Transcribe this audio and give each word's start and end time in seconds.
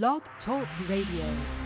Blog 0.00 0.22
Talk 0.46 0.66
Radio. 0.88 1.61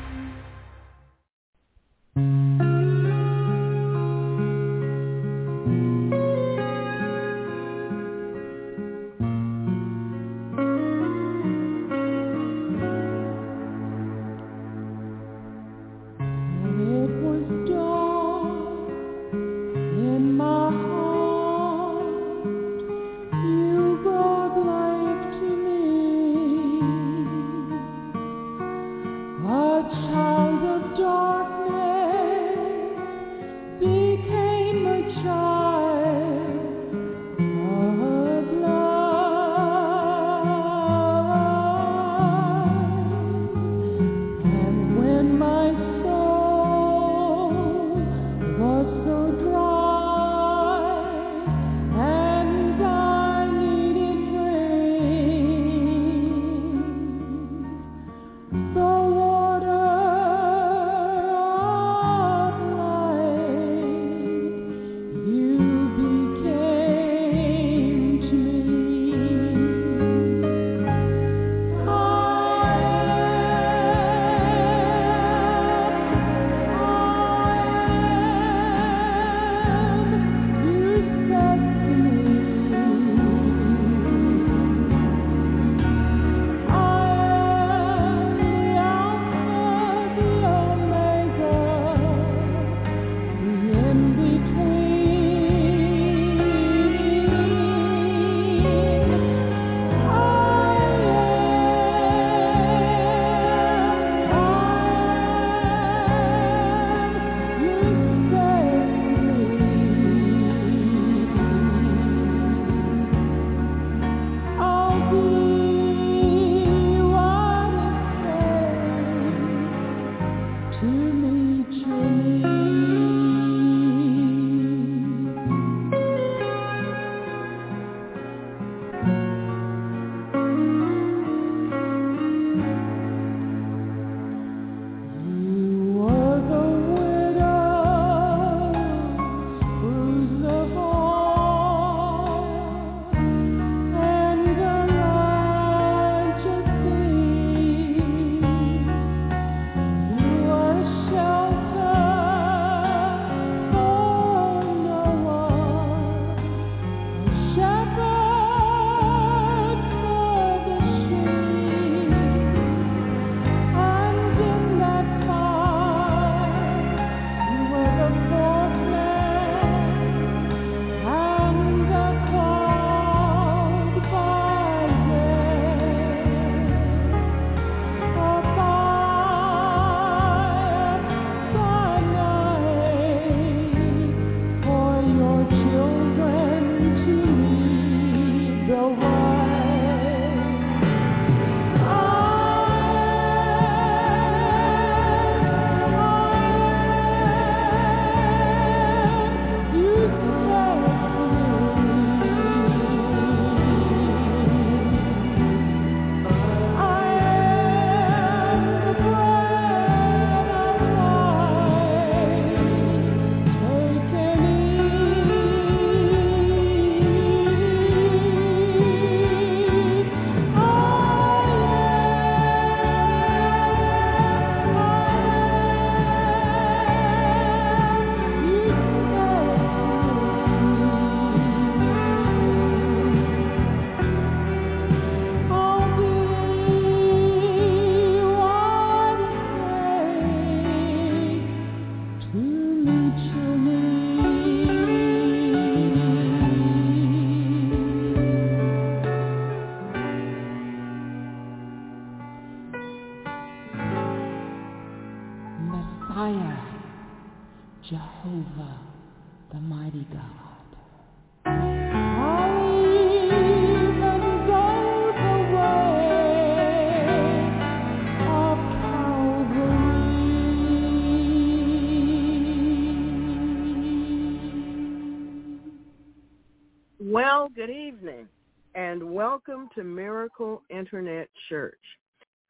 Church. 281.49 281.79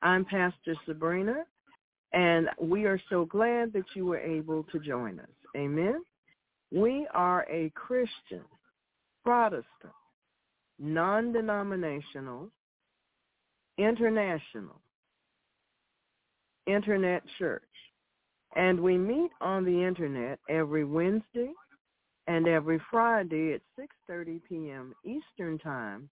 I'm 0.02 0.24
Pastor 0.24 0.74
Sabrina, 0.86 1.44
and 2.12 2.48
we 2.60 2.84
are 2.84 3.00
so 3.10 3.24
glad 3.24 3.72
that 3.72 3.84
you 3.94 4.06
were 4.06 4.18
able 4.18 4.64
to 4.64 4.78
join 4.78 5.20
us. 5.20 5.26
Amen. 5.56 6.02
We 6.72 7.06
are 7.14 7.46
a 7.50 7.70
Christian, 7.74 8.44
Protestant, 9.24 9.66
non-denominational, 10.78 12.50
international, 13.78 14.80
internet 16.66 17.22
church. 17.38 17.62
And 18.54 18.80
we 18.80 18.96
meet 18.96 19.30
on 19.40 19.64
the 19.64 19.84
internet 19.84 20.38
every 20.48 20.84
Wednesday 20.84 21.52
and 22.26 22.48
every 22.48 22.80
Friday 22.90 23.52
at 23.52 23.60
6.30 24.10 24.40
p.m. 24.48 24.94
Eastern 25.04 25.58
Time 25.58 26.08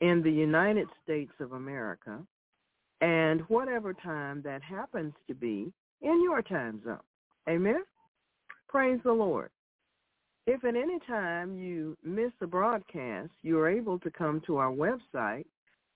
in 0.00 0.22
the 0.22 0.30
United 0.30 0.86
States 1.02 1.32
of 1.40 1.52
America 1.52 2.20
and 3.00 3.40
whatever 3.48 3.92
time 3.92 4.40
that 4.42 4.62
happens 4.62 5.12
to 5.26 5.34
be 5.34 5.72
in 6.02 6.22
your 6.22 6.40
time 6.42 6.80
zone. 6.84 7.00
Amen? 7.48 7.82
Praise 8.68 9.00
the 9.04 9.12
Lord. 9.12 9.50
If 10.46 10.62
at 10.64 10.76
any 10.76 10.98
time 11.06 11.56
you 11.56 11.96
miss 12.04 12.30
a 12.42 12.46
broadcast, 12.46 13.30
you 13.42 13.58
are 13.58 13.68
able 13.68 13.98
to 14.00 14.10
come 14.10 14.42
to 14.46 14.58
our 14.58 14.70
website, 14.70 15.46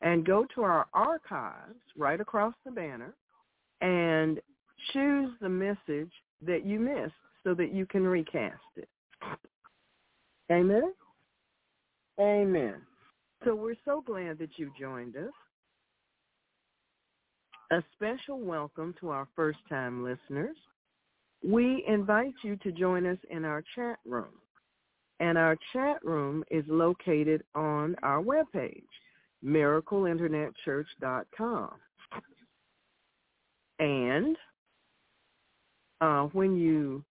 And 0.05 0.25
go 0.25 0.47
to 0.55 0.63
our 0.63 0.87
archives 0.93 1.81
right 1.97 2.21
across 2.21 2.55
the 2.65 2.71
banner 2.71 3.15
and 3.81 4.39
choose 4.93 5.33
the 5.41 5.49
message 5.49 6.13
that 6.47 6.65
you 6.65 6.79
missed 6.79 7.15
so 7.43 7.55
that 7.55 7.73
you 7.73 7.87
can 7.87 8.07
recast 8.07 8.61
it. 8.77 8.89
Amen? 10.53 10.93
Amen. 12.21 12.75
So 13.45 13.55
we're 13.55 13.77
so 13.87 14.03
glad 14.07 14.39
that 14.39 14.51
you 14.59 14.71
joined 14.79 15.17
us. 15.17 15.33
A 17.73 17.83
special 17.95 18.39
welcome 18.39 18.95
to 19.01 19.09
our 19.09 19.27
first-time 19.35 20.05
listeners. 20.05 20.57
We 21.43 21.83
invite 21.89 22.35
you 22.43 22.57
to 22.57 22.73
join 22.73 23.07
us 23.07 23.19
in 23.31 23.47
our 23.47 23.65
chat 23.75 23.99
room. 24.05 24.35
And 25.21 25.39
our 25.39 25.57
chat 25.73 26.05
room 26.05 26.45
is 26.51 26.65
located 26.69 27.43
on 27.55 27.97
our 28.03 28.23
webpage, 28.23 28.83
miracleinternetchurch.com. 29.45 31.71
And 33.81 34.37
uh, 36.01 36.23
when 36.33 36.57
you 36.57 37.05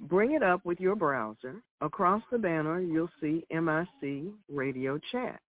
bring 0.00 0.32
it 0.32 0.42
up 0.42 0.64
with 0.64 0.80
your 0.80 0.96
browser. 0.96 1.62
Across 1.80 2.22
the 2.30 2.38
banner, 2.38 2.80
you'll 2.80 3.10
see 3.20 3.44
MIC 3.50 4.32
Radio 4.48 4.98
Chat. 5.12 5.40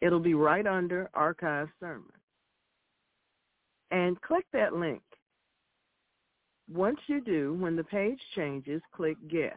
It'll 0.00 0.20
be 0.20 0.34
right 0.34 0.66
under 0.66 1.10
Archive 1.14 1.68
Sermon. 1.80 2.12
And 3.90 4.20
click 4.22 4.46
that 4.52 4.74
link. 4.74 5.02
Once 6.72 6.98
you 7.06 7.20
do, 7.20 7.54
when 7.54 7.76
the 7.76 7.84
page 7.84 8.20
changes, 8.34 8.80
click 8.94 9.16
Guest. 9.28 9.56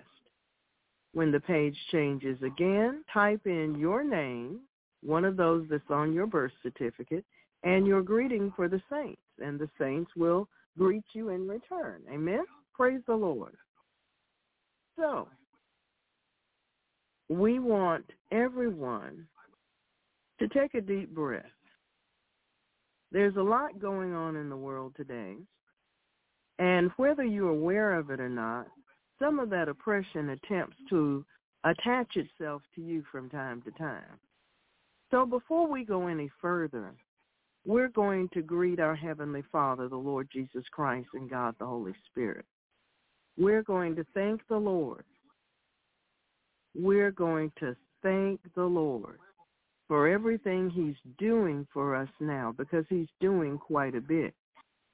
When 1.14 1.32
the 1.32 1.40
page 1.40 1.78
changes 1.92 2.38
again, 2.44 3.04
type 3.14 3.42
in 3.46 3.76
your 3.80 4.04
name, 4.04 4.60
one 5.06 5.26
of 5.26 5.38
those 5.38 5.66
that's 5.70 5.90
on 5.90 6.14
your 6.14 6.28
birth 6.28 6.52
certificate, 6.64 7.26
and 7.64 7.88
your 7.88 8.02
greeting 8.02 8.52
for 8.56 8.68
the 8.68 8.82
saints, 8.92 9.22
and 9.40 9.60
the 9.60 9.70
saints 9.80 10.12
will 10.16 10.48
greet 10.78 11.06
you 11.14 11.30
in 11.30 11.48
return. 11.48 12.02
Amen? 12.12 12.44
Praise 12.74 13.02
the 13.08 13.16
Lord. 13.16 13.56
So 14.98 15.28
we 17.30 17.60
want 17.60 18.06
everyone 18.32 19.28
to 20.40 20.48
take 20.50 20.74
a 20.74 20.82
deep 20.82 21.14
breath. 21.14 21.46
There's 23.12 23.36
a 23.38 23.42
lot 23.42 23.80
going 23.80 24.14
on 24.14 24.36
in 24.36 24.50
the 24.50 24.58
world 24.58 24.94
today. 24.98 25.36
And 26.60 26.92
whether 26.98 27.24
you're 27.24 27.50
aware 27.50 27.96
of 27.96 28.10
it 28.10 28.20
or 28.20 28.30
not, 28.30 28.68
some 29.20 29.40
of 29.40 29.50
that 29.50 29.70
oppression 29.70 30.30
attempts 30.30 30.76
to 30.90 31.26
attach 31.64 32.16
itself 32.16 32.62
to 32.76 32.82
you 32.82 33.04
from 33.12 33.30
time 33.30 33.62
to 33.64 33.72
time. 33.72 34.20
So 35.16 35.26
before 35.26 35.66
we 35.66 35.86
go 35.86 36.08
any 36.08 36.30
further, 36.42 36.94
we're 37.66 37.88
going 37.88 38.28
to 38.34 38.42
greet 38.42 38.82
our 38.82 38.98
Heavenly 38.98 39.44
Father, 39.50 39.88
the 39.88 39.96
Lord 39.96 40.28
Jesus 40.30 40.66
Christ, 40.74 41.08
and 41.14 41.30
God 41.30 41.56
the 41.58 41.66
Holy 41.66 41.94
Spirit. 42.12 42.44
We're 43.38 43.64
going 43.64 43.96
to 43.96 44.06
thank 44.14 44.46
the 44.50 44.58
Lord. 44.58 45.06
We're 46.76 47.12
going 47.12 47.54
to 47.62 47.78
thank 48.04 48.42
the 48.56 48.66
Lord 48.66 49.20
for 49.88 50.10
everything 50.10 50.70
he's 50.70 51.14
doing 51.18 51.66
for 51.72 51.96
us 51.96 52.10
now 52.20 52.54
because 52.58 52.84
he's 52.90 53.08
doing 53.22 53.58
quite 53.58 53.96
a 53.96 54.02
bit. 54.02 54.34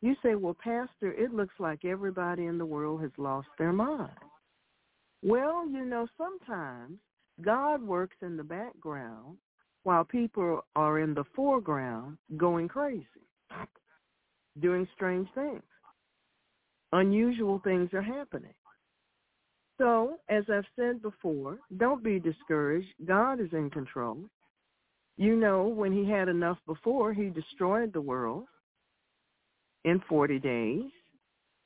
You 0.04 0.14
say, 0.22 0.36
well, 0.36 0.56
Pastor, 0.64 1.14
it 1.14 1.34
looks 1.34 1.56
like 1.58 1.84
everybody 1.84 2.46
in 2.46 2.60
the 2.60 2.66
world 2.66 3.02
has 3.02 3.12
lost 3.18 3.48
their 3.58 3.74
mind. 3.74 4.12
Well, 5.24 5.68
you 5.68 5.84
know, 5.84 6.06
sometimes 6.16 7.00
God 7.42 7.82
works 7.82 8.18
in 8.22 8.38
the 8.38 8.44
background 8.44 9.38
while 9.84 10.04
people 10.04 10.66
are 10.76 11.00
in 11.00 11.14
the 11.14 11.24
foreground 11.36 12.18
going 12.38 12.68
crazy, 12.68 13.06
doing 14.60 14.88
strange 14.96 15.28
things 15.34 15.64
unusual 16.94 17.62
things 17.64 17.90
are 17.94 18.02
happening. 18.02 18.54
So, 19.78 20.18
as 20.30 20.44
I've 20.54 20.66
said 20.76 21.02
before, 21.02 21.58
don't 21.78 22.04
be 22.04 22.20
discouraged. 22.20 22.90
God 23.06 23.40
is 23.40 23.50
in 23.52 23.70
control. 23.70 24.18
You 25.18 25.36
know, 25.36 25.68
when 25.68 25.92
he 25.92 26.10
had 26.10 26.28
enough 26.28 26.58
before, 26.68 27.14
he 27.14 27.30
destroyed 27.30 27.94
the 27.94 28.02
world 28.02 28.46
in 29.86 30.02
40 30.08 30.40
days 30.40 30.92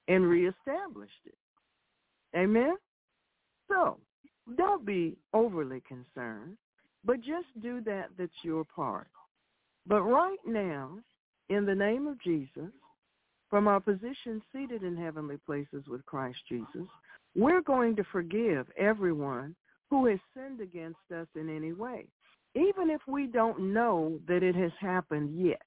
and 0.08 0.26
reestablished 0.26 1.12
it. 1.26 1.38
Amen? 2.38 2.76
So, 3.70 3.98
don't 4.58 4.86
be 4.86 5.18
overly 5.34 5.82
concerned, 5.88 6.58
but 7.06 7.18
just 7.18 7.48
do 7.62 7.82
that 7.82 8.10
that's 8.18 8.32
your 8.44 8.64
part. 8.64 9.08
But 9.88 10.02
right 10.02 10.40
now, 10.46 10.98
in 11.50 11.66
the 11.66 11.76
name 11.76 12.08
of 12.08 12.22
Jesus, 12.22 12.72
from 13.50 13.68
our 13.68 13.80
position 13.80 14.42
seated 14.52 14.84
in 14.84 14.98
heavenly 14.98 15.38
places 15.46 15.84
with 15.88 16.06
Christ 16.06 16.40
Jesus, 16.50 16.88
we're 17.36 17.62
going 17.62 17.96
to 17.98 18.04
forgive 18.12 18.68
everyone 18.78 19.56
who 19.90 20.08
has 20.08 20.20
sinned 20.34 20.62
against 20.62 20.98
us 21.16 21.28
in 21.36 21.56
any 21.56 21.74
way, 21.74 22.06
even 22.56 22.90
if 22.90 23.02
we 23.08 23.28
don't 23.28 23.74
know 23.74 24.20
that 24.28 24.42
it 24.42 24.56
has 24.56 24.72
happened 24.80 25.38
yet. 25.38 25.62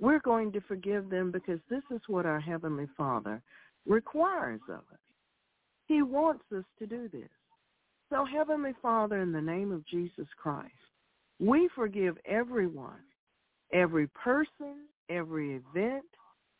We're 0.00 0.20
going 0.20 0.50
to 0.52 0.60
forgive 0.62 1.10
them 1.10 1.30
because 1.30 1.60
this 1.68 1.82
is 1.90 2.00
what 2.08 2.26
our 2.26 2.40
Heavenly 2.40 2.88
Father 2.96 3.42
requires 3.86 4.60
of 4.68 4.78
us. 4.78 4.98
He 5.86 6.02
wants 6.02 6.44
us 6.56 6.64
to 6.78 6.86
do 6.86 7.08
this. 7.08 7.28
So 8.10 8.24
Heavenly 8.24 8.72
Father, 8.82 9.20
in 9.20 9.32
the 9.32 9.40
name 9.40 9.70
of 9.70 9.86
Jesus 9.86 10.26
Christ, 10.40 10.72
we 11.38 11.70
forgive 11.74 12.16
everyone, 12.26 13.00
every 13.72 14.08
person, 14.08 14.86
every 15.08 15.54
event, 15.54 16.04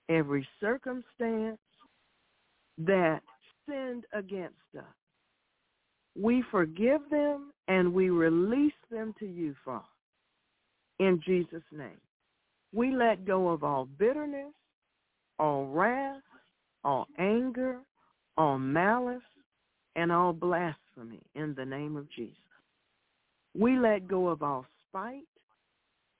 every 0.09 0.47
circumstance 0.61 1.59
that 2.79 3.21
sinned 3.69 4.05
against 4.13 4.55
us. 4.79 4.85
We 6.17 6.43
forgive 6.51 7.01
them 7.11 7.53
and 7.69 7.93
we 7.93 8.11
release 8.11 8.73
them 8.91 9.15
to 9.19 9.27
you, 9.27 9.55
Father, 9.65 9.85
in 10.99 11.21
Jesus' 11.25 11.63
name. 11.73 12.01
We 12.73 12.93
let 12.93 13.25
go 13.25 13.49
of 13.49 13.65
all 13.65 13.87
bitterness, 13.99 14.55
all 15.39 15.67
wrath, 15.67 16.23
all 16.85 17.07
anger, 17.19 17.81
all 18.37 18.59
malice, 18.59 19.21
and 19.97 20.13
all 20.13 20.33
blasphemy 20.33 20.90
in 21.35 21.55
the 21.55 21.65
name 21.65 21.97
of 21.97 22.11
Jesus. 22.11 22.37
We 23.59 23.79
let 23.79 24.07
go 24.07 24.29
of 24.29 24.43
all 24.43 24.67
spite, 24.89 25.27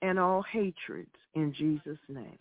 and 0.01 0.19
all 0.19 0.43
hatreds 0.51 1.09
in 1.35 1.53
Jesus' 1.53 1.99
name. 2.09 2.37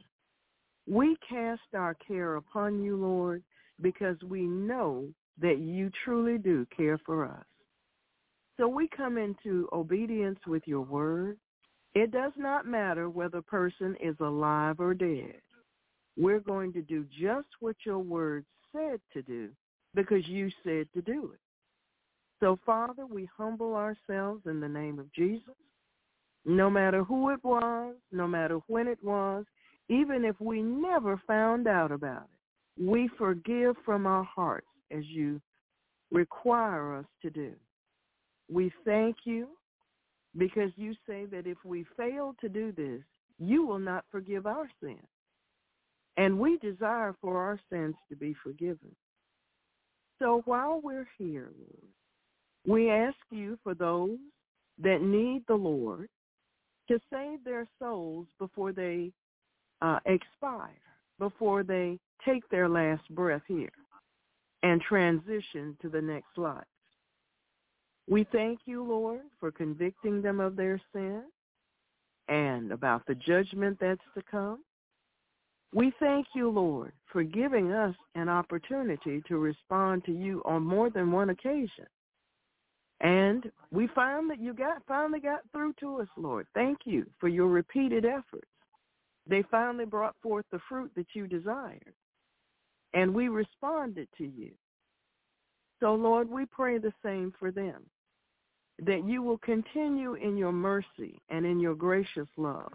We 0.89 1.17
cast 1.29 1.61
our 1.75 1.95
care 1.95 2.37
upon 2.37 2.83
you, 2.83 2.97
Lord, 2.97 3.43
because 3.81 4.17
we 4.29 4.43
know 4.43 5.07
that 5.41 5.59
you 5.59 5.91
truly 6.05 6.39
do 6.39 6.67
care 6.77 6.99
for 7.05 7.25
us. 7.25 7.45
So 8.57 8.69
we 8.69 8.89
come 8.89 9.17
into 9.17 9.69
obedience 9.73 10.39
with 10.47 10.63
your 10.67 10.83
word. 10.83 11.39
It 11.95 12.11
does 12.11 12.33
not 12.37 12.67
matter 12.67 13.09
whether 13.09 13.39
a 13.39 13.43
person 13.43 13.97
is 14.03 14.17
alive 14.21 14.81
or 14.81 14.95
dead. 14.95 15.41
We're 16.17 16.41
going 16.41 16.73
to 16.75 16.83
do 16.83 17.07
just 17.19 17.49
what 17.61 17.77
your 17.85 18.01
word 18.01 18.45
said 18.73 19.01
to 19.13 19.23
do 19.23 19.51
because 19.95 20.27
you 20.27 20.51
said 20.63 20.89
to 20.95 21.03
do 21.03 21.33
it. 21.33 21.41
So, 22.41 22.59
Father, 22.65 23.07
we 23.07 23.29
humble 23.37 23.75
ourselves 23.75 24.43
in 24.47 24.61
the 24.61 24.69
name 24.69 24.99
of 24.99 25.13
Jesus 25.13 25.55
no 26.45 26.71
matter 26.71 27.05
who 27.05 27.31
it 27.31 27.43
was, 27.45 27.95
no 28.13 28.27
matter 28.27 28.61
when 28.67 28.89
it 28.89 29.03
was, 29.03 29.45
even 29.89 30.25
if 30.25 30.41
we 30.41 30.63
never 30.63 31.21
found 31.27 31.67
out 31.67 31.93
about 31.93 32.25
it. 32.25 32.83
We 32.87 33.11
forgive 33.19 33.77
from 33.85 34.07
our 34.07 34.25
hearts 34.25 34.67
as 34.91 35.05
you 35.07 35.41
require 36.11 36.97
us 36.99 37.05
to 37.23 37.31
do. 37.31 37.53
We 38.51 38.73
thank 38.85 39.17
you 39.25 39.49
because 40.37 40.71
you 40.77 40.95
say 41.07 41.27
that 41.27 41.47
if 41.47 41.59
we 41.65 41.85
fail 41.97 42.35
to 42.41 42.49
do 42.49 42.73
this, 42.73 43.03
you 43.39 43.67
will 43.67 43.79
not 43.79 44.05
forgive 44.11 44.47
our 44.47 44.69
sin. 44.83 44.99
And 46.17 46.39
we 46.39 46.59
desire 46.59 47.15
for 47.21 47.39
our 47.39 47.59
sins 47.71 47.95
to 48.09 48.17
be 48.17 48.35
forgiven. 48.43 48.95
So 50.19 50.43
while 50.45 50.81
we're 50.83 51.09
here, 51.19 51.51
Lord, 51.59 51.93
we 52.67 52.91
ask 52.91 53.17
you 53.31 53.59
for 53.63 53.75
those 53.75 54.19
that 54.83 55.03
need 55.03 55.43
the 55.49 55.55
Lord 55.55 56.09
to 56.89 56.99
save 57.13 57.45
their 57.45 57.67
souls 57.79 58.27
before 58.39 58.73
they 58.73 59.13
uh, 59.83 59.99
expire, 60.07 60.71
before 61.19 61.63
they 61.63 61.99
take 62.25 62.49
their 62.51 62.69
last 62.69 63.03
breath 63.11 63.43
here 63.47 63.71
and 64.63 64.81
transition 64.81 65.77
to 65.81 65.89
the 65.89 66.01
next 66.01 66.37
life. 66.37 66.65
We 68.09 68.27
thank 68.33 68.61
you, 68.67 68.83
Lord, 68.83 69.21
for 69.39 69.51
convicting 69.51 70.21
them 70.21 70.41
of 70.41 70.57
their 70.57 70.81
sin 70.93 71.23
and 72.29 72.73
about 72.73 73.07
the 73.07 73.15
judgment 73.15 73.79
that's 73.81 74.01
to 74.15 74.23
come. 74.29 74.65
We 75.73 75.93
thank 76.01 76.27
you, 76.35 76.51
Lord, 76.51 76.93
for 77.13 77.23
giving 77.23 77.73
us 77.73 77.95
an 78.17 78.29
opportunity 78.29 79.23
to 79.29 79.39
respond 79.39 80.05
to 80.05 80.13
you 80.13 80.43
on 80.45 80.65
more 80.65 80.91
than 80.91 81.13
one 81.13 81.31
occasion. 81.31 81.87
And 83.01 83.51
we 83.71 83.89
found 83.89 84.31
that 84.31 84.41
you 84.41 84.53
got 84.53 84.83
finally 84.87 85.21
got 85.21 85.41
through 85.53 85.75
to 85.81 86.01
us, 86.01 86.09
Lord. 86.17 86.47
Thank 86.55 86.81
you 86.85 87.07
for 87.19 87.29
your 87.29 87.49
repeated 87.49 88.05
efforts. 88.05 88.47
They 89.27 89.43
finally 89.51 89.87
brought 89.87 90.17
forth 90.23 90.45
the 90.51 90.61
fruit 90.69 90.91
that 90.97 91.07
you 91.15 91.27
desired. 91.27 91.95
And 92.93 93.15
we 93.15 93.29
responded 93.29 94.09
to 94.19 94.25
you. 94.25 94.51
So, 95.79 95.95
Lord, 95.95 96.29
we 96.29 96.45
pray 96.45 96.79
the 96.79 96.93
same 97.03 97.33
for 97.39 97.51
them, 97.51 97.83
that 98.85 99.05
you 99.07 99.23
will 99.23 99.39
continue 99.39 100.15
in 100.15 100.37
your 100.37 100.53
mercy 100.53 101.23
and 101.31 101.47
in 101.47 101.59
your 101.59 101.75
gracious 101.75 102.29
love 102.37 102.73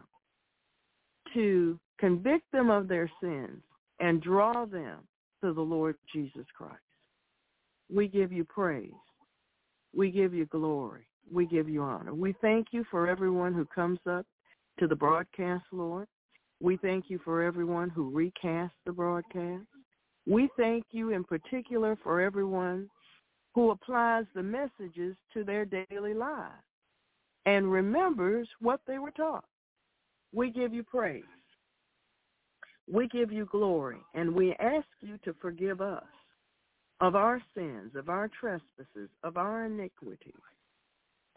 to 1.33 1.79
convict 1.99 2.51
them 2.51 2.69
of 2.69 2.87
their 2.87 3.11
sins 3.21 3.61
and 3.99 4.21
draw 4.21 4.65
them 4.65 4.99
to 5.43 5.53
the 5.53 5.61
Lord 5.61 5.95
Jesus 6.11 6.45
Christ. 6.57 6.79
We 7.93 8.07
give 8.07 8.31
you 8.31 8.43
praise. 8.43 8.91
We 9.95 10.11
give 10.11 10.33
you 10.33 10.45
glory. 10.45 11.07
We 11.31 11.45
give 11.45 11.69
you 11.69 11.81
honor. 11.81 12.13
We 12.13 12.35
thank 12.41 12.67
you 12.71 12.85
for 12.91 13.07
everyone 13.07 13.53
who 13.53 13.65
comes 13.65 13.99
up 14.09 14.25
to 14.79 14.87
the 14.87 14.95
broadcast, 14.95 15.63
Lord. 15.71 16.07
We 16.61 16.77
thank 16.77 17.05
you 17.09 17.19
for 17.23 17.41
everyone 17.41 17.89
who 17.89 18.11
recasts 18.11 18.71
the 18.85 18.91
broadcast. 18.91 19.65
We 20.27 20.49
thank 20.57 20.85
you 20.91 21.11
in 21.11 21.23
particular 21.23 21.97
for 22.03 22.19
everyone 22.19 22.89
who 23.53 23.71
applies 23.71 24.25
the 24.35 24.43
messages 24.43 25.15
to 25.33 25.43
their 25.43 25.65
daily 25.65 26.13
lives 26.13 26.53
and 27.45 27.71
remembers 27.71 28.47
what 28.59 28.81
they 28.87 28.99
were 28.99 29.11
taught. 29.11 29.45
We 30.33 30.49
give 30.49 30.73
you 30.73 30.83
praise. 30.83 31.23
We 32.91 33.07
give 33.07 33.31
you 33.31 33.47
glory, 33.51 33.97
and 34.13 34.35
we 34.35 34.53
ask 34.59 34.85
you 35.01 35.17
to 35.23 35.33
forgive 35.41 35.81
us 35.81 36.03
of 37.01 37.15
our 37.15 37.41
sins, 37.53 37.91
of 37.95 38.09
our 38.09 38.29
trespasses, 38.39 39.09
of 39.23 39.37
our 39.37 39.65
iniquities, 39.65 40.33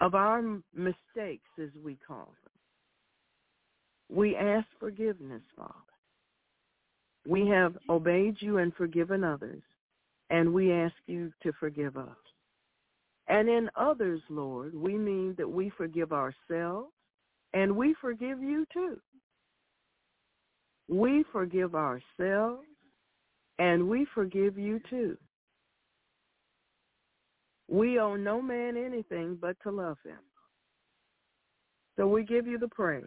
of 0.01 0.15
our 0.15 0.43
mistakes, 0.75 1.49
as 1.61 1.71
we 1.85 1.99
call 2.07 2.33
them. 2.45 4.17
We 4.17 4.37
ask 4.37 4.67
forgiveness, 4.79 5.43
Father. 5.57 5.73
We 7.27 7.47
have 7.49 7.77
obeyed 7.91 8.37
you 8.41 8.59
and 8.59 8.73
forgiven 8.75 9.25
others, 9.25 9.63
and 10.31 10.55
we 10.55 10.73
ask 10.73 10.95
you 11.07 11.33
to 11.43 11.53
forgive 11.59 11.97
us. 11.97 12.17
And 13.27 13.49
in 13.49 13.69
others, 13.77 14.23
Lord, 14.31 14.75
we 14.75 14.97
mean 14.97 15.35
that 15.37 15.51
we 15.51 15.71
forgive 15.77 16.13
ourselves, 16.13 16.93
and 17.53 17.77
we 17.77 17.95
forgive 18.01 18.41
you 18.43 18.65
too. 18.73 18.99
We 20.89 21.25
forgive 21.33 21.75
ourselves, 21.75 22.67
and 23.59 23.89
we 23.89 24.07
forgive 24.15 24.57
you 24.57 24.81
too. 24.89 25.19
We 27.69 27.99
owe 27.99 28.17
no 28.17 28.41
man 28.41 28.77
anything 28.77 29.39
but 29.41 29.57
to 29.63 29.71
love 29.71 29.99
him. 30.05 30.19
So 31.97 32.07
we 32.07 32.25
give 32.25 32.47
you 32.47 32.59
the 32.59 32.69
praise. 32.69 33.05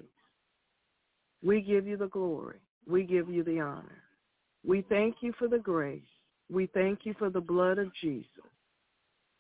We 1.44 1.62
give 1.62 1.88
you 1.88 1.98
the 1.98 2.10
glory. 2.10 2.60
We 2.88 3.03
give 3.03 3.30
you 3.30 3.44
the 3.44 3.60
honor. 3.60 4.03
We 4.65 4.86
thank 4.89 5.18
you 5.22 5.34
for 5.39 5.48
the 5.48 5.58
grace. 5.58 6.01
We 6.51 6.68
thank 6.68 7.00
you 7.03 7.15
for 7.18 7.30
the 7.30 7.41
blood 7.41 7.77
of 7.77 7.91
Jesus. 8.01 8.27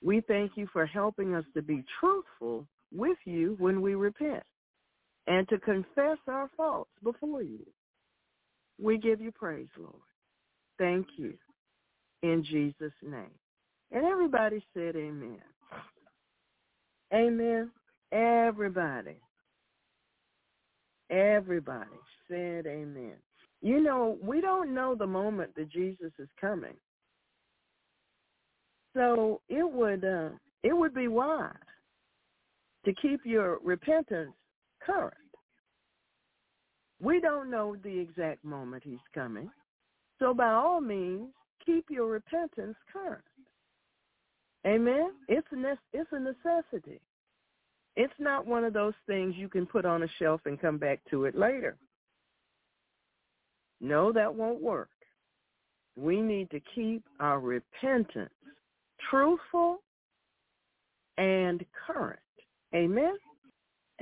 We 0.03 0.21
thank 0.21 0.53
you 0.55 0.67
for 0.73 0.85
helping 0.85 1.35
us 1.35 1.45
to 1.53 1.61
be 1.61 1.83
truthful 1.99 2.65
with 2.91 3.17
you 3.25 3.55
when 3.59 3.81
we 3.81 3.93
repent 3.95 4.43
and 5.27 5.47
to 5.49 5.59
confess 5.59 6.17
our 6.27 6.49
faults 6.57 6.91
before 7.03 7.43
you. 7.43 7.65
We 8.79 8.97
give 8.97 9.21
you 9.21 9.31
praise, 9.31 9.67
Lord. 9.77 9.93
Thank 10.79 11.07
you. 11.17 11.35
In 12.23 12.43
Jesus' 12.43 12.93
name. 13.03 13.29
And 13.91 14.05
everybody 14.05 14.63
said 14.73 14.95
amen. 14.95 15.41
Amen. 17.13 17.71
Everybody. 18.11 19.17
Everybody 21.09 21.89
said 22.27 22.65
amen. 22.67 23.15
You 23.61 23.81
know, 23.81 24.17
we 24.23 24.41
don't 24.41 24.73
know 24.73 24.95
the 24.95 25.07
moment 25.07 25.53
that 25.55 25.69
Jesus 25.69 26.11
is 26.17 26.29
coming. 26.39 26.73
So 28.95 29.41
it 29.49 29.69
would 29.69 30.03
uh, 30.03 30.29
it 30.63 30.75
would 30.75 30.93
be 30.93 31.07
wise 31.07 31.53
to 32.85 32.93
keep 33.01 33.21
your 33.23 33.59
repentance 33.63 34.33
current. 34.85 35.13
We 37.01 37.19
don't 37.19 37.49
know 37.49 37.75
the 37.83 37.99
exact 37.99 38.43
moment 38.43 38.83
he's 38.85 38.99
coming. 39.13 39.49
So 40.19 40.33
by 40.33 40.51
all 40.51 40.81
means, 40.81 41.29
keep 41.65 41.85
your 41.89 42.07
repentance 42.07 42.75
current. 42.91 43.23
Amen. 44.65 45.11
It's 45.27 45.47
a 45.51 45.77
it's 45.93 46.09
a 46.11 46.19
necessity. 46.19 46.99
It's 47.95 48.13
not 48.19 48.45
one 48.45 48.63
of 48.63 48.73
those 48.73 48.93
things 49.07 49.35
you 49.37 49.49
can 49.49 49.65
put 49.65 49.85
on 49.85 50.03
a 50.03 50.07
shelf 50.19 50.41
and 50.45 50.61
come 50.61 50.77
back 50.77 50.99
to 51.09 51.25
it 51.25 51.35
later. 51.35 51.77
No, 53.81 54.13
that 54.13 54.33
won't 54.33 54.61
work. 54.61 54.89
We 55.97 56.21
need 56.21 56.49
to 56.51 56.61
keep 56.73 57.03
our 57.19 57.39
repentance 57.39 58.31
truthful 59.09 59.81
and 61.17 61.65
current. 61.85 62.19
Amen. 62.73 63.17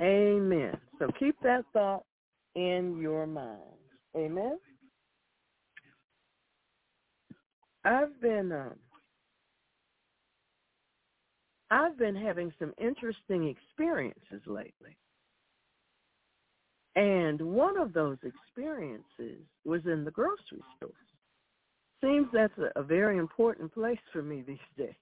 Amen. 0.00 0.76
So 0.98 1.08
keep 1.18 1.36
that 1.42 1.64
thought 1.72 2.04
in 2.54 2.98
your 3.00 3.26
mind. 3.26 3.58
Amen. 4.16 4.58
I've 7.84 8.20
been 8.20 8.52
um, 8.52 8.74
I've 11.70 11.98
been 11.98 12.16
having 12.16 12.52
some 12.58 12.72
interesting 12.78 13.48
experiences 13.48 14.42
lately. 14.46 14.96
And 16.96 17.40
one 17.40 17.78
of 17.78 17.92
those 17.92 18.18
experiences 18.24 19.42
was 19.64 19.80
in 19.86 20.04
the 20.04 20.10
grocery 20.10 20.62
store. 20.76 20.90
Seems 22.02 22.26
that's 22.32 22.58
a, 22.58 22.80
a 22.80 22.82
very 22.82 23.18
important 23.18 23.72
place 23.72 24.00
for 24.12 24.22
me 24.22 24.42
these 24.46 24.58
days. 24.76 24.94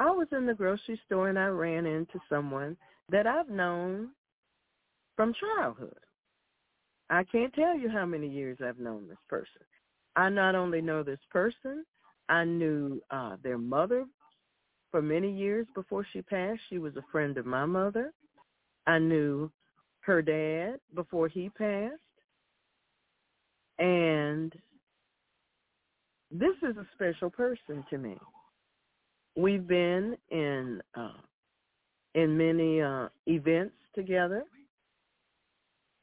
I 0.00 0.10
was 0.10 0.28
in 0.32 0.46
the 0.46 0.54
grocery 0.54 1.00
store 1.06 1.28
and 1.28 1.38
I 1.38 1.46
ran 1.46 1.86
into 1.86 2.20
someone 2.28 2.76
that 3.10 3.26
I've 3.26 3.48
known 3.48 4.10
from 5.16 5.34
childhood. 5.34 5.98
I 7.10 7.24
can't 7.24 7.52
tell 7.54 7.76
you 7.76 7.88
how 7.88 8.04
many 8.04 8.28
years 8.28 8.58
I've 8.64 8.78
known 8.78 9.08
this 9.08 9.18
person. 9.28 9.62
I 10.14 10.28
not 10.28 10.54
only 10.54 10.80
know 10.80 11.02
this 11.02 11.20
person, 11.30 11.84
I 12.28 12.44
knew 12.44 13.00
uh, 13.10 13.36
their 13.42 13.58
mother 13.58 14.04
for 14.90 15.02
many 15.02 15.30
years 15.30 15.66
before 15.74 16.06
she 16.12 16.22
passed. 16.22 16.60
She 16.68 16.78
was 16.78 16.96
a 16.96 17.04
friend 17.12 17.36
of 17.38 17.46
my 17.46 17.66
mother. 17.66 18.12
I 18.86 18.98
knew 18.98 19.50
her 20.00 20.22
dad 20.22 20.80
before 20.94 21.28
he 21.28 21.50
passed. 21.50 21.94
And 23.78 24.52
this 26.30 26.56
is 26.62 26.76
a 26.76 26.86
special 26.94 27.30
person 27.30 27.84
to 27.90 27.98
me. 27.98 28.16
We've 29.36 29.66
been 29.66 30.16
in 30.30 30.82
uh, 30.96 31.12
in 32.14 32.36
many 32.36 32.80
uh, 32.80 33.08
events 33.26 33.76
together, 33.94 34.42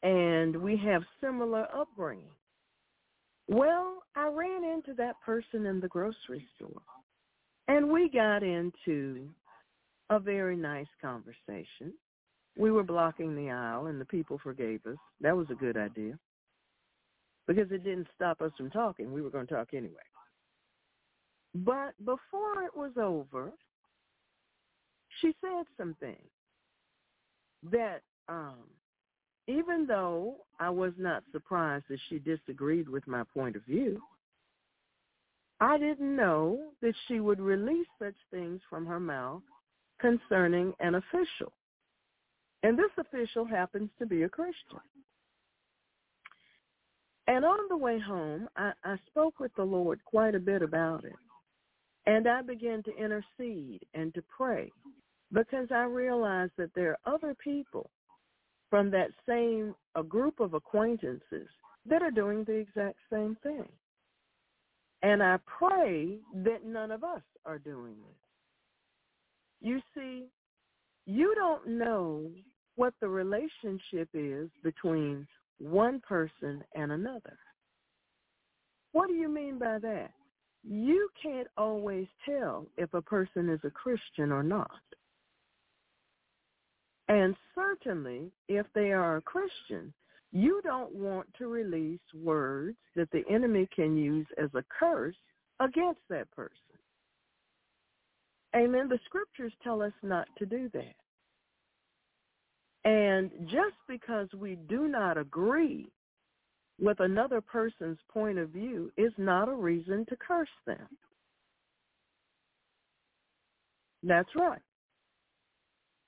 and 0.03 0.55
we 0.55 0.77
have 0.77 1.03
similar 1.19 1.67
upbringing. 1.75 2.31
Well, 3.49 4.03
I 4.15 4.27
ran 4.27 4.63
into 4.63 4.93
that 4.93 5.15
person 5.25 5.65
in 5.65 5.81
the 5.81 5.87
grocery 5.87 6.47
store, 6.55 6.81
and 7.67 7.89
we 7.89 8.09
got 8.09 8.43
into 8.43 9.27
a 10.09 10.19
very 10.19 10.55
nice 10.55 10.87
conversation. 11.01 11.93
We 12.57 12.71
were 12.71 12.83
blocking 12.83 13.35
the 13.35 13.51
aisle, 13.51 13.87
and 13.87 13.99
the 13.99 14.05
people 14.05 14.39
forgave 14.41 14.85
us. 14.85 14.97
That 15.21 15.35
was 15.35 15.47
a 15.49 15.55
good 15.55 15.77
idea 15.77 16.17
because 17.47 17.71
it 17.71 17.83
didn't 17.83 18.07
stop 18.15 18.41
us 18.41 18.51
from 18.57 18.69
talking. 18.69 19.11
We 19.11 19.21
were 19.21 19.29
going 19.29 19.47
to 19.47 19.53
talk 19.53 19.69
anyway. 19.73 19.93
But 21.53 21.93
before 22.03 22.63
it 22.63 22.75
was 22.75 22.91
over, 22.97 23.51
she 25.21 25.33
said 25.41 25.65
something 25.77 26.17
that 27.71 28.01
um, 28.27 28.63
even 29.47 29.85
though 29.87 30.35
I 30.59 30.69
was 30.69 30.93
not 30.97 31.23
surprised 31.31 31.85
that 31.89 31.99
she 32.09 32.19
disagreed 32.19 32.89
with 32.89 33.07
my 33.07 33.23
point 33.33 33.55
of 33.55 33.63
view, 33.63 34.01
I 35.59 35.77
didn't 35.77 36.15
know 36.15 36.59
that 36.81 36.93
she 37.07 37.19
would 37.19 37.39
release 37.39 37.87
such 37.99 38.15
things 38.31 38.61
from 38.69 38.85
her 38.85 38.99
mouth 38.99 39.41
concerning 39.99 40.73
an 40.79 40.95
official. 40.95 41.53
And 42.63 42.77
this 42.77 42.91
official 42.97 43.45
happens 43.45 43.89
to 43.99 44.05
be 44.05 44.23
a 44.23 44.29
Christian. 44.29 44.79
And 47.27 47.45
on 47.45 47.67
the 47.69 47.77
way 47.77 47.99
home, 47.99 48.47
I, 48.55 48.71
I 48.83 48.97
spoke 49.07 49.39
with 49.39 49.51
the 49.55 49.63
Lord 49.63 49.99
quite 50.05 50.35
a 50.35 50.39
bit 50.39 50.61
about 50.61 51.05
it. 51.05 51.15
And 52.05 52.27
I 52.27 52.41
began 52.41 52.83
to 52.83 52.95
intercede 52.95 53.81
and 53.93 54.13
to 54.13 54.23
pray 54.35 54.71
because 55.33 55.67
I 55.71 55.83
realized 55.83 56.51
that 56.57 56.73
there 56.75 56.91
are 57.05 57.13
other 57.13 57.35
people 57.43 57.89
from 58.69 58.91
that 58.91 59.09
same 59.27 59.73
a 59.95 60.03
group 60.03 60.39
of 60.39 60.53
acquaintances 60.53 61.47
that 61.85 62.01
are 62.01 62.11
doing 62.11 62.43
the 62.43 62.53
exact 62.53 62.97
same 63.11 63.37
thing. 63.41 63.67
And 65.05 65.21
I 65.21 65.37
pray 65.45 66.17
that 66.43 66.65
none 66.65 66.89
of 66.89 67.03
us 67.03 67.21
are 67.45 67.59
doing 67.59 67.93
this. 67.93 68.17
You 69.61 69.79
see, 69.93 70.25
you 71.05 71.35
don't 71.35 71.77
know 71.77 72.23
what 72.75 72.95
the 72.99 73.07
relationship 73.07 74.09
is 74.15 74.49
between 74.63 75.27
one 75.59 75.99
person 75.99 76.63
and 76.73 76.91
another. 76.91 77.37
What 78.93 79.07
do 79.07 79.13
you 79.13 79.29
mean 79.29 79.59
by 79.59 79.77
that? 79.77 80.09
You 80.67 81.07
can't 81.21 81.49
always 81.55 82.07
tell 82.27 82.65
if 82.75 82.91
a 82.95 83.01
person 83.01 83.47
is 83.47 83.59
a 83.63 83.69
Christian 83.69 84.31
or 84.31 84.41
not. 84.41 84.71
And 87.09 87.35
certainly, 87.53 88.31
if 88.49 88.65
they 88.73 88.91
are 88.91 89.17
a 89.17 89.21
Christian, 89.21 89.93
you 90.31 90.61
don't 90.63 90.93
want 90.93 91.27
to 91.37 91.47
release 91.47 91.99
words 92.13 92.77
that 92.95 93.09
the 93.11 93.23
enemy 93.29 93.67
can 93.75 93.95
use 93.95 94.27
as 94.41 94.49
a 94.53 94.63
curse 94.79 95.15
against 95.59 96.01
that 96.09 96.29
person. 96.31 96.51
Amen. 98.55 98.87
The 98.89 98.99
scriptures 99.05 99.53
tell 99.63 99.81
us 99.81 99.93
not 100.01 100.27
to 100.37 100.45
do 100.45 100.69
that. 100.73 100.95
And 102.85 103.31
just 103.45 103.75
because 103.87 104.27
we 104.37 104.57
do 104.69 104.87
not 104.87 105.17
agree 105.17 105.87
with 106.79 106.99
another 106.99 107.41
person's 107.41 107.97
point 108.13 108.37
of 108.37 108.49
view 108.49 108.91
is 108.97 109.11
not 109.17 109.49
a 109.49 109.55
reason 109.55 110.05
to 110.09 110.15
curse 110.15 110.47
them. 110.65 110.87
That's 114.03 114.29
right. 114.35 114.61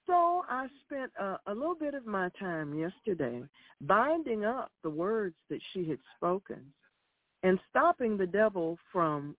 So 0.08 0.44
I 0.50 0.68
spent 0.86 1.12
a, 1.20 1.38
a 1.48 1.54
little 1.54 1.76
bit 1.76 1.94
of 1.94 2.06
my 2.06 2.30
time 2.40 2.74
yesterday 2.74 3.44
binding 3.82 4.46
up 4.46 4.72
the 4.82 4.90
words 4.90 5.36
that 5.50 5.60
she 5.74 5.88
had 5.88 6.00
spoken 6.16 6.62
and 7.44 7.60
stopping 7.70 8.18
the 8.18 8.26
devil 8.26 8.80
from 8.92 9.36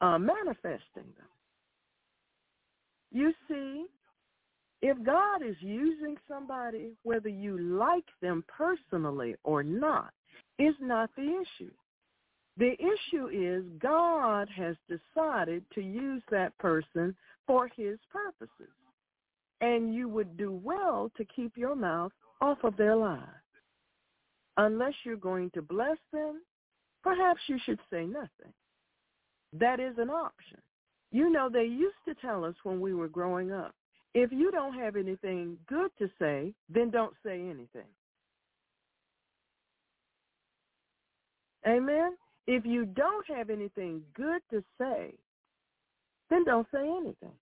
uh, 0.00 0.18
manifesting 0.18 0.80
them. 0.94 1.28
You 3.12 3.32
see, 3.46 3.86
if 4.82 4.96
God 5.04 5.42
is 5.42 5.56
using 5.60 6.16
somebody, 6.26 6.92
whether 7.02 7.28
you 7.28 7.58
like 7.58 8.06
them 8.22 8.42
personally 8.48 9.34
or 9.44 9.62
not, 9.62 10.12
is 10.58 10.74
not 10.80 11.10
the 11.16 11.22
issue. 11.42 11.70
The 12.56 12.72
issue 12.72 13.28
is 13.28 13.64
God 13.80 14.48
has 14.56 14.76
decided 14.88 15.64
to 15.74 15.82
use 15.82 16.22
that 16.30 16.56
person 16.58 17.14
for 17.46 17.68
his 17.76 17.98
purposes 18.10 18.72
and 19.60 19.94
you 19.94 20.08
would 20.08 20.36
do 20.36 20.52
well 20.52 21.10
to 21.16 21.24
keep 21.24 21.56
your 21.56 21.76
mouth 21.76 22.12
off 22.40 22.58
of 22.64 22.76
their 22.76 22.96
lives. 22.96 23.24
Unless 24.56 24.94
you're 25.04 25.16
going 25.16 25.50
to 25.54 25.62
bless 25.62 25.98
them, 26.12 26.40
perhaps 27.02 27.40
you 27.46 27.58
should 27.64 27.78
say 27.92 28.04
nothing. 28.04 28.52
That 29.52 29.80
is 29.80 29.94
an 29.98 30.10
option. 30.10 30.58
You 31.12 31.30
know, 31.30 31.48
they 31.52 31.64
used 31.64 31.96
to 32.06 32.14
tell 32.14 32.44
us 32.44 32.54
when 32.62 32.80
we 32.80 32.94
were 32.94 33.08
growing 33.08 33.52
up, 33.52 33.74
if 34.14 34.32
you 34.32 34.50
don't 34.50 34.74
have 34.74 34.96
anything 34.96 35.56
good 35.68 35.90
to 35.98 36.08
say, 36.18 36.52
then 36.68 36.90
don't 36.90 37.14
say 37.24 37.40
anything. 37.40 37.88
Amen? 41.66 42.16
If 42.46 42.64
you 42.64 42.86
don't 42.86 43.26
have 43.28 43.50
anything 43.50 44.02
good 44.14 44.40
to 44.50 44.64
say, 44.80 45.14
then 46.30 46.44
don't 46.44 46.66
say 46.72 46.88
anything. 46.88 47.34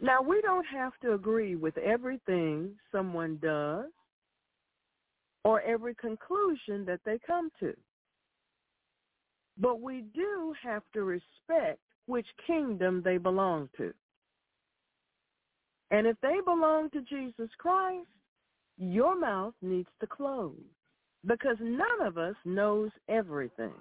Now, 0.00 0.22
we 0.22 0.40
don't 0.42 0.66
have 0.66 0.92
to 1.02 1.14
agree 1.14 1.56
with 1.56 1.76
everything 1.78 2.70
someone 2.92 3.38
does 3.42 3.86
or 5.44 5.60
every 5.62 5.94
conclusion 5.94 6.84
that 6.86 7.00
they 7.04 7.18
come 7.26 7.50
to. 7.60 7.74
But 9.58 9.80
we 9.80 10.04
do 10.14 10.54
have 10.62 10.82
to 10.92 11.02
respect 11.02 11.80
which 12.06 12.26
kingdom 12.46 13.02
they 13.04 13.18
belong 13.18 13.68
to. 13.76 13.92
And 15.90 16.06
if 16.06 16.16
they 16.22 16.36
belong 16.44 16.90
to 16.90 17.00
Jesus 17.02 17.50
Christ, 17.58 18.06
your 18.78 19.18
mouth 19.18 19.54
needs 19.62 19.88
to 20.00 20.06
close 20.06 20.54
because 21.26 21.56
none 21.60 22.06
of 22.06 22.18
us 22.18 22.36
knows 22.44 22.90
everything. 23.08 23.74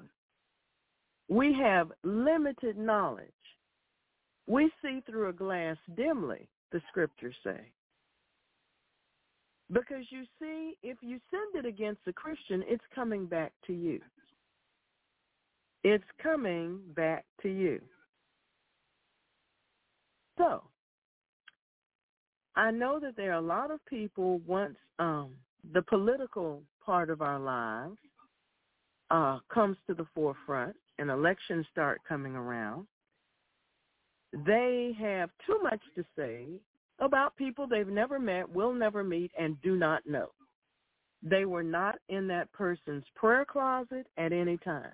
We 1.29 1.53
have 1.61 1.91
limited 2.03 2.77
knowledge. 2.77 3.27
We 4.47 4.71
see 4.81 5.01
through 5.05 5.29
a 5.29 5.33
glass 5.33 5.77
dimly, 5.95 6.47
the 6.71 6.81
scriptures 6.89 7.35
say. 7.43 7.71
Because 9.71 10.05
you 10.09 10.23
see, 10.39 10.77
if 10.81 10.97
you 11.01 11.19
send 11.29 11.65
it 11.65 11.67
against 11.67 11.99
a 12.07 12.13
Christian, 12.13 12.63
it's 12.67 12.83
coming 12.95 13.25
back 13.25 13.51
to 13.67 13.73
you. 13.73 13.99
It's 15.83 16.03
coming 16.23 16.79
back 16.95 17.25
to 17.41 17.49
you. 17.49 17.81
So, 20.37 20.63
I 22.55 22.71
know 22.71 22.99
that 22.99 23.15
there 23.17 23.31
are 23.31 23.39
a 23.39 23.41
lot 23.41 23.71
of 23.71 23.85
people 23.85 24.39
once 24.47 24.77
um, 24.99 25.31
the 25.73 25.81
political 25.81 26.63
part 26.85 27.09
of 27.09 27.21
our 27.21 27.39
lives 27.39 27.97
uh, 29.11 29.39
comes 29.53 29.77
to 29.87 29.93
the 29.93 30.07
forefront 30.15 30.75
and 30.97 31.09
elections 31.09 31.65
start 31.71 32.01
coming 32.07 32.35
around, 32.35 32.87
they 34.33 34.95
have 34.99 35.29
too 35.45 35.59
much 35.63 35.81
to 35.95 36.03
say 36.15 36.45
about 36.99 37.35
people 37.37 37.67
they've 37.67 37.87
never 37.87 38.19
met, 38.19 38.49
will 38.49 38.73
never 38.73 39.03
meet, 39.03 39.31
and 39.37 39.61
do 39.61 39.75
not 39.75 40.05
know. 40.05 40.27
They 41.23 41.45
were 41.45 41.63
not 41.63 41.99
in 42.09 42.27
that 42.27 42.51
person's 42.51 43.05
prayer 43.15 43.45
closet 43.45 44.07
at 44.17 44.33
any 44.33 44.57
time. 44.57 44.91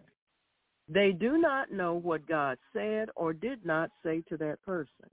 They 0.90 1.12
do 1.12 1.38
not 1.38 1.72
know 1.72 1.94
what 1.96 2.28
God 2.28 2.58
said 2.74 3.10
or 3.16 3.34
did 3.34 3.66
not 3.66 3.90
say 4.04 4.22
to 4.30 4.38
that 4.38 4.62
person. 4.66 5.10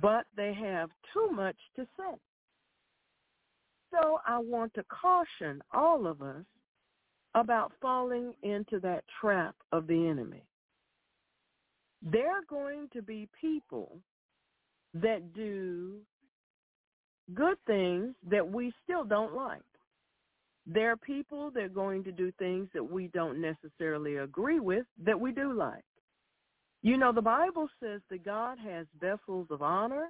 But 0.00 0.26
they 0.36 0.54
have 0.54 0.90
too 1.12 1.30
much 1.32 1.56
to 1.76 1.86
say. 1.96 2.16
So 3.90 4.20
I 4.26 4.38
want 4.38 4.72
to 4.74 4.84
caution 4.84 5.60
all 5.72 6.06
of 6.06 6.22
us 6.22 6.44
about 7.34 7.72
falling 7.82 8.32
into 8.42 8.78
that 8.80 9.04
trap 9.20 9.56
of 9.72 9.88
the 9.88 10.06
enemy 10.06 10.44
there 12.02 12.30
are 12.30 12.44
going 12.48 12.88
to 12.92 13.02
be 13.02 13.28
people 13.40 13.98
that 14.94 15.32
do 15.34 15.96
good 17.34 17.56
things 17.66 18.14
that 18.28 18.46
we 18.48 18.72
still 18.82 19.04
don't 19.04 19.34
like. 19.34 19.60
There 20.66 20.90
are 20.92 20.96
people 20.96 21.50
that 21.52 21.62
are 21.62 21.68
going 21.68 22.04
to 22.04 22.12
do 22.12 22.32
things 22.38 22.68
that 22.74 22.84
we 22.84 23.08
don't 23.08 23.40
necessarily 23.40 24.16
agree 24.16 24.60
with 24.60 24.84
that 25.04 25.18
we 25.18 25.32
do 25.32 25.52
like. 25.52 25.84
You 26.82 26.96
know, 26.96 27.12
the 27.12 27.22
Bible 27.22 27.68
says 27.82 28.00
that 28.10 28.24
God 28.24 28.58
has 28.58 28.86
vessels 29.00 29.48
of 29.50 29.62
honor 29.62 30.08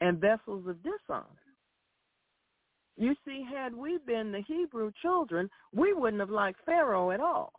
and 0.00 0.20
vessels 0.20 0.66
of 0.66 0.82
dishonor. 0.82 1.24
You 2.96 3.14
see, 3.24 3.42
had 3.50 3.74
we 3.74 3.98
been 4.06 4.30
the 4.30 4.42
Hebrew 4.46 4.90
children, 5.00 5.48
we 5.72 5.94
wouldn't 5.94 6.20
have 6.20 6.30
liked 6.30 6.60
Pharaoh 6.66 7.12
at 7.12 7.20
all. 7.20 7.52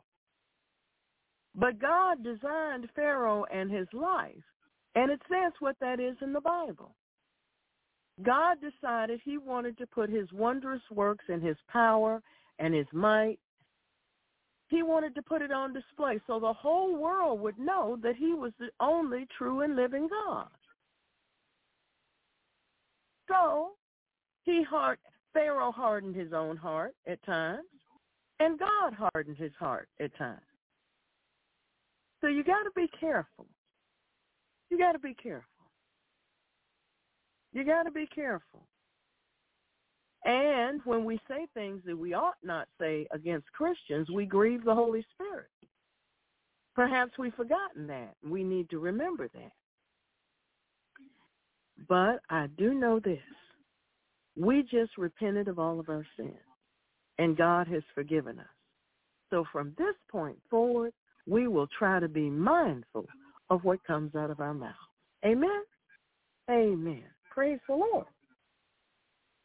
But 1.56 1.80
God 1.80 2.24
designed 2.24 2.88
Pharaoh 2.96 3.46
and 3.54 3.72
his 3.72 3.88
life, 3.94 4.44
and 4.96 5.12
it 5.12 5.22
says 5.30 5.52
what 5.60 5.76
that 5.82 6.00
is 6.00 6.16
in 6.22 6.34
the 6.34 6.42
Bible. 6.42 6.96
God 8.24 8.58
decided 8.62 9.20
he 9.24 9.38
wanted 9.38 9.78
to 9.78 9.88
put 9.88 10.10
his 10.10 10.32
wondrous 10.32 10.82
works 10.92 11.26
and 11.28 11.44
his 11.44 11.58
power 11.68 12.22
and 12.60 12.74
his 12.74 12.86
might, 12.94 13.40
he 14.72 14.84
wanted 14.84 15.14
to 15.16 15.22
put 15.22 15.42
it 15.42 15.52
on 15.52 15.74
display 15.74 16.20
so 16.26 16.40
the 16.40 16.54
whole 16.54 16.96
world 16.96 17.42
would 17.42 17.60
know 17.60 17.98
that 18.02 18.16
he 18.16 18.34
was 18.34 18.54
the 18.58 18.70
only 18.80 19.28
true 19.38 19.62
and 19.62 19.76
living 19.76 20.08
God. 20.08 20.48
So 23.28 23.72
he 24.44 24.64
hard, 24.64 24.98
Pharaoh 25.34 25.74
hardened 25.74 26.16
his 26.16 26.32
own 26.32 26.56
heart 26.56 26.96
at 27.06 27.22
times, 27.26 27.68
and 28.40 28.58
God 28.58 28.94
hardened 28.94 29.38
his 29.38 29.52
heart 29.60 29.90
at 30.00 30.16
times. 30.18 30.40
So 32.21 32.27
you 32.27 32.43
got 32.43 32.63
to 32.63 32.71
be 32.75 32.88
careful. 32.99 33.47
You 34.69 34.77
got 34.77 34.93
to 34.93 34.99
be 34.99 35.13
careful. 35.13 35.47
You 37.51 37.65
got 37.65 37.84
to 37.84 37.91
be 37.91 38.07
careful. 38.07 38.67
And 40.23 40.81
when 40.86 41.03
we 41.03 41.19
say 41.27 41.47
things 41.53 41.81
that 41.86 41.97
we 41.97 42.13
ought 42.13 42.38
not 42.43 42.67
say 42.79 43.07
against 43.12 43.51
Christians, 43.53 44.07
we 44.10 44.25
grieve 44.25 44.63
the 44.63 44.75
Holy 44.75 45.03
Spirit. 45.13 45.49
Perhaps 46.75 47.13
we've 47.17 47.34
forgotten 47.34 47.88
that. 47.88 48.13
We 48.23 48.43
need 48.43 48.69
to 48.69 48.79
remember 48.79 49.27
that. 49.34 49.51
But 51.89 52.21
I 52.29 52.47
do 52.57 52.73
know 52.75 52.99
this. 52.99 53.19
We 54.38 54.62
just 54.62 54.97
repented 54.97 55.47
of 55.47 55.60
all 55.60 55.79
of 55.79 55.89
our 55.89 56.05
sins, 56.15 56.38
and 57.17 57.36
God 57.36 57.67
has 57.67 57.84
forgiven 57.93 58.39
us. 58.39 58.45
So 59.29 59.43
from 59.51 59.73
this 59.77 59.95
point 60.10 60.38
forward, 60.49 60.93
we 61.32 61.48
will 61.48 61.67
try 61.80 61.98
to 61.98 62.10
be 62.10 62.30
mindful 62.30 63.06
of 63.50 63.63
what 63.63 63.82
comes 63.86 64.15
out 64.15 64.30
of 64.30 64.41
our 64.41 64.54
mouth. 64.54 64.74
Amen? 65.26 65.62
Amen. 66.50 67.04
Praise 67.34 67.60
the 67.70 67.76
Lord. 67.76 68.06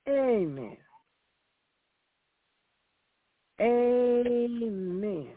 Amen. 0.08 0.76
Amen. 3.60 5.28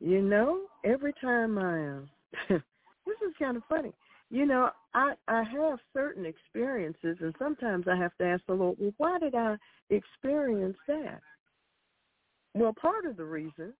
You 0.00 0.22
know, 0.22 0.60
every 0.84 1.12
time 1.20 1.58
I 1.58 1.78
am, 1.78 1.80
um, 1.88 2.08
this 2.48 3.16
is 3.26 3.34
kind 3.38 3.56
of 3.56 3.64
funny. 3.68 3.92
You 4.30 4.46
know, 4.46 4.70
I 4.94 5.14
I 5.26 5.42
have 5.42 5.78
certain 5.92 6.24
experiences, 6.26 7.16
and 7.20 7.34
sometimes 7.38 7.86
I 7.88 7.96
have 7.96 8.16
to 8.18 8.24
ask 8.24 8.42
the 8.46 8.54
Lord, 8.54 8.76
well, 8.78 8.92
why 8.98 9.18
did 9.18 9.34
I 9.34 9.56
experience 9.90 10.78
that? 10.86 11.20
Well, 12.54 12.72
part 12.72 13.04
of 13.04 13.16
the 13.16 13.24
reason 13.24 13.74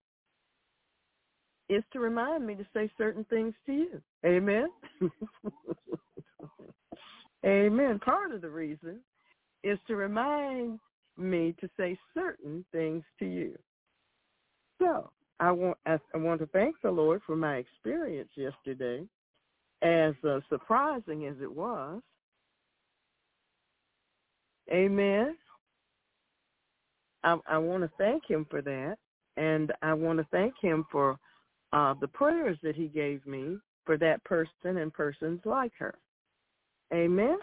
is 1.68 1.82
to 1.92 1.98
remind 1.98 2.46
me 2.46 2.54
to 2.54 2.66
say 2.74 2.90
certain 2.98 3.24
things 3.30 3.54
to 3.66 3.72
you. 3.72 4.02
Amen. 4.24 4.66
Amen. 7.46 7.98
Part 7.98 8.32
of 8.32 8.40
the 8.40 8.50
reason 8.50 9.00
is 9.62 9.78
to 9.86 9.96
remind 9.96 10.78
me 11.16 11.54
to 11.60 11.68
say 11.76 11.98
certain 12.12 12.64
things 12.72 13.02
to 13.18 13.24
you. 13.24 13.56
So 14.78 15.10
I 15.40 15.50
want 15.50 15.78
I, 15.86 15.98
want 16.14 16.40
to 16.40 16.46
thank 16.46 16.76
the 16.82 16.90
Lord 16.90 17.22
for 17.26 17.36
my 17.36 17.56
experience 17.56 18.30
yesterday, 18.36 19.06
as 19.82 20.14
uh, 20.28 20.40
surprising 20.48 21.26
as 21.26 21.36
it 21.42 21.52
was. 21.52 22.00
Amen. 24.70 25.36
I, 27.22 27.38
I 27.48 27.58
want 27.58 27.82
to 27.82 27.90
thank 27.98 28.24
Him 28.28 28.46
for 28.50 28.62
that, 28.62 28.96
and 29.36 29.72
I 29.82 29.94
want 29.94 30.18
to 30.18 30.26
thank 30.30 30.54
Him 30.60 30.86
for 30.90 31.16
uh, 31.74 31.92
the 32.00 32.08
prayers 32.08 32.56
that 32.62 32.76
He 32.76 32.86
gave 32.86 33.26
me 33.26 33.58
for 33.84 33.98
that 33.98 34.22
person 34.24 34.78
and 34.78 34.92
persons 34.92 35.40
like 35.44 35.72
her. 35.78 35.94
Amen. 36.92 37.36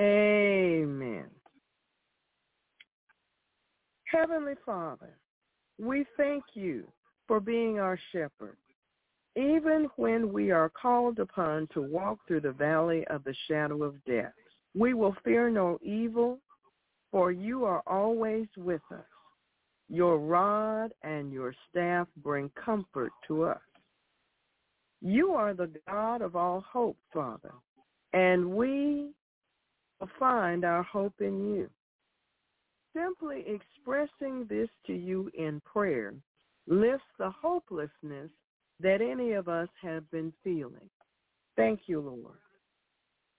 Amen. 0.00 1.26
Heavenly 4.06 4.54
Father, 4.64 5.18
we 5.78 6.06
thank 6.16 6.42
you 6.54 6.88
for 7.28 7.38
being 7.38 7.78
our 7.78 7.98
shepherd. 8.12 8.56
Even 9.36 9.88
when 9.96 10.32
we 10.32 10.50
are 10.50 10.70
called 10.70 11.18
upon 11.18 11.68
to 11.74 11.82
walk 11.82 12.18
through 12.26 12.40
the 12.40 12.52
valley 12.52 13.04
of 13.08 13.24
the 13.24 13.34
shadow 13.48 13.82
of 13.82 14.02
death, 14.04 14.32
we 14.74 14.94
will 14.94 15.16
fear 15.24 15.50
no 15.50 15.78
evil, 15.82 16.38
for 17.10 17.30
you 17.30 17.64
are 17.64 17.82
always 17.86 18.46
with 18.56 18.82
us. 18.92 19.04
Your 19.88 20.18
rod 20.18 20.92
and 21.02 21.32
your 21.32 21.54
staff 21.70 22.08
bring 22.22 22.50
comfort 22.62 23.12
to 23.28 23.44
us. 23.44 23.60
You 25.02 25.32
are 25.32 25.52
the 25.52 25.70
God 25.86 26.22
of 26.22 26.34
all 26.36 26.64
hope, 26.66 26.96
Father, 27.12 27.52
and 28.12 28.50
we 28.54 29.10
find 30.18 30.64
our 30.64 30.82
hope 30.82 31.20
in 31.20 31.54
you. 31.54 31.70
Simply 32.96 33.44
expressing 33.46 34.46
this 34.48 34.68
to 34.86 34.94
you 34.94 35.30
in 35.36 35.60
prayer 35.64 36.14
lifts 36.66 37.04
the 37.18 37.30
hopelessness 37.30 38.30
that 38.80 39.00
any 39.02 39.32
of 39.32 39.48
us 39.48 39.68
have 39.82 40.10
been 40.10 40.32
feeling. 40.42 40.88
Thank 41.56 41.80
you, 41.86 42.00
Lord. 42.00 42.38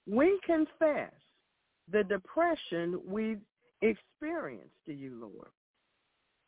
We 0.08 0.40
confess 0.46 1.12
the 1.92 2.04
depression 2.04 3.02
we've 3.06 3.42
experienced 3.82 4.76
to 4.86 4.94
you, 4.94 5.18
Lord. 5.20 5.50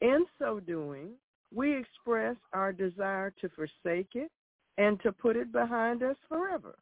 In 0.02 0.26
so 0.38 0.60
doing, 0.60 1.12
we 1.54 1.76
express 1.76 2.36
our 2.54 2.72
desire 2.72 3.34
to 3.42 3.50
forsake 3.50 4.10
it 4.14 4.32
and 4.78 5.00
to 5.02 5.12
put 5.12 5.36
it 5.36 5.52
behind 5.52 6.04
us 6.04 6.18
forever. 6.30 6.76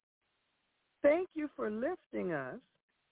Thank 1.02 1.28
you 1.34 1.48
for 1.56 1.70
lifting 1.70 2.32
us 2.32 2.58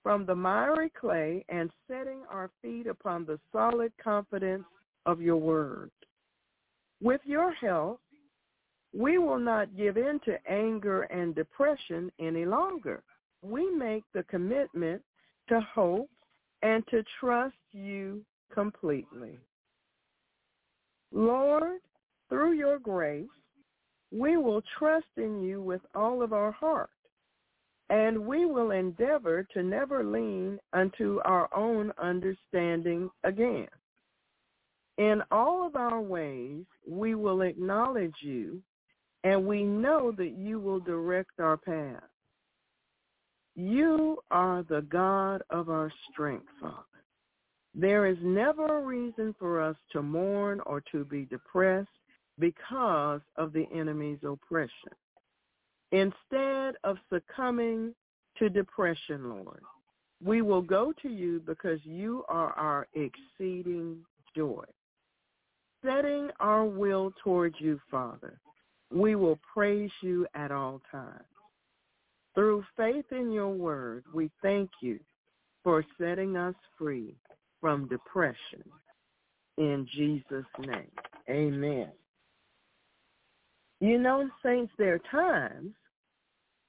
from 0.03 0.27
the 0.27 0.35
miry 0.35 0.91
clay 0.91 1.45
and 1.49 1.71
setting 1.89 2.21
our 2.31 2.51
feet 2.61 2.87
upon 2.87 3.25
the 3.25 3.39
solid 3.53 3.93
confidence 4.03 4.65
of 5.07 5.21
your 5.21 5.37
word. 5.37 5.91
With 7.01 7.21
your 7.25 7.53
help, 7.53 8.01
we 8.97 9.19
will 9.19 9.39
not 9.39 9.77
give 9.77 9.97
in 9.97 10.21
to 10.25 10.39
anger 10.51 11.03
and 11.03 11.35
depression 11.35 12.13
any 12.19 12.45
longer. 12.45 13.03
We 13.43 13.71
make 13.71 14.05
the 14.13 14.23
commitment 14.25 15.03
to 15.49 15.61
hope 15.61 16.11
and 16.63 16.87
to 16.89 17.03
trust 17.21 17.57
you 17.73 18.23
completely. 18.53 19.39
Lord, 21.15 21.81
through 22.29 22.53
your 22.53 22.79
grace, 22.79 23.29
we 24.13 24.37
will 24.37 24.63
trust 24.79 25.07
in 25.17 25.43
you 25.43 25.63
with 25.63 25.81
all 25.95 26.23
of 26.23 26.35
our 26.35 26.53
heart 26.53 26.91
and 27.91 28.27
we 28.27 28.47
will 28.47 28.71
endeavor 28.71 29.47
to 29.53 29.63
never 29.63 30.05
lean 30.05 30.59
unto 30.73 31.21
our 31.25 31.49
own 31.55 31.93
understanding 32.03 33.11
again. 33.25 33.69
In 34.97 35.23
all 35.31 35.67
of 35.67 35.77
our 35.77 36.01
ways, 36.01 36.65
we 36.89 37.15
will 37.15 37.43
acknowledge 37.43 38.15
you, 38.21 38.63
and 39.25 39.45
we 39.45 39.65
know 39.65 40.13
that 40.13 40.35
you 40.37 40.61
will 40.61 40.81
direct 40.81 41.41
our 41.41 41.57
path. 41.57 42.03
You 43.57 44.19
are 44.31 44.63
the 44.63 44.83
God 44.83 45.43
of 45.51 45.69
our 45.69 45.93
strength, 46.11 46.47
Father. 46.61 46.94
There 47.75 48.07
is 48.07 48.19
never 48.23 48.79
a 48.79 48.83
reason 48.83 49.35
for 49.39 49.61
us 49.61 49.77
to 49.93 50.03
mourn 50.03 50.61
or 50.65 50.81
to 50.93 51.05
be 51.05 51.25
depressed 51.25 51.89
because 52.39 53.21
of 53.37 53.53
the 53.53 53.67
enemy's 53.75 54.19
oppression. 54.23 54.93
Instead 55.91 56.75
of 56.85 56.97
succumbing 57.13 57.95
to 58.39 58.49
depression, 58.49 59.31
Lord, 59.31 59.63
we 60.25 60.41
will 60.41 60.63
go 60.63 60.93
to 61.03 61.09
you 61.09 61.43
because 61.47 61.81
you 61.85 62.25
are 62.29 62.53
our 62.53 62.87
exceeding 62.95 63.99
joy. 64.37 64.65
Setting 65.85 66.31
our 66.41 66.65
will 66.65 67.13
towards 67.23 67.57
you, 67.59 67.81
Father, 67.91 68.41
we 68.93 69.17
will 69.17 69.39
praise 69.53 69.91
you 70.01 70.27
at 70.35 70.51
all 70.51 70.81
times. 70.91 71.25
Through 72.35 72.65
faith 72.77 73.05
in 73.13 73.31
your 73.31 73.51
word, 73.51 74.05
we 74.13 74.31
thank 74.43 74.71
you 74.81 74.99
for 75.63 75.85
setting 75.99 76.37
us 76.37 76.55
free 76.79 77.15
from 77.65 77.89
depression. 77.89 78.63
In 79.57 79.89
Jesus' 79.97 80.45
name, 80.59 80.91
amen. 81.31 81.89
You 83.81 83.97
know, 83.97 84.29
saints, 84.45 84.71
there 84.77 84.97
are 84.97 85.11
times 85.11 85.71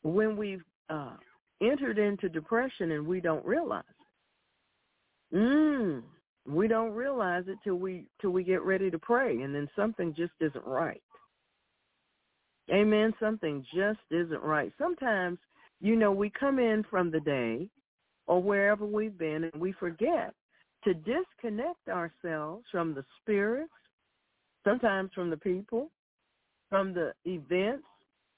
when 0.03 0.37
we've 0.37 0.63
uh, 0.89 1.17
entered 1.61 1.97
into 1.97 2.29
depression 2.29 2.91
and 2.91 3.05
we 3.05 3.19
don't 3.19 3.43
realize 3.43 3.83
it. 5.33 5.37
Mm, 5.37 6.01
we 6.47 6.69
don't 6.69 6.93
realize 6.93 7.43
it 7.47 7.57
till 7.61 7.75
we 7.75 8.05
till 8.21 8.31
we 8.31 8.45
get 8.45 8.63
ready 8.63 8.89
to 8.89 8.97
pray, 8.97 9.41
and 9.41 9.53
then 9.53 9.67
something 9.75 10.15
just 10.15 10.31
isn't 10.39 10.65
right. 10.65 11.03
Amen. 12.71 13.13
Something 13.19 13.65
just 13.75 13.99
isn't 14.11 14.41
right. 14.41 14.71
Sometimes, 14.77 15.39
you 15.81 15.97
know, 15.97 16.13
we 16.13 16.29
come 16.29 16.57
in 16.57 16.85
from 16.89 17.11
the 17.11 17.19
day 17.19 17.67
or 18.27 18.41
wherever 18.41 18.85
we've 18.85 19.17
been, 19.17 19.43
and 19.43 19.61
we 19.61 19.73
forget 19.73 20.33
to 20.85 20.93
disconnect 20.93 21.89
ourselves 21.89 22.65
from 22.71 22.93
the 22.93 23.03
spirits, 23.21 23.71
sometimes 24.63 25.11
from 25.13 25.29
the 25.29 25.37
people, 25.37 25.89
from 26.69 26.93
the 26.93 27.11
events, 27.25 27.85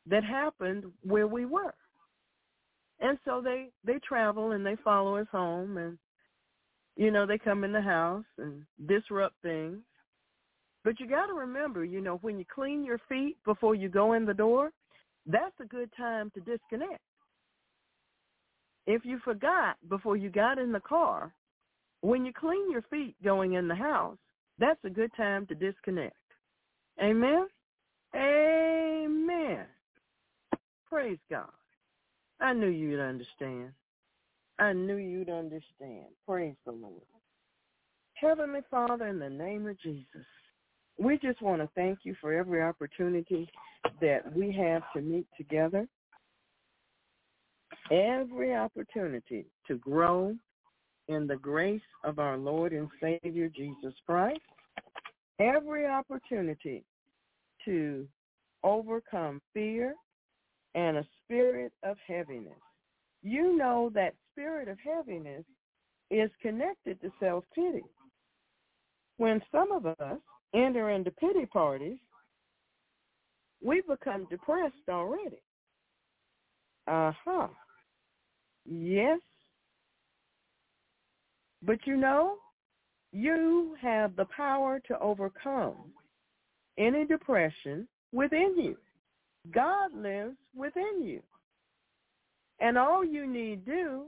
that 0.09 0.23
happened 0.23 0.85
where 1.03 1.27
we 1.27 1.45
were. 1.45 1.73
And 2.99 3.19
so 3.25 3.41
they 3.43 3.69
they 3.83 3.99
travel 3.99 4.53
and 4.53 4.65
they 4.65 4.75
follow 4.83 5.17
us 5.17 5.27
home 5.31 5.77
and 5.77 5.99
you 6.95 7.11
know 7.11 7.27
they 7.27 7.37
come 7.37 7.63
in 7.63 7.71
the 7.71 7.81
house 7.81 8.25
and 8.39 8.63
disrupt 8.87 9.35
things. 9.43 9.79
But 10.83 10.99
you 10.99 11.07
got 11.07 11.27
to 11.27 11.33
remember, 11.33 11.83
you 11.83 11.99
know, 11.99 12.17
when 12.21 12.39
you 12.39 12.45
clean 12.53 12.83
your 12.85 12.99
feet 13.09 13.35
before 13.43 13.75
you 13.75 13.89
go 13.89 14.13
in 14.13 14.25
the 14.25 14.33
door, 14.33 14.71
that's 15.25 15.59
a 15.61 15.65
good 15.65 15.89
time 15.97 16.31
to 16.33 16.39
disconnect. 16.39 17.01
If 18.85 19.03
you 19.03 19.19
forgot 19.25 19.75
before 19.89 20.15
you 20.15 20.29
got 20.29 20.57
in 20.57 20.71
the 20.71 20.79
car, 20.79 21.33
when 22.01 22.25
you 22.25 22.33
clean 22.33 22.71
your 22.71 22.83
feet 22.83 23.15
going 23.23 23.53
in 23.53 23.67
the 23.67 23.75
house, 23.75 24.17
that's 24.59 24.79
a 24.83 24.89
good 24.89 25.11
time 25.15 25.45
to 25.47 25.55
disconnect. 25.55 26.15
Amen? 27.01 27.47
Amen. 28.15 29.65
Praise 30.89 31.19
God. 31.29 31.49
I 32.39 32.53
knew 32.53 32.67
you'd 32.67 32.99
understand. 32.99 33.71
I 34.59 34.73
knew 34.73 34.95
you'd 34.95 35.29
understand. 35.29 36.07
Praise 36.25 36.55
the 36.65 36.71
Lord. 36.71 37.03
Heavenly 38.13 38.61
Father, 38.71 39.07
in 39.07 39.19
the 39.19 39.29
name 39.29 39.67
of 39.67 39.79
Jesus, 39.79 40.25
we 40.97 41.19
just 41.19 41.41
want 41.41 41.61
to 41.61 41.69
thank 41.75 41.99
you 42.03 42.15
for 42.19 42.33
every 42.33 42.61
opportunity 42.63 43.47
that 44.01 44.35
we 44.35 44.51
have 44.53 44.81
to 44.95 45.01
meet 45.01 45.27
together, 45.37 45.87
every 47.91 48.55
opportunity 48.55 49.45
to 49.67 49.77
grow 49.77 50.35
in 51.07 51.27
the 51.27 51.37
grace 51.37 51.81
of 52.03 52.19
our 52.19 52.37
Lord 52.37 52.73
and 52.73 52.89
Savior 53.01 53.49
Jesus 53.49 53.93
Christ, 54.05 54.39
every 55.39 55.85
opportunity 55.85 56.83
to 57.65 58.07
overcome 58.63 59.41
fear 59.53 59.93
and 60.75 60.97
a 60.97 61.07
spirit 61.23 61.71
of 61.83 61.97
heaviness. 62.05 62.59
You 63.23 63.57
know 63.57 63.91
that 63.93 64.13
spirit 64.31 64.67
of 64.67 64.77
heaviness 64.79 65.43
is 66.11 66.29
connected 66.41 67.01
to 67.01 67.11
self-pity. 67.19 67.83
When 69.17 69.41
some 69.51 69.71
of 69.71 69.85
us 69.85 70.19
enter 70.53 70.91
into 70.91 71.11
pity 71.11 71.45
parties, 71.45 71.97
we 73.63 73.81
become 73.87 74.27
depressed 74.29 74.75
already. 74.89 75.41
Uh-huh. 76.87 77.47
Yes. 78.65 79.19
But 81.63 81.79
you 81.85 81.97
know, 81.97 82.37
you 83.11 83.75
have 83.81 84.15
the 84.15 84.25
power 84.25 84.79
to 84.87 84.99
overcome 84.99 85.75
any 86.77 87.05
depression 87.05 87.87
within 88.13 88.55
you. 88.57 88.77
God 89.51 89.93
lives 89.95 90.35
within 90.55 91.01
you. 91.01 91.21
And 92.59 92.77
all 92.77 93.03
you 93.03 93.25
need 93.27 93.65
do 93.65 94.05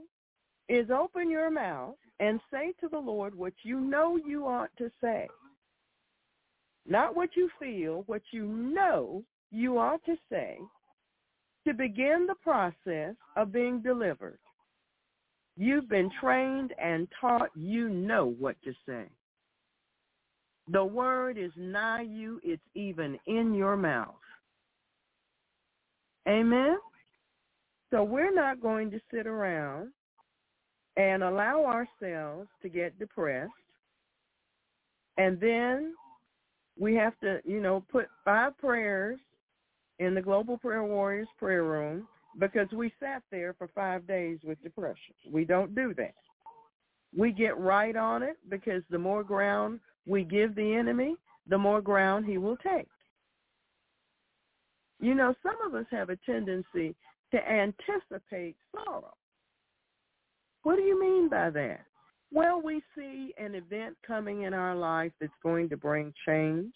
is 0.68 0.90
open 0.90 1.30
your 1.30 1.50
mouth 1.50 1.96
and 2.20 2.40
say 2.52 2.72
to 2.80 2.88
the 2.88 2.98
Lord 2.98 3.34
what 3.34 3.54
you 3.62 3.80
know 3.80 4.16
you 4.16 4.46
ought 4.46 4.70
to 4.78 4.90
say. 5.00 5.28
Not 6.86 7.16
what 7.16 7.30
you 7.36 7.48
feel, 7.58 8.04
what 8.06 8.22
you 8.30 8.46
know 8.46 9.22
you 9.50 9.78
ought 9.78 10.04
to 10.04 10.16
say 10.30 10.58
to 11.66 11.74
begin 11.74 12.26
the 12.26 12.34
process 12.42 13.14
of 13.36 13.52
being 13.52 13.80
delivered. 13.80 14.38
You've 15.56 15.88
been 15.88 16.10
trained 16.20 16.72
and 16.82 17.08
taught 17.20 17.50
you 17.54 17.88
know 17.88 18.34
what 18.38 18.56
to 18.64 18.72
say. 18.86 19.06
The 20.68 20.84
word 20.84 21.36
is 21.36 21.50
nigh 21.56 22.02
you. 22.02 22.40
It's 22.44 22.62
even 22.74 23.18
in 23.26 23.54
your 23.54 23.76
mouth. 23.76 24.14
Amen? 26.28 26.76
So 27.90 28.04
we're 28.04 28.32
not 28.32 28.60
going 28.60 28.90
to 28.92 29.00
sit 29.12 29.26
around 29.26 29.90
and 30.96 31.22
allow 31.22 31.64
ourselves 31.64 32.48
to 32.62 32.68
get 32.68 32.98
depressed. 32.98 33.50
And 35.18 35.40
then 35.40 35.94
we 36.78 36.94
have 36.94 37.18
to, 37.20 37.40
you 37.44 37.60
know, 37.60 37.84
put 37.90 38.06
five 38.24 38.56
prayers 38.58 39.18
in 39.98 40.14
the 40.14 40.22
Global 40.22 40.56
Prayer 40.56 40.84
Warriors 40.84 41.28
prayer 41.38 41.64
room 41.64 42.06
because 42.38 42.68
we 42.72 42.92
sat 43.00 43.22
there 43.30 43.54
for 43.58 43.68
five 43.74 44.06
days 44.06 44.38
with 44.44 44.62
depression. 44.62 45.14
We 45.30 45.44
don't 45.44 45.74
do 45.74 45.94
that. 45.94 46.14
We 47.16 47.32
get 47.32 47.58
right 47.58 47.96
on 47.96 48.22
it 48.22 48.36
because 48.48 48.82
the 48.90 48.98
more 48.98 49.24
ground 49.24 49.80
we 50.06 50.22
give 50.24 50.54
the 50.54 50.74
enemy, 50.74 51.16
the 51.48 51.58
more 51.58 51.80
ground 51.80 52.24
he 52.26 52.38
will 52.38 52.56
take. 52.58 52.88
You 55.00 55.14
know, 55.14 55.34
some 55.42 55.56
of 55.66 55.74
us 55.74 55.86
have 55.90 56.10
a 56.10 56.18
tendency 56.26 56.94
to 57.32 57.50
anticipate 57.50 58.56
sorrow. 58.74 59.14
What 60.62 60.76
do 60.76 60.82
you 60.82 61.00
mean 61.00 61.28
by 61.28 61.50
that? 61.50 61.80
Well, 62.32 62.60
we 62.62 62.82
see 62.96 63.34
an 63.38 63.54
event 63.54 63.96
coming 64.06 64.42
in 64.42 64.54
our 64.54 64.76
life 64.76 65.12
that's 65.20 65.32
going 65.42 65.68
to 65.70 65.76
bring 65.76 66.12
change, 66.26 66.72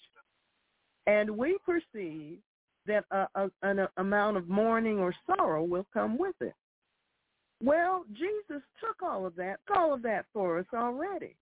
and 1.06 1.30
we 1.30 1.58
perceive 1.64 2.38
that 2.86 3.04
a, 3.10 3.26
a, 3.34 3.50
an 3.62 3.86
amount 3.96 4.36
of 4.36 4.48
mourning 4.48 4.98
or 4.98 5.14
sorrow 5.26 5.64
will 5.64 5.86
come 5.92 6.18
with 6.18 6.34
it. 6.40 6.54
Well, 7.62 8.04
Jesus 8.12 8.62
took 8.80 9.02
all 9.02 9.24
of 9.24 9.36
that, 9.36 9.60
all 9.74 9.94
of 9.94 10.02
that 10.02 10.26
for 10.32 10.58
us 10.58 10.66
already. 10.74 11.36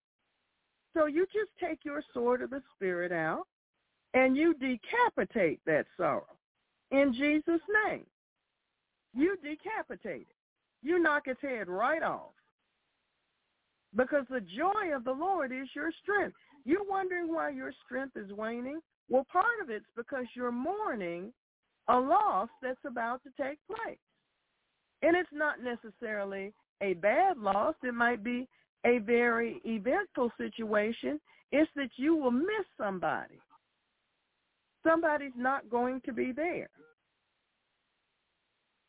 So 0.94 1.06
you 1.06 1.26
just 1.26 1.50
take 1.58 1.84
your 1.84 2.02
sword 2.12 2.42
of 2.42 2.50
the 2.50 2.62
Spirit 2.76 3.12
out 3.12 3.46
and 4.14 4.36
you 4.36 4.54
decapitate 4.54 5.60
that 5.66 5.86
sorrow 5.96 6.36
in 6.90 7.12
Jesus' 7.14 7.62
name. 7.88 8.04
You 9.14 9.36
decapitate 9.42 10.22
it. 10.22 10.36
You 10.82 10.98
knock 10.98 11.26
its 11.26 11.40
head 11.40 11.68
right 11.68 12.02
off. 12.02 12.32
Because 13.94 14.24
the 14.30 14.40
joy 14.40 14.94
of 14.94 15.04
the 15.04 15.12
Lord 15.12 15.52
is 15.52 15.68
your 15.74 15.90
strength. 16.02 16.36
You're 16.64 16.88
wondering 16.88 17.32
why 17.32 17.50
your 17.50 17.72
strength 17.84 18.16
is 18.16 18.32
waning? 18.32 18.80
Well, 19.08 19.26
part 19.30 19.60
of 19.62 19.70
it's 19.70 19.86
because 19.96 20.26
you're 20.34 20.52
mourning 20.52 21.32
a 21.88 21.98
loss 21.98 22.48
that's 22.62 22.84
about 22.86 23.20
to 23.24 23.30
take 23.42 23.58
place. 23.66 23.98
And 25.02 25.16
it's 25.16 25.28
not 25.32 25.56
necessarily 25.62 26.52
a 26.80 26.94
bad 26.94 27.36
loss. 27.38 27.74
It 27.82 27.94
might 27.94 28.22
be 28.22 28.48
a 28.86 28.98
very 28.98 29.60
eventful 29.64 30.30
situation. 30.38 31.20
It's 31.50 31.70
that 31.76 31.90
you 31.96 32.16
will 32.16 32.30
miss 32.30 32.66
somebody. 32.78 33.38
Somebody's 34.86 35.32
not 35.36 35.68
going 35.70 36.00
to 36.06 36.12
be 36.12 36.32
there. 36.32 36.70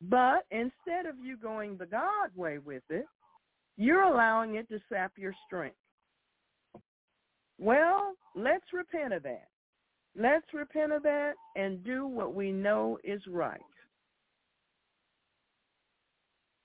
But 0.02 0.46
instead 0.52 1.06
of 1.08 1.16
you 1.24 1.38
going 1.38 1.78
the 1.78 1.86
God 1.86 2.30
way 2.36 2.58
with 2.58 2.84
it, 2.90 3.06
you're 3.78 4.04
allowing 4.04 4.56
it 4.56 4.68
to 4.70 4.80
sap 4.92 5.14
your 5.18 5.34
strength. 5.46 5.76
Well, 7.60 8.14
let's 8.36 8.66
repent 8.74 9.14
of 9.14 9.24
that. 9.24 9.48
Let's 10.16 10.46
repent 10.54 10.92
of 10.92 11.04
that 11.04 11.34
and 11.56 11.84
do 11.84 12.06
what 12.06 12.36
we 12.36 12.52
know 12.52 13.00
is 13.04 13.22
right. 13.28 13.60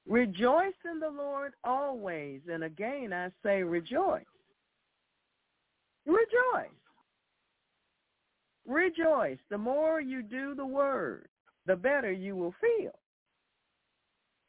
Rejoice 0.07 0.75
in 0.91 1.01
the 1.01 1.11
Lord 1.11 1.53
always. 1.65 2.41
And 2.51 2.65
again, 2.65 3.13
I 3.13 3.31
say 3.43 3.63
rejoice. 3.63 4.25
Rejoice. 6.07 6.71
Rejoice. 8.67 9.39
The 9.51 9.59
more 9.59 10.01
you 10.01 10.23
do 10.23 10.55
the 10.55 10.65
word, 10.65 11.29
the 11.67 11.77
better 11.77 12.13
you 12.13 12.37
will 12.37 12.55
feel. 12.61 12.99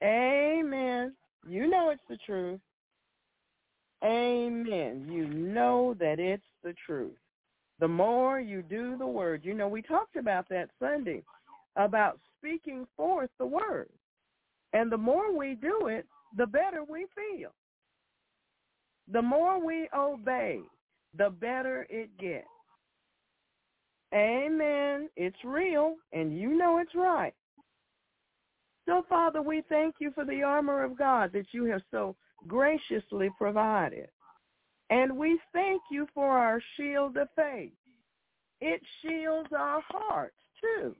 Amen. 0.03 1.13
You 1.47 1.67
know 1.69 1.89
it's 1.89 2.01
the 2.09 2.17
truth. 2.25 2.59
Amen. 4.03 5.07
You 5.09 5.27
know 5.27 5.93
that 5.99 6.19
it's 6.19 6.43
the 6.63 6.73
truth. 6.85 7.17
The 7.79 7.87
more 7.87 8.39
you 8.39 8.61
do 8.61 8.97
the 8.97 9.07
word, 9.07 9.41
you 9.43 9.53
know, 9.53 9.67
we 9.67 9.81
talked 9.81 10.15
about 10.15 10.47
that 10.49 10.69
Sunday 10.79 11.23
about 11.75 12.19
speaking 12.37 12.85
forth 12.97 13.29
the 13.39 13.45
word. 13.45 13.89
And 14.73 14.91
the 14.91 14.97
more 14.97 15.35
we 15.35 15.55
do 15.55 15.87
it, 15.87 16.05
the 16.37 16.45
better 16.45 16.83
we 16.87 17.07
feel. 17.15 17.51
The 19.11 19.21
more 19.21 19.63
we 19.63 19.89
obey, 19.95 20.59
the 21.17 21.29
better 21.29 21.87
it 21.89 22.09
gets. 22.19 22.45
Amen. 24.13 25.09
It's 25.15 25.43
real, 25.43 25.95
and 26.13 26.37
you 26.37 26.57
know 26.57 26.79
it's 26.79 26.95
right. 26.95 27.33
So, 28.87 29.03
Father, 29.07 29.41
we 29.41 29.63
thank 29.69 29.95
you 29.99 30.11
for 30.13 30.25
the 30.25 30.41
armor 30.41 30.83
of 30.83 30.97
God 30.97 31.31
that 31.33 31.45
you 31.51 31.65
have 31.65 31.81
so 31.91 32.15
graciously 32.47 33.29
provided. 33.37 34.09
And 34.89 35.17
we 35.17 35.39
thank 35.53 35.81
you 35.91 36.07
for 36.13 36.37
our 36.37 36.61
shield 36.75 37.17
of 37.17 37.27
faith. 37.35 37.71
It 38.61 38.81
shields 39.01 39.49
our 39.57 39.81
hearts, 39.87 40.35
too. 40.59 40.95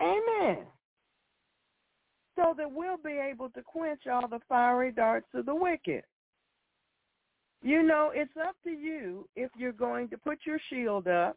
Amen. 0.00 0.64
So 2.36 2.54
that 2.56 2.70
we'll 2.70 2.98
be 2.98 3.18
able 3.18 3.50
to 3.50 3.62
quench 3.62 4.06
all 4.10 4.28
the 4.28 4.40
fiery 4.48 4.92
darts 4.92 5.26
of 5.34 5.46
the 5.46 5.54
wicked. 5.54 6.02
You 7.62 7.82
know, 7.82 8.12
it's 8.14 8.36
up 8.36 8.54
to 8.64 8.70
you 8.70 9.28
if 9.34 9.50
you're 9.56 9.72
going 9.72 10.08
to 10.10 10.18
put 10.18 10.38
your 10.46 10.60
shield 10.70 11.08
up 11.08 11.36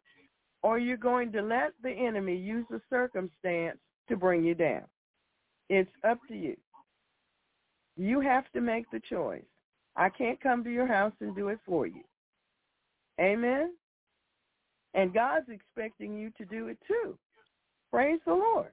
or 0.62 0.78
you're 0.78 0.96
going 0.96 1.32
to 1.32 1.42
let 1.42 1.72
the 1.82 1.90
enemy 1.90 2.36
use 2.36 2.66
the 2.70 2.80
circumstance 2.90 3.78
to 4.08 4.16
bring 4.16 4.44
you 4.44 4.54
down. 4.54 4.84
It's 5.68 5.90
up 6.06 6.18
to 6.28 6.34
you. 6.34 6.56
You 7.96 8.20
have 8.20 8.44
to 8.52 8.60
make 8.60 8.90
the 8.90 9.00
choice. 9.08 9.42
I 10.00 10.08
can't 10.08 10.40
come 10.40 10.64
to 10.64 10.72
your 10.72 10.86
house 10.86 11.12
and 11.20 11.36
do 11.36 11.48
it 11.48 11.58
for 11.66 11.86
you. 11.86 12.02
Amen? 13.20 13.74
And 14.94 15.12
God's 15.12 15.50
expecting 15.50 16.16
you 16.16 16.30
to 16.38 16.46
do 16.46 16.68
it 16.68 16.78
too. 16.88 17.18
Praise 17.92 18.18
the 18.24 18.32
Lord. 18.32 18.70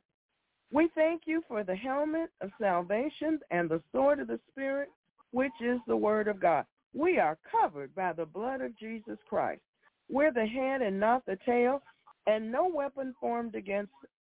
We 0.72 0.90
thank 0.96 1.24
you 1.26 1.44
for 1.46 1.66
the 1.66 1.76
helmet 1.76 2.30
of 2.40 2.52
salvation 2.62 3.42
and 3.52 3.70
the 3.70 3.82
sword 3.92 4.22
of 4.22 4.28
the 4.28 4.40
Spirit, 4.50 4.88
which 5.32 5.52
is 5.60 5.80
the 5.86 5.98
word 5.98 6.30
of 6.30 6.40
God. 6.40 6.66
We 6.94 7.20
are 7.20 7.38
covered 7.52 7.94
by 7.94 8.14
the 8.14 8.26
blood 8.26 8.62
of 8.62 8.80
Jesus 8.80 9.18
Christ. 9.28 9.62
We're 10.10 10.32
the 10.32 10.46
head 10.46 10.82
and 10.82 10.98
not 10.98 11.26
the 11.26 11.38
tail, 11.46 11.82
and 12.26 12.50
no 12.50 12.70
weapon 12.74 13.14
formed 13.20 13.56
against 13.56 13.92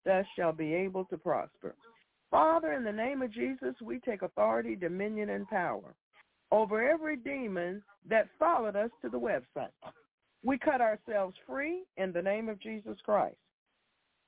us 0.09 0.25
shall 0.37 0.53
be 0.53 0.73
able 0.73 1.03
to 1.05 1.17
prosper. 1.17 1.75
Father, 2.31 2.71
in 2.71 2.85
the 2.85 2.91
name 2.93 3.21
of 3.21 3.33
Jesus, 3.33 3.75
we 3.81 3.99
take 3.99 4.21
authority, 4.21 4.77
dominion, 4.77 5.31
and 5.31 5.45
power 5.49 5.93
over 6.55 6.89
every 6.89 7.17
demon 7.17 7.83
that 8.09 8.29
followed 8.39 8.77
us 8.77 8.89
to 9.01 9.09
the 9.09 9.19
website. 9.19 9.67
We 10.41 10.57
cut 10.57 10.79
ourselves 10.79 11.35
free 11.45 11.83
in 11.97 12.13
the 12.13 12.21
name 12.21 12.47
of 12.47 12.61
Jesus 12.61 12.97
Christ. 13.03 13.35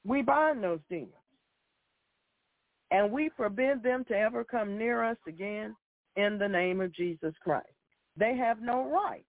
We 0.06 0.22
bind 0.22 0.62
those 0.62 0.82
demons. 0.90 1.14
And 2.92 3.12
we 3.14 3.30
forbid 3.38 3.82
them 3.82 4.04
to 4.10 4.14
ever 4.14 4.44
come 4.44 4.78
near 4.78 5.06
us 5.06 5.18
again 5.26 5.74
in 6.18 6.38
the 6.38 6.48
name 6.50 6.82
of 6.82 6.94
Jesus 6.94 7.34
Christ. 7.42 7.68
They 8.18 8.36
have 8.36 8.62
no 8.62 8.90
right. 8.90 9.26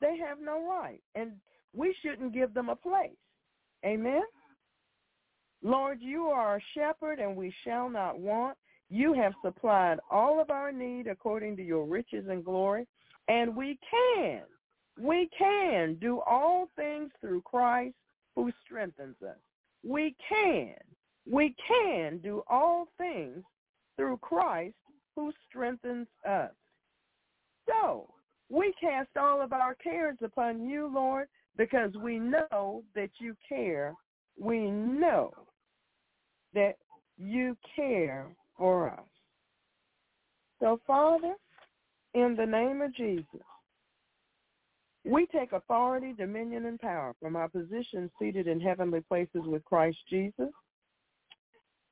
They 0.00 0.16
have 0.26 0.38
no 0.40 0.66
right. 0.66 1.00
And 1.14 1.32
we 1.74 1.94
shouldn't 2.02 2.32
give 2.32 2.54
them 2.54 2.70
a 2.70 2.76
place. 2.76 3.10
Amen? 3.84 4.22
Lord, 5.62 5.98
you 6.00 6.26
are 6.26 6.56
a 6.56 6.62
shepherd 6.74 7.18
and 7.18 7.36
we 7.36 7.52
shall 7.64 7.90
not 7.90 8.18
want. 8.18 8.56
You 8.92 9.14
have 9.14 9.32
supplied 9.42 10.00
all 10.10 10.38
of 10.38 10.50
our 10.50 10.70
need 10.70 11.06
according 11.06 11.56
to 11.56 11.62
your 11.62 11.86
riches 11.86 12.26
and 12.28 12.44
glory. 12.44 12.86
And 13.26 13.56
we 13.56 13.78
can, 13.90 14.42
we 15.00 15.30
can 15.38 15.94
do 15.94 16.20
all 16.26 16.68
things 16.76 17.10
through 17.18 17.40
Christ 17.40 17.94
who 18.36 18.52
strengthens 18.62 19.16
us. 19.26 19.38
We 19.82 20.14
can, 20.28 20.74
we 21.26 21.54
can 21.66 22.18
do 22.18 22.42
all 22.50 22.86
things 22.98 23.42
through 23.96 24.18
Christ 24.18 24.74
who 25.16 25.32
strengthens 25.48 26.08
us. 26.28 26.52
So 27.66 28.10
we 28.50 28.74
cast 28.78 29.16
all 29.18 29.40
of 29.40 29.54
our 29.54 29.74
cares 29.74 30.18
upon 30.22 30.68
you, 30.68 30.90
Lord, 30.92 31.28
because 31.56 31.92
we 31.94 32.18
know 32.18 32.82
that 32.94 33.10
you 33.18 33.34
care. 33.48 33.94
We 34.38 34.70
know 34.70 35.32
that 36.52 36.76
you 37.16 37.56
care 37.74 38.28
for 38.62 38.90
us. 38.90 39.00
So, 40.60 40.78
Father, 40.86 41.34
in 42.14 42.36
the 42.36 42.46
name 42.46 42.80
of 42.80 42.94
Jesus, 42.94 43.40
we 45.04 45.26
take 45.26 45.50
authority, 45.50 46.14
dominion, 46.16 46.66
and 46.66 46.80
power 46.80 47.12
from 47.20 47.34
our 47.34 47.48
position 47.48 48.08
seated 48.20 48.46
in 48.46 48.60
heavenly 48.60 49.00
places 49.00 49.42
with 49.46 49.64
Christ 49.64 49.98
Jesus. 50.08 50.50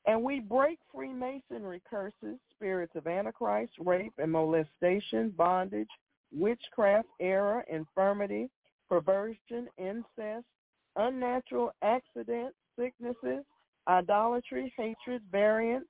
And 0.06 0.22
we 0.22 0.38
break 0.38 0.78
Freemasonry 0.94 1.83
curses, 1.90 2.38
spirits 2.54 2.92
of 2.94 3.09
Antichrist, 3.09 3.72
rape 3.80 4.14
and 4.18 4.30
molestation, 4.30 5.30
bondage, 5.37 5.90
witchcraft, 6.33 7.09
error, 7.18 7.64
infirmity, 7.68 8.48
perversion, 8.88 9.66
incest, 9.76 10.46
unnatural 10.94 11.72
accidents, 11.83 12.54
sicknesses, 12.78 13.44
idolatry, 13.88 14.72
hatred, 14.76 15.20
variance, 15.33 15.87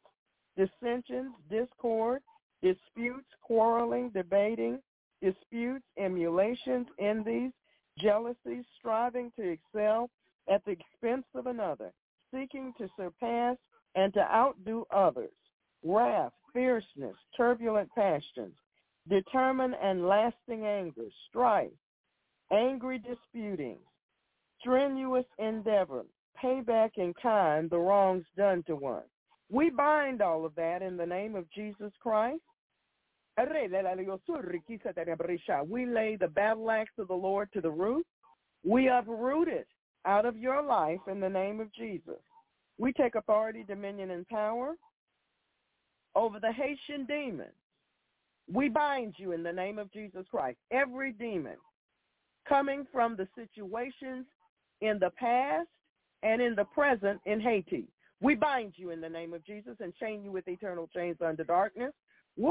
dissensions, 0.60 1.32
discord, 1.50 2.20
disputes, 2.62 3.28
quarreling, 3.42 4.10
debating, 4.10 4.78
disputes, 5.22 5.84
emulations, 5.98 6.86
envies, 6.98 7.52
jealousies, 7.98 8.64
striving 8.78 9.32
to 9.36 9.48
excel 9.48 10.10
at 10.50 10.62
the 10.64 10.72
expense 10.72 11.24
of 11.34 11.46
another, 11.46 11.92
seeking 12.32 12.72
to 12.78 12.88
surpass 12.96 13.56
and 13.94 14.12
to 14.12 14.20
outdo 14.20 14.84
others, 14.94 15.30
wrath, 15.84 16.32
fierceness, 16.52 17.16
turbulent 17.36 17.88
passions, 17.94 18.54
determined 19.08 19.74
and 19.82 20.06
lasting 20.06 20.66
anger, 20.66 21.06
strife, 21.28 21.70
angry 22.52 22.98
disputings, 22.98 23.80
strenuous 24.60 25.24
endeavor, 25.38 26.04
payback 26.42 26.90
in 26.96 27.14
kind 27.20 27.70
the 27.70 27.78
wrongs 27.78 28.24
done 28.36 28.62
to 28.66 28.76
one. 28.76 29.02
We 29.50 29.70
bind 29.70 30.22
all 30.22 30.44
of 30.44 30.54
that 30.54 30.82
in 30.82 30.96
the 30.96 31.06
name 31.06 31.34
of 31.34 31.50
Jesus 31.50 31.92
Christ. 32.00 32.40
We 33.36 33.44
lay 35.86 36.16
the 36.16 36.28
battle 36.28 36.70
axe 36.70 36.92
of 36.98 37.08
the 37.08 37.14
Lord 37.14 37.48
to 37.52 37.60
the 37.60 37.70
root. 37.70 38.06
We 38.64 38.88
uproot 38.88 39.48
it 39.48 39.66
out 40.04 40.26
of 40.26 40.36
your 40.36 40.62
life 40.62 41.00
in 41.10 41.20
the 41.20 41.28
name 41.28 41.60
of 41.60 41.72
Jesus. 41.72 42.20
We 42.78 42.92
take 42.92 43.14
authority, 43.14 43.64
dominion, 43.66 44.10
and 44.10 44.28
power 44.28 44.74
over 46.14 46.40
the 46.40 46.52
Haitian 46.52 47.06
demons. 47.06 47.50
We 48.52 48.68
bind 48.68 49.14
you 49.16 49.32
in 49.32 49.42
the 49.42 49.52
name 49.52 49.78
of 49.78 49.92
Jesus 49.92 50.26
Christ. 50.30 50.58
Every 50.70 51.12
demon 51.12 51.56
coming 52.48 52.86
from 52.92 53.16
the 53.16 53.28
situations 53.34 54.26
in 54.80 54.98
the 54.98 55.10
past 55.18 55.68
and 56.22 56.42
in 56.42 56.54
the 56.54 56.64
present 56.64 57.20
in 57.26 57.40
Haiti. 57.40 57.86
We 58.20 58.34
bind 58.34 58.74
you 58.76 58.90
in 58.90 59.00
the 59.00 59.08
name 59.08 59.32
of 59.32 59.44
Jesus 59.44 59.76
and 59.80 59.94
chain 59.96 60.22
you 60.22 60.30
with 60.30 60.46
eternal 60.46 60.88
chains 60.94 61.16
under 61.24 61.44
darkness. 61.44 61.92
We 62.36 62.48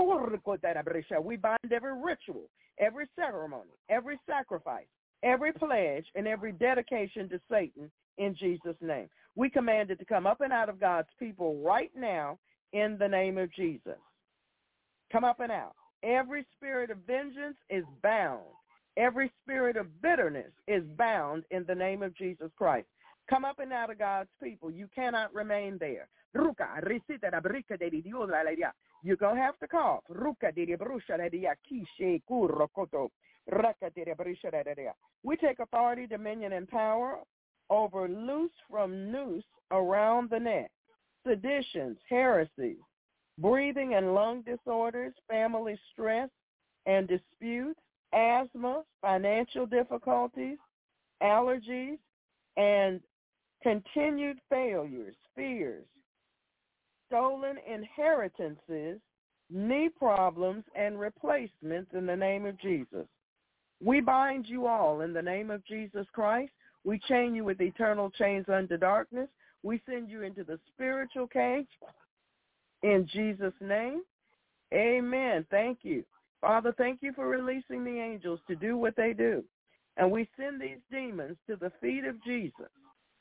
bind 1.37 1.71
every 1.71 1.93
ritual, 1.93 2.49
every 2.79 3.05
ceremony, 3.15 3.71
every 3.89 4.19
sacrifice, 4.27 4.87
every 5.23 5.53
pledge, 5.53 6.05
and 6.15 6.27
every 6.27 6.51
dedication 6.53 7.29
to 7.29 7.39
Satan 7.49 7.91
in 8.17 8.35
Jesus' 8.35 8.75
name. 8.81 9.09
We 9.35 9.49
command 9.49 9.91
it 9.91 9.99
to 9.99 10.05
come 10.05 10.27
up 10.27 10.41
and 10.41 10.51
out 10.51 10.69
of 10.69 10.79
God's 10.79 11.07
people 11.17 11.61
right 11.63 11.91
now 11.95 12.39
in 12.73 12.97
the 12.99 13.07
name 13.07 13.37
of 13.37 13.53
Jesus. 13.53 13.97
Come 15.11 15.23
up 15.23 15.39
and 15.39 15.51
out. 15.51 15.75
Every 16.03 16.45
spirit 16.55 16.91
of 16.91 16.97
vengeance 17.07 17.57
is 17.69 17.83
bound. 18.01 18.41
Every 18.97 19.31
spirit 19.43 19.77
of 19.77 20.01
bitterness 20.01 20.51
is 20.67 20.83
bound 20.97 21.43
in 21.51 21.63
the 21.67 21.75
name 21.75 22.03
of 22.03 22.15
Jesus 22.17 22.51
Christ. 22.57 22.87
Come 23.29 23.45
up 23.45 23.59
and 23.59 23.71
out 23.71 23.91
of 23.91 23.99
God's 23.99 24.29
people. 24.41 24.71
You 24.71 24.87
cannot 24.93 25.33
remain 25.33 25.77
there. 25.79 26.07
You're 26.33 26.53
going 29.15 29.35
to 29.35 29.41
have 29.41 29.59
to 29.59 29.67
cough. 29.67 30.03
Ah. 30.09 30.13
Ah. 34.87 34.93
We 35.23 35.35
take 35.37 35.59
authority, 35.59 36.07
dominion, 36.07 36.53
and 36.53 36.67
power 36.67 37.19
over 37.69 38.07
loose 38.07 38.51
from 38.69 39.11
noose 39.11 39.43
around 39.71 40.29
the 40.29 40.39
neck, 40.39 40.71
seditions, 41.27 41.97
heresies, 42.09 42.77
breathing 43.37 43.93
and 43.95 44.13
lung 44.13 44.41
disorders, 44.41 45.13
family 45.29 45.77
stress 45.91 46.29
and 46.85 47.07
disputes, 47.07 47.79
asthma, 48.13 48.83
financial 49.01 49.65
difficulties, 49.65 50.57
allergies, 51.21 51.97
and 52.57 52.99
continued 53.61 54.37
failures, 54.49 55.15
fears, 55.35 55.85
stolen 57.07 57.57
inheritances, 57.67 58.99
knee 59.49 59.89
problems, 59.89 60.63
and 60.75 60.99
replacements 60.99 61.91
in 61.93 62.05
the 62.05 62.15
name 62.15 62.45
of 62.45 62.59
Jesus. 62.59 63.07
We 63.83 64.01
bind 64.01 64.45
you 64.47 64.67
all 64.67 65.01
in 65.01 65.13
the 65.13 65.21
name 65.21 65.49
of 65.49 65.65
Jesus 65.65 66.05
Christ. 66.13 66.51
We 66.83 66.99
chain 67.07 67.33
you 67.33 67.43
with 67.43 67.61
eternal 67.61 68.09
chains 68.11 68.45
under 68.47 68.77
darkness. 68.77 69.29
We 69.63 69.81
send 69.89 70.09
you 70.09 70.21
into 70.21 70.43
the 70.43 70.59
spiritual 70.73 71.27
cage 71.27 71.67
in 72.83 73.07
Jesus' 73.11 73.53
name. 73.59 74.01
Amen. 74.73 75.45
Thank 75.49 75.79
you. 75.83 76.03
Father, 76.41 76.73
thank 76.77 76.99
you 77.01 77.11
for 77.13 77.27
releasing 77.27 77.83
the 77.83 77.99
angels 77.99 78.39
to 78.47 78.55
do 78.55 78.77
what 78.77 78.95
they 78.95 79.13
do. 79.13 79.43
And 79.97 80.09
we 80.09 80.29
send 80.37 80.61
these 80.61 80.77
demons 80.91 81.37
to 81.47 81.55
the 81.57 81.71
feet 81.81 82.05
of 82.05 82.23
Jesus. 82.23 82.69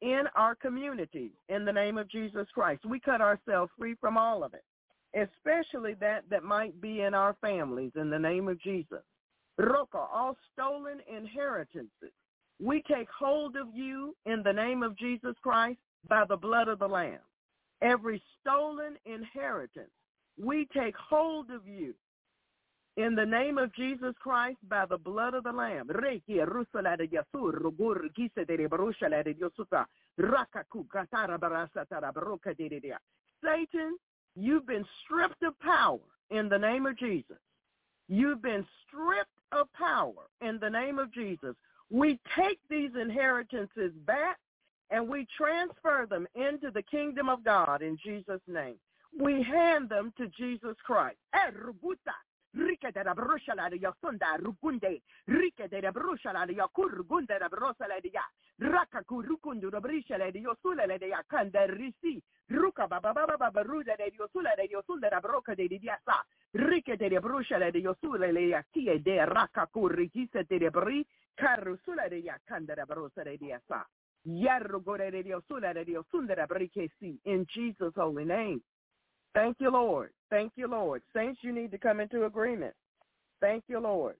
in 0.00 0.24
our 0.34 0.54
community 0.54 1.32
in 1.48 1.64
the 1.64 1.72
name 1.72 1.98
of 1.98 2.10
Jesus 2.10 2.46
Christ. 2.54 2.84
We 2.84 3.00
cut 3.00 3.20
ourselves 3.20 3.70
free 3.78 3.94
from 4.00 4.16
all 4.16 4.44
of 4.44 4.54
it, 4.54 4.64
especially 5.14 5.94
that 6.00 6.24
that 6.30 6.42
might 6.42 6.80
be 6.80 7.02
in 7.02 7.14
our 7.14 7.36
families 7.40 7.92
in 7.96 8.10
the 8.10 8.18
name 8.18 8.48
of 8.48 8.60
Jesus. 8.60 9.02
Roka, 9.58 9.98
all 9.98 10.36
stolen 10.52 10.98
inheritances. 11.08 12.12
We 12.60 12.82
take 12.88 13.08
hold 13.16 13.56
of 13.56 13.68
you 13.74 14.14
in 14.26 14.42
the 14.42 14.52
name 14.52 14.82
of 14.82 14.96
Jesus 14.98 15.34
Christ 15.42 15.78
by 16.08 16.24
the 16.28 16.36
blood 16.36 16.68
of 16.68 16.78
the 16.78 16.88
Lamb. 16.88 17.20
Every 17.82 18.22
stolen 18.40 18.96
inheritance, 19.04 19.90
we 20.40 20.68
take 20.74 20.94
hold 20.96 21.50
of 21.50 21.66
you 21.66 21.94
in 22.96 23.14
the 23.14 23.26
name 23.26 23.58
of 23.58 23.74
Jesus 23.74 24.14
Christ 24.20 24.58
by 24.68 24.86
the 24.86 24.98
blood 24.98 25.34
of 25.34 25.44
the 25.44 25.52
Lamb. 25.52 25.88
Satan, 33.42 33.96
you've 34.36 34.66
been 34.66 34.84
stripped 35.04 35.42
of 35.42 35.58
power 35.60 35.98
in 36.30 36.48
the 36.48 36.58
name 36.58 36.86
of 36.86 36.98
Jesus. 36.98 37.36
You've 38.08 38.42
been 38.42 38.66
stripped 38.86 39.30
of 39.52 39.72
power 39.72 40.28
in 40.40 40.58
the 40.60 40.70
name 40.70 40.98
of 40.98 41.12
Jesus. 41.12 41.54
We 41.90 42.18
take 42.38 42.58
these 42.68 42.90
inheritances 43.00 43.92
back 44.06 44.38
and 44.90 45.08
we 45.08 45.26
transfer 45.36 46.06
them 46.08 46.26
into 46.34 46.70
the 46.70 46.82
kingdom 46.82 47.28
of 47.28 47.44
God 47.44 47.82
in 47.82 47.98
Jesus' 48.04 48.40
name. 48.46 48.76
We 49.18 49.42
hand 49.42 49.88
them 49.88 50.12
to 50.18 50.28
Jesus 50.28 50.76
Christ. 50.84 51.16
Eh, 51.34 51.50
Rike 52.54 52.92
de 52.92 53.02
la 53.02 53.14
de 53.68 53.76
yosunda 53.78 54.36
rugunde. 54.36 55.02
Rike 55.26 55.68
de 55.68 55.80
la 55.82 55.90
brusha 55.90 56.32
de 56.46 56.54
yokurgunde 56.54 57.38
la 57.38 57.48
brosa 57.48 57.88
la 57.88 58.00
de 58.00 58.10
ya. 58.10 58.22
Raka 58.58 59.02
kurukundu 59.02 59.70
la 59.70 59.80
brisha 59.80 60.16
de 60.16 60.40
yosula 60.40 60.86
de 60.86 61.08
ya 61.08 61.22
kanda 61.26 61.66
risi. 61.66 62.22
Ruka 62.48 62.86
baba 62.86 63.12
baba 63.12 63.36
baba 63.36 63.62
ruda 63.62 63.96
de 63.96 64.12
yosula 64.16 64.54
de 64.56 64.68
yosunda 64.70 65.10
la 65.10 65.20
broca 65.20 65.54
de 65.56 65.66
dia 65.66 65.98
sa. 66.04 66.24
Rike 66.52 66.96
de 66.96 67.10
la 67.10 67.70
de 67.70 67.80
yosula 67.80 68.30
le 68.30 68.48
ya 68.48 68.62
kie 68.70 69.02
de 69.02 69.26
raka 69.26 69.66
kurikise 69.66 70.44
de 70.46 70.70
bri. 70.70 71.04
Karusula 71.34 72.08
de 72.08 72.22
ya 72.22 72.38
kanda 72.44 72.76
la 72.76 72.84
brosa 72.84 73.24
de 73.24 73.36
dia 73.36 73.60
sa. 73.66 73.84
De 74.22 75.22
yosula 75.24 75.72
de 75.74 75.84
yosunda 75.90 76.36
la 76.36 76.46
brike 76.46 76.88
si. 77.00 77.18
In 77.24 77.44
Jesus' 77.46 77.96
holy 77.96 78.24
name. 78.24 78.62
Thank 79.34 79.56
you, 79.58 79.70
Lord. 79.70 80.10
Thank 80.34 80.54
you, 80.56 80.66
Lord. 80.66 81.00
Saints, 81.14 81.38
you 81.42 81.52
need 81.52 81.70
to 81.70 81.78
come 81.78 82.00
into 82.00 82.24
agreement. 82.24 82.74
Thank 83.40 83.62
you, 83.68 83.78
Lord. 83.78 84.16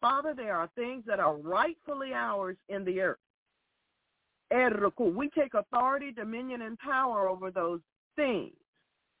Father, 0.00 0.32
there 0.34 0.56
are 0.56 0.70
things 0.74 1.04
that 1.06 1.20
are 1.20 1.36
rightfully 1.36 2.14
ours 2.14 2.56
in 2.70 2.82
the 2.86 3.02
earth. 3.02 3.18
We 4.50 5.28
take 5.38 5.52
authority, 5.52 6.12
dominion, 6.12 6.62
and 6.62 6.78
power 6.78 7.28
over 7.28 7.50
those 7.50 7.80
things 8.16 8.54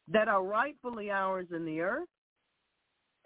that 0.08 0.28
are 0.28 0.42
rightfully 0.42 1.10
ours 1.10 1.48
in 1.54 1.66
the 1.66 1.82
earth. 1.82 2.08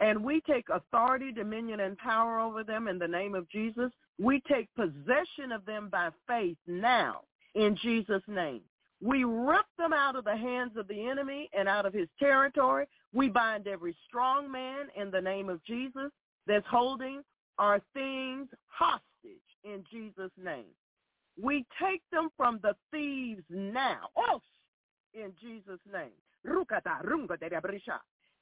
And 0.00 0.24
we 0.24 0.40
take 0.40 0.64
authority, 0.70 1.30
dominion, 1.30 1.78
and 1.78 1.96
power 1.98 2.40
over 2.40 2.64
them 2.64 2.88
in 2.88 2.98
the 2.98 3.06
name 3.06 3.36
of 3.36 3.48
Jesus. 3.48 3.92
We 4.18 4.42
take 4.48 4.68
possession 4.74 5.52
of 5.54 5.64
them 5.66 5.88
by 5.88 6.08
faith 6.26 6.58
now 6.66 7.20
in 7.54 7.76
Jesus' 7.82 8.22
name. 8.26 8.62
We 9.00 9.24
rip 9.24 9.66
them 9.76 9.92
out 9.92 10.16
of 10.16 10.24
the 10.24 10.36
hands 10.36 10.72
of 10.76 10.88
the 10.88 11.06
enemy 11.06 11.50
and 11.56 11.68
out 11.68 11.84
of 11.84 11.92
his 11.92 12.08
territory. 12.18 12.86
We 13.12 13.28
bind 13.28 13.66
every 13.66 13.94
strong 14.06 14.50
man 14.50 14.86
in 14.96 15.10
the 15.10 15.20
name 15.20 15.48
of 15.48 15.62
Jesus 15.64 16.10
that's 16.46 16.66
holding 16.70 17.22
our 17.58 17.80
things 17.92 18.48
hostage 18.66 19.02
in 19.64 19.84
Jesus' 19.90 20.32
name. 20.42 20.72
We 21.40 21.66
take 21.82 22.02
them 22.12 22.28
from 22.36 22.60
the 22.62 22.74
thieves 22.90 23.42
now. 23.50 24.08
Oh, 24.16 24.40
in 25.12 25.32
Jesus' 25.40 25.80
name. 25.92 26.12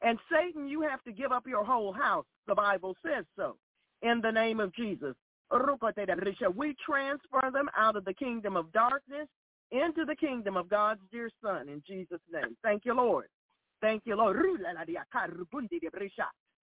And 0.04 0.18
Satan, 0.30 0.68
you 0.68 0.82
have 0.82 1.02
to 1.04 1.12
give 1.12 1.32
up 1.32 1.46
your 1.46 1.64
whole 1.64 1.92
house. 1.92 2.26
The 2.46 2.54
Bible 2.54 2.96
says 3.04 3.24
so. 3.36 3.56
In 4.02 4.20
the 4.20 4.32
name 4.32 4.60
of 4.60 4.74
Jesus. 4.74 5.14
We 5.52 6.76
transfer 6.86 7.50
them 7.52 7.68
out 7.76 7.96
of 7.96 8.04
the 8.04 8.14
kingdom 8.14 8.56
of 8.56 8.72
darkness 8.72 9.28
into 9.70 10.04
the 10.04 10.16
kingdom 10.16 10.56
of 10.56 10.68
God's 10.68 11.00
dear 11.10 11.30
Son 11.42 11.68
in 11.68 11.82
Jesus' 11.86 12.20
name. 12.30 12.56
Thank 12.62 12.84
you, 12.84 12.94
Lord. 12.94 13.26
Thank 13.80 14.02
you, 14.04 14.16
Lord. 14.16 14.36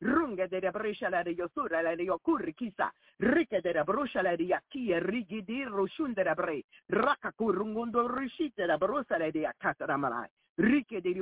Runga 0.02 0.48
de 0.48 0.62
la 0.62 0.72
la 1.10 1.24
de 1.24 1.36
yosura 1.36 1.82
la 1.82 1.94
de 1.94 2.06
de 2.06 3.74
la 3.74 3.84
la 4.22 4.36
de 4.38 5.00
rigi 5.02 5.42
di 5.44 5.66
rushunde 5.66 6.24
la 6.24 6.34
bre. 6.34 6.64
La 6.88 7.18
la 9.18 9.30
de. 9.32 9.48
Rike 10.58 11.02
de 11.02 11.14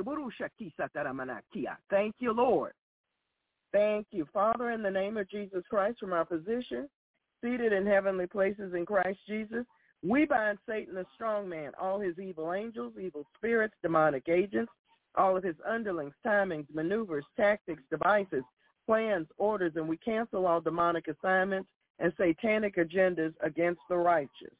kisa 0.56 0.88
taramanakia. 0.88 1.78
Thank 1.88 2.14
you, 2.20 2.32
Lord. 2.32 2.72
Thank 3.72 4.06
you, 4.12 4.26
Father, 4.32 4.70
in 4.70 4.82
the 4.82 4.90
name 4.90 5.16
of 5.16 5.28
Jesus 5.28 5.64
Christ 5.68 5.98
from 5.98 6.12
our 6.12 6.24
position 6.24 6.88
seated 7.42 7.72
in 7.72 7.86
heavenly 7.86 8.26
places 8.26 8.74
in 8.74 8.86
Christ 8.86 9.18
Jesus. 9.26 9.64
We 10.02 10.26
bind 10.26 10.58
Satan, 10.68 10.94
the 10.94 11.06
strong 11.14 11.48
man, 11.48 11.72
all 11.80 11.98
his 11.98 12.18
evil 12.18 12.52
angels, 12.52 12.94
evil 13.00 13.26
spirits, 13.36 13.74
demonic 13.82 14.28
agents, 14.28 14.72
all 15.16 15.36
of 15.36 15.42
his 15.42 15.56
underlings, 15.68 16.14
timings, 16.24 16.66
maneuvers, 16.72 17.24
tactics, 17.36 17.82
devices, 17.90 18.44
plans, 18.86 19.26
orders, 19.36 19.72
and 19.76 19.88
we 19.88 19.96
cancel 19.96 20.46
all 20.46 20.60
demonic 20.60 21.08
assignments 21.08 21.68
and 21.98 22.12
satanic 22.16 22.76
agendas 22.76 23.34
against 23.42 23.80
the 23.88 23.96
righteous. 23.96 24.54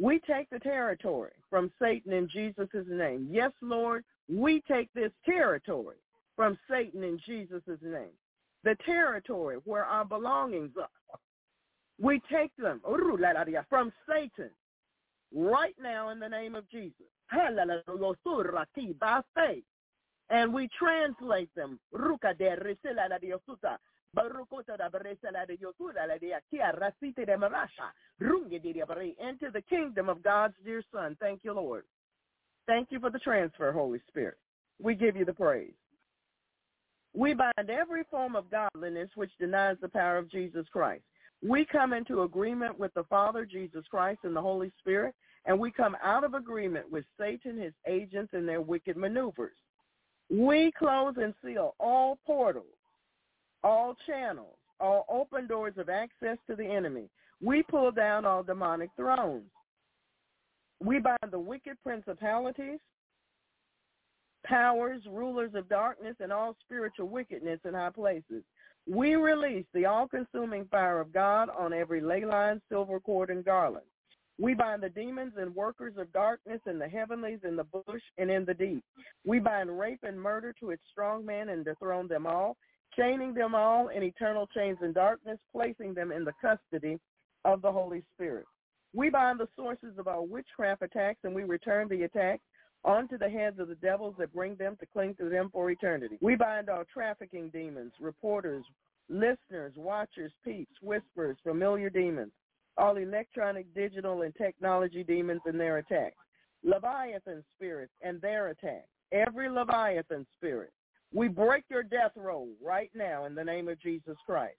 We 0.00 0.20
take 0.20 0.50
the 0.50 0.58
territory 0.58 1.32
from 1.50 1.70
Satan 1.80 2.12
in 2.12 2.28
Jesus' 2.28 2.68
name. 2.88 3.28
Yes, 3.30 3.52
Lord, 3.60 4.04
we 4.28 4.62
take 4.66 4.92
this 4.94 5.12
territory 5.24 5.96
from 6.34 6.58
Satan 6.68 7.04
in 7.04 7.20
Jesus' 7.24 7.60
name. 7.82 8.10
The 8.64 8.76
territory 8.84 9.58
where 9.64 9.84
our 9.84 10.04
belongings 10.04 10.72
are 10.80 10.88
we 12.00 12.20
take 12.32 12.54
them 12.56 12.80
from 13.68 13.92
Satan 14.08 14.50
right 15.32 15.74
now 15.80 16.10
in 16.10 16.20
the 16.20 16.28
name 16.28 16.54
of 16.54 16.68
Jesus. 16.70 17.06
By 19.00 19.20
faith. 19.34 19.64
And 20.30 20.54
we 20.54 20.68
translate 20.78 21.54
them 21.54 21.78
into 29.20 29.50
the 29.52 29.62
kingdom 29.68 30.08
of 30.08 30.22
God's 30.22 30.54
dear 30.64 30.82
Son. 30.92 31.16
Thank 31.20 31.40
you, 31.42 31.52
Lord. 31.52 31.84
Thank 32.66 32.88
you 32.90 33.00
for 33.00 33.10
the 33.10 33.18
transfer, 33.18 33.72
Holy 33.72 34.00
Spirit. 34.08 34.38
We 34.80 34.94
give 34.94 35.16
you 35.16 35.24
the 35.24 35.32
praise. 35.32 35.74
We 37.14 37.34
bind 37.34 37.70
every 37.70 38.04
form 38.10 38.34
of 38.34 38.50
godliness 38.50 39.10
which 39.14 39.30
denies 39.38 39.76
the 39.80 39.88
power 39.88 40.16
of 40.18 40.30
Jesus 40.30 40.66
Christ. 40.72 41.04
We 41.42 41.66
come 41.66 41.92
into 41.92 42.22
agreement 42.22 42.78
with 42.78 42.92
the 42.94 43.04
Father, 43.04 43.44
Jesus 43.44 43.84
Christ, 43.90 44.20
and 44.24 44.34
the 44.34 44.40
Holy 44.40 44.72
Spirit, 44.78 45.14
and 45.46 45.58
we 45.58 45.70
come 45.70 45.96
out 46.02 46.24
of 46.24 46.34
agreement 46.34 46.90
with 46.90 47.04
Satan, 47.18 47.60
his 47.60 47.74
agents, 47.86 48.32
and 48.32 48.48
their 48.48 48.62
wicked 48.62 48.96
maneuvers. 48.96 49.56
We 50.30 50.72
close 50.78 51.14
and 51.16 51.34
seal 51.44 51.74
all 51.78 52.18
portals, 52.26 52.64
all 53.62 53.94
channels, 54.06 54.56
all 54.80 55.04
open 55.08 55.46
doors 55.46 55.74
of 55.76 55.88
access 55.88 56.38
to 56.48 56.56
the 56.56 56.64
enemy. 56.64 57.08
We 57.42 57.62
pull 57.62 57.92
down 57.92 58.24
all 58.24 58.42
demonic 58.42 58.90
thrones. 58.96 59.44
We 60.82 60.98
bind 60.98 61.18
the 61.30 61.38
wicked 61.38 61.76
principalities, 61.82 62.80
powers, 64.44 65.02
rulers 65.10 65.54
of 65.54 65.68
darkness, 65.68 66.16
and 66.20 66.32
all 66.32 66.56
spiritual 66.64 67.08
wickedness 67.08 67.60
in 67.64 67.74
high 67.74 67.90
places. 67.90 68.42
We 68.86 69.14
release 69.14 69.64
the 69.72 69.86
all-consuming 69.86 70.66
fire 70.70 71.00
of 71.00 71.12
God 71.12 71.48
on 71.58 71.72
every 71.72 72.00
ley 72.00 72.24
line, 72.24 72.60
silver 72.68 73.00
cord, 73.00 73.30
and 73.30 73.44
garland. 73.44 73.86
We 74.38 74.52
bind 74.52 74.82
the 74.82 74.88
demons 74.88 75.34
and 75.38 75.54
workers 75.54 75.94
of 75.96 76.12
darkness 76.12 76.60
in 76.66 76.78
the 76.78 76.88
heavenlies, 76.88 77.38
in 77.44 77.56
the 77.56 77.64
bush, 77.64 78.02
and 78.18 78.30
in 78.30 78.44
the 78.44 78.54
deep. 78.54 78.82
We 79.24 79.38
bind 79.38 79.78
rape 79.78 80.00
and 80.02 80.20
murder 80.20 80.52
to 80.60 80.70
its 80.70 80.82
strong 80.90 81.24
man 81.24 81.50
and 81.50 81.64
dethrone 81.64 82.08
them 82.08 82.26
all, 82.26 82.56
chaining 82.96 83.32
them 83.32 83.54
all 83.54 83.88
in 83.88 84.02
eternal 84.02 84.48
chains 84.48 84.78
in 84.82 84.92
darkness, 84.92 85.38
placing 85.52 85.94
them 85.94 86.12
in 86.12 86.24
the 86.24 86.34
custody 86.42 86.98
of 87.44 87.62
the 87.62 87.72
Holy 87.72 88.02
Spirit. 88.14 88.46
We 88.92 89.08
bind 89.08 89.40
the 89.40 89.48
sources 89.56 89.98
of 89.98 90.08
our 90.08 90.22
witchcraft 90.22 90.82
attacks, 90.82 91.20
and 91.24 91.34
we 91.34 91.44
return 91.44 91.88
the 91.88 92.02
attacks 92.02 92.42
onto 92.84 93.16
the 93.16 93.28
heads 93.28 93.58
of 93.58 93.68
the 93.68 93.74
devils 93.76 94.14
that 94.18 94.34
bring 94.34 94.56
them 94.56 94.76
to 94.78 94.86
cling 94.86 95.14
to 95.14 95.28
them 95.28 95.48
for 95.52 95.70
eternity. 95.70 96.18
We 96.20 96.36
bind 96.36 96.68
all 96.68 96.84
trafficking 96.92 97.48
demons, 97.50 97.92
reporters, 98.00 98.64
listeners, 99.08 99.72
watchers, 99.76 100.32
peeps, 100.44 100.74
whispers, 100.82 101.36
familiar 101.42 101.90
demons, 101.90 102.32
all 102.76 102.96
electronic, 102.96 103.72
digital, 103.74 104.22
and 104.22 104.34
technology 104.34 105.02
demons 105.02 105.40
and 105.46 105.58
their 105.58 105.78
attacks, 105.78 106.16
Leviathan 106.62 107.42
spirits 107.56 107.92
and 108.02 108.20
their 108.20 108.48
attacks, 108.48 108.88
every 109.12 109.48
Leviathan 109.48 110.26
spirit. 110.36 110.72
We 111.12 111.28
break 111.28 111.64
your 111.70 111.84
death 111.84 112.12
roll 112.16 112.48
right 112.62 112.90
now 112.94 113.24
in 113.24 113.34
the 113.34 113.44
name 113.44 113.68
of 113.68 113.80
Jesus 113.80 114.16
Christ. 114.26 114.56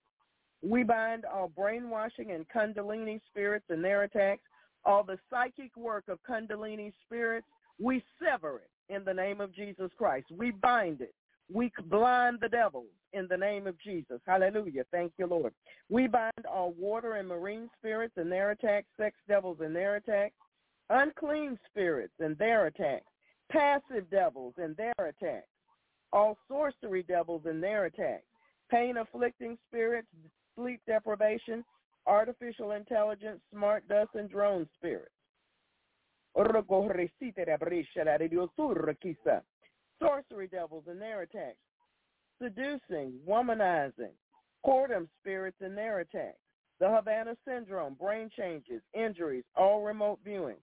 We 0.63 0.83
bind 0.83 1.25
all 1.25 1.49
brainwashing 1.49 2.31
and 2.31 2.45
kundalini 2.49 3.19
spirits 3.29 3.65
and 3.69 3.83
their 3.83 4.03
attacks, 4.03 4.41
all 4.85 5.03
the 5.03 5.19
psychic 5.29 5.75
work 5.75 6.05
of 6.07 6.19
kundalini 6.27 6.93
spirits, 7.05 7.47
we 7.79 8.03
sever 8.23 8.57
it 8.57 8.93
in 8.93 9.03
the 9.03 9.13
name 9.13 9.41
of 9.41 9.53
Jesus 9.53 9.91
Christ. 9.97 10.27
We 10.31 10.51
bind 10.51 11.01
it. 11.01 11.13
We 11.53 11.71
blind 11.89 12.39
the 12.41 12.49
devils 12.49 12.89
in 13.13 13.27
the 13.29 13.37
name 13.37 13.67
of 13.67 13.79
Jesus. 13.79 14.19
Hallelujah. 14.25 14.83
Thank 14.91 15.13
you, 15.17 15.27
Lord. 15.27 15.53
We 15.89 16.07
bind 16.07 16.45
all 16.51 16.73
water 16.77 17.13
and 17.13 17.27
marine 17.27 17.69
spirits 17.77 18.15
and 18.17 18.31
their 18.31 18.51
attacks, 18.51 18.87
sex 18.97 19.15
devils 19.27 19.57
and 19.61 19.75
their 19.75 19.97
attacks, 19.97 20.35
unclean 20.89 21.59
spirits 21.69 22.13
and 22.19 22.37
their 22.37 22.67
attacks, 22.67 23.05
passive 23.51 24.09
devils 24.09 24.53
and 24.57 24.75
their 24.75 24.93
attacks, 24.97 25.47
all 26.13 26.37
sorcery 26.47 27.03
devils 27.03 27.43
and 27.45 27.61
their 27.61 27.85
attacks, 27.85 28.25
pain-afflicting 28.71 29.57
spirits, 29.67 30.07
sleep 30.55 30.81
deprivation, 30.87 31.63
artificial 32.07 32.71
intelligence, 32.71 33.39
smart 33.51 33.87
dust, 33.87 34.11
and 34.15 34.29
drone 34.29 34.67
spirits 34.77 35.14
Sorcery 39.99 40.47
devils 40.47 40.83
and 40.87 41.01
their 41.01 41.21
attacks. 41.21 41.57
Seducing, 42.41 43.13
womanizing, 43.27 44.11
whoredom 44.65 45.07
spirits 45.21 45.57
and 45.61 45.77
their 45.77 45.99
attacks. 45.99 46.37
The 46.79 46.89
Havana 46.89 47.37
syndrome, 47.47 47.93
brain 47.93 48.29
changes, 48.35 48.81
injuries, 48.93 49.45
all 49.55 49.81
remote 49.81 50.19
viewing. 50.25 50.57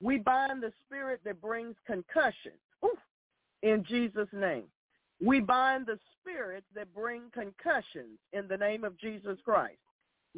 We 0.00 0.18
bind 0.18 0.62
the 0.62 0.72
spirit 0.86 1.20
that 1.24 1.40
brings 1.42 1.76
concussion 1.86 2.52
Oof, 2.84 2.98
in 3.62 3.84
Jesus' 3.86 4.28
name. 4.32 4.64
We 5.20 5.40
bind 5.40 5.86
the 5.86 5.98
spirits 6.18 6.66
that 6.74 6.94
bring 6.94 7.24
concussions 7.34 8.18
in 8.32 8.48
the 8.48 8.56
name 8.56 8.84
of 8.84 8.98
Jesus 8.98 9.36
Christ. 9.44 9.76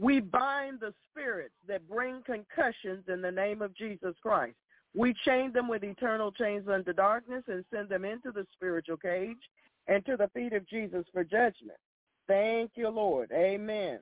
We 0.00 0.20
bind 0.20 0.80
the 0.80 0.94
spirits 1.10 1.54
that 1.68 1.88
bring 1.88 2.22
concussions 2.24 3.04
in 3.08 3.20
the 3.20 3.30
name 3.30 3.60
of 3.62 3.76
Jesus 3.76 4.14
Christ. 4.22 4.56
We 4.94 5.14
chain 5.24 5.52
them 5.52 5.68
with 5.68 5.84
eternal 5.84 6.32
chains 6.32 6.68
unto 6.68 6.92
darkness 6.92 7.44
and 7.46 7.64
send 7.72 7.88
them 7.88 8.04
into 8.04 8.30
the 8.30 8.46
spiritual 8.52 8.96
cage 8.96 9.38
and 9.88 10.04
to 10.06 10.16
the 10.16 10.28
feet 10.34 10.52
of 10.52 10.68
Jesus 10.68 11.04
for 11.12 11.24
judgment. 11.24 11.78
Thank 12.28 12.72
you, 12.74 12.88
Lord. 12.88 13.30
Amen. 13.32 13.98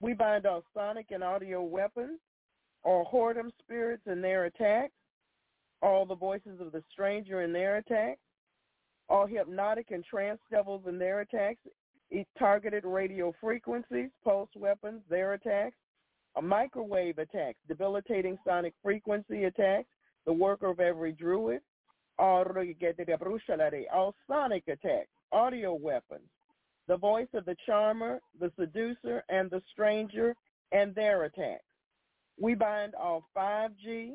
We 0.00 0.12
bind 0.12 0.46
all 0.46 0.64
sonic 0.74 1.06
and 1.10 1.22
audio 1.22 1.62
weapons, 1.62 2.18
all 2.82 3.08
whoredom 3.12 3.50
spirits 3.62 4.02
and 4.06 4.22
their 4.22 4.46
attacks, 4.46 4.92
all 5.82 6.04
the 6.04 6.14
voices 6.14 6.60
of 6.60 6.72
the 6.72 6.82
stranger 6.92 7.42
in 7.42 7.52
their 7.52 7.76
attacks, 7.76 8.20
all 9.08 9.26
hypnotic 9.26 9.90
and 9.90 10.04
trance 10.04 10.40
devils 10.50 10.82
and 10.86 11.00
their 11.00 11.20
attacks, 11.20 11.60
targeted 12.38 12.84
radio 12.84 13.34
frequencies, 13.40 14.10
pulse 14.22 14.50
weapons, 14.56 15.02
their 15.08 15.34
attacks, 15.34 15.76
a 16.36 16.42
microwave 16.42 17.18
attacks, 17.18 17.58
debilitating 17.68 18.38
sonic 18.46 18.74
frequency 18.82 19.44
attacks, 19.44 19.88
the 20.26 20.32
worker 20.32 20.70
of 20.70 20.80
every 20.80 21.12
druid, 21.12 21.60
all 22.18 22.44
sonic 24.28 24.68
attacks, 24.68 25.08
audio 25.32 25.74
weapons, 25.74 26.28
the 26.88 26.96
voice 26.96 27.28
of 27.34 27.44
the 27.44 27.56
charmer, 27.66 28.20
the 28.40 28.52
seducer, 28.58 29.22
and 29.28 29.50
the 29.50 29.62
stranger, 29.72 30.34
and 30.72 30.94
their 30.94 31.24
attacks. 31.24 31.64
We 32.40 32.54
bind 32.54 32.94
all 32.94 33.24
5G 33.36 34.12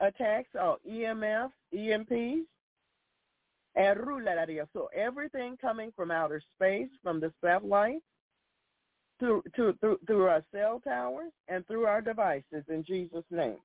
attacks, 0.00 0.50
all 0.58 0.78
EMF, 0.88 1.50
EMPs, 1.74 2.46
So 3.76 4.88
everything 4.94 5.56
coming 5.60 5.92
from 5.96 6.10
outer 6.10 6.42
space, 6.54 6.88
from 7.02 7.20
the 7.20 7.32
satellites, 7.42 8.04
through, 9.18 9.42
through, 9.54 9.76
through 10.06 10.24
our 10.24 10.42
cell 10.52 10.80
towers, 10.82 11.32
and 11.48 11.66
through 11.66 11.84
our 11.84 12.00
devices 12.00 12.64
in 12.68 12.84
Jesus' 12.86 13.24
name. 13.30 13.58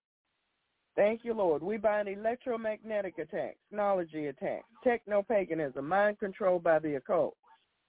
Thank 0.96 1.26
you, 1.26 1.34
Lord. 1.34 1.62
We 1.62 1.78
bind 1.78 2.08
electromagnetic 2.08 3.18
attacks, 3.18 3.58
technology 3.70 4.28
attacks, 4.28 4.66
techno-paganism, 4.84 5.86
mind 5.86 6.20
control 6.20 6.60
by 6.60 6.80
the 6.80 6.96
occult, 6.96 7.36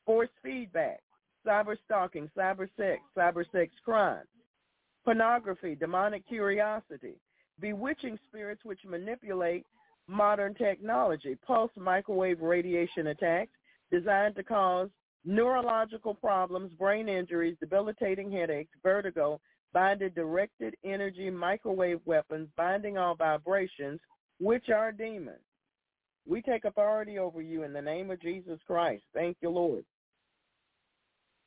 force 0.04 0.30
feedback, 0.42 1.00
cyber 1.46 1.76
stalking, 1.84 2.28
cyber 2.36 2.68
sex, 2.76 3.00
cyber 3.16 3.44
sex 3.52 3.72
crimes, 3.84 4.26
pornography, 5.04 5.76
demonic 5.76 6.26
curiosity, 6.26 7.14
bewitching 7.60 8.18
spirits 8.28 8.64
which 8.64 8.80
manipulate 8.84 9.64
modern 10.08 10.54
technology, 10.54 11.36
pulse 11.46 11.70
microwave 11.76 12.40
radiation 12.40 13.08
attacks 13.08 13.52
designed 13.90 14.36
to 14.36 14.42
cause 14.42 14.88
neurological 15.24 16.14
problems, 16.14 16.70
brain 16.78 17.08
injuries, 17.08 17.56
debilitating 17.60 18.30
headaches, 18.30 18.72
vertigo, 18.82 19.40
binded 19.72 20.14
directed 20.14 20.74
energy 20.84 21.28
microwave 21.30 22.00
weapons, 22.04 22.48
binding 22.56 22.96
all 22.96 23.14
vibrations, 23.14 24.00
which 24.38 24.68
are 24.68 24.92
demons. 24.92 25.38
We 26.26 26.42
take 26.42 26.64
authority 26.64 27.18
over 27.18 27.42
you 27.42 27.62
in 27.62 27.72
the 27.72 27.82
name 27.82 28.10
of 28.10 28.20
Jesus 28.20 28.58
Christ. 28.66 29.04
Thank 29.14 29.36
you, 29.40 29.50
Lord. 29.50 29.84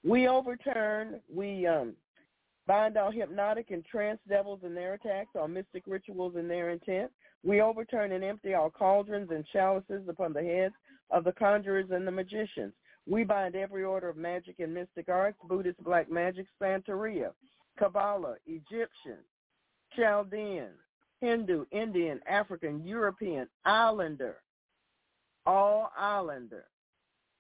We 0.03 0.28
overturn, 0.28 1.20
we 1.34 1.68
um, 1.68 1.95
bind 2.70 2.98
all 2.98 3.10
hypnotic 3.10 3.72
and 3.72 3.84
trance 3.84 4.20
devils 4.30 4.60
and 4.64 4.78
their 4.78 4.94
attacks, 4.94 5.32
all 5.36 5.48
mystic 5.48 5.82
rituals 5.88 6.36
and 6.36 6.48
their 6.48 6.70
intent. 6.70 7.10
We 7.44 7.62
overturn 7.62 8.12
and 8.12 8.24
empty 8.24 8.54
all 8.54 8.70
cauldrons 8.70 9.32
and 9.32 9.44
chalices 9.52 10.04
upon 10.08 10.34
the 10.34 10.44
heads 10.44 10.76
of 11.10 11.24
the 11.24 11.32
conjurers 11.32 11.90
and 11.90 12.06
the 12.06 12.12
magicians. 12.12 12.74
We 13.08 13.24
bind 13.24 13.56
every 13.56 13.84
order 13.84 14.08
of 14.08 14.18
magic 14.18 14.60
and 14.60 14.72
mystic 14.72 15.10
arts, 15.10 15.40
Buddhist 15.48 15.84
black 15.84 16.12
magic, 16.12 16.46
Santeria, 16.62 17.32
Kabbalah, 17.80 18.36
Egyptian, 18.46 19.18
Chaldean, 19.96 20.70
Hindu, 21.22 21.66
Indian, 21.72 22.20
African, 22.30 22.86
European, 22.86 23.48
Islander, 23.66 24.36
all 25.48 25.92
Islander. 25.98 26.66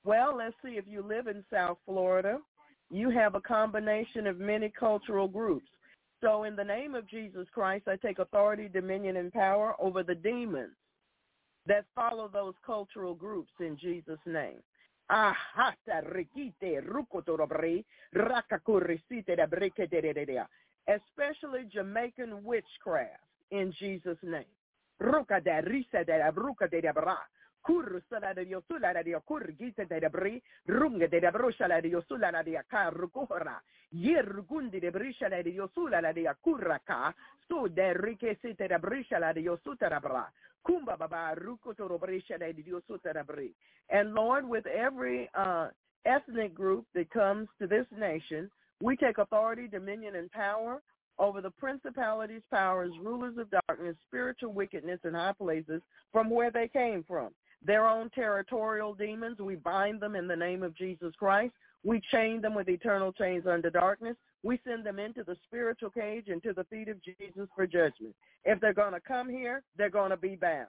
Well, 0.03 0.35
let's 0.35 0.55
see 0.65 0.71
if 0.71 0.85
you 0.87 1.03
live 1.03 1.27
in 1.27 1.43
South 1.53 1.77
Florida 1.85 2.39
you 2.89 3.09
have 3.09 3.35
a 3.35 3.41
combination 3.41 4.27
of 4.27 4.39
many 4.39 4.69
cultural 4.69 5.27
groups. 5.27 5.67
So 6.21 6.43
in 6.43 6.55
the 6.55 6.63
name 6.63 6.95
of 6.95 7.07
Jesus 7.07 7.47
Christ, 7.53 7.87
I 7.87 7.95
take 7.95 8.19
authority, 8.19 8.67
dominion, 8.67 9.17
and 9.17 9.31
power 9.31 9.75
over 9.79 10.03
the 10.03 10.15
demons 10.15 10.75
that 11.65 11.85
follow 11.95 12.27
those 12.27 12.55
cultural 12.65 13.13
groups 13.13 13.51
in 13.59 13.77
Jesus' 13.77 14.19
name. 14.25 14.61
Especially 20.87 21.65
Jamaican 21.71 22.43
witchcraft 22.43 23.23
in 23.51 23.73
Jesus' 23.79 24.17
name. 24.23 24.43
Kur 27.69 28.01
salario 28.09 28.63
sulario 28.67 29.21
kur 29.21 29.43
gite 29.53 29.85
de 29.85 30.09
bri 30.09 30.41
runga 30.67 31.07
de 31.07 31.19
brosha 31.31 31.67
la 31.67 31.79
kar 32.67 32.93
kuhra 33.13 33.61
yer 33.91 34.41
gundi 34.49 34.79
de 34.79 34.89
brisha 34.89 35.29
la 35.29 35.43
dio 35.43 35.67
sularia 35.75 36.33
kurra 36.43 36.79
ka 36.83 37.13
so 37.47 37.67
de 37.67 37.93
rike 37.93 38.39
de 38.41 38.79
brisha 38.79 39.19
la 39.19 39.31
sutara 39.63 39.99
bra 40.01 40.25
kumba 40.65 40.97
baba 40.97 41.35
la 41.35 42.81
sutara 42.87 43.23
bri 43.23 43.53
and 43.91 44.15
lord 44.15 44.49
with 44.49 44.65
every 44.65 45.29
uh 45.35 45.69
ethnic 46.05 46.55
group 46.55 46.87
that 46.95 47.07
comes 47.11 47.47
to 47.59 47.67
this 47.67 47.85
nation 47.91 48.49
we 48.81 48.97
take 48.97 49.19
authority 49.19 49.67
dominion 49.67 50.15
and 50.15 50.31
power 50.31 50.81
over 51.19 51.41
the 51.41 51.51
principalities, 51.51 52.41
powers, 52.49 52.93
rulers 53.03 53.37
of 53.37 53.49
darkness, 53.51 53.95
spiritual 54.07 54.53
wickedness 54.53 55.01
in 55.03 55.13
high 55.13 55.33
places 55.37 55.81
from 56.13 56.29
where 56.29 56.49
they 56.49 56.67
came 56.69 57.03
from 57.05 57.29
their 57.65 57.87
own 57.87 58.09
territorial 58.11 58.93
demons. 58.93 59.39
We 59.39 59.55
bind 59.55 60.01
them 60.01 60.15
in 60.15 60.27
the 60.27 60.35
name 60.35 60.63
of 60.63 60.75
Jesus 60.75 61.13
Christ. 61.17 61.53
We 61.83 62.01
chain 62.11 62.41
them 62.41 62.55
with 62.55 62.69
eternal 62.69 63.13
chains 63.13 63.45
under 63.47 63.69
darkness. 63.69 64.15
We 64.43 64.59
send 64.65 64.85
them 64.85 64.99
into 64.99 65.23
the 65.23 65.35
spiritual 65.45 65.89
cage 65.89 66.25
and 66.27 66.41
to 66.43 66.53
the 66.53 66.63
feet 66.65 66.87
of 66.87 66.97
Jesus 67.03 67.47
for 67.55 67.67
judgment. 67.67 68.15
If 68.45 68.59
they're 68.59 68.73
going 68.73 68.93
to 68.93 69.01
come 69.01 69.29
here, 69.29 69.63
they're 69.77 69.89
going 69.89 70.11
to 70.11 70.17
be 70.17 70.35
bound. 70.35 70.67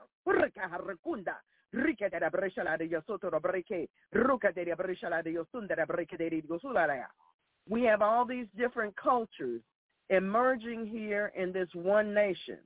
We 7.68 7.84
have 7.84 8.02
all 8.02 8.24
these 8.24 8.46
different 8.58 8.96
cultures 8.96 9.62
emerging 10.08 10.86
here 10.86 11.32
in 11.36 11.52
this 11.52 11.68
one 11.72 12.12
nation. 12.12 12.58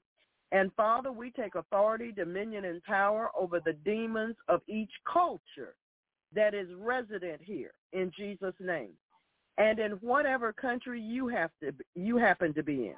And 0.52 0.70
Father, 0.74 1.10
we 1.10 1.30
take 1.30 1.54
authority, 1.54 2.12
dominion, 2.12 2.64
and 2.64 2.82
power 2.84 3.30
over 3.38 3.60
the 3.60 3.72
demons 3.84 4.36
of 4.48 4.60
each 4.68 4.92
culture 5.10 5.74
that 6.34 6.54
is 6.54 6.68
resident 6.76 7.40
here 7.42 7.72
in 7.92 8.12
Jesus' 8.16 8.54
name. 8.60 8.92
And 9.56 9.78
in 9.78 9.92
whatever 9.92 10.52
country 10.52 11.00
you 11.00 11.28
have 11.28 11.50
to 11.62 11.72
you 11.94 12.16
happen 12.16 12.52
to 12.54 12.62
be 12.62 12.86
in, 12.86 12.96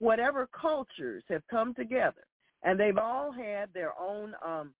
whatever 0.00 0.48
cultures 0.58 1.24
have 1.30 1.42
come 1.50 1.74
together, 1.74 2.26
and 2.62 2.78
they've 2.78 2.98
all 2.98 3.32
had 3.32 3.70
their 3.72 3.92
own 3.98 4.34
um, 4.44 4.74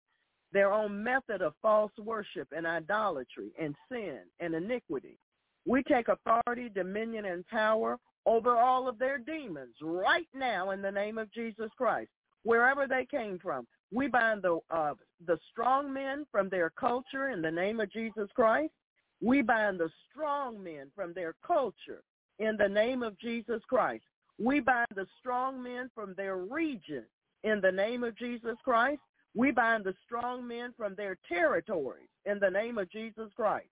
their 0.53 0.73
own 0.73 1.03
method 1.03 1.43
of 1.43 1.55
false 1.62 1.93
worship 1.99 2.49
and 2.55 2.67
idolatry 2.67 3.53
and 3.59 3.75
sin 3.91 4.21
and 4.41 4.55
iniquity. 4.55 5.19
We 5.67 5.83
take 5.83 6.09
authority, 6.09 6.69
dominion, 6.69 7.25
and 7.25 7.47
power 7.49 7.99
over 8.27 8.57
all 8.57 8.89
of 8.89 8.99
their 8.99 9.18
demons 9.18 9.75
right 9.83 10.29
now 10.35 10.70
in 10.70 10.81
the 10.83 10.91
name 10.91 11.18
of 11.18 11.33
Jesus 11.33 11.70
Christ, 11.77 12.11
wherever 12.43 12.87
they 12.87 13.07
came 13.07 13.39
from. 13.39 13.66
We 13.93 14.09
bind 14.09 14.43
the 14.43 14.59
uh, 14.70 14.95
the 15.27 15.39
strong 15.51 15.93
men 15.93 16.27
from 16.33 16.49
their 16.49 16.70
culture 16.70 17.31
in 17.31 17.43
the 17.43 17.51
name 17.51 17.81
of 17.81 17.93
Jesus 17.93 18.29
Christ. 18.35 18.72
We 19.20 19.43
bind 19.43 19.79
the 19.79 19.91
strong 20.11 20.62
men 20.62 20.91
from 20.95 21.12
their 21.14 21.35
culture 21.47 22.03
in 22.39 22.57
the 22.57 22.68
name 22.68 23.03
of 23.03 23.18
Jesus 23.18 23.62
Christ. 23.68 24.05
We 24.39 24.61
bind 24.61 24.89
the 24.95 25.07
strong 25.20 25.62
men 25.62 25.91
from 25.95 26.14
their 26.14 26.39
region 26.39 27.05
in 27.45 27.61
the 27.61 27.70
name 27.70 28.03
of 28.03 28.16
Jesus 28.18 28.57
Christ. 28.64 29.01
We 29.37 29.51
bind 29.51 29.85
the 29.85 29.95
strong 30.05 30.47
men 30.47 30.75
from 30.77 30.95
their 30.95 31.16
territories 31.29 32.09
in 32.25 32.39
the 32.41 32.51
name 32.51 32.79
of 32.79 32.91
Jesus 32.91 33.31
Christ. 33.37 33.68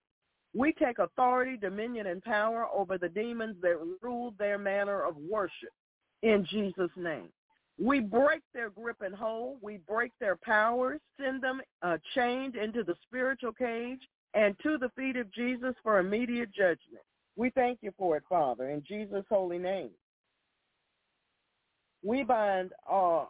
We 0.55 0.73
take 0.73 0.99
authority, 0.99 1.57
dominion, 1.57 2.07
and 2.07 2.23
power 2.23 2.67
over 2.75 2.99
the 2.99 3.09
demons 3.09 3.57
that 3.63 3.79
rule 4.03 4.35
their 4.39 4.59
manner 4.59 5.03
of 5.03 5.17
worship 5.17 5.73
in 6.23 6.47
Jesus' 6.51 6.91
name. 6.97 7.29
We 7.83 8.01
break 8.01 8.43
their 8.53 8.71
grip 8.71 8.99
and 9.01 9.15
hold. 9.15 9.59
We 9.63 9.79
break 9.89 10.13
their 10.21 10.37
powers, 10.37 11.01
send 11.19 11.43
them 11.43 11.63
uh, 11.83 11.97
chained 12.15 12.55
into 12.55 12.85
the 12.85 12.95
spiritual 13.07 13.53
cage 13.53 14.01
and 14.35 14.55
to 14.63 14.79
the 14.79 14.91
feet 14.91 15.17
of 15.17 15.33
Jesus 15.33 15.75
for 15.83 15.99
immediate 15.99 16.53
judgment. 16.53 17.03
We 17.37 17.51
thank 17.51 17.79
you 17.81 17.93
for 17.97 18.17
it, 18.19 18.25
Father, 18.29 18.71
in 18.71 18.83
Jesus' 18.87 19.25
holy 19.29 19.59
name. 19.59 19.91
We 22.05 22.25
bind 22.25 22.73
uh, 22.91 23.25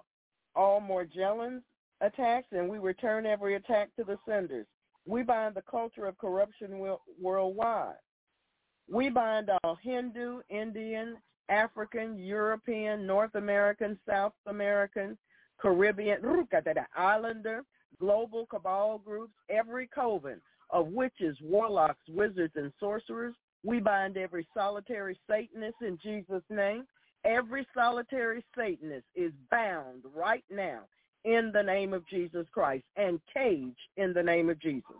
all 0.54 0.80
Morgellons 0.80 1.62
attacks 2.00 2.48
and 2.50 2.68
we 2.68 2.78
return 2.78 3.26
every 3.26 3.54
attack 3.54 3.90
to 3.96 4.04
the 4.04 4.18
senders. 4.26 4.66
We 5.06 5.22
bind 5.22 5.54
the 5.54 5.62
culture 5.62 6.06
of 6.06 6.18
corruption 6.18 6.78
worldwide. 7.20 7.94
We 8.90 9.08
bind 9.08 9.50
all 9.64 9.76
Hindu, 9.76 10.40
Indian, 10.48 11.16
African, 11.48 12.18
European, 12.18 13.06
North 13.06 13.34
American, 13.34 13.98
South 14.08 14.32
American, 14.46 15.18
Caribbean, 15.60 16.20
Islander, 16.96 17.62
global 17.98 18.46
cabal 18.46 18.98
groups, 18.98 19.34
every 19.48 19.88
coven 19.88 20.40
of 20.70 20.88
witches, 20.88 21.36
warlocks, 21.42 22.02
wizards, 22.08 22.54
and 22.56 22.72
sorcerers. 22.80 23.34
We 23.64 23.80
bind 23.80 24.16
every 24.16 24.46
solitary 24.54 25.18
Satanist 25.28 25.76
in 25.82 25.98
Jesus' 26.02 26.42
name. 26.48 26.84
Every 27.24 27.66
solitary 27.74 28.44
Satanist 28.56 29.06
is 29.14 29.32
bound 29.50 30.02
right 30.14 30.44
now 30.50 30.80
in 31.24 31.50
the 31.52 31.62
name 31.62 31.92
of 31.92 32.06
Jesus 32.08 32.46
Christ 32.52 32.84
and 32.96 33.20
caged 33.32 33.76
in 33.96 34.12
the 34.12 34.22
name 34.22 34.50
of 34.50 34.60
Jesus. 34.60 34.96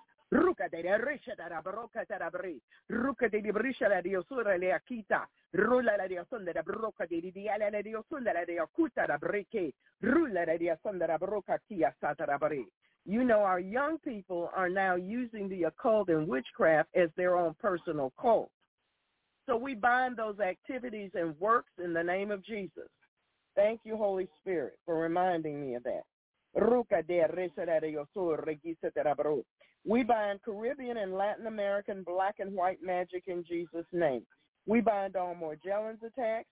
You 13.05 13.25
know, 13.25 13.41
our 13.41 13.61
young 13.61 13.99
people 13.99 14.51
are 14.57 14.69
now 14.69 14.95
using 14.95 15.49
the 15.49 15.65
occult 15.65 16.09
and 16.09 16.27
witchcraft 16.27 16.89
as 16.95 17.11
their 17.17 17.37
own 17.37 17.55
personal 17.61 18.13
cult. 18.19 18.51
So 19.47 19.57
we 19.57 19.75
bind 19.75 20.17
those 20.17 20.39
activities 20.41 21.11
and 21.15 21.39
works 21.41 21.73
in 21.83 21.93
the 21.93 22.03
name 22.03 22.31
of 22.31 22.45
Jesus. 22.45 22.89
Thank 23.55 23.81
you, 23.85 23.97
Holy 23.97 24.29
Spirit, 24.41 24.79
for 24.87 24.99
reminding 24.99 25.61
me 25.61 25.75
of 25.75 25.83
that. 25.83 26.05
We 29.85 30.03
bind 30.03 30.43
Caribbean 30.43 30.97
and 30.97 31.15
Latin 31.15 31.47
American 31.47 32.03
black 32.03 32.35
and 32.39 32.55
white 32.55 32.83
magic 32.83 33.25
in 33.27 33.45
Jesus' 33.49 33.87
name. 33.93 34.23
We 34.67 34.81
bind 34.81 35.17
all 35.17 35.35
Morgellons 35.35 36.03
attacks, 36.07 36.49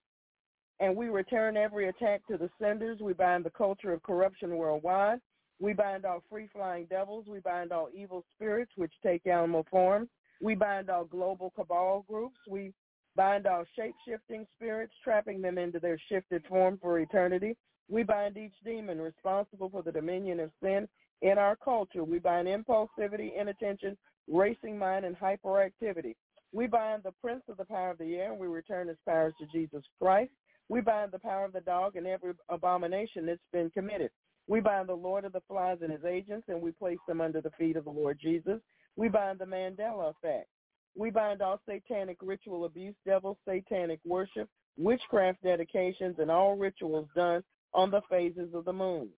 and 0.80 0.96
we 0.96 1.09
return 1.09 1.57
every 1.57 1.88
attack 1.88 2.26
to 2.28 2.36
the 2.36 2.51
senders. 2.61 3.01
We 3.01 3.12
bind 3.12 3.44
the 3.44 3.51
culture 3.51 3.92
of 3.92 4.03
corruption 4.03 4.57
worldwide. 4.57 5.20
We 5.61 5.74
bind 5.74 6.07
all 6.07 6.22
free-flying 6.30 6.86
devils. 6.86 7.26
We 7.28 7.40
bind 7.40 7.70
all 7.70 7.88
evil 7.94 8.24
spirits 8.34 8.72
which 8.76 8.92
take 9.05 9.26
animal 9.26 9.66
forms. 9.70 10.09
We 10.40 10.55
bind 10.55 10.88
all 10.88 11.05
global 11.05 11.51
cabal 11.55 12.05
groups. 12.09 12.38
We 12.48 12.72
bind 13.14 13.46
all 13.46 13.64
shape-shifting 13.76 14.46
spirits, 14.57 14.94
trapping 15.05 15.42
them 15.42 15.59
into 15.59 15.78
their 15.78 15.98
shifted 16.09 16.46
form 16.48 16.78
for 16.80 16.98
eternity. 16.98 17.57
We 17.91 18.05
bind 18.05 18.36
each 18.36 18.55
demon 18.64 19.01
responsible 19.01 19.68
for 19.68 19.82
the 19.82 19.91
dominion 19.93 20.38
of 20.41 20.53
sin 20.62 20.88
in 21.22 21.38
our 21.38 21.57
culture. 21.57 22.05
We 22.05 22.20
bind 22.20 22.47
impulsivity, 22.47 23.32
inattention, 23.38 23.99
racing 24.28 24.78
mind, 24.78 25.05
and 25.05 25.16
hyperactivity. 25.18 26.14
We 26.53 26.68
bind 26.68 27.03
the 27.03 27.12
prince 27.20 27.43
of 27.49 27.57
the 27.57 27.64
power 27.64 27.91
of 27.91 27.99
the 27.99 28.14
air, 28.14 28.30
and 28.30 28.41
we 28.41 28.47
return 28.47 28.88
his 28.88 28.97
powers 29.07 29.34
to 29.41 29.47
Jesus 29.47 29.82
Christ. 30.01 30.30
We 30.68 30.80
bind 30.80 31.11
the 31.11 31.18
power 31.18 31.45
of 31.45 31.53
the 31.53 31.61
dog 31.61 31.97
and 31.97 32.07
every 32.07 32.32
abomination 32.49 33.26
that's 33.26 33.41
been 33.53 33.70
committed. 33.70 34.11
We 34.47 34.61
bind 34.61 34.88
the 34.88 34.95
Lord 34.95 35.24
of 35.24 35.32
the 35.32 35.43
Flies 35.49 35.78
and 35.82 35.93
his 35.93 36.05
agents, 36.05 36.47
and 36.49 36.62
we 36.62 36.70
place 36.70 36.99
them 37.09 37.20
under 37.20 37.41
the 37.41 37.51
feet 37.59 37.76
of 37.76 37.84
the 37.84 37.91
Lord 37.91 38.18
Jesus. 38.20 38.61
We 38.97 39.09
bind 39.09 39.41
the 39.41 39.45
Mandela 39.45 40.11
effect. 40.11 40.49
We 40.97 41.11
bind 41.11 41.43
all 41.43 41.61
satanic 41.68 42.18
ritual 42.22 42.64
abuse, 42.64 42.95
devil 43.05 43.36
satanic 43.49 44.01
worship, 44.05 44.49
witchcraft 44.76 45.43
dedications, 45.43 46.16
and 46.18 46.30
all 46.30 46.57
rituals 46.57 47.09
done 47.14 47.43
on 47.75 47.91
the 47.91 48.03
phases 48.11 48.55
of 48.55 48.64
the 48.64 48.73
moon. 48.73 49.11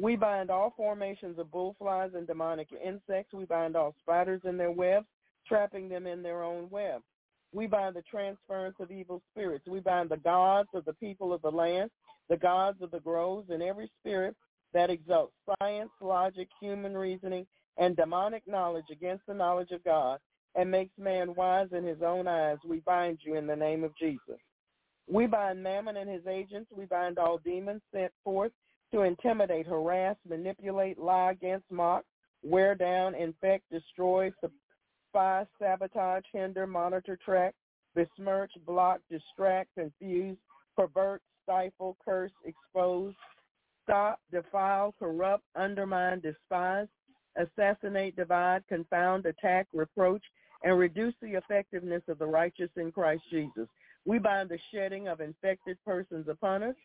We 0.00 0.16
bind 0.16 0.50
all 0.50 0.74
formations 0.76 1.38
of 1.38 1.50
bullflies 1.50 2.14
and 2.14 2.26
demonic 2.26 2.68
insects. 2.72 3.32
We 3.32 3.44
bind 3.46 3.76
all 3.76 3.94
spiders 4.00 4.42
in 4.44 4.56
their 4.56 4.70
webs, 4.70 5.06
trapping 5.46 5.88
them 5.88 6.06
in 6.06 6.22
their 6.22 6.42
own 6.42 6.68
web. 6.70 7.02
We 7.52 7.66
bind 7.66 7.96
the 7.96 8.02
transference 8.02 8.76
of 8.80 8.90
evil 8.90 9.22
spirits. 9.30 9.66
We 9.66 9.80
bind 9.80 10.10
the 10.10 10.18
gods 10.18 10.68
of 10.74 10.84
the 10.84 10.92
people 10.94 11.32
of 11.32 11.40
the 11.42 11.50
land, 11.50 11.90
the 12.28 12.36
gods 12.36 12.82
of 12.82 12.90
the 12.90 13.00
groves, 13.00 13.48
and 13.50 13.62
every 13.62 13.90
spirit 14.00 14.36
that 14.74 14.90
exalts 14.90 15.32
science, 15.60 15.90
logic, 16.00 16.48
human 16.60 16.96
reasoning, 16.96 17.46
and 17.78 17.96
demonic 17.96 18.42
knowledge 18.46 18.86
against 18.92 19.26
the 19.26 19.34
knowledge 19.34 19.70
of 19.70 19.84
God 19.84 20.18
and 20.54 20.70
makes 20.70 20.96
man 20.98 21.34
wise 21.34 21.68
in 21.72 21.84
his 21.84 22.02
own 22.02 22.28
eyes. 22.28 22.58
We 22.66 22.80
bind 22.80 23.18
you 23.22 23.36
in 23.36 23.46
the 23.46 23.56
name 23.56 23.84
of 23.84 23.96
Jesus. 23.96 24.40
We 25.08 25.26
bind 25.26 25.62
Mammon 25.62 25.96
and 25.96 26.10
his 26.10 26.26
agents. 26.26 26.70
We 26.76 26.84
bind 26.84 27.18
all 27.18 27.38
demons 27.38 27.82
sent 27.94 28.12
forth 28.24 28.52
to 28.92 29.02
intimidate, 29.02 29.66
harass, 29.66 30.16
manipulate, 30.28 30.98
lie 30.98 31.32
against, 31.32 31.70
mock, 31.70 32.04
wear 32.42 32.74
down, 32.74 33.14
infect, 33.14 33.64
destroy, 33.70 34.32
spy, 35.08 35.44
sabotage, 35.60 36.24
hinder, 36.32 36.66
monitor, 36.66 37.18
track, 37.24 37.54
besmirch, 37.94 38.52
block, 38.66 39.00
distract, 39.10 39.70
confuse, 39.76 40.36
pervert, 40.76 41.22
stifle, 41.42 41.96
curse, 42.04 42.32
expose, 42.44 43.14
stop, 43.84 44.20
defile, 44.30 44.94
corrupt, 44.98 45.44
undermine, 45.54 46.20
despise, 46.20 46.88
assassinate, 47.36 48.16
divide, 48.16 48.62
confound, 48.68 49.26
attack, 49.26 49.66
reproach, 49.72 50.22
and 50.62 50.78
reduce 50.78 51.14
the 51.22 51.34
effectiveness 51.34 52.02
of 52.08 52.18
the 52.18 52.26
righteous 52.26 52.70
in 52.76 52.90
Christ 52.90 53.22
Jesus. 53.30 53.68
We 54.06 54.18
bind 54.18 54.48
the 54.48 54.58
shedding 54.72 55.08
of 55.08 55.20
infected 55.20 55.76
persons 55.84 56.28
upon 56.28 56.62
us. 56.62 56.76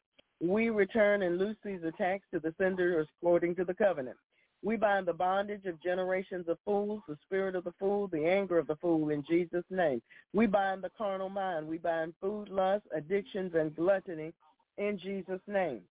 We 0.41 0.69
return 0.69 1.21
loose 1.37 1.57
these 1.63 1.83
attacks 1.83 2.25
to 2.33 2.39
the 2.39 2.53
sender 2.57 2.99
according 2.99 3.55
to 3.55 3.63
the 3.63 3.75
covenant. 3.75 4.17
We 4.63 4.75
bind 4.75 5.07
the 5.07 5.13
bondage 5.13 5.65
of 5.65 5.81
generations 5.81 6.47
of 6.47 6.57
fools, 6.65 7.01
the 7.07 7.17
spirit 7.23 7.55
of 7.55 7.63
the 7.63 7.73
fool, 7.79 8.07
the 8.07 8.25
anger 8.25 8.57
of 8.57 8.67
the 8.67 8.75
fool 8.75 9.09
in 9.09 9.23
Jesus' 9.29 9.63
name. 9.69 10.01
We 10.33 10.47
bind 10.47 10.83
the 10.83 10.91
carnal 10.97 11.29
mind. 11.29 11.67
We 11.67 11.77
bind 11.77 12.13
food 12.19 12.49
lust, 12.49 12.85
addictions, 12.95 13.53
and 13.55 13.75
gluttony 13.75 14.33
in 14.77 14.99
Jesus' 14.99 15.41
name. 15.47 15.81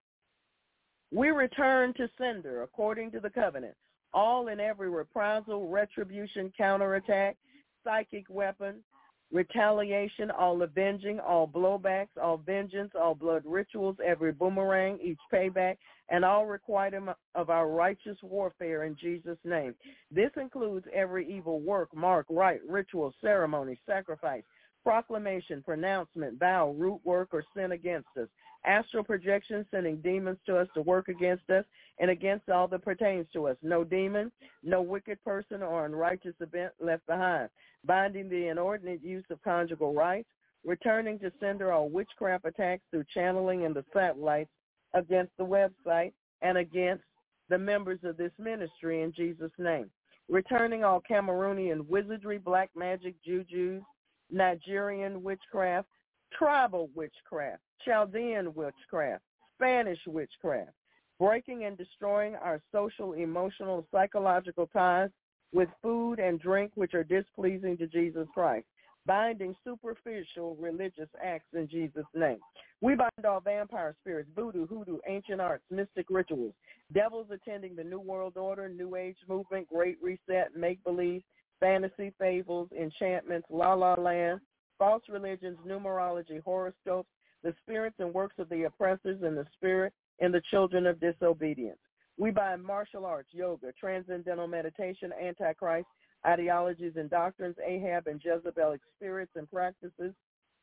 We 1.12 1.30
return 1.30 1.94
to 1.94 2.08
sender 2.18 2.62
according 2.62 3.10
to 3.12 3.20
the 3.20 3.30
covenant, 3.30 3.74
all 4.12 4.48
in 4.48 4.60
every 4.60 4.88
reprisal, 4.88 5.68
retribution, 5.68 6.52
counterattack, 6.56 7.36
psychic 7.82 8.26
weapon, 8.28 8.84
retaliation, 9.32 10.30
all 10.30 10.62
avenging, 10.62 11.20
all 11.20 11.46
blowbacks, 11.46 12.08
all 12.20 12.38
vengeance, 12.38 12.90
all 13.00 13.14
blood 13.14 13.42
rituals, 13.46 13.96
every 14.04 14.32
boomerang, 14.32 14.98
each 15.02 15.18
payback, 15.32 15.76
and 16.08 16.24
all 16.24 16.46
requirement 16.46 17.16
of 17.34 17.50
our 17.50 17.68
righteous 17.68 18.16
warfare 18.22 18.84
in 18.84 18.96
Jesus' 19.00 19.38
name. 19.44 19.74
This 20.10 20.30
includes 20.36 20.86
every 20.92 21.30
evil 21.32 21.60
work, 21.60 21.94
mark, 21.94 22.26
rite, 22.28 22.60
ritual, 22.68 23.14
ceremony, 23.20 23.78
sacrifice, 23.86 24.42
proclamation, 24.82 25.62
pronouncement, 25.62 26.38
vow, 26.38 26.70
root 26.78 27.00
work, 27.04 27.28
or 27.32 27.44
sin 27.56 27.72
against 27.72 28.08
us. 28.20 28.28
Astral 28.64 29.04
projection, 29.04 29.64
sending 29.70 29.96
demons 29.96 30.38
to 30.46 30.56
us 30.56 30.68
to 30.74 30.82
work 30.82 31.08
against 31.08 31.48
us 31.50 31.64
and 31.98 32.10
against 32.10 32.48
all 32.50 32.68
that 32.68 32.84
pertains 32.84 33.26
to 33.32 33.48
us. 33.48 33.56
No 33.62 33.84
demon, 33.84 34.30
no 34.62 34.82
wicked 34.82 35.22
person 35.24 35.62
or 35.62 35.86
unrighteous 35.86 36.34
event 36.40 36.72
left 36.80 37.06
behind. 37.06 37.48
Binding 37.84 38.28
the 38.28 38.48
inordinate 38.48 39.02
use 39.02 39.24
of 39.30 39.42
conjugal 39.42 39.94
rights, 39.94 40.28
returning 40.64 41.18
to 41.20 41.32
sender 41.40 41.72
all 41.72 41.88
witchcraft 41.88 42.44
attacks 42.44 42.82
through 42.90 43.04
channeling 43.14 43.64
and 43.64 43.74
the 43.74 43.84
satellites 43.94 44.50
against 44.94 45.32
the 45.38 45.44
website 45.44 46.12
and 46.42 46.58
against 46.58 47.04
the 47.48 47.58
members 47.58 48.00
of 48.04 48.16
this 48.16 48.32
ministry 48.38 49.02
in 49.02 49.12
Jesus' 49.12 49.50
name. 49.58 49.90
Returning 50.28 50.84
all 50.84 51.02
Cameroonian 51.10 51.86
wizardry, 51.88 52.38
black 52.38 52.70
magic, 52.76 53.14
jujus, 53.26 53.82
Nigerian 54.30 55.22
witchcraft, 55.22 55.88
tribal 56.32 56.88
witchcraft, 56.94 57.62
Chaldean 57.84 58.54
witchcraft, 58.54 59.22
Spanish 59.56 59.98
witchcraft, 60.06 60.70
breaking 61.18 61.64
and 61.64 61.76
destroying 61.76 62.34
our 62.36 62.60
social, 62.72 63.12
emotional, 63.14 63.86
psychological 63.92 64.66
ties 64.68 65.10
with 65.52 65.68
food 65.82 66.18
and 66.18 66.40
drink 66.40 66.72
which 66.76 66.94
are 66.94 67.04
displeasing 67.04 67.76
to 67.76 67.86
Jesus 67.86 68.26
Christ, 68.32 68.66
binding 69.06 69.54
superficial 69.64 70.56
religious 70.60 71.08
acts 71.22 71.48
in 71.54 71.68
Jesus' 71.68 72.04
name. 72.14 72.38
We 72.80 72.94
bind 72.94 73.26
all 73.28 73.40
vampire 73.40 73.94
spirits, 74.00 74.30
voodoo, 74.34 74.66
hoodoo, 74.66 74.98
ancient 75.06 75.40
arts, 75.40 75.64
mystic 75.70 76.06
rituals, 76.08 76.54
devils 76.94 77.26
attending 77.30 77.76
the 77.76 77.84
New 77.84 78.00
World 78.00 78.36
Order, 78.36 78.68
New 78.68 78.96
Age 78.96 79.18
movement, 79.28 79.68
Great 79.68 79.98
Reset, 80.00 80.56
make-believe, 80.56 81.22
fantasy, 81.60 82.12
fables, 82.18 82.68
enchantments, 82.78 83.46
la 83.50 83.74
la 83.74 83.94
land, 83.94 84.40
false 84.78 85.02
religions, 85.08 85.58
numerology, 85.66 86.42
horoscopes, 86.42 87.08
the 87.42 87.54
spirits 87.62 87.96
and 87.98 88.12
works 88.12 88.36
of 88.38 88.48
the 88.48 88.64
oppressors 88.64 89.22
and 89.22 89.36
the 89.36 89.46
spirit 89.54 89.92
and 90.20 90.32
the 90.32 90.42
children 90.50 90.86
of 90.86 91.00
disobedience. 91.00 91.78
We 92.18 92.30
bind 92.30 92.62
martial 92.62 93.06
arts, 93.06 93.28
yoga, 93.32 93.72
transcendental 93.78 94.46
meditation, 94.46 95.12
antichrist, 95.22 95.86
ideologies 96.26 96.92
and 96.96 97.08
doctrines, 97.08 97.56
Ahab 97.66 98.06
and 98.06 98.20
Jezebelic 98.20 98.80
spirits 98.96 99.32
and 99.36 99.50
practices, 99.50 100.12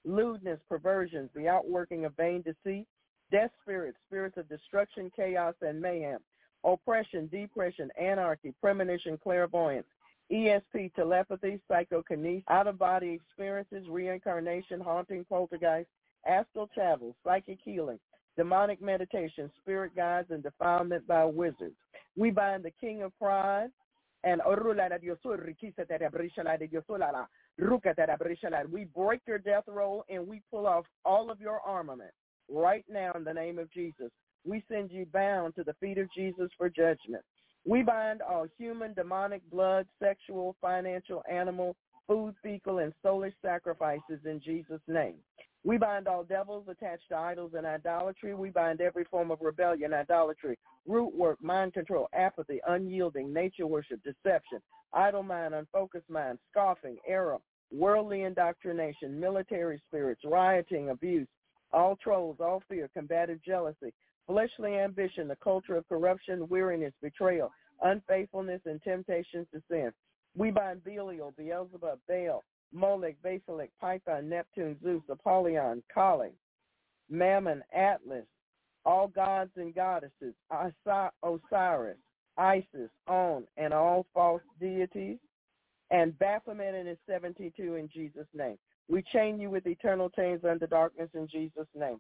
lewdness, 0.06 0.60
perversions, 0.70 1.30
the 1.36 1.48
outworking 1.48 2.06
of 2.06 2.16
vain 2.16 2.44
deceit, 2.44 2.86
death 3.32 3.52
spirits, 3.64 3.98
spirits 4.08 4.38
of 4.38 4.48
destruction, 4.50 5.12
chaos, 5.16 5.56
and 5.62 5.82
mayhem, 5.82 6.20
oppression, 6.64 7.28
depression, 7.32 7.90
anarchy, 8.00 8.54
premonition, 8.62 9.18
clairvoyance, 9.22 9.88
ESP, 10.32 10.94
telepathy, 10.94 11.60
psychokinesis, 11.68 12.44
out-of-body 12.50 13.10
experiences, 13.10 13.88
reincarnation, 13.90 14.80
haunting, 14.80 15.26
poltergeist, 15.30 15.88
astral 16.26 16.68
travel, 16.74 17.16
psychic 17.24 17.60
healing, 17.64 18.00
demonic 18.36 18.82
meditation, 18.82 19.50
spirit 19.62 19.96
guides, 19.96 20.30
and 20.32 20.44
defilement 20.44 21.08
by 21.08 21.24
wizards. 21.26 21.76
We 22.16 22.32
bind 22.32 22.64
the 22.64 22.72
king 22.80 23.04
of 23.04 23.18
pride 23.18 23.70
and 24.24 24.42
we 28.72 28.86
break 28.86 29.22
your 29.28 29.38
death 29.38 29.64
roll 29.68 30.04
and 30.10 30.28
we 30.28 30.42
pull 30.52 30.68
off 30.68 30.86
all 31.06 31.32
of 31.32 31.40
your 31.40 31.62
armament 31.62 32.12
right 32.50 32.86
now 32.90 33.12
in 33.14 33.24
the 33.24 33.34
name 33.34 33.60
of 33.60 33.72
Jesus. 33.72 34.10
We 34.46 34.64
send 34.70 34.92
you 34.92 35.06
bound 35.06 35.56
to 35.56 35.64
the 35.64 35.76
feet 35.80 35.98
of 35.98 36.12
Jesus 36.14 36.50
for 36.58 36.70
judgment. 36.70 37.24
We 37.68 37.84
bind 37.84 38.22
all 38.22 38.48
human, 38.58 38.94
demonic, 38.94 39.42
blood, 39.52 39.88
sexual, 40.02 40.56
financial, 40.62 41.22
animal, 41.30 41.76
food, 42.08 42.34
fecal, 42.42 42.78
and 42.78 42.94
soulish 43.04 43.34
sacrifices 43.42 44.22
in 44.24 44.40
Jesus' 44.40 44.80
name. 44.88 45.16
We 45.66 45.78
bind 45.78 46.08
all 46.08 46.24
devils 46.24 46.68
attached 46.70 47.10
to 47.10 47.18
idols 47.18 47.52
and 47.58 47.68
idolatry. 47.68 48.34
We 48.34 48.52
bind 48.52 48.80
every 48.80 49.04
form 49.04 49.32
of 49.32 49.40
rebellion, 49.42 49.94
idolatry, 49.94 50.58
root 50.88 51.14
work, 51.14 51.44
mind 51.44 51.74
control, 51.74 52.08
apathy, 52.14 52.62
unyielding, 52.68 53.34
nature 53.34 53.68
worship, 53.68 54.00
deception, 54.02 54.60
idle 54.94 55.24
mind, 55.24 55.54
unfocused 55.54 56.10
mind, 56.10 56.40
scoffing, 56.50 56.96
error, 57.06 57.38
worldly 57.70 58.24
indoctrination, 58.24 59.20
military 59.20 59.82
spirits, 59.90 60.22
rioting, 60.24 60.92
abuse, 60.92 61.28
all 61.74 61.98
trolls, 62.02 62.38
all 62.40 62.64
fear, 62.70 62.90
combative 62.94 63.44
jealousy, 63.44 63.92
fleshly 64.28 64.76
ambition, 64.76 65.28
the 65.28 65.38
culture 65.38 65.76
of 65.76 65.88
corruption, 65.88 66.48
weariness, 66.50 66.94
betrayal, 67.02 67.52
unfaithfulness, 67.82 68.62
and 68.66 68.82
temptations 68.84 69.48
to 69.54 69.62
sin. 69.70 69.92
We 70.36 70.52
bind 70.52 70.84
Belial, 70.84 71.34
Beelzebub, 71.38 72.00
Baal, 72.08 72.44
Molech, 72.74 73.16
Basilic, 73.24 73.72
Python, 73.80 74.30
Neptune, 74.30 74.78
Zeus, 74.84 75.02
Apollyon, 75.10 75.82
Kali, 75.94 76.32
Mammon, 77.10 77.64
Atlas, 77.74 78.26
all 78.86 79.08
gods 79.08 79.52
and 79.56 79.74
goddesses, 79.74 80.34
Osiris, 81.24 81.98
Isis, 82.38 82.92
On, 83.08 83.46
and 83.58 83.74
all 83.74 84.06
false 84.14 84.42
deities, 84.60 85.18
and 85.90 86.18
Baphomet 86.20 86.76
and 86.76 86.88
his 86.88 86.98
72 87.10 87.76
in 87.76 87.90
Jesus' 87.94 88.28
name. 88.34 88.58
We 88.90 89.04
chain 89.14 89.40
you 89.40 89.50
with 89.50 89.68
eternal 89.68 90.10
chains 90.10 90.42
under 90.50 90.68
darkness 90.68 91.10
in 91.14 91.28
Jesus' 91.28 91.68
name. 91.76 91.98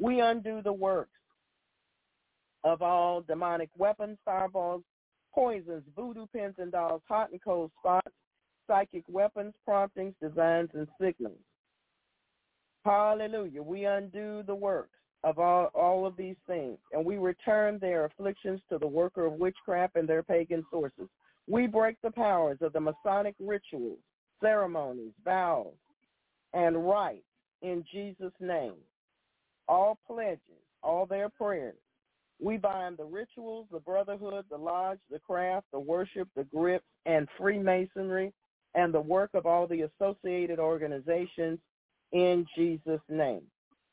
We 0.00 0.20
undo 0.20 0.62
the 0.62 0.72
works 0.72 1.10
of 2.64 2.82
all 2.82 3.20
demonic 3.20 3.70
weapons, 3.76 4.18
fireballs, 4.24 4.82
poisons, 5.34 5.84
voodoo 5.94 6.26
pins 6.34 6.54
and 6.58 6.72
dolls, 6.72 7.02
hot 7.06 7.30
and 7.30 7.42
cold 7.42 7.70
spots, 7.78 8.12
psychic 8.66 9.04
weapons, 9.08 9.52
promptings, 9.64 10.14
designs, 10.20 10.70
and 10.74 10.88
signals. 11.00 11.38
Hallelujah. 12.84 13.62
We 13.62 13.84
undo 13.84 14.42
the 14.46 14.54
works 14.54 14.98
of 15.22 15.38
all, 15.38 15.70
all 15.74 16.06
of 16.06 16.16
these 16.16 16.36
things, 16.46 16.78
and 16.92 17.04
we 17.04 17.16
return 17.16 17.78
their 17.78 18.04
afflictions 18.04 18.60
to 18.70 18.78
the 18.78 18.86
worker 18.86 19.26
of 19.26 19.34
witchcraft 19.34 19.96
and 19.96 20.08
their 20.08 20.22
pagan 20.22 20.64
sources. 20.70 21.08
We 21.46 21.66
break 21.66 21.96
the 22.02 22.10
powers 22.10 22.58
of 22.60 22.72
the 22.72 22.80
Masonic 22.80 23.34
rituals, 23.38 23.98
ceremonies, 24.40 25.12
vows, 25.24 25.72
and 26.52 26.86
rites 26.86 27.24
in 27.62 27.84
Jesus' 27.90 28.32
name. 28.40 28.74
All 29.66 29.98
pledges, 30.06 30.40
all 30.82 31.06
their 31.06 31.30
prayers. 31.30 31.76
We 32.40 32.56
bind 32.56 32.98
the 32.98 33.04
rituals, 33.04 33.66
the 33.70 33.80
brotherhood, 33.80 34.44
the 34.50 34.56
lodge, 34.58 34.98
the 35.10 35.18
craft, 35.20 35.66
the 35.72 35.80
worship, 35.80 36.28
the 36.36 36.44
grips, 36.44 36.84
and 37.06 37.28
Freemasonry, 37.38 38.32
and 38.74 38.92
the 38.92 39.00
work 39.00 39.30
of 39.34 39.46
all 39.46 39.66
the 39.66 39.82
associated 39.82 40.58
organizations 40.58 41.58
in 42.12 42.46
Jesus' 42.56 43.00
name. 43.08 43.42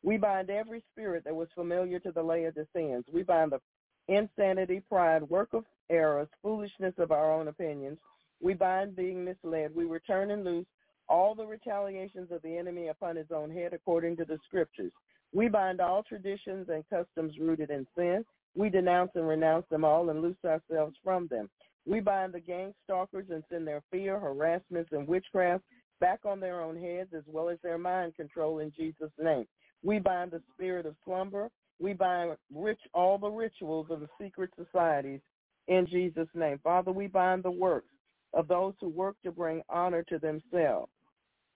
We 0.03 0.17
bind 0.17 0.49
every 0.49 0.83
spirit 0.91 1.23
that 1.25 1.35
was 1.35 1.47
familiar 1.53 1.99
to 1.99 2.11
the 2.11 2.23
lay 2.23 2.45
of 2.45 2.55
the 2.55 2.65
Laodiceans. 2.75 3.05
We 3.13 3.23
bind 3.23 3.51
the 3.51 3.61
insanity, 4.07 4.81
pride, 4.89 5.21
work 5.23 5.49
of 5.53 5.65
errors, 5.89 6.27
foolishness 6.41 6.95
of 6.97 7.11
our 7.11 7.31
own 7.31 7.47
opinions. 7.47 7.99
We 8.41 8.55
bind 8.55 8.95
being 8.95 9.23
misled. 9.23 9.75
We 9.75 9.85
return 9.85 10.31
and 10.31 10.43
loose 10.43 10.65
all 11.07 11.35
the 11.35 11.45
retaliations 11.45 12.31
of 12.31 12.41
the 12.41 12.57
enemy 12.57 12.87
upon 12.87 13.15
his 13.15 13.27
own 13.33 13.51
head 13.51 13.73
according 13.73 14.17
to 14.17 14.25
the 14.25 14.39
scriptures. 14.47 14.91
We 15.33 15.47
bind 15.47 15.79
all 15.79 16.03
traditions 16.03 16.67
and 16.69 16.83
customs 16.89 17.37
rooted 17.39 17.69
in 17.69 17.87
sin. 17.95 18.25
We 18.55 18.69
denounce 18.69 19.11
and 19.15 19.27
renounce 19.27 19.65
them 19.69 19.85
all 19.85 20.09
and 20.09 20.21
loose 20.21 20.43
ourselves 20.45 20.95
from 21.03 21.27
them. 21.27 21.49
We 21.85 21.99
bind 21.99 22.33
the 22.33 22.39
gang 22.39 22.73
stalkers 22.83 23.27
and 23.29 23.43
send 23.49 23.65
their 23.65 23.81
fear, 23.91 24.19
harassments, 24.19 24.91
and 24.91 25.07
witchcraft 25.07 25.63
back 25.99 26.19
on 26.25 26.39
their 26.39 26.61
own 26.61 26.75
heads 26.77 27.13
as 27.15 27.23
well 27.27 27.49
as 27.49 27.57
their 27.63 27.77
mind 27.77 28.15
control 28.15 28.59
in 28.59 28.71
Jesus' 28.75 29.11
name. 29.19 29.45
We 29.83 29.99
bind 29.99 30.31
the 30.31 30.41
spirit 30.53 30.85
of 30.85 30.95
slumber. 31.05 31.49
We 31.79 31.93
bind 31.93 32.35
rich 32.53 32.79
all 32.93 33.17
the 33.17 33.29
rituals 33.29 33.87
of 33.89 34.01
the 34.01 34.09
secret 34.19 34.51
societies 34.55 35.21
in 35.67 35.87
Jesus' 35.87 36.27
name. 36.35 36.59
Father, 36.63 36.91
we 36.91 37.07
bind 37.07 37.43
the 37.43 37.51
works 37.51 37.93
of 38.33 38.47
those 38.47 38.73
who 38.79 38.89
work 38.89 39.15
to 39.23 39.31
bring 39.31 39.61
honor 39.69 40.03
to 40.03 40.19
themselves. 40.19 40.91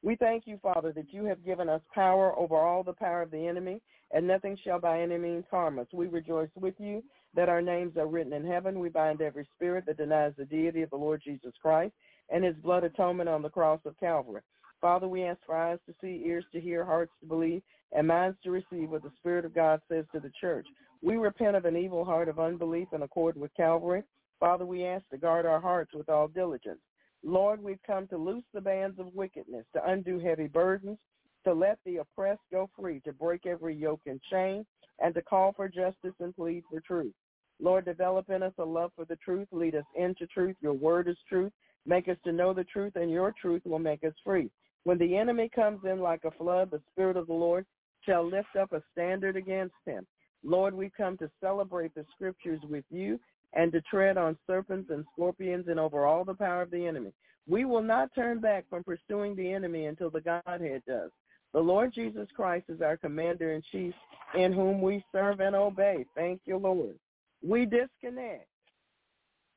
We 0.05 0.15
thank 0.15 0.43
you, 0.45 0.59
Father, 0.61 0.91
that 0.91 1.11
you 1.11 1.25
have 1.25 1.43
given 1.43 1.67
us 1.67 1.81
power 1.91 2.37
over 2.37 2.57
all 2.57 2.83
the 2.83 2.93
power 2.93 3.23
of 3.23 3.31
the 3.31 3.47
enemy, 3.47 3.81
and 4.11 4.27
nothing 4.27 4.55
shall 4.63 4.79
by 4.79 5.01
any 5.01 5.17
means 5.17 5.45
harm 5.49 5.79
us. 5.79 5.87
We 5.91 6.05
rejoice 6.05 6.51
with 6.55 6.75
you 6.77 7.03
that 7.33 7.49
our 7.49 7.59
names 7.59 7.97
are 7.97 8.05
written 8.05 8.31
in 8.31 8.45
heaven. 8.45 8.77
We 8.77 8.89
bind 8.89 9.21
every 9.21 9.47
spirit 9.55 9.87
that 9.87 9.97
denies 9.97 10.33
the 10.37 10.45
deity 10.45 10.83
of 10.83 10.91
the 10.91 10.95
Lord 10.95 11.23
Jesus 11.25 11.53
Christ 11.59 11.95
and 12.29 12.43
his 12.43 12.55
blood 12.57 12.83
atonement 12.83 13.29
on 13.29 13.41
the 13.41 13.49
cross 13.49 13.79
of 13.83 13.99
Calvary. 13.99 14.41
Father, 14.79 15.07
we 15.07 15.23
ask 15.23 15.39
for 15.43 15.55
eyes 15.55 15.79
to 15.87 15.95
see, 15.99 16.21
ears 16.23 16.45
to 16.51 16.61
hear, 16.61 16.85
hearts 16.85 17.13
to 17.21 17.25
believe, 17.25 17.63
and 17.91 18.07
minds 18.07 18.37
to 18.43 18.51
receive 18.51 18.91
what 18.91 19.01
the 19.01 19.11
Spirit 19.17 19.43
of 19.43 19.55
God 19.55 19.81
says 19.89 20.05
to 20.13 20.19
the 20.19 20.31
church. 20.39 20.67
We 21.01 21.15
repent 21.15 21.55
of 21.55 21.65
an 21.65 21.75
evil 21.75 22.05
heart 22.05 22.29
of 22.29 22.39
unbelief 22.39 22.89
in 22.93 23.01
accord 23.01 23.37
with 23.37 23.49
Calvary. 23.57 24.03
Father, 24.39 24.67
we 24.67 24.85
ask 24.85 25.03
to 25.09 25.17
guard 25.17 25.47
our 25.47 25.59
hearts 25.59 25.95
with 25.95 26.09
all 26.09 26.27
diligence. 26.27 26.77
Lord, 27.25 27.61
we've 27.61 27.81
come 27.85 28.07
to 28.07 28.17
loose 28.17 28.43
the 28.53 28.61
bands 28.61 28.99
of 28.99 29.13
wickedness, 29.15 29.65
to 29.73 29.83
undo 29.89 30.19
heavy 30.19 30.47
burdens, 30.47 30.99
to 31.43 31.53
let 31.53 31.79
the 31.83 31.97
oppressed 31.97 32.41
go 32.51 32.69
free, 32.79 32.99
to 33.01 33.13
break 33.13 33.47
every 33.47 33.75
yoke 33.75 34.01
and 34.05 34.21
chain, 34.31 34.63
and 34.99 35.13
to 35.15 35.23
call 35.23 35.51
for 35.51 35.67
justice 35.67 36.13
and 36.19 36.35
plead 36.35 36.63
for 36.69 36.79
truth. 36.81 37.13
Lord, 37.59 37.85
develop 37.85 38.29
in 38.29 38.43
us 38.43 38.53
a 38.59 38.63
love 38.63 38.91
for 38.95 39.05
the 39.05 39.15
truth. 39.17 39.47
Lead 39.51 39.73
us 39.75 39.85
into 39.95 40.27
truth. 40.27 40.55
Your 40.61 40.73
word 40.73 41.07
is 41.07 41.17
truth. 41.27 41.51
Make 41.87 42.07
us 42.07 42.17
to 42.25 42.31
know 42.31 42.53
the 42.53 42.63
truth, 42.65 42.95
and 42.95 43.09
your 43.09 43.33
truth 43.41 43.63
will 43.65 43.79
make 43.79 44.03
us 44.03 44.13
free. 44.23 44.51
When 44.83 44.99
the 44.99 45.17
enemy 45.17 45.49
comes 45.53 45.79
in 45.83 45.99
like 45.99 46.25
a 46.25 46.31
flood, 46.31 46.69
the 46.69 46.81
Spirit 46.91 47.17
of 47.17 47.25
the 47.25 47.33
Lord 47.33 47.65
shall 48.05 48.23
lift 48.23 48.55
up 48.59 48.71
a 48.71 48.83
standard 48.91 49.35
against 49.35 49.73
him. 49.87 50.05
Lord, 50.43 50.75
we 50.75 50.91
come 50.95 51.17
to 51.17 51.31
celebrate 51.41 51.95
the 51.95 52.05
scriptures 52.13 52.61
with 52.69 52.85
you 52.91 53.19
and 53.55 53.71
to 53.71 53.81
tread 53.81 54.17
on 54.17 54.37
serpents 54.45 54.89
and 54.91 55.05
scorpions 55.13 55.67
and 55.67 55.79
over 55.79 56.05
all 56.05 56.23
the 56.23 56.33
power 56.33 56.61
of 56.61 56.71
the 56.71 56.85
enemy. 56.85 57.11
We 57.47 57.65
will 57.65 57.81
not 57.81 58.13
turn 58.13 58.39
back 58.39 58.65
from 58.69 58.83
pursuing 58.83 59.35
the 59.35 59.51
enemy 59.51 59.85
until 59.85 60.09
the 60.09 60.21
Godhead 60.21 60.83
does. 60.87 61.11
The 61.53 61.59
Lord 61.59 61.93
Jesus 61.93 62.27
Christ 62.35 62.65
is 62.69 62.81
our 62.81 62.97
commander 62.97 63.53
in 63.53 63.61
chief 63.71 63.93
in 64.37 64.51
whom 64.51 64.81
we 64.81 65.03
serve 65.11 65.39
and 65.39 65.55
obey. 65.55 66.05
Thank 66.15 66.41
you, 66.45 66.57
Lord. 66.57 66.95
We 67.41 67.65
disconnect 67.65 68.47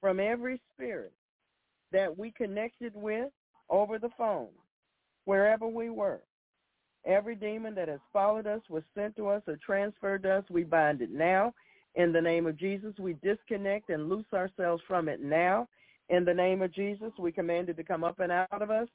from 0.01 0.21
every 0.21 0.61
spirit 0.73 1.13
that 1.91 2.17
we 2.17 2.31
connected 2.31 2.93
with 2.95 3.31
over 3.69 3.99
the 3.99 4.11
phone, 4.17 4.49
wherever 5.25 5.67
we 5.67 5.91
were. 5.91 6.21
Every 7.07 7.35
demon 7.35 7.75
that 7.75 7.89
has 7.89 8.01
followed 8.13 8.47
us, 8.47 8.61
was 8.69 8.83
sent 8.95 9.17
to 9.17 9.29
us, 9.29 9.43
or 9.47 9.59
transferred 9.65 10.23
to 10.25 10.37
us, 10.37 10.45
we 10.51 10.65
bind 10.65 11.01
it 11.01 11.11
now. 11.11 11.55
In 11.99 12.13
the 12.13 12.21
name 12.21 12.47
of 12.47 12.57
Jesus, 12.57 12.95
we 12.97 13.15
disconnect 13.25 13.91
and 13.91 14.09
loose 14.09 14.33
ourselves 14.33 14.83
from 14.87 15.09
it 15.09 15.21
now. 15.21 15.69
In 16.09 16.25
the 16.25 16.33
name 16.33 16.63
of 16.63 16.73
Jesus, 16.73 17.11
we 17.19 17.33
command 17.33 17.69
it 17.69 17.77
to 17.77 17.83
come 17.83 18.05
up 18.05 18.21
and 18.21 18.31
out 18.31 18.63
of 18.63 18.71
us 18.71 18.89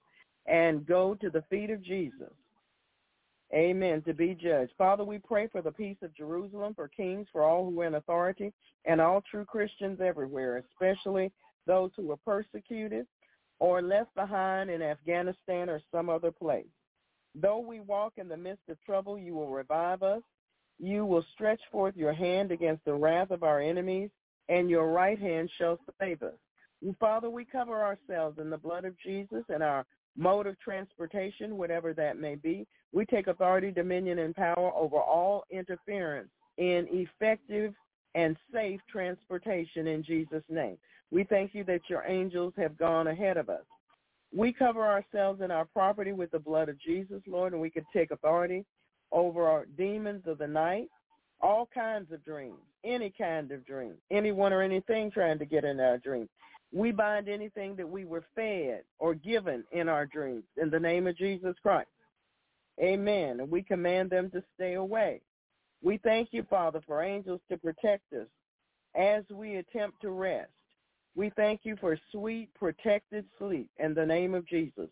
and 0.47 0.85
go 0.87 1.13
to 1.15 1.29
the 1.29 1.43
feet 1.49 1.69
of 1.69 1.83
Jesus. 1.83 2.31
Amen. 3.53 4.01
To 4.03 4.13
be 4.13 4.35
judged. 4.41 4.71
Father, 4.77 5.03
we 5.03 5.19
pray 5.19 5.47
for 5.47 5.61
the 5.61 5.71
peace 5.71 5.97
of 6.01 6.15
Jerusalem, 6.15 6.73
for 6.73 6.87
kings, 6.87 7.27
for 7.31 7.43
all 7.43 7.69
who 7.69 7.81
are 7.81 7.87
in 7.87 7.95
authority, 7.95 8.53
and 8.85 9.01
all 9.01 9.21
true 9.29 9.45
Christians 9.45 9.99
everywhere, 10.01 10.63
especially 10.71 11.29
those 11.67 11.91
who 11.97 12.07
were 12.07 12.17
persecuted 12.17 13.05
or 13.59 13.81
left 13.81 14.15
behind 14.15 14.69
in 14.69 14.81
Afghanistan 14.81 15.69
or 15.69 15.81
some 15.91 16.09
other 16.09 16.31
place. 16.31 16.65
Though 17.35 17.59
we 17.59 17.81
walk 17.81 18.13
in 18.15 18.29
the 18.29 18.37
midst 18.37 18.69
of 18.69 18.81
trouble, 18.85 19.19
you 19.19 19.35
will 19.35 19.49
revive 19.49 20.03
us. 20.03 20.21
You 20.79 21.05
will 21.05 21.25
stretch 21.33 21.61
forth 21.71 21.95
your 21.95 22.13
hand 22.13 22.51
against 22.51 22.83
the 22.85 22.93
wrath 22.93 23.31
of 23.31 23.43
our 23.43 23.61
enemies, 23.61 24.09
and 24.49 24.69
your 24.69 24.91
right 24.91 25.19
hand 25.19 25.49
shall 25.57 25.79
save 25.99 26.21
us. 26.23 26.33
Father, 26.99 27.29
we 27.29 27.45
cover 27.45 27.81
ourselves 27.81 28.39
in 28.39 28.49
the 28.49 28.57
blood 28.57 28.83
of 28.83 28.99
Jesus 28.99 29.43
and 29.49 29.63
our 29.63 29.85
mode 30.17 30.47
of 30.47 30.59
transportation, 30.59 31.57
whatever 31.57 31.93
that 31.93 32.19
may 32.19 32.35
be. 32.35 32.67
We 32.91 33.05
take 33.05 33.27
authority, 33.27 33.71
dominion, 33.71 34.19
and 34.19 34.35
power 34.35 34.71
over 34.75 34.97
all 34.97 35.45
interference 35.49 36.29
in 36.57 36.87
effective 36.91 37.73
and 38.15 38.37
safe 38.53 38.79
transportation 38.91 39.87
in 39.87 40.03
Jesus' 40.03 40.43
name. 40.49 40.77
We 41.09 41.23
thank 41.23 41.55
you 41.55 41.63
that 41.65 41.81
your 41.89 42.03
angels 42.05 42.53
have 42.57 42.77
gone 42.77 43.07
ahead 43.07 43.37
of 43.37 43.49
us. 43.49 43.63
We 44.35 44.51
cover 44.51 44.85
ourselves 44.85 45.41
and 45.41 45.51
our 45.51 45.65
property 45.65 46.11
with 46.11 46.31
the 46.31 46.39
blood 46.39 46.69
of 46.69 46.79
Jesus, 46.79 47.21
Lord, 47.27 47.53
and 47.53 47.61
we 47.61 47.69
can 47.69 47.85
take 47.93 48.11
authority 48.11 48.65
over 49.13 49.47
our 49.47 49.65
demons 49.77 50.23
of 50.27 50.39
the 50.39 50.47
night, 50.47 50.89
all 51.39 51.69
kinds 51.73 52.11
of 52.11 52.23
dreams, 52.25 52.59
any 52.83 53.13
kind 53.17 53.51
of 53.51 53.65
dream, 53.65 53.93
anyone 54.11 54.51
or 54.51 54.61
anything 54.61 55.11
trying 55.11 55.39
to 55.39 55.45
get 55.45 55.63
in 55.63 55.79
our 55.79 55.97
dreams. 55.99 56.29
We 56.73 56.91
bind 56.91 57.29
anything 57.29 57.75
that 57.75 57.87
we 57.87 58.03
were 58.03 58.23
fed 58.35 58.81
or 58.97 59.13
given 59.13 59.63
in 59.71 59.87
our 59.87 60.07
dreams 60.07 60.45
in 60.59 60.69
the 60.71 60.79
name 60.79 61.05
of 61.05 61.17
Jesus 61.17 61.55
Christ. 61.61 61.87
Amen. 62.81 63.39
And 63.39 63.51
we 63.51 63.61
command 63.61 64.09
them 64.09 64.31
to 64.31 64.43
stay 64.55 64.73
away. 64.73 65.21
We 65.83 65.99
thank 66.03 66.29
you, 66.31 66.43
Father, 66.49 66.81
for 66.87 67.03
angels 67.03 67.41
to 67.51 67.57
protect 67.57 68.11
us 68.13 68.27
as 68.95 69.23
we 69.31 69.57
attempt 69.57 70.01
to 70.01 70.09
rest. 70.09 70.49
We 71.15 71.31
thank 71.35 71.61
you 71.63 71.75
for 71.79 71.99
sweet, 72.11 72.49
protected 72.55 73.25
sleep 73.37 73.69
in 73.77 73.93
the 73.93 74.05
name 74.05 74.33
of 74.33 74.47
Jesus. 74.47 74.89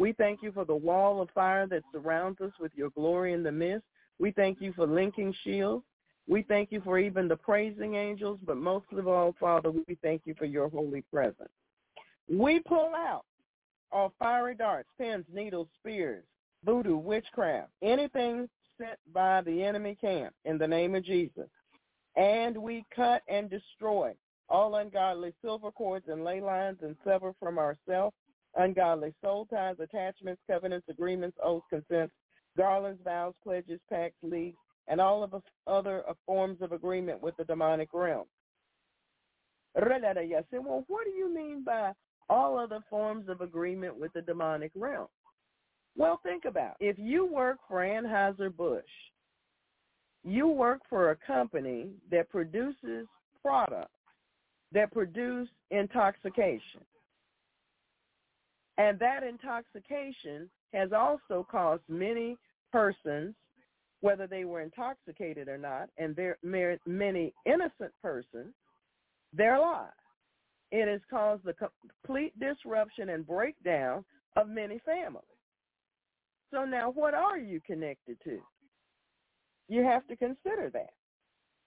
We 0.00 0.14
thank 0.14 0.42
you 0.42 0.50
for 0.50 0.64
the 0.64 0.74
wall 0.74 1.20
of 1.20 1.28
fire 1.34 1.66
that 1.66 1.82
surrounds 1.92 2.40
us 2.40 2.52
with 2.58 2.72
your 2.74 2.88
glory 2.88 3.34
in 3.34 3.42
the 3.42 3.52
midst. 3.52 3.84
We 4.18 4.30
thank 4.30 4.58
you 4.58 4.72
for 4.72 4.86
linking 4.86 5.34
shields. 5.44 5.84
We 6.26 6.40
thank 6.42 6.72
you 6.72 6.80
for 6.80 6.98
even 6.98 7.28
the 7.28 7.36
praising 7.36 7.96
angels, 7.96 8.38
but 8.46 8.56
most 8.56 8.86
of 8.92 9.06
all, 9.06 9.34
Father, 9.38 9.70
we 9.70 9.98
thank 10.02 10.22
you 10.24 10.34
for 10.38 10.46
your 10.46 10.70
holy 10.70 11.02
presence. 11.02 11.50
We 12.30 12.60
pull 12.60 12.92
out 12.96 13.26
all 13.92 14.14
fiery 14.18 14.54
darts, 14.54 14.88
pins, 14.96 15.26
needles, 15.30 15.68
spears, 15.78 16.24
voodoo, 16.64 16.96
witchcraft, 16.96 17.68
anything 17.82 18.48
sent 18.78 18.98
by 19.12 19.42
the 19.42 19.62
enemy 19.62 19.98
camp 20.00 20.32
in 20.46 20.56
the 20.56 20.66
name 20.66 20.94
of 20.94 21.04
Jesus. 21.04 21.50
And 22.16 22.56
we 22.56 22.86
cut 22.96 23.20
and 23.28 23.50
destroy 23.50 24.14
all 24.48 24.76
ungodly 24.76 25.34
silver 25.42 25.70
cords 25.70 26.06
and 26.08 26.24
ley 26.24 26.40
lines 26.40 26.78
and 26.80 26.96
sever 27.04 27.34
from 27.38 27.58
ourselves 27.58 28.16
ungodly 28.56 29.14
soul 29.22 29.46
ties, 29.46 29.76
attachments, 29.80 30.42
covenants, 30.50 30.88
agreements, 30.88 31.36
oaths, 31.42 31.66
consents, 31.70 32.12
garlands, 32.56 33.00
vows, 33.04 33.34
pledges, 33.42 33.80
pacts, 33.88 34.16
leagues, 34.22 34.58
and 34.88 35.00
all 35.00 35.22
of 35.22 35.30
the 35.30 35.42
other 35.66 36.02
forms 36.26 36.60
of 36.60 36.72
agreement 36.72 37.22
with 37.22 37.36
the 37.36 37.44
demonic 37.44 37.88
realm. 37.92 38.26
Well, 39.74 40.84
what 40.88 41.04
do 41.04 41.10
you 41.10 41.32
mean 41.32 41.62
by 41.64 41.92
all 42.28 42.58
other 42.58 42.80
forms 42.90 43.28
of 43.28 43.40
agreement 43.40 43.96
with 43.96 44.12
the 44.12 44.22
demonic 44.22 44.72
realm? 44.74 45.06
Well, 45.96 46.18
think 46.22 46.44
about 46.44 46.76
it. 46.80 46.86
If 46.86 46.98
you 46.98 47.24
work 47.26 47.58
for 47.68 47.84
Anheuser-Busch, 47.84 48.82
you 50.24 50.48
work 50.48 50.80
for 50.88 51.12
a 51.12 51.16
company 51.16 51.90
that 52.10 52.28
produces 52.30 53.06
products 53.42 53.90
that 54.72 54.92
produce 54.92 55.48
intoxication. 55.70 56.80
And 58.80 58.98
that 58.98 59.22
intoxication 59.22 60.48
has 60.72 60.90
also 60.90 61.46
caused 61.50 61.82
many 61.86 62.38
persons, 62.72 63.34
whether 64.00 64.26
they 64.26 64.46
were 64.46 64.62
intoxicated 64.62 65.48
or 65.48 65.58
not, 65.58 65.90
and 65.98 66.16
there 66.16 66.38
many 66.86 67.34
innocent 67.44 67.92
persons, 68.00 68.54
their 69.34 69.58
lives. 69.58 69.92
It 70.72 70.88
has 70.88 71.02
caused 71.10 71.44
the 71.44 71.52
complete 71.52 72.32
disruption 72.40 73.10
and 73.10 73.26
breakdown 73.26 74.02
of 74.36 74.48
many 74.48 74.80
families. 74.86 75.26
So 76.50 76.64
now 76.64 76.90
what 76.90 77.12
are 77.12 77.36
you 77.36 77.60
connected 77.66 78.16
to? 78.24 78.38
You 79.68 79.84
have 79.84 80.06
to 80.06 80.16
consider 80.16 80.70
that. 80.72 80.94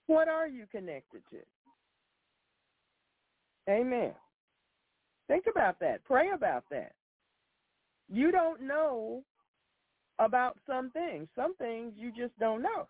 What 0.07 0.27
are 0.29 0.47
you 0.47 0.65
connected 0.71 1.21
to? 1.29 1.37
Amen. 3.71 4.13
Think 5.27 5.45
about 5.47 5.79
that. 5.79 6.03
Pray 6.05 6.31
about 6.33 6.63
that. 6.71 6.93
You 8.11 8.31
don't 8.31 8.61
know 8.61 9.23
about 10.19 10.57
some 10.67 10.91
things. 10.91 11.27
Some 11.35 11.55
things 11.55 11.93
you 11.95 12.11
just 12.11 12.37
don't 12.39 12.61
know. 12.61 12.87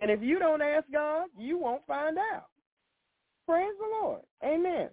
And 0.00 0.10
if 0.10 0.22
you 0.22 0.38
don't 0.38 0.62
ask 0.62 0.86
God, 0.92 1.28
you 1.38 1.58
won't 1.58 1.86
find 1.86 2.16
out. 2.18 2.46
Praise 3.46 3.74
the 3.78 3.86
Lord. 4.00 4.22
Amen. 4.42 4.88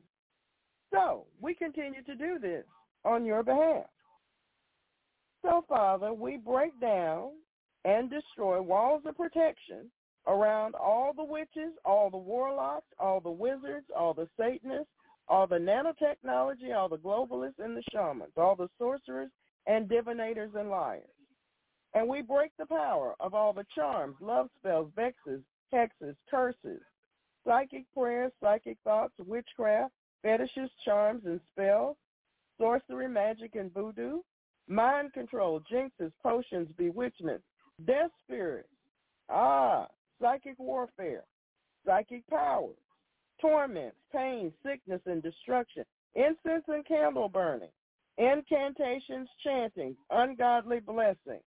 So 0.91 1.25
we 1.39 1.53
continue 1.53 2.03
to 2.03 2.15
do 2.15 2.37
this 2.39 2.65
on 3.05 3.25
your 3.25 3.43
behalf. 3.43 3.85
So, 5.41 5.63
Father, 5.67 6.13
we 6.13 6.37
break 6.37 6.79
down 6.79 7.29
and 7.85 8.09
destroy 8.09 8.61
walls 8.61 9.03
of 9.05 9.17
protection 9.17 9.89
around 10.27 10.75
all 10.75 11.13
the 11.15 11.23
witches, 11.23 11.73
all 11.83 12.09
the 12.09 12.17
warlocks, 12.17 12.85
all 12.99 13.19
the 13.19 13.31
wizards, 13.31 13.87
all 13.95 14.13
the 14.13 14.27
Satanists, 14.37 14.91
all 15.27 15.47
the 15.47 15.55
nanotechnology, 15.55 16.75
all 16.75 16.89
the 16.89 16.97
globalists 16.97 17.59
and 17.59 17.75
the 17.75 17.83
shamans, 17.91 18.33
all 18.37 18.55
the 18.55 18.69
sorcerers 18.77 19.31
and 19.67 19.89
divinators 19.89 20.55
and 20.55 20.69
liars. 20.69 21.09
And 21.93 22.07
we 22.07 22.21
break 22.21 22.51
the 22.57 22.65
power 22.65 23.15
of 23.19 23.33
all 23.33 23.53
the 23.53 23.65
charms, 23.75 24.15
love 24.21 24.49
spells, 24.57 24.91
vexes, 24.95 25.41
hexes, 25.73 26.15
curses, 26.29 26.81
psychic 27.45 27.85
prayers, 27.93 28.31
psychic 28.41 28.77
thoughts, 28.83 29.13
witchcraft, 29.19 29.93
fetishes, 30.21 30.69
charms, 30.85 31.23
and 31.25 31.39
spells, 31.51 31.97
sorcery, 32.57 33.09
magic, 33.09 33.55
and 33.55 33.73
voodoo, 33.73 34.19
mind 34.67 35.11
control, 35.13 35.61
jinxes, 35.71 36.11
potions, 36.21 36.69
bewitchments, 36.77 37.43
death 37.85 38.11
spirits, 38.23 38.69
ah, 39.29 39.87
psychic 40.21 40.57
warfare, 40.59 41.23
psychic 41.85 42.25
powers, 42.27 42.77
torments, 43.41 43.97
pain, 44.13 44.53
sickness, 44.63 45.01
and 45.05 45.23
destruction, 45.23 45.83
incense 46.15 46.63
and 46.67 46.85
candle 46.85 47.27
burning, 47.27 47.69
incantations, 48.17 49.29
chanting, 49.43 49.95
ungodly 50.09 50.79
blessings, 50.79 51.43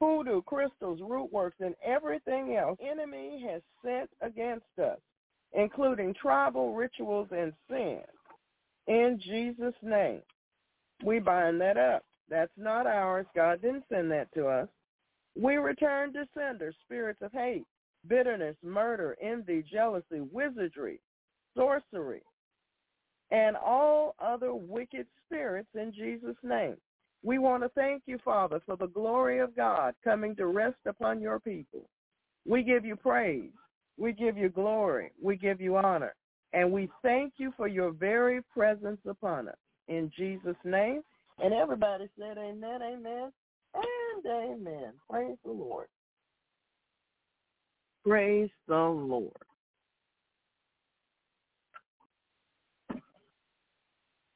hoodoo, 0.00 0.42
crystals, 0.42 1.00
root 1.02 1.32
works, 1.32 1.56
and 1.60 1.74
everything 1.84 2.56
else 2.56 2.78
enemy 2.80 3.44
has 3.48 3.62
sent 3.84 4.10
against 4.20 4.66
us, 4.82 4.98
including 5.52 6.14
tribal 6.14 6.74
rituals 6.74 7.28
and 7.32 7.52
sin. 7.68 8.00
In 8.86 9.20
Jesus' 9.22 9.74
name, 9.82 10.22
we 11.04 11.18
bind 11.18 11.60
that 11.60 11.76
up. 11.76 12.04
That's 12.30 12.52
not 12.56 12.86
ours. 12.86 13.26
God 13.34 13.62
didn't 13.62 13.84
send 13.90 14.10
that 14.12 14.32
to 14.34 14.46
us. 14.46 14.68
We 15.40 15.56
return 15.56 16.12
to 16.14 16.26
sender 16.36 16.72
spirits 16.84 17.20
of 17.22 17.32
hate, 17.32 17.64
bitterness, 18.06 18.56
murder, 18.62 19.16
envy, 19.20 19.62
jealousy, 19.70 20.20
wizardry, 20.32 21.00
sorcery, 21.56 22.22
and 23.30 23.56
all 23.56 24.14
other 24.20 24.54
wicked 24.54 25.06
spirits 25.24 25.68
in 25.74 25.92
Jesus' 25.92 26.36
name. 26.42 26.76
We 27.22 27.38
want 27.38 27.62
to 27.62 27.68
thank 27.70 28.02
you, 28.06 28.18
Father, 28.24 28.60
for 28.64 28.76
the 28.76 28.86
glory 28.86 29.40
of 29.40 29.56
God 29.56 29.94
coming 30.04 30.36
to 30.36 30.46
rest 30.46 30.78
upon 30.86 31.20
your 31.20 31.40
people. 31.40 31.88
We 32.46 32.62
give 32.62 32.84
you 32.84 32.96
praise. 32.96 33.50
We 33.98 34.12
give 34.12 34.36
you 34.38 34.48
glory. 34.48 35.10
We 35.20 35.36
give 35.36 35.60
you 35.60 35.76
honor. 35.76 36.14
And 36.52 36.72
we 36.72 36.88
thank 37.02 37.34
you 37.36 37.52
for 37.56 37.66
your 37.66 37.90
very 37.90 38.40
presence 38.42 39.00
upon 39.06 39.48
us. 39.48 39.56
In 39.88 40.10
Jesus' 40.16 40.56
name. 40.64 41.02
And 41.42 41.52
everybody 41.52 42.08
said 42.18 42.38
amen, 42.38 42.80
amen, 42.82 43.32
and 43.74 44.26
amen. 44.26 44.92
Praise 45.10 45.36
the 45.44 45.52
Lord. 45.52 45.86
Praise 48.04 48.50
the 48.66 48.74
Lord. 48.74 49.32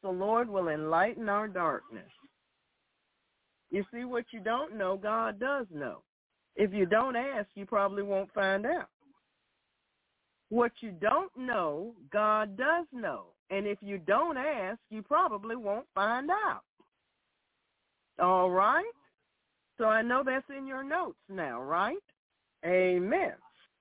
The 0.02 0.10
Lord 0.10 0.48
will 0.48 0.68
enlighten 0.68 1.28
our 1.28 1.48
darkness. 1.48 2.10
You 3.70 3.84
see, 3.92 4.04
what 4.04 4.24
you 4.32 4.40
don't 4.40 4.76
know, 4.76 4.96
God 4.96 5.40
does 5.40 5.66
know. 5.70 6.02
If 6.56 6.72
you 6.74 6.84
don't 6.86 7.16
ask, 7.16 7.48
you 7.54 7.64
probably 7.64 8.02
won't 8.02 8.32
find 8.34 8.66
out. 8.66 8.88
What 10.50 10.72
you 10.80 10.90
don't 10.90 11.34
know, 11.36 11.94
God 12.12 12.58
does 12.58 12.86
know. 12.92 13.28
And 13.50 13.66
if 13.66 13.78
you 13.80 13.98
don't 13.98 14.36
ask, 14.36 14.78
you 14.90 15.02
probably 15.02 15.56
won't 15.56 15.86
find 15.94 16.30
out. 16.30 16.62
All 18.20 18.50
right? 18.50 18.84
So 19.78 19.84
I 19.84 20.02
know 20.02 20.22
that's 20.24 20.44
in 20.56 20.66
your 20.66 20.84
notes 20.84 21.18
now, 21.30 21.62
right? 21.62 21.96
Amen. 22.66 23.32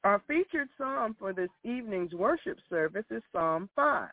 Our 0.04 0.22
featured 0.28 0.70
psalm 0.78 1.16
for 1.20 1.34
this 1.34 1.50
evening's 1.64 2.14
worship 2.14 2.58
service 2.70 3.06
is 3.12 3.22
Psalm 3.32 3.70
5. 3.76 4.10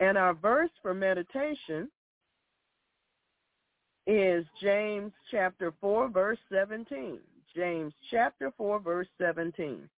And 0.00 0.18
our 0.18 0.34
verse 0.34 0.70
for 0.80 0.94
meditation 0.94 1.88
is 4.06 4.44
James 4.60 5.12
chapter 5.30 5.72
4, 5.80 6.08
verse 6.08 6.38
17. 6.50 7.18
James 7.54 7.92
chapter 8.10 8.52
4, 8.56 8.80
verse 8.80 9.06
17. 9.18 9.88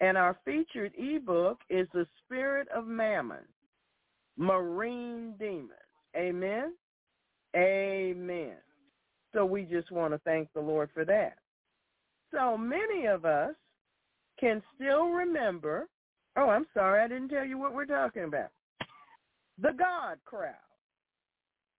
And 0.00 0.16
our 0.16 0.38
featured 0.44 0.92
ebook 0.96 1.58
is 1.68 1.86
The 1.92 2.06
Spirit 2.24 2.68
of 2.74 2.86
Mammon, 2.86 3.44
Marine 4.38 5.34
Demons. 5.38 5.70
Amen? 6.16 6.72
Amen. 7.54 8.56
So 9.34 9.44
we 9.44 9.62
just 9.64 9.90
want 9.90 10.14
to 10.14 10.18
thank 10.24 10.48
the 10.54 10.60
Lord 10.60 10.88
for 10.94 11.04
that. 11.04 11.36
So 12.32 12.56
many 12.56 13.06
of 13.06 13.24
us 13.24 13.54
can 14.38 14.62
still 14.74 15.08
remember, 15.08 15.88
oh, 16.36 16.48
I'm 16.48 16.66
sorry, 16.72 17.02
I 17.02 17.08
didn't 17.08 17.28
tell 17.28 17.44
you 17.44 17.58
what 17.58 17.74
we're 17.74 17.84
talking 17.84 18.24
about. 18.24 18.50
The 19.60 19.72
God 19.72 20.18
crowd. 20.24 20.54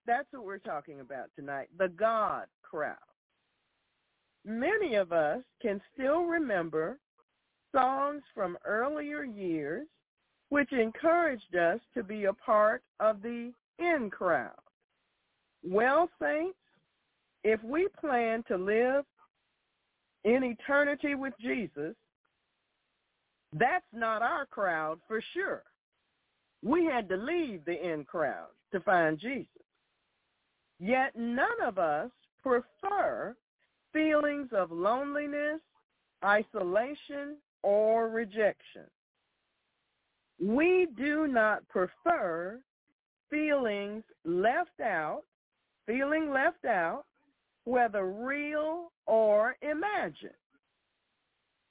That's 0.07 0.27
what 0.33 0.45
we're 0.45 0.59
talking 0.59 1.01
about 1.01 1.31
tonight, 1.37 1.69
the 1.79 1.89
God 1.89 2.47
crowd. 2.63 2.97
Many 4.45 4.97
of 4.97 5.13
us 5.13 5.43
can 5.61 5.81
still 5.95 6.25
remember 6.25 6.99
songs 7.73 8.23
from 8.35 8.59
earlier 8.65 9.25
years 9.25 9.87
which 10.49 10.73
encouraged 10.73 11.55
us 11.55 11.79
to 11.95 12.03
be 12.03 12.25
a 12.25 12.33
part 12.33 12.83
of 12.99 13.23
the 13.23 13.53
in 13.79 14.11
crowd. 14.11 14.51
Well, 15.63 16.09
saints, 16.21 16.59
if 17.45 17.63
we 17.63 17.89
plan 18.01 18.43
to 18.49 18.57
live 18.57 19.05
in 20.25 20.43
eternity 20.43 21.15
with 21.15 21.35
Jesus, 21.41 21.95
that's 23.53 23.85
not 23.93 24.23
our 24.23 24.47
crowd 24.47 24.99
for 25.07 25.23
sure. 25.35 25.63
We 26.63 26.85
had 26.85 27.09
to 27.09 27.17
leave 27.17 27.65
the 27.65 27.93
in 27.93 28.05
crowd 28.05 28.49
to 28.73 28.81
find 28.81 29.19
Jesus. 29.19 29.47
Yet 30.79 31.17
none 31.17 31.61
of 31.65 31.79
us 31.79 32.11
prefer 32.43 33.37
feelings 33.93 34.49
of 34.53 34.71
loneliness, 34.71 35.61
isolation, 36.25 37.37
or 37.63 38.09
rejection. 38.09 38.85
We 40.43 40.87
do 40.97 41.27
not 41.27 41.69
prefer 41.69 42.61
feelings 43.29 44.03
left 44.25 44.81
out, 44.81 45.23
feeling 45.87 46.31
left 46.31 46.65
out, 46.65 47.05
whether 47.65 48.07
real 48.07 48.91
or 49.07 49.57
imagined. 49.63 50.33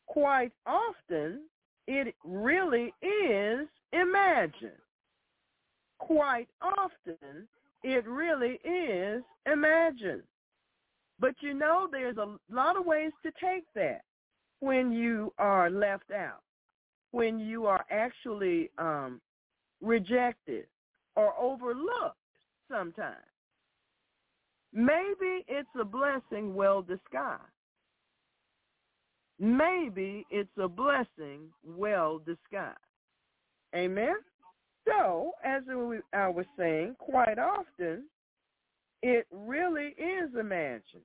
Quite 0.07 0.51
often, 0.65 1.41
it 1.87 2.13
really 2.23 2.93
is 3.01 3.67
imagined. 3.93 4.71
Quite 5.99 6.47
often, 6.61 7.47
it 7.83 8.07
really 8.07 8.59
is 8.63 9.23
imagined. 9.51 10.23
But 11.19 11.35
you 11.41 11.53
know, 11.53 11.87
there's 11.91 12.17
a 12.17 12.37
lot 12.49 12.77
of 12.77 12.85
ways 12.85 13.11
to 13.23 13.31
take 13.43 13.65
that 13.75 14.01
when 14.61 14.91
you 14.91 15.33
are 15.37 15.69
left 15.69 16.11
out, 16.11 16.41
when 17.11 17.39
you 17.39 17.65
are 17.65 17.85
actually 17.91 18.69
um, 18.77 19.19
rejected 19.81 20.65
or 21.15 21.33
overlooked 21.37 22.15
sometimes. 22.69 23.15
Maybe 24.71 25.43
it's 25.47 25.69
a 25.79 25.85
blessing 25.85 26.53
well 26.53 26.81
disguised. 26.81 27.41
Maybe 29.39 30.25
it's 30.29 30.49
a 30.61 30.67
blessing 30.67 31.49
well 31.65 32.19
disguised. 32.19 32.77
Amen? 33.75 34.15
So, 34.85 35.33
as 35.43 35.63
I 36.13 36.27
was 36.27 36.45
saying, 36.57 36.95
quite 36.99 37.37
often, 37.37 38.05
it 39.01 39.27
really 39.31 39.95
is 39.97 40.29
imagined. 40.39 41.03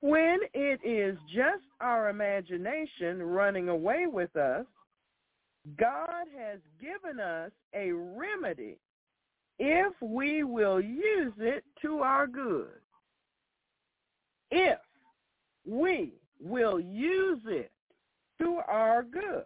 When 0.00 0.38
it 0.54 0.80
is 0.84 1.16
just 1.34 1.64
our 1.80 2.08
imagination 2.08 3.22
running 3.22 3.68
away 3.68 4.06
with 4.06 4.34
us, 4.36 4.66
God 5.78 6.26
has 6.36 6.58
given 6.80 7.20
us 7.20 7.52
a 7.74 7.92
remedy 7.92 8.78
if 9.58 9.92
we 10.00 10.42
will 10.42 10.80
use 10.80 11.34
it 11.38 11.64
to 11.82 11.98
our 11.98 12.26
good. 12.26 12.80
If 14.50 14.78
we 15.64 16.14
will 16.40 16.80
use 16.80 17.40
it 17.46 17.70
to 18.40 18.60
our 18.66 19.04
good. 19.04 19.44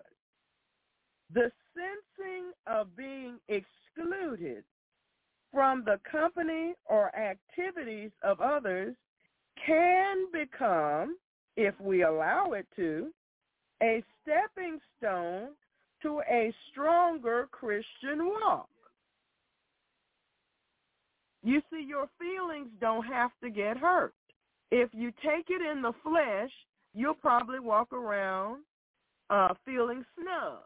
The 1.35 1.53
sensing 1.77 2.53
of 2.67 2.97
being 2.97 3.39
excluded 3.49 4.65
from 5.53 5.85
the 5.85 6.01
company 6.11 6.75
or 6.87 7.15
activities 7.15 8.11
of 8.23 8.41
others 8.41 8.97
can 9.65 10.27
become, 10.33 11.17
if 11.57 11.75
we 11.81 12.03
allow 12.03 12.53
it 12.53 12.67
to, 12.77 13.09
a 13.83 14.03
stepping 14.23 14.79
stone 14.99 15.49
to 16.03 16.21
a 16.31 16.53
stronger 16.71 17.49
Christian 17.53 18.27
walk. 18.27 18.69
You 21.43 21.63
see, 21.71 21.85
your 21.87 22.09
feelings 22.19 22.69
don't 22.81 23.05
have 23.05 23.31
to 23.43 23.51
get 23.51 23.77
hurt. 23.77 24.15
If 24.71 24.91
you 24.93 25.13
take 25.25 25.47
it 25.49 25.63
in 25.63 25.81
the 25.81 25.93
flesh, 26.03 26.51
you'll 26.93 27.15
probably 27.15 27.61
walk 27.61 27.93
around 27.93 28.63
uh, 29.31 29.55
feeling 29.65 30.05
snug. 30.21 30.59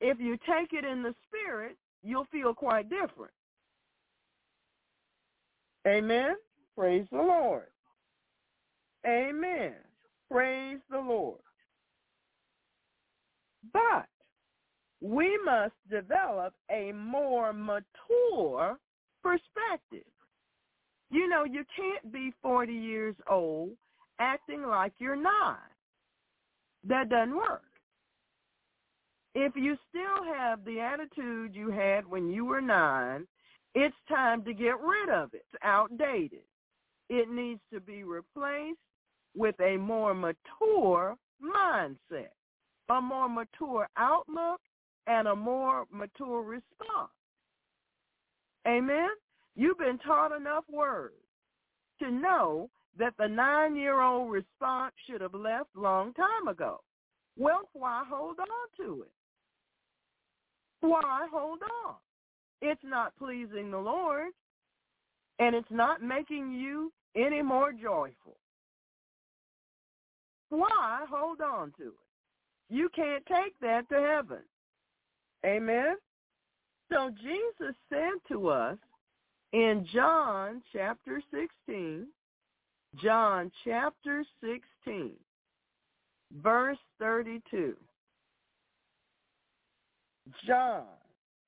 If 0.00 0.18
you 0.20 0.36
take 0.38 0.72
it 0.72 0.84
in 0.84 1.02
the 1.02 1.14
spirit, 1.28 1.76
you'll 2.02 2.26
feel 2.30 2.54
quite 2.54 2.88
different. 2.90 3.32
Amen. 5.86 6.34
Praise 6.76 7.06
the 7.10 7.18
Lord. 7.18 7.66
Amen. 9.06 9.74
Praise 10.30 10.78
the 10.90 10.98
Lord. 10.98 11.38
But 13.72 14.06
we 15.00 15.38
must 15.44 15.74
develop 15.90 16.54
a 16.70 16.92
more 16.92 17.52
mature 17.52 18.78
perspective. 19.22 20.10
You 21.10 21.28
know, 21.28 21.44
you 21.44 21.64
can't 21.76 22.12
be 22.12 22.32
40 22.42 22.72
years 22.72 23.14
old 23.30 23.70
acting 24.18 24.62
like 24.62 24.92
you're 24.98 25.16
nine. 25.16 25.56
That 26.88 27.08
doesn't 27.08 27.36
work. 27.36 27.62
If 29.34 29.56
you 29.56 29.76
still 29.88 30.24
have 30.32 30.64
the 30.64 30.80
attitude 30.80 31.54
you 31.54 31.70
had 31.70 32.06
when 32.06 32.30
you 32.30 32.44
were 32.44 32.60
nine, 32.60 33.26
it's 33.74 33.96
time 34.08 34.44
to 34.44 34.54
get 34.54 34.78
rid 34.80 35.08
of 35.08 35.34
it. 35.34 35.44
It's 35.52 35.62
outdated. 35.64 36.44
It 37.08 37.28
needs 37.28 37.60
to 37.72 37.80
be 37.80 38.04
replaced 38.04 38.78
with 39.34 39.56
a 39.60 39.76
more 39.76 40.14
mature 40.14 41.16
mindset, 41.42 42.30
a 42.88 43.00
more 43.00 43.28
mature 43.28 43.88
outlook, 43.96 44.60
and 45.08 45.26
a 45.26 45.34
more 45.34 45.86
mature 45.90 46.42
response. 46.42 47.10
Amen? 48.66 49.08
You've 49.56 49.78
been 49.78 49.98
taught 49.98 50.34
enough 50.34 50.64
words 50.72 51.14
to 51.98 52.10
know 52.10 52.70
that 52.98 53.14
the 53.18 53.26
nine-year-old 53.26 54.30
response 54.30 54.94
should 55.06 55.20
have 55.20 55.34
left 55.34 55.68
long 55.74 56.14
time 56.14 56.48
ago. 56.48 56.80
Well, 57.36 57.68
why 57.72 58.04
hold 58.08 58.38
on 58.38 58.46
to 58.78 59.02
it? 59.02 59.10
Why 60.84 61.26
hold 61.32 61.60
on? 61.86 61.94
It's 62.60 62.82
not 62.84 63.16
pleasing 63.16 63.70
the 63.70 63.78
Lord, 63.78 64.32
and 65.38 65.56
it's 65.56 65.70
not 65.70 66.02
making 66.02 66.52
you 66.52 66.92
any 67.16 67.40
more 67.40 67.72
joyful. 67.72 68.36
Why 70.50 71.06
hold 71.08 71.40
on 71.40 71.72
to 71.78 71.84
it? 71.84 71.94
You 72.68 72.90
can't 72.94 73.24
take 73.24 73.58
that 73.62 73.88
to 73.88 73.94
heaven. 73.94 74.42
Amen? 75.44 75.96
So 76.92 77.10
Jesus 77.22 77.74
said 77.88 78.20
to 78.28 78.48
us 78.48 78.76
in 79.54 79.86
John 79.90 80.62
chapter 80.70 81.22
16, 81.30 82.06
John 83.02 83.50
chapter 83.64 84.22
16, 84.42 85.12
verse 86.42 86.78
32. 86.98 87.74
John 90.46 90.84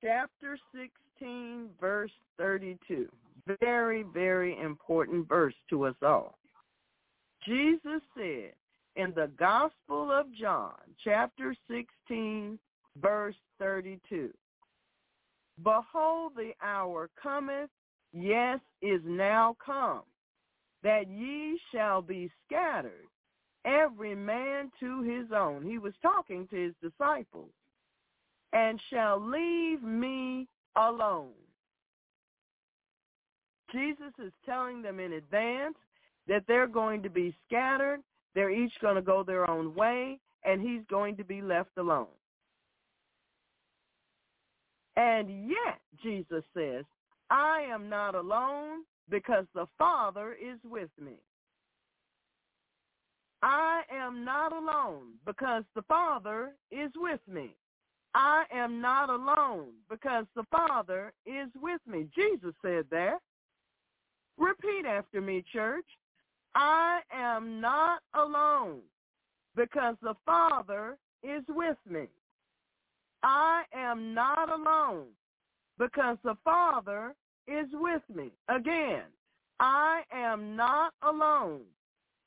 chapter 0.01 0.57
16, 0.73 1.69
verse 1.79 2.11
32. 2.37 3.07
Very, 3.61 4.03
very 4.13 4.59
important 4.59 5.27
verse 5.27 5.55
to 5.69 5.85
us 5.85 5.95
all. 6.01 6.37
Jesus 7.45 8.01
said 8.15 8.53
in 8.95 9.13
the 9.15 9.31
Gospel 9.39 10.11
of 10.11 10.25
John, 10.33 10.73
chapter 11.03 11.55
16, 11.69 12.59
verse 13.01 13.35
32, 13.59 14.31
Behold, 15.63 16.33
the 16.35 16.51
hour 16.61 17.09
cometh, 17.21 17.69
yes, 18.13 18.59
is 18.81 19.01
now 19.05 19.55
come, 19.63 20.03
that 20.83 21.07
ye 21.09 21.59
shall 21.71 22.01
be 22.01 22.29
scattered, 22.45 23.07
every 23.65 24.13
man 24.13 24.71
to 24.79 25.01
his 25.01 25.31
own. 25.35 25.63
He 25.63 25.77
was 25.77 25.93
talking 26.01 26.47
to 26.49 26.55
his 26.55 26.73
disciples. 26.81 27.51
And 28.53 28.79
shall 28.89 29.19
leave 29.19 29.83
me 29.83 30.47
alone. 30.75 31.31
Jesus 33.71 34.13
is 34.23 34.31
telling 34.45 34.81
them 34.81 34.99
in 34.99 35.13
advance 35.13 35.75
that 36.27 36.43
they're 36.47 36.67
going 36.67 37.03
to 37.03 37.09
be 37.09 37.35
scattered. 37.45 37.99
They're 38.33 38.51
each 38.51 38.73
going 38.81 38.95
to 38.95 39.01
go 39.01 39.23
their 39.23 39.49
own 39.49 39.75
way, 39.75 40.19
and 40.43 40.61
he's 40.61 40.85
going 40.89 41.17
to 41.17 41.23
be 41.23 41.41
left 41.41 41.77
alone. 41.77 42.07
And 44.95 45.47
yet, 45.47 45.79
Jesus 46.01 46.43
says, 46.53 46.85
I 47.29 47.65
am 47.69 47.89
not 47.89 48.15
alone 48.15 48.83
because 49.09 49.45
the 49.53 49.67
Father 49.77 50.33
is 50.33 50.59
with 50.63 50.89
me. 50.99 51.13
I 53.43 53.81
am 53.91 54.25
not 54.25 54.53
alone 54.53 55.13
because 55.25 55.63
the 55.75 55.83
Father 55.83 56.53
is 56.71 56.91
with 56.95 57.19
me. 57.27 57.55
I 58.13 58.43
am 58.53 58.81
not 58.81 59.09
alone 59.09 59.73
because 59.89 60.25
the 60.35 60.43
Father 60.51 61.13
is 61.25 61.49
with 61.61 61.81
me. 61.85 62.07
Jesus 62.15 62.53
said 62.61 62.85
that. 62.91 63.19
Repeat 64.37 64.85
after 64.87 65.21
me, 65.21 65.43
church. 65.51 65.85
I 66.55 67.01
am 67.11 67.59
not 67.61 68.01
alone 68.15 68.79
because 69.55 69.95
the 70.01 70.15
Father 70.25 70.97
is 71.23 71.43
with 71.49 71.77
me. 71.89 72.07
I 73.23 73.63
am 73.75 74.13
not 74.13 74.49
alone 74.49 75.07
because 75.77 76.17
the 76.23 76.35
Father 76.43 77.15
is 77.47 77.67
with 77.73 78.01
me. 78.13 78.31
Again, 78.47 79.03
I 79.59 80.01
am 80.13 80.55
not 80.55 80.93
alone 81.01 81.61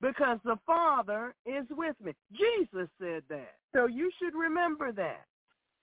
because 0.00 0.38
the 0.44 0.58
Father 0.66 1.34
is 1.46 1.64
with 1.70 1.96
me. 2.02 2.12
Jesus 2.32 2.88
said 3.00 3.22
that. 3.28 3.54
So 3.74 3.86
you 3.86 4.10
should 4.20 4.34
remember 4.34 4.92
that. 4.92 5.26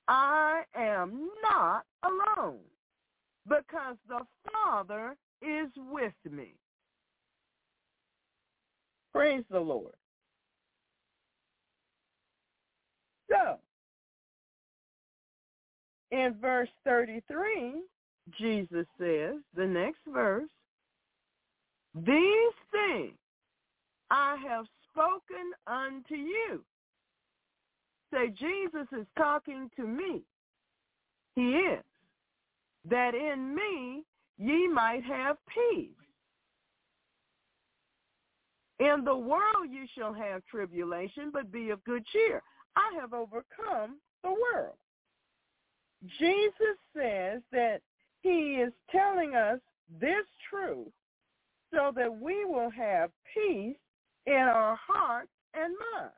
I 0.08 0.64
am 0.76 1.30
not 1.44 1.84
alone 2.04 2.60
because 3.48 3.98
the 4.08 4.22
Father 4.52 5.16
is 5.42 5.70
with 5.92 6.14
me. 6.30 6.54
Praise 9.14 9.44
the 9.50 9.60
Lord. 9.60 9.94
So, 13.30 13.58
in 16.12 16.36
verse 16.40 16.70
33, 16.86 17.82
Jesus 18.40 18.86
says, 19.00 19.36
the 19.56 19.66
next 19.66 20.00
verse, 20.08 20.50
these 21.96 22.54
things 22.72 23.18
I 24.12 24.38
have 24.48 24.66
spoken 24.92 25.52
unto 25.66 26.16
you. 26.16 26.64
Say, 28.14 28.30
Jesus 28.30 28.88
is 28.98 29.06
talking 29.18 29.70
to 29.76 29.86
me. 29.86 30.22
He 31.36 31.52
is. 31.52 31.84
That 32.90 33.14
in 33.16 33.54
me 33.54 34.04
ye 34.38 34.68
might 34.68 35.04
have 35.04 35.38
peace. 35.48 35.92
In 38.80 39.04
the 39.04 39.16
world 39.16 39.70
you 39.70 39.86
shall 39.98 40.14
have 40.14 40.46
tribulation, 40.46 41.32
but 41.34 41.52
be 41.52 41.72
of 41.72 41.84
good 41.84 42.06
cheer. 42.06 42.42
I 42.76 43.00
have 43.00 43.14
overcome 43.14 43.98
the 44.24 44.30
world. 44.30 44.76
Jesus 46.20 46.78
says 46.96 47.42
that 47.52 47.82
he 48.22 48.62
is 48.62 48.72
telling 48.92 49.36
us 49.36 49.60
this 50.00 50.26
truth 50.50 50.92
so 51.74 51.92
that 51.96 52.22
we 52.22 52.46
will 52.46 52.70
have 52.70 53.10
peace 53.34 53.76
in 54.26 54.34
our 54.34 54.78
hearts 54.86 55.32
and 55.54 55.74
minds. 55.96 56.14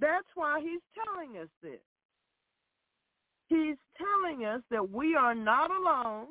That's 0.00 0.26
why 0.34 0.60
he's 0.60 0.80
telling 1.04 1.38
us 1.38 1.48
this. 1.62 1.80
He's 3.48 3.76
telling 3.98 4.46
us 4.46 4.62
that 4.70 4.90
we 4.90 5.14
are 5.14 5.34
not 5.34 5.70
alone 5.70 6.28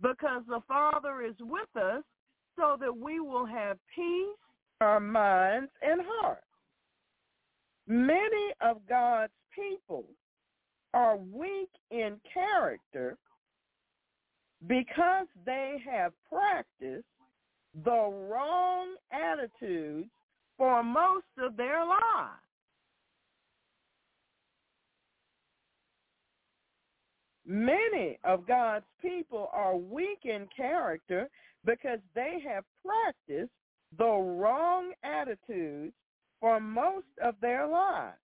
because 0.00 0.42
the 0.48 0.60
Father 0.68 1.22
is 1.22 1.34
with 1.40 1.68
us 1.76 2.02
so 2.56 2.76
that 2.80 2.96
we 2.96 3.20
will 3.20 3.46
have 3.46 3.78
peace 3.94 4.36
our 4.80 5.00
minds 5.00 5.70
and 5.80 6.00
hearts. 6.04 6.42
Many 7.86 8.52
of 8.60 8.78
God's 8.88 9.32
people 9.54 10.04
are 10.94 11.16
weak 11.16 11.70
in 11.90 12.20
character 12.32 13.16
because 14.66 15.26
they 15.44 15.82
have 15.84 16.12
practiced 16.28 17.06
the 17.84 17.90
wrong 17.90 18.94
attitudes 19.12 20.10
for 20.56 20.82
most 20.82 21.26
of 21.38 21.56
their 21.56 21.84
lives. 21.84 22.42
Many 27.44 28.18
of 28.24 28.46
God's 28.46 28.86
people 29.00 29.50
are 29.52 29.76
weak 29.76 30.20
in 30.24 30.46
character 30.56 31.28
because 31.64 31.98
they 32.14 32.38
have 32.46 32.64
practiced 32.84 33.52
the 33.98 34.04
wrong 34.04 34.92
attitudes 35.02 35.92
for 36.40 36.60
most 36.60 37.06
of 37.22 37.34
their 37.40 37.66
lives. 37.66 38.16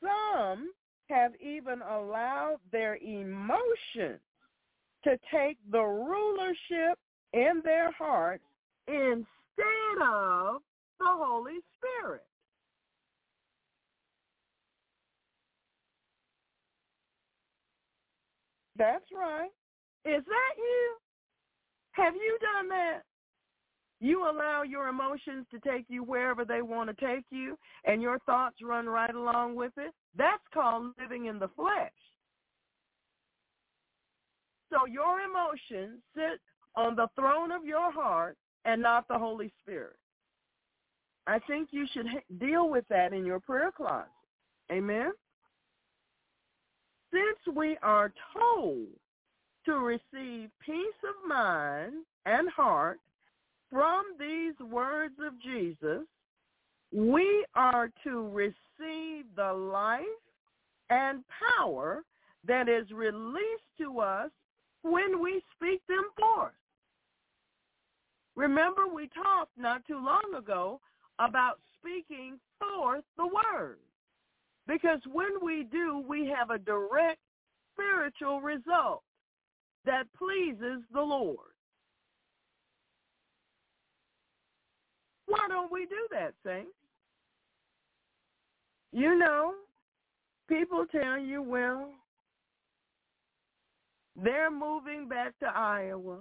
Some 0.00 0.70
have 1.08 1.32
even 1.40 1.82
allowed 1.82 2.58
their 2.72 2.96
emotions 2.96 4.20
to 5.04 5.18
take 5.32 5.58
the 5.70 5.82
rulership 5.82 6.98
in 7.32 7.60
their 7.64 7.92
hearts 7.92 8.44
instead 8.88 9.26
of 10.02 10.62
the 10.98 11.06
Holy 11.08 11.58
Spirit. 11.76 12.22
That's 18.78 19.04
right. 19.14 19.50
Is 20.04 20.22
that 20.24 20.54
you? 20.58 20.96
Have 21.92 22.14
you 22.14 22.38
done 22.40 22.68
that? 22.68 23.00
You 24.00 24.28
allow 24.28 24.62
your 24.62 24.88
emotions 24.88 25.46
to 25.50 25.58
take 25.60 25.86
you 25.88 26.04
wherever 26.04 26.44
they 26.44 26.60
want 26.60 26.90
to 26.90 27.06
take 27.06 27.24
you, 27.30 27.56
and 27.84 28.02
your 28.02 28.18
thoughts 28.20 28.56
run 28.62 28.86
right 28.86 29.14
along 29.14 29.56
with 29.56 29.72
it. 29.78 29.92
That's 30.16 30.42
called 30.52 30.92
living 31.00 31.26
in 31.26 31.38
the 31.38 31.48
flesh. 31.56 31.90
So 34.70 34.84
your 34.86 35.20
emotions 35.20 36.00
sit 36.14 36.40
on 36.74 36.96
the 36.96 37.08
throne 37.14 37.52
of 37.52 37.64
your 37.64 37.90
heart 37.90 38.36
and 38.66 38.82
not 38.82 39.08
the 39.08 39.18
Holy 39.18 39.50
Spirit. 39.62 39.96
I 41.26 41.38
think 41.40 41.68
you 41.72 41.86
should 41.92 42.06
deal 42.38 42.68
with 42.68 42.84
that 42.88 43.12
in 43.12 43.26
your 43.26 43.40
prayer 43.40 43.72
closet. 43.76 44.08
Amen? 44.70 45.12
Since 47.12 47.56
we 47.56 47.76
are 47.82 48.12
told 48.32 48.86
to 49.64 49.74
receive 49.74 50.50
peace 50.64 51.00
of 51.04 51.28
mind 51.28 52.04
and 52.26 52.48
heart 52.50 53.00
from 53.70 54.04
these 54.18 54.54
words 54.60 55.14
of 55.24 55.32
Jesus, 55.42 56.06
we 56.92 57.44
are 57.54 57.90
to 58.04 58.28
receive 58.28 59.24
the 59.34 59.52
life 59.52 60.04
and 60.90 61.24
power 61.58 62.02
that 62.46 62.68
is 62.68 62.90
released 62.92 63.42
to 63.78 63.98
us 63.98 64.30
when 64.82 65.20
we 65.20 65.42
speak 65.56 65.80
them 65.88 66.04
forth. 66.18 66.52
Remember 68.36 68.82
we 68.86 69.08
talked 69.08 69.56
not 69.58 69.84
too 69.86 69.98
long 69.98 70.34
ago 70.36 70.80
about 71.18 71.58
speaking 71.78 72.38
forth 72.58 73.04
the 73.16 73.26
word. 73.26 73.78
Because 74.66 75.00
when 75.12 75.30
we 75.42 75.64
do, 75.70 76.04
we 76.08 76.26
have 76.36 76.50
a 76.50 76.58
direct 76.58 77.18
spiritual 77.72 78.40
result 78.40 79.02
that 79.84 80.04
pleases 80.18 80.82
the 80.92 81.00
Lord. 81.00 81.38
Why 85.26 85.46
don't 85.48 85.72
we 85.72 85.86
do 85.86 86.08
that, 86.12 86.34
saints? 86.44 86.70
You 88.92 89.18
know, 89.18 89.52
people 90.48 90.84
tell 90.90 91.18
you, 91.18 91.42
well, 91.42 91.90
they're 94.16 94.50
moving 94.50 95.08
back 95.08 95.38
to 95.40 95.46
Iowa. 95.46 96.18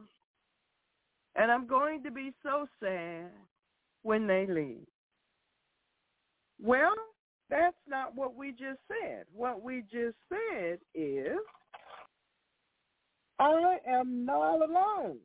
And 1.36 1.52
I'm 1.52 1.68
going 1.68 2.04
to 2.04 2.12
be 2.12 2.32
so 2.44 2.68
sad 2.80 3.30
when 4.06 4.28
they 4.28 4.46
leave. 4.46 4.86
Well, 6.62 6.94
that's 7.50 7.76
not 7.88 8.16
what 8.16 8.36
we 8.36 8.52
just 8.52 8.80
said. 8.88 9.26
What 9.36 9.64
we 9.64 9.82
just 9.92 10.16
said 10.30 10.78
is, 10.94 11.38
I 13.40 13.78
am 13.88 14.26
not 14.26 14.62
alone 14.62 15.18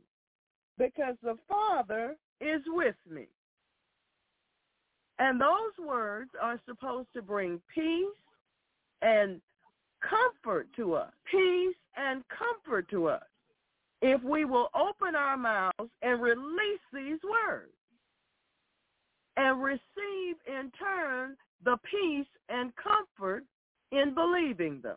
because 0.78 1.14
the 1.22 1.36
Father 1.46 2.16
is 2.40 2.62
with 2.68 2.96
me. 3.08 3.26
And 5.18 5.38
those 5.38 5.86
words 5.86 6.30
are 6.40 6.58
supposed 6.66 7.08
to 7.14 7.20
bring 7.20 7.60
peace 7.74 8.06
and 9.02 9.42
comfort 10.00 10.68
to 10.76 10.94
us. 10.94 11.12
Peace 11.30 11.76
and 11.96 12.24
comfort 12.28 12.88
to 12.90 13.08
us. 13.08 13.22
If 14.00 14.22
we 14.22 14.46
will 14.46 14.70
open 14.74 15.14
our 15.14 15.36
mouths 15.36 15.90
and 16.00 16.22
release 16.22 16.80
these 16.94 17.18
words 17.22 17.72
and 19.36 19.62
receive 19.62 20.36
in 20.46 20.70
turn 20.78 21.36
the 21.64 21.76
peace 21.90 22.26
and 22.48 22.72
comfort 22.76 23.44
in 23.92 24.14
believing 24.14 24.80
them. 24.82 24.96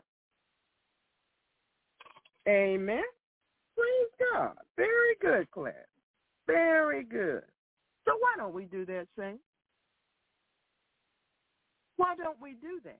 Amen. 2.47 3.03
Praise 3.75 4.29
God. 4.33 4.53
Very 4.75 5.15
good, 5.21 5.49
class. 5.51 5.73
Very 6.47 7.03
good. 7.03 7.43
So 8.05 8.13
why 8.19 8.33
don't 8.37 8.53
we 8.53 8.65
do 8.65 8.85
that, 8.85 9.07
Saint? 9.17 9.39
Why 11.97 12.15
don't 12.15 12.41
we 12.41 12.51
do 12.53 12.79
that? 12.83 12.99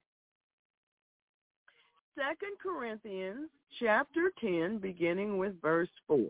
Second 2.15 2.57
Corinthians 2.61 3.49
chapter 3.79 4.31
10, 4.39 4.77
beginning 4.77 5.37
with 5.37 5.59
verse 5.61 5.89
4. 6.07 6.27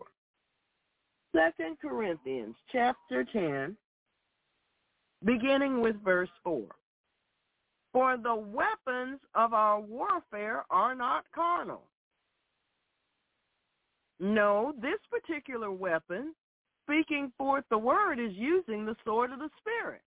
Second 1.34 1.78
Corinthians 1.80 2.56
chapter 2.72 3.24
10, 3.32 3.76
beginning 5.24 5.80
with 5.80 5.96
verse 6.04 6.30
4. 6.42 6.66
For 7.92 8.16
the 8.16 8.34
weapons 8.34 9.20
of 9.34 9.52
our 9.52 9.80
warfare 9.80 10.64
are 10.70 10.94
not 10.94 11.24
carnal. 11.34 11.82
No, 14.20 14.72
this 14.80 14.98
particular 15.10 15.70
weapon, 15.70 16.34
speaking 16.84 17.32
forth 17.38 17.64
the 17.70 17.78
word, 17.78 18.18
is 18.18 18.32
using 18.34 18.84
the 18.84 18.96
sword 19.04 19.32
of 19.32 19.38
the 19.38 19.50
Spirit. 19.60 20.02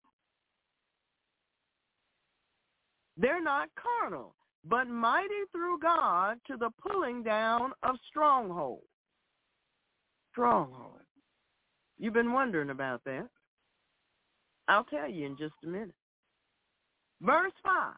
They're 3.17 3.43
not 3.43 3.69
carnal, 3.77 4.35
but 4.69 4.89
mighty 4.89 5.45
through 5.53 5.79
God 5.81 6.39
to 6.49 6.57
the 6.57 6.71
pulling 6.87 7.23
down 7.23 7.73
of 7.83 7.97
strongholds. 8.09 8.85
Strongholds. 10.33 11.05
You've 11.99 12.13
been 12.13 12.33
wondering 12.33 12.71
about 12.71 13.03
that. 13.05 13.29
I'll 14.69 14.85
tell 14.85 15.09
you 15.09 15.27
in 15.27 15.37
just 15.37 15.55
a 15.65 15.67
minute. 15.67 15.95
Verse 17.21 17.53
5. 17.65 17.95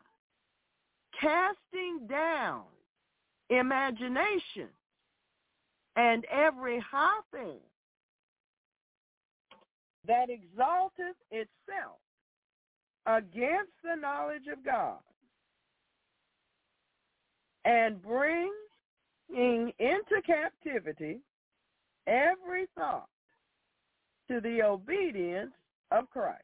Casting 1.20 2.06
down 2.08 2.62
imagination 3.50 4.68
and 5.96 6.24
every 6.26 6.78
high 6.78 7.20
thing 7.32 7.60
that 10.06 10.28
exalteth 10.30 11.16
itself 11.30 11.98
against 13.06 13.72
the 13.82 13.96
knowledge 14.00 14.46
of 14.52 14.64
God 14.64 14.98
and 17.64 18.00
bringing 18.02 18.52
into 19.78 20.22
captivity 20.26 21.20
every 22.06 22.66
thought 22.76 23.08
to 24.30 24.40
the 24.40 24.62
obedience 24.62 25.52
of 25.90 26.08
Christ. 26.10 26.42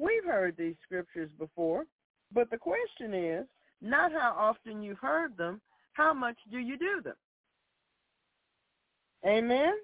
We've 0.00 0.24
heard 0.24 0.56
these 0.56 0.76
scriptures 0.82 1.30
before, 1.38 1.84
but 2.32 2.48
the 2.50 2.56
question 2.56 3.12
is 3.12 3.46
not 3.82 4.12
how 4.12 4.34
often 4.38 4.82
you've 4.82 4.98
heard 4.98 5.36
them, 5.36 5.60
how 5.92 6.14
much 6.14 6.36
do 6.50 6.58
you 6.58 6.78
do 6.78 7.02
them? 7.04 7.16
Amen? 9.26 9.74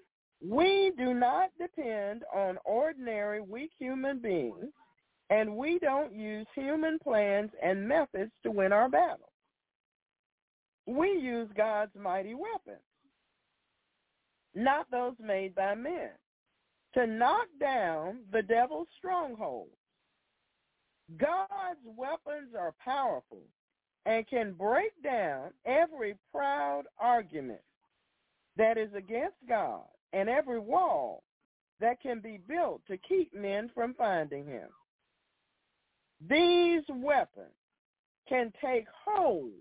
We 0.43 0.93
do 0.97 1.13
not 1.13 1.51
depend 1.61 2.23
on 2.35 2.57
ordinary 2.65 3.43
weak 3.43 3.73
human 3.79 4.19
beings, 4.19 4.73
and 5.29 5.55
we 5.55 5.79
don't 5.81 6.15
use 6.15 6.47
human 6.55 6.99
plans 6.99 7.51
and 7.63 7.87
methods 7.87 8.33
to 8.43 8.51
win 8.51 8.73
our 8.73 8.89
battles. 8.89 9.29
We 10.87 11.09
use 11.11 11.49
God's 11.55 11.95
mighty 11.95 12.35
weapons, 12.35 12.83
not 14.55 14.91
those 14.91 15.15
made 15.21 15.55
by 15.55 15.75
men, 15.75 16.11
to 16.95 17.07
knock 17.07 17.49
down 17.61 18.21
the 18.33 18.43
devil's 18.43 18.89
strongholds. 18.97 19.73
God's 21.17 21.81
weapons 21.85 22.55
are 22.59 22.75
powerful 22.85 23.43
and 24.07 24.27
can 24.27 24.53
break 24.53 24.93
down 25.03 25.51
every 25.65 26.17
proud 26.33 26.85
argument 26.99 27.61
that 28.57 28.79
is 28.79 28.91
against 28.97 29.37
God 29.49 29.85
and 30.13 30.29
every 30.29 30.59
wall 30.59 31.23
that 31.81 32.01
can 32.01 32.21
be 32.21 32.39
built 32.49 32.83
to 32.89 32.97
keep 32.97 33.35
men 33.35 33.71
from 33.75 33.95
finding 33.95 34.47
him. 34.47 34.69
These 36.29 36.85
weapons 36.89 37.53
can 38.29 38.53
take 38.65 38.87
hold 39.05 39.53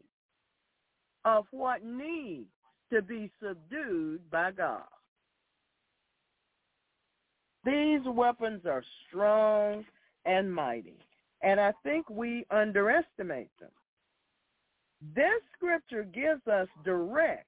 of 1.25 1.45
what 1.51 1.83
needs 1.83 2.49
to 2.93 3.01
be 3.01 3.31
subdued 3.43 4.29
by 4.31 4.51
God. 4.51 4.83
These 7.65 8.01
weapons 8.05 8.61
are 8.65 8.83
strong 9.07 9.83
and 10.25 10.53
mighty, 10.53 10.99
and 11.45 11.61
I 11.61 11.71
think 11.83 12.09
we 12.09 12.45
underestimate 12.49 13.51
them. 13.59 13.69
This 15.15 15.41
scripture 15.55 16.03
gives 16.03 16.45
us 16.47 16.67
direct, 16.83 17.45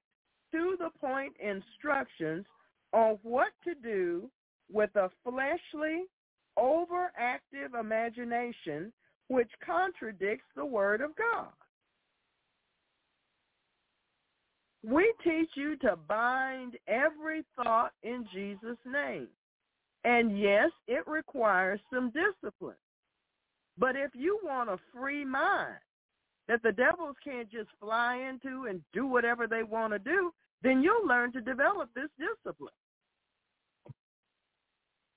to 0.52 0.78
the 0.80 0.92
point 1.00 1.34
instructions 1.40 2.46
on 2.94 3.18
what 3.24 3.52
to 3.66 3.74
do 3.84 4.30
with 4.72 4.92
a 4.96 5.10
fleshly, 5.24 6.04
overactive 6.58 7.78
imagination 7.78 8.94
which 9.30 9.50
contradicts 9.66 10.46
the 10.56 10.66
Word 10.66 11.02
of 11.02 11.12
God. 11.16 11.52
We 14.84 15.12
teach 15.24 15.50
you 15.56 15.76
to 15.78 15.98
bind 16.08 16.78
every 16.88 17.44
thought 17.56 17.92
in 18.04 18.26
Jesus' 18.32 18.78
name. 18.86 19.28
And 20.06 20.40
yes, 20.40 20.70
it 20.88 21.06
requires 21.08 21.82
some 21.92 22.12
discipline. 22.12 22.76
But 23.78 23.96
if 23.96 24.12
you 24.16 24.40
want 24.44 24.70
a 24.70 24.78
free 24.94 25.24
mind 25.24 25.78
that 26.48 26.64
the 26.64 26.72
devils 26.72 27.16
can't 27.24 27.50
just 27.52 27.70
fly 27.80 28.18
into 28.30 28.66
and 28.66 28.82
do 28.94 29.06
whatever 29.06 29.48
they 29.48 29.64
want 29.64 29.94
to 29.94 30.00
do, 30.00 30.32
then 30.64 30.82
you'll 30.82 31.08
learn 31.08 31.32
to 31.34 31.42
develop 31.42 31.90
this 31.94 32.10
discipline. 32.18 32.74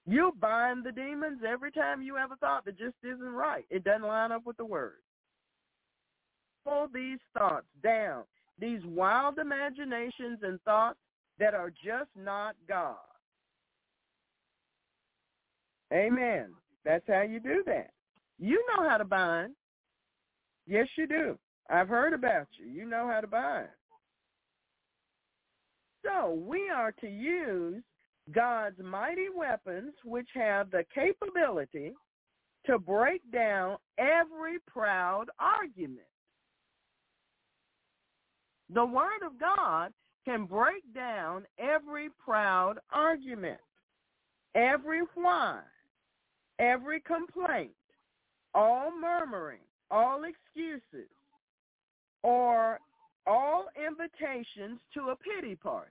You'll 0.07 0.32
bind 0.32 0.85
the 0.85 0.93
demons 0.93 1.41
every 1.47 1.70
time 1.70 2.03
you 2.03 2.16
have 2.16 2.32
a 2.32 2.37
thought 2.37 2.65
that 2.65 2.78
just 2.78 2.97
isn't 3.05 3.23
right. 3.23 3.65
It 3.70 3.85
doesn't 3.85 4.07
line 4.07 4.32
up 4.32 4.45
with 4.45 4.57
the 4.57 4.65
word. 4.65 4.99
Pull 6.66 6.89
these 6.93 7.19
thoughts 7.32 7.66
down 7.82 8.24
these 8.61 8.81
wild 8.85 9.39
imaginations 9.39 10.41
and 10.43 10.61
thoughts 10.62 10.99
that 11.39 11.55
are 11.55 11.70
just 11.70 12.11
not 12.15 12.55
God. 12.69 12.97
Amen. 15.93 16.51
That's 16.85 17.05
how 17.09 17.23
you 17.23 17.41
do 17.41 17.65
that. 17.66 17.91
You 18.40 18.64
know 18.74 18.88
how 18.88 18.96
to 18.96 19.04
bind. 19.04 19.54
Yes, 20.66 20.88
you 20.96 21.06
do. 21.06 21.38
I've 21.68 21.88
heard 21.88 22.14
about 22.14 22.46
you. 22.58 22.66
You 22.66 22.86
know 22.86 23.06
how 23.06 23.20
to 23.20 23.26
bind. 23.26 23.68
So 26.04 26.32
we 26.32 26.70
are 26.70 26.92
to 27.00 27.06
use 27.06 27.82
God's 28.32 28.78
mighty 28.82 29.26
weapons, 29.34 29.92
which 30.04 30.28
have 30.34 30.70
the 30.70 30.84
capability 30.94 31.92
to 32.64 32.78
break 32.78 33.20
down 33.30 33.76
every 33.98 34.58
proud 34.66 35.26
argument. 35.38 36.06
The 38.72 38.84
Word 38.84 39.22
of 39.26 39.38
God 39.38 39.92
can 40.24 40.46
break 40.46 40.82
down 40.94 41.44
every 41.58 42.08
proud 42.24 42.76
argument, 42.90 43.60
every 44.54 45.00
whine, 45.14 45.58
every 46.58 47.00
complaint, 47.00 47.72
all 48.55 48.90
murmuring, 48.90 49.60
all 49.90 50.22
excuses, 50.24 51.09
or 52.22 52.78
all 53.27 53.66
invitations 53.77 54.81
to 54.94 55.10
a 55.10 55.16
pity 55.16 55.56
party, 55.56 55.90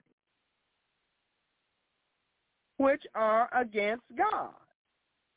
which 2.78 3.02
are 3.14 3.48
against 3.58 4.04
God 4.16 4.52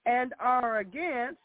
and 0.06 0.34
are 0.40 0.80
against 0.80 1.40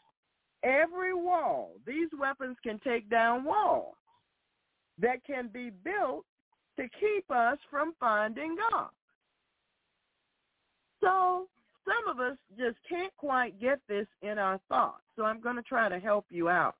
every 0.63 1.13
wall. 1.13 1.71
These 1.85 2.09
weapons 2.19 2.57
can 2.63 2.79
take 2.79 3.09
down 3.09 3.43
walls 3.43 3.95
that 5.01 5.23
can 5.25 5.49
be 5.51 5.69
built 5.69 6.25
to 6.77 6.83
keep 6.99 7.29
us 7.29 7.57
from 7.69 7.93
finding 7.99 8.57
God. 8.71 8.89
So 11.01 11.47
some 11.89 12.11
of 12.11 12.19
us 12.19 12.37
just 12.57 12.77
can't 12.87 13.15
quite 13.17 13.59
get 13.59 13.79
this 13.87 14.05
in 14.21 14.37
our 14.37 14.59
thoughts. 14.69 15.03
So 15.15 15.23
I'm 15.23 15.41
going 15.41 15.55
to 15.55 15.63
try 15.63 15.89
to 15.89 15.99
help 15.99 16.25
you 16.29 16.49
out 16.49 16.75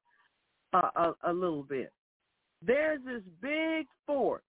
uh, 0.74 0.90
a, 0.96 1.14
a 1.32 1.34
little 1.34 1.64
bit. 1.64 1.92
There's 2.62 3.00
this 3.06 3.24
big 3.42 3.88
fort 4.06 4.44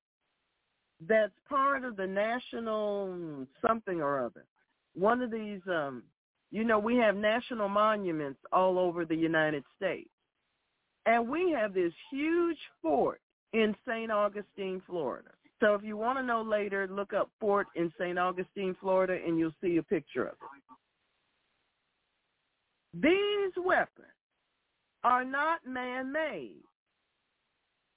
that's 1.08 1.32
part 1.48 1.84
of 1.84 1.96
the 1.96 2.06
national 2.06 3.46
something 3.66 4.00
or 4.00 4.24
other. 4.24 4.44
One 4.94 5.22
of 5.22 5.30
these, 5.30 5.60
um, 5.68 6.02
you 6.50 6.64
know, 6.64 6.78
we 6.78 6.96
have 6.96 7.16
national 7.16 7.68
monuments 7.68 8.40
all 8.52 8.78
over 8.78 9.04
the 9.04 9.16
United 9.16 9.64
States. 9.76 10.10
And 11.06 11.28
we 11.28 11.50
have 11.52 11.72
this 11.72 11.92
huge 12.10 12.58
fort 12.82 13.20
in 13.52 13.74
St. 13.88 14.10
Augustine, 14.10 14.82
Florida. 14.86 15.30
So 15.60 15.74
if 15.74 15.82
you 15.82 15.96
want 15.96 16.18
to 16.18 16.22
know 16.22 16.42
later, 16.42 16.88
look 16.90 17.12
up 17.12 17.30
Fort 17.38 17.66
in 17.76 17.92
St. 17.98 18.18
Augustine, 18.18 18.74
Florida, 18.80 19.18
and 19.24 19.38
you'll 19.38 19.54
see 19.62 19.76
a 19.76 19.82
picture 19.82 20.24
of 20.24 20.34
it. 20.34 20.62
These 23.02 23.62
weapons 23.62 24.06
are 25.04 25.24
not 25.24 25.60
man-made. 25.66 26.62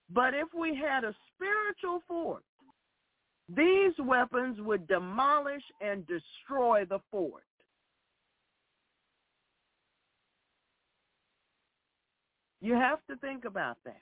But 0.10 0.34
if 0.34 0.48
we 0.58 0.76
had 0.76 1.04
a 1.04 1.16
spiritual 1.36 2.02
fort 2.08 2.44
these 3.50 3.94
weapons 4.00 4.58
would 4.62 4.88
demolish 4.88 5.64
and 5.82 6.06
destroy 6.08 6.86
the 6.86 7.00
fort. 7.12 7.44
You 12.62 12.74
have 12.76 13.00
to 13.10 13.18
think 13.18 13.44
about 13.44 13.78
that. 13.84 14.02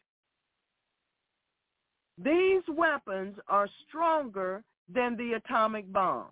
These 2.23 2.64
weapons 2.69 3.35
are 3.48 3.68
stronger 3.88 4.64
than 4.93 5.15
the 5.18 5.34
atomic 5.34 5.91
bomb, 5.91 6.27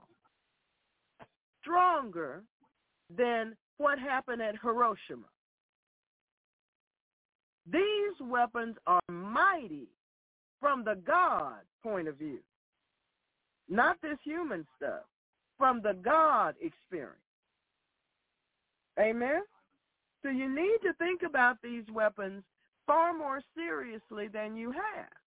stronger 1.61 2.43
than 3.15 3.55
what 3.77 3.97
happened 3.97 4.41
at 4.41 4.55
Hiroshima. 4.61 5.25
These 7.71 8.19
weapons 8.21 8.75
are 8.87 9.01
mighty 9.09 9.87
from 10.59 10.83
the 10.83 10.95
God 11.07 11.61
point 11.81 12.07
of 12.07 12.17
view, 12.17 12.39
not 13.69 13.97
this 14.01 14.17
human 14.23 14.67
stuff, 14.75 15.03
from 15.57 15.81
the 15.81 15.93
God 16.03 16.55
experience. 16.61 17.15
Amen? 18.99 19.41
So 20.23 20.29
you 20.29 20.53
need 20.53 20.77
to 20.83 20.93
think 20.97 21.21
about 21.23 21.57
these 21.63 21.85
weapons 21.93 22.43
far 22.85 23.13
more 23.17 23.41
seriously 23.55 24.27
than 24.27 24.55
you 24.55 24.71
have. 24.71 25.18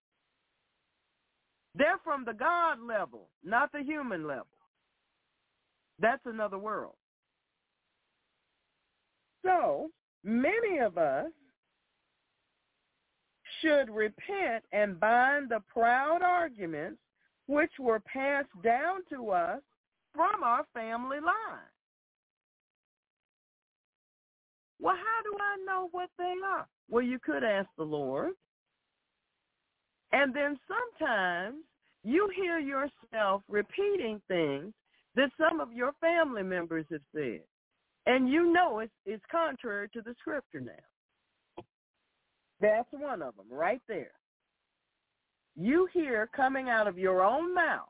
They're 1.74 2.00
from 2.04 2.24
the 2.24 2.34
God 2.34 2.78
level, 2.80 3.28
not 3.42 3.72
the 3.72 3.82
human 3.82 4.26
level. 4.26 4.46
That's 5.98 6.22
another 6.26 6.58
world. 6.58 6.94
So 9.44 9.90
many 10.24 10.78
of 10.78 10.98
us 10.98 11.30
should 13.60 13.90
repent 13.90 14.64
and 14.72 15.00
bind 15.00 15.48
the 15.48 15.62
proud 15.72 16.22
arguments 16.22 16.98
which 17.46 17.72
were 17.78 18.00
passed 18.00 18.48
down 18.62 19.00
to 19.10 19.30
us 19.30 19.60
from 20.14 20.42
our 20.42 20.64
family 20.74 21.20
line. 21.20 21.70
Well, 24.80 24.96
how 24.96 25.22
do 25.22 25.36
I 25.38 25.64
know 25.64 25.88
what 25.92 26.10
they 26.18 26.34
are? 26.44 26.66
Well, 26.90 27.04
you 27.04 27.18
could 27.18 27.44
ask 27.44 27.68
the 27.78 27.84
Lord. 27.84 28.32
And 30.12 30.34
then 30.34 30.58
sometimes 30.68 31.56
you 32.04 32.30
hear 32.34 32.58
yourself 32.58 33.42
repeating 33.48 34.20
things 34.28 34.72
that 35.14 35.30
some 35.38 35.60
of 35.60 35.72
your 35.72 35.92
family 36.00 36.42
members 36.42 36.86
have 36.90 37.00
said. 37.14 37.42
And 38.06 38.28
you 38.28 38.52
know 38.52 38.80
it's, 38.80 38.92
it's 39.06 39.22
contrary 39.30 39.88
to 39.92 40.02
the 40.02 40.14
scripture 40.20 40.60
now. 40.60 41.64
That's 42.60 42.88
one 42.92 43.22
of 43.22 43.36
them 43.36 43.46
right 43.50 43.80
there. 43.88 44.12
You 45.56 45.88
hear 45.92 46.28
coming 46.34 46.68
out 46.68 46.86
of 46.88 46.98
your 46.98 47.22
own 47.22 47.54
mouth 47.54 47.88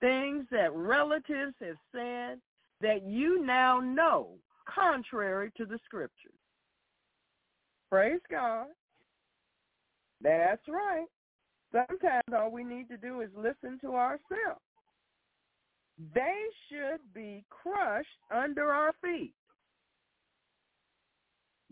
things 0.00 0.44
that 0.50 0.74
relatives 0.74 1.54
have 1.60 1.76
said 1.92 2.38
that 2.80 3.02
you 3.06 3.44
now 3.44 3.80
know 3.80 4.28
contrary 4.72 5.50
to 5.56 5.64
the 5.64 5.78
scriptures. 5.84 6.32
Praise 7.90 8.20
God. 8.30 8.66
That's 10.24 10.66
right. 10.68 11.06
Sometimes 11.70 12.22
all 12.36 12.50
we 12.50 12.64
need 12.64 12.88
to 12.88 12.96
do 12.96 13.20
is 13.20 13.28
listen 13.36 13.78
to 13.82 13.94
ourselves. 13.94 14.60
They 16.14 16.42
should 16.68 17.00
be 17.14 17.44
crushed 17.50 18.08
under 18.34 18.72
our 18.72 18.92
feet. 19.02 19.34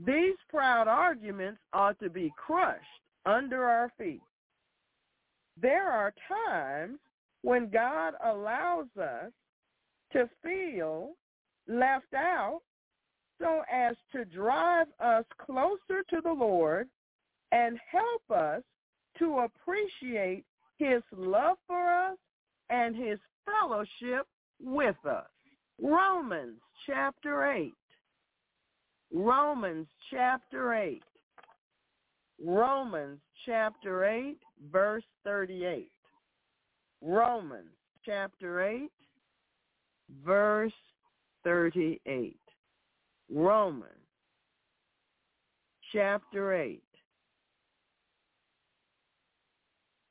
These 0.05 0.37
proud 0.49 0.87
arguments 0.87 1.61
ought 1.73 1.99
to 2.01 2.11
be 2.11 2.33
crushed 2.37 2.81
under 3.27 3.65
our 3.65 3.91
feet. 3.99 4.23
There 5.61 5.91
are 5.91 6.15
times 6.29 6.99
when 7.43 7.71
God 7.71 8.15
allows 8.25 8.87
us 9.01 9.33
to 10.13 10.29
feel 10.43 11.13
left 11.69 12.13
out 12.15 12.61
so 13.41 13.63
as 13.73 13.97
to 14.13 14.25
drive 14.25 14.87
us 15.01 15.25
closer 15.45 16.05
to 16.11 16.21
the 16.23 16.33
Lord 16.33 16.89
and 17.53 17.79
help 17.91 18.23
us 18.39 18.63
to 19.19 19.41
appreciate 19.41 20.45
his 20.79 21.03
love 21.17 21.59
for 21.67 21.93
us 21.93 22.17
and 22.71 22.97
his 22.97 23.19
fellowship 23.45 24.27
with 24.61 24.97
us. 25.09 25.27
Romans 25.81 26.59
chapter 26.87 27.53
8. 27.53 27.73
Romans 29.13 29.87
chapter 30.11 30.75
8. 30.75 31.03
Romans 32.45 33.21
chapter 33.47 34.05
8, 34.05 34.39
verse 34.73 35.05
38. 35.25 35.91
Romans 37.03 37.69
chapter 38.05 38.63
8, 38.63 38.91
verse 40.25 40.73
38. 41.45 42.37
Romans 43.31 43.85
chapter 45.93 46.55
8. 46.55 46.83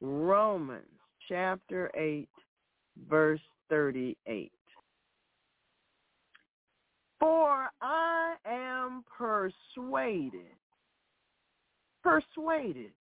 Romans 0.01 0.85
chapter 1.29 1.91
8, 1.95 2.27
verse 3.07 3.39
38. 3.69 4.51
For 7.19 7.69
I 7.81 8.35
am 8.45 9.03
persuaded. 9.15 10.55
Persuaded. 12.03 12.91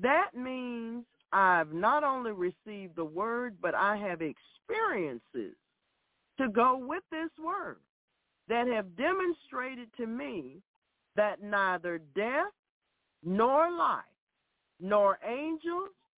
That 0.00 0.30
means 0.34 1.04
I've 1.32 1.72
not 1.74 2.02
only 2.02 2.32
received 2.32 2.96
the 2.96 3.04
word, 3.04 3.56
but 3.60 3.74
I 3.74 3.96
have 3.98 4.22
experiences 4.22 5.56
to 6.38 6.48
go 6.48 6.78
with 6.78 7.02
this 7.10 7.30
word 7.42 7.80
that 8.48 8.66
have 8.66 8.96
demonstrated 8.96 9.88
to 9.98 10.06
me 10.06 10.62
that 11.16 11.42
neither 11.42 12.00
death 12.16 12.52
nor 13.22 13.70
life, 13.70 14.04
nor 14.80 15.18
angels, 15.28 15.90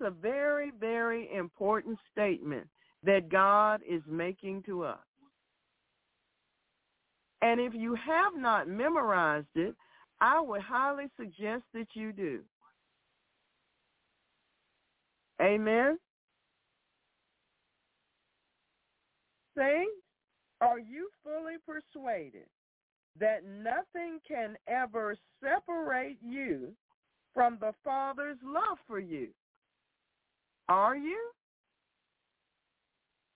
A 0.00 0.10
very, 0.10 0.72
very 0.78 1.30
important 1.34 1.98
statement 2.12 2.66
that 3.02 3.28
God 3.30 3.82
is 3.88 4.02
making 4.06 4.62
to 4.64 4.84
us. 4.84 4.98
And 7.42 7.60
if 7.60 7.74
you 7.74 7.94
have 7.94 8.34
not 8.36 8.68
memorized 8.68 9.46
it, 9.54 9.74
I 10.20 10.40
would 10.40 10.60
highly 10.62 11.06
suggest 11.18 11.64
that 11.74 11.88
you 11.94 12.12
do. 12.12 12.40
Amen. 15.40 15.98
Saints, 19.56 19.90
are 20.60 20.78
you 20.78 21.08
fully 21.24 21.56
persuaded 21.66 22.46
that 23.18 23.44
nothing 23.44 24.20
can 24.28 24.56
ever 24.68 25.16
separate 25.42 26.18
you 26.22 26.74
from 27.34 27.58
the 27.60 27.72
Father's 27.84 28.38
love 28.44 28.78
for 28.86 29.00
you? 29.00 29.28
Are 30.70 30.96
you? 30.96 31.18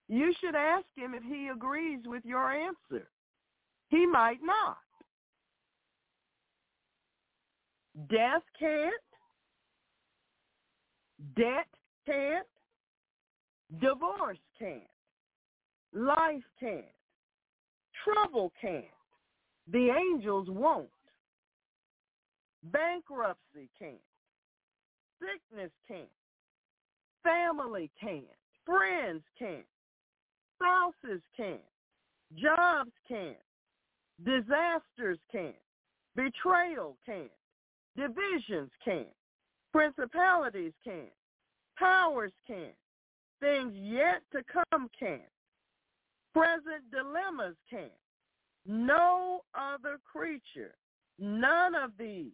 You 0.08 0.32
should 0.40 0.54
ask 0.54 0.86
him 0.94 1.14
if 1.14 1.24
he 1.24 1.48
agrees 1.48 2.00
with 2.06 2.24
your 2.24 2.52
answer. 2.52 3.08
He 3.88 4.06
might 4.06 4.38
not. 4.40 4.78
Death 8.08 8.42
can't. 8.56 8.94
Debt 11.36 11.66
can't. 12.06 12.46
Divorce 13.80 14.38
can't. 14.56 14.82
Life 15.92 16.44
can't. 16.60 16.84
Trouble 18.04 18.52
can't. 18.60 18.84
The 19.72 19.88
angels 19.90 20.46
won't. 20.48 20.88
Bankruptcy 22.62 23.68
can't. 23.76 23.96
Sickness 25.18 25.72
can't. 25.88 26.08
Family 27.24 27.90
can't. 28.00 28.24
Friends 28.64 29.22
can't. 29.38 29.66
Spouses 30.56 31.22
can't. 31.36 31.60
Jobs 32.36 32.92
can't. 33.08 33.36
Disasters 34.24 35.18
can't. 35.32 35.56
Betrayal 36.14 36.96
can't. 37.04 37.30
Divisions 37.96 38.70
can't. 38.84 39.08
Principalities 39.72 40.72
can't. 40.84 41.12
Powers 41.76 42.32
can't. 42.46 42.76
Things 43.40 43.72
yet 43.74 44.22
to 44.32 44.42
come 44.52 44.88
can't. 44.98 45.22
Present 46.32 46.90
dilemmas 46.90 47.56
can't. 47.68 47.90
No 48.66 49.40
other 49.54 49.98
creature, 50.10 50.74
none 51.18 51.74
of 51.74 51.90
these 51.98 52.32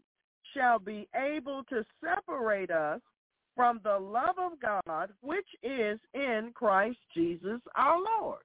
shall 0.55 0.79
be 0.79 1.09
able 1.15 1.65
to 1.71 1.85
separate 2.03 2.71
us 2.71 3.01
from 3.61 3.79
the 3.85 3.99
love 3.99 4.37
of 4.39 4.53
God 4.59 5.11
which 5.21 5.47
is 5.63 5.99
in 6.15 6.51
Christ 6.55 6.97
Jesus 7.15 7.61
our 7.77 7.99
Lord. 8.19 8.41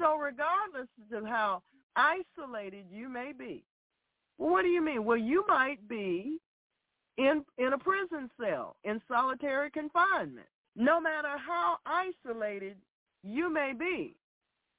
So 0.00 0.16
regardless 0.16 0.88
of 1.14 1.26
how 1.26 1.60
isolated 1.94 2.86
you 2.90 3.10
may 3.10 3.32
be, 3.38 3.62
what 4.38 4.62
do 4.62 4.68
you 4.68 4.82
mean? 4.82 5.04
Well, 5.04 5.18
you 5.18 5.44
might 5.46 5.86
be 5.86 6.38
in 7.18 7.44
in 7.58 7.74
a 7.74 7.78
prison 7.78 8.30
cell 8.40 8.76
in 8.82 9.02
solitary 9.06 9.70
confinement. 9.70 10.46
No 10.74 11.02
matter 11.02 11.36
how 11.36 11.76
isolated 11.84 12.78
you 13.22 13.52
may 13.52 13.74
be, 13.78 14.16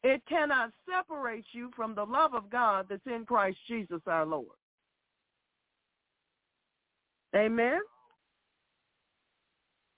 it 0.03 0.23
cannot 0.27 0.71
separate 0.89 1.45
you 1.51 1.69
from 1.75 1.93
the 1.93 2.03
love 2.03 2.33
of 2.33 2.49
God 2.49 2.87
that's 2.89 3.05
in 3.05 3.25
Christ 3.27 3.59
Jesus 3.67 4.01
our 4.07 4.25
Lord. 4.25 4.57
Amen? 7.35 7.79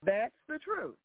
That's 0.06 0.34
the 0.48 0.60
truth. 0.60 0.96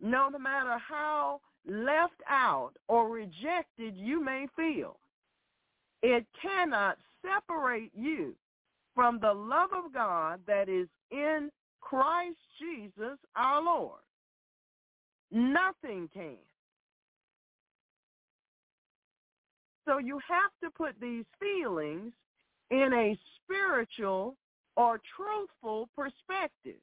No 0.00 0.30
matter 0.30 0.78
how 0.78 1.40
left 1.66 2.22
out 2.28 2.72
or 2.88 3.08
rejected 3.08 3.96
you 3.96 4.22
may 4.22 4.46
feel, 4.56 4.98
it 6.02 6.24
cannot 6.40 6.98
separate 7.22 7.90
you 7.94 8.34
from 8.94 9.18
the 9.20 9.32
love 9.32 9.70
of 9.72 9.92
God 9.92 10.40
that 10.46 10.68
is 10.68 10.88
in 11.10 11.50
Christ 11.80 12.38
Jesus 12.58 13.18
our 13.34 13.62
Lord. 13.62 14.00
Nothing 15.30 16.08
can. 16.12 16.36
So 19.86 19.98
you 19.98 20.18
have 20.28 20.50
to 20.62 20.70
put 20.70 20.94
these 21.00 21.24
feelings 21.40 22.12
in 22.70 22.92
a 22.92 23.18
spiritual 23.42 24.36
or 24.76 25.00
truthful 25.16 25.88
perspective. 25.96 26.80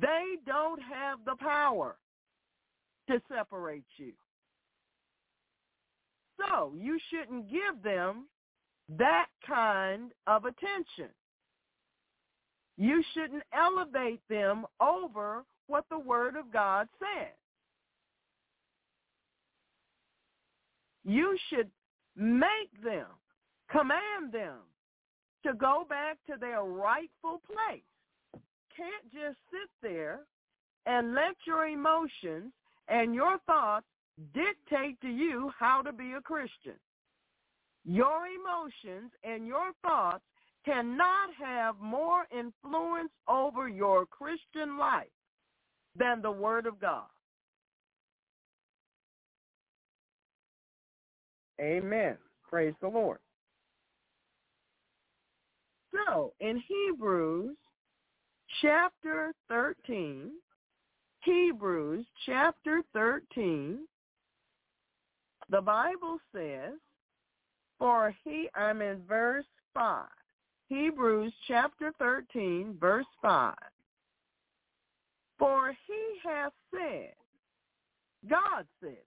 They 0.00 0.36
don't 0.46 0.80
have 0.80 1.18
the 1.24 1.36
power 1.36 1.96
to 3.08 3.20
separate 3.32 3.84
you. 3.96 4.12
So 6.38 6.72
you 6.76 6.98
shouldn't 7.10 7.50
give 7.50 7.82
them 7.82 8.26
that 8.98 9.26
kind 9.46 10.12
of 10.26 10.44
attention. 10.44 11.10
You 12.76 13.02
shouldn't 13.12 13.42
elevate 13.52 14.22
them 14.30 14.64
over 14.80 15.44
what 15.66 15.84
the 15.90 15.98
Word 15.98 16.36
of 16.36 16.50
God 16.52 16.88
says. 16.98 17.34
You 21.04 21.36
should 21.48 21.68
make 22.16 22.82
them, 22.82 23.06
command 23.70 24.32
them 24.32 24.58
to 25.44 25.54
go 25.54 25.84
back 25.88 26.18
to 26.26 26.34
their 26.38 26.62
rightful 26.62 27.40
place. 27.46 27.82
Can't 28.76 29.12
just 29.12 29.38
sit 29.50 29.70
there 29.82 30.20
and 30.86 31.14
let 31.14 31.34
your 31.46 31.66
emotions 31.66 32.52
and 32.88 33.14
your 33.14 33.38
thoughts 33.46 33.86
dictate 34.34 35.00
to 35.00 35.08
you 35.08 35.50
how 35.58 35.82
to 35.82 35.92
be 35.92 36.12
a 36.12 36.20
Christian. 36.20 36.78
Your 37.84 38.26
emotions 38.26 39.10
and 39.24 39.46
your 39.46 39.72
thoughts 39.82 40.24
cannot 40.64 41.30
have 41.38 41.76
more 41.80 42.26
influence 42.30 43.10
over 43.28 43.68
your 43.68 44.06
Christian 44.06 44.78
life 44.78 45.08
than 45.96 46.20
the 46.22 46.30
Word 46.30 46.66
of 46.66 46.80
God. 46.80 47.06
Amen. 51.60 52.16
Praise 52.48 52.74
the 52.80 52.88
Lord. 52.88 53.18
So 55.92 56.32
in 56.40 56.62
Hebrews 56.68 57.56
chapter 58.62 59.32
13, 59.48 60.30
Hebrews 61.22 62.06
chapter 62.26 62.82
13, 62.94 63.86
the 65.50 65.60
Bible 65.60 66.18
says, 66.34 66.74
for 67.78 68.14
he, 68.24 68.48
I'm 68.54 68.82
in 68.82 69.02
verse 69.08 69.46
5. 69.74 70.06
Hebrews 70.68 71.32
chapter 71.48 71.92
13, 71.98 72.76
verse 72.78 73.06
5. 73.22 73.54
For 75.38 75.74
he 75.86 76.18
hath 76.22 76.52
said, 76.72 77.14
God 78.28 78.66
said, 78.82 78.98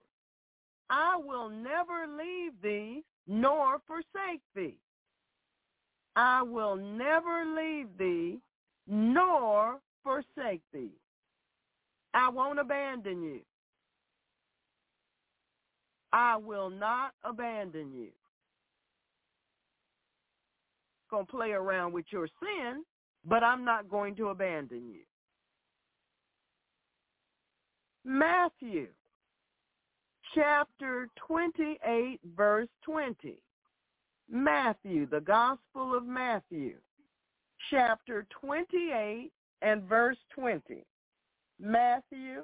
I 0.89 1.15
will 1.23 1.49
never 1.49 2.07
leave 2.07 2.53
thee 2.61 3.03
nor 3.27 3.77
forsake 3.87 4.41
thee. 4.55 4.79
I 6.15 6.43
will 6.43 6.75
never 6.75 7.43
leave 7.45 7.87
thee 7.97 8.39
nor 8.87 9.79
forsake 10.03 10.61
thee. 10.73 10.91
I 12.13 12.29
won't 12.29 12.59
abandon 12.59 13.23
you. 13.23 13.41
I 16.11 16.37
will 16.37 16.69
not 16.69 17.13
abandon 17.23 17.91
you. 17.91 18.09
Going 21.09 21.25
to 21.25 21.31
play 21.31 21.51
around 21.51 21.93
with 21.93 22.05
your 22.11 22.27
sin, 22.39 22.83
but 23.25 23.43
I'm 23.43 23.65
not 23.65 23.89
going 23.89 24.15
to 24.17 24.27
abandon 24.27 24.89
you. 24.91 25.01
Matthew 28.05 28.87
chapter 30.35 31.07
28 31.27 32.19
verse 32.35 32.67
20. 32.83 33.37
Matthew, 34.33 35.05
the 35.05 35.21
Gospel 35.21 35.95
of 35.95 36.07
Matthew, 36.07 36.77
chapter 37.69 38.25
28 38.41 39.31
and 39.61 39.83
verse 39.83 40.17
20. 40.33 40.83
Matthew, 41.59 42.41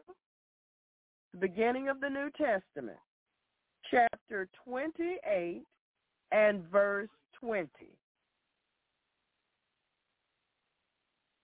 the 1.33 1.39
beginning 1.39 1.89
of 1.89 1.99
the 1.99 2.09
New 2.09 2.29
Testament, 2.37 2.99
chapter 3.89 4.47
28 4.65 5.63
and 6.31 6.63
verse 6.71 7.09
20. 7.39 7.67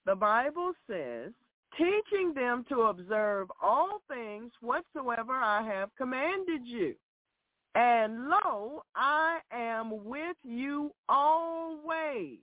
The 0.05 0.15
Bible 0.15 0.73
says, 0.87 1.31
teaching 1.75 2.35
them 2.35 2.63
to 2.69 2.81
observe 2.83 3.47
all 3.59 3.99
things 4.07 4.51
whatsoever 4.61 5.33
I 5.33 5.63
have 5.63 5.89
commanded 5.97 6.61
you. 6.65 6.93
And 7.75 8.29
lo, 8.29 8.83
I 8.95 9.39
am 9.51 10.05
with 10.05 10.37
you 10.43 10.91
always. 11.09 12.39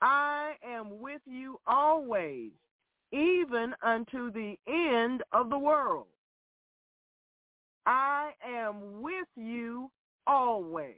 I 0.00 0.52
am 0.64 1.00
with 1.00 1.20
you 1.26 1.58
always, 1.66 2.52
even 3.10 3.74
unto 3.82 4.30
the 4.30 4.54
end 4.68 5.24
of 5.32 5.50
the 5.50 5.58
world. 5.58 6.06
I 7.84 8.30
am 8.46 9.02
with 9.02 9.26
you 9.34 9.90
always, 10.24 10.94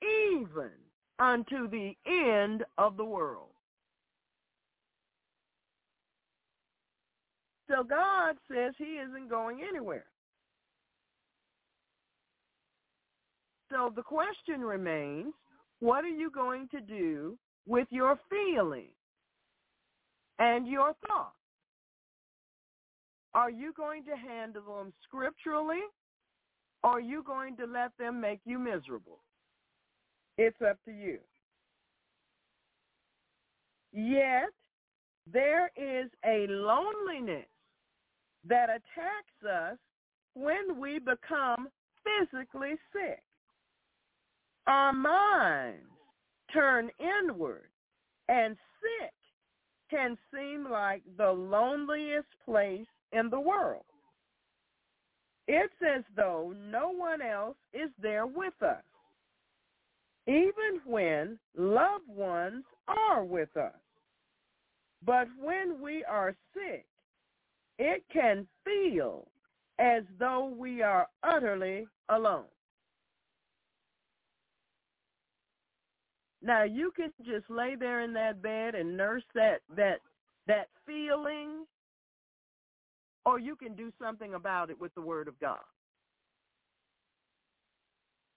even 0.00 0.70
unto 1.18 1.68
the 1.68 1.92
end 2.06 2.64
of 2.78 2.96
the 2.96 3.04
world. 3.04 3.50
So 7.68 7.84
God 7.84 8.36
says 8.50 8.72
he 8.78 8.96
isn't 9.06 9.28
going 9.28 9.60
anywhere. 9.68 10.06
So 13.72 13.90
the 13.96 14.02
question 14.02 14.60
remains, 14.60 15.32
what 15.80 16.04
are 16.04 16.08
you 16.08 16.30
going 16.30 16.68
to 16.72 16.80
do 16.80 17.38
with 17.66 17.88
your 17.90 18.18
feelings 18.28 18.92
and 20.38 20.68
your 20.68 20.92
thoughts? 21.08 21.36
Are 23.34 23.50
you 23.50 23.72
going 23.74 24.04
to 24.04 24.14
handle 24.14 24.76
them 24.76 24.92
scripturally 25.04 25.80
or 26.84 26.90
are 26.90 27.00
you 27.00 27.24
going 27.26 27.56
to 27.56 27.64
let 27.64 27.92
them 27.98 28.20
make 28.20 28.40
you 28.44 28.58
miserable? 28.58 29.20
It's 30.36 30.60
up 30.60 30.76
to 30.84 30.92
you. 30.92 31.18
Yet, 33.92 34.50
there 35.32 35.70
is 35.76 36.10
a 36.26 36.46
loneliness 36.48 37.46
that 38.46 38.68
attacks 38.68 39.50
us 39.50 39.78
when 40.34 40.78
we 40.78 40.98
become 40.98 41.68
physically 42.04 42.74
sick. 42.92 43.22
Our 44.66 44.92
minds 44.92 45.86
turn 46.52 46.90
inward, 47.00 47.68
and 48.28 48.56
sick 48.80 49.12
can 49.90 50.16
seem 50.32 50.70
like 50.70 51.02
the 51.16 51.30
loneliest 51.30 52.28
place 52.44 52.86
in 53.12 53.28
the 53.28 53.40
world. 53.40 53.84
It's 55.48 55.74
as 55.82 56.04
though 56.16 56.54
no 56.70 56.90
one 56.90 57.20
else 57.20 57.56
is 57.74 57.90
there 58.00 58.26
with 58.26 58.54
us, 58.62 58.84
even 60.26 60.80
when 60.86 61.38
loved 61.56 62.08
ones 62.08 62.64
are 62.86 63.24
with 63.24 63.54
us. 63.56 63.74
But 65.04 65.26
when 65.40 65.80
we 65.82 66.04
are 66.04 66.34
sick, 66.54 66.86
it 67.78 68.04
can 68.12 68.46
feel 68.64 69.26
as 69.80 70.04
though 70.18 70.46
we 70.46 70.82
are 70.82 71.08
utterly 71.24 71.88
alone. 72.08 72.51
Now 76.42 76.64
you 76.64 76.92
can 76.94 77.12
just 77.24 77.48
lay 77.48 77.76
there 77.78 78.00
in 78.00 78.12
that 78.14 78.42
bed 78.42 78.74
and 78.74 78.96
nurse 78.96 79.22
that 79.34 79.60
that 79.76 80.00
that 80.46 80.68
feeling 80.84 81.64
or 83.24 83.38
you 83.38 83.54
can 83.56 83.74
do 83.74 83.92
something 84.00 84.34
about 84.34 84.70
it 84.70 84.80
with 84.80 84.94
the 84.94 85.00
word 85.00 85.28
of 85.28 85.38
God. 85.38 85.60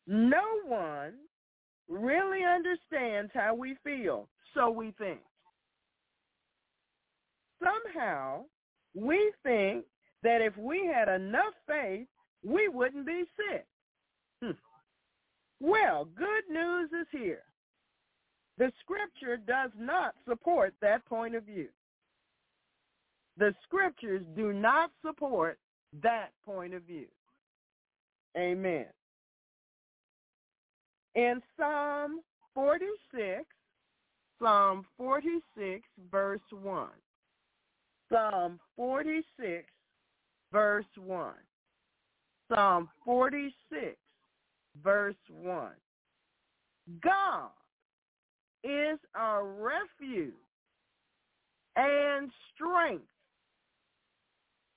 No 0.07 0.43
one 0.67 1.13
really 1.89 2.41
understands 2.43 3.31
how 3.33 3.55
we 3.55 3.75
feel, 3.83 4.27
so 4.53 4.69
we 4.69 4.93
think. 4.97 5.19
Somehow, 7.63 8.43
we 8.93 9.31
think 9.41 9.85
that 10.21 10.41
if 10.41 10.55
we 10.57 10.85
had 10.85 11.09
enough 11.09 11.53
faith, 11.67 12.07
we 12.43 12.67
wouldn't 12.67 13.07
be 13.07 13.23
sick. 13.35 13.65
Hmm. 14.43 14.51
Well, 15.59 16.05
good 16.15 16.43
news 16.49 16.89
is 16.91 17.07
here. 17.11 17.43
The 18.57 18.71
scripture 18.79 19.37
does 19.37 19.71
not 19.77 20.15
support 20.27 20.73
that 20.81 21.05
point 21.05 21.35
of 21.35 21.43
view. 21.43 21.67
The 23.37 23.53
scriptures 23.63 24.23
do 24.35 24.53
not 24.53 24.91
support 25.05 25.59
that 26.01 26.29
point 26.45 26.73
of 26.73 26.83
view. 26.83 27.07
Amen. 28.37 28.85
In 31.15 31.41
Psalm 31.57 32.21
46, 32.53 33.43
Psalm 34.41 34.85
46, 34.97 35.83
verse 36.11 36.39
1. 36.51 36.87
Psalm 38.11 38.59
46, 38.75 39.65
verse 40.51 40.85
1. 40.97 41.33
Psalm 42.49 42.89
46, 43.03 43.97
verse 44.83 45.15
1. 45.29 45.71
God 47.01 47.49
is 48.65 48.99
our 49.15 49.45
refuge 49.45 50.33
and 51.77 52.31
strength 52.55 53.05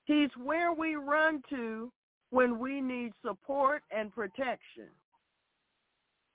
He's 0.09 0.31
where 0.43 0.73
we 0.73 0.95
run 0.95 1.43
to 1.51 1.91
when 2.31 2.57
we 2.57 2.81
need 2.81 3.11
support 3.23 3.83
and 3.91 4.11
protection 4.11 4.89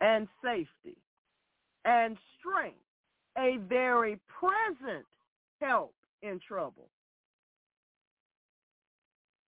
and 0.01 0.29
safety 0.45 0.97
and 1.85 2.17
strength, 2.39 2.79
a 3.37 3.59
very 3.69 4.21
present 4.29 5.05
help 5.61 5.93
in 6.23 6.39
trouble. 6.47 6.89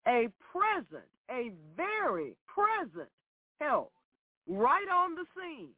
A 0.09 0.27
present, 0.51 1.07
a 1.31 1.51
very 1.77 2.35
present 2.53 3.09
help 3.61 3.93
right 4.45 4.87
on 4.93 5.15
the 5.15 5.25
scene 5.37 5.69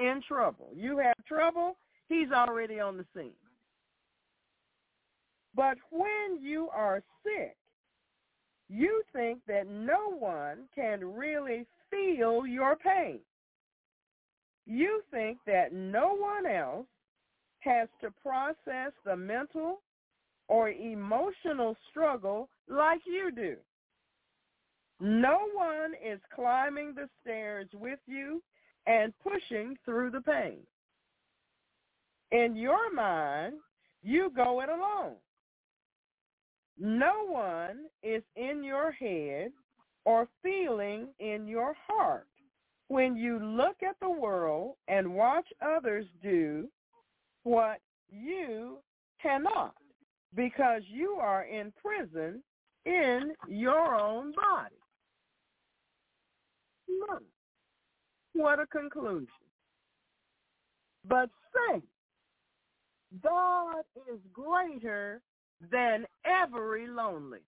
in 0.00 0.20
trouble. 0.26 0.70
You 0.74 0.98
have 0.98 1.24
trouble, 1.26 1.76
he's 2.08 2.30
already 2.32 2.80
on 2.80 2.96
the 2.96 3.04
scene. 3.14 3.32
But 5.54 5.78
when 5.90 6.40
you 6.40 6.68
are 6.72 7.02
sick, 7.22 7.56
you 8.68 9.02
think 9.12 9.40
that 9.48 9.66
no 9.68 10.10
one 10.16 10.68
can 10.74 11.04
really 11.04 11.66
feel 11.90 12.46
your 12.46 12.76
pain. 12.76 13.20
You 14.64 15.02
think 15.10 15.38
that 15.46 15.72
no 15.72 16.14
one 16.14 16.46
else 16.46 16.86
has 17.60 17.88
to 18.00 18.12
process 18.22 18.92
the 19.04 19.16
mental 19.16 19.82
or 20.48 20.70
emotional 20.70 21.76
struggle 21.90 22.48
like 22.68 23.00
you 23.04 23.32
do. 23.34 23.56
No 25.00 25.38
one 25.54 25.92
is 26.04 26.20
climbing 26.34 26.94
the 26.94 27.08
stairs 27.20 27.68
with 27.74 27.98
you 28.06 28.42
and 28.86 29.12
pushing 29.22 29.76
through 29.84 30.10
the 30.10 30.20
pain. 30.20 30.58
In 32.32 32.56
your 32.56 32.92
mind, 32.92 33.54
you 34.02 34.30
go 34.34 34.60
it 34.60 34.68
alone. 34.68 35.16
No 36.78 37.26
one 37.26 37.86
is 38.02 38.22
in 38.36 38.64
your 38.64 38.92
head 38.92 39.50
or 40.04 40.28
feeling 40.42 41.08
in 41.18 41.46
your 41.46 41.74
heart 41.86 42.26
when 42.88 43.16
you 43.16 43.38
look 43.38 43.76
at 43.88 43.96
the 44.00 44.10
world 44.10 44.76
and 44.88 45.14
watch 45.14 45.46
others 45.60 46.06
do 46.22 46.68
what 47.42 47.80
you 48.08 48.78
cannot 49.20 49.74
because 50.34 50.82
you 50.88 51.12
are 51.20 51.44
in 51.44 51.72
prison 51.82 52.42
in 52.86 53.32
your 53.48 53.94
own 53.94 54.32
body. 54.32 54.74
What 58.34 58.60
a 58.60 58.66
conclusion. 58.66 59.26
But 61.08 61.30
say, 61.54 61.82
God 63.22 63.82
is 64.12 64.20
greater 64.32 65.20
than 65.70 66.06
every 66.24 66.86
lonely, 66.86 67.40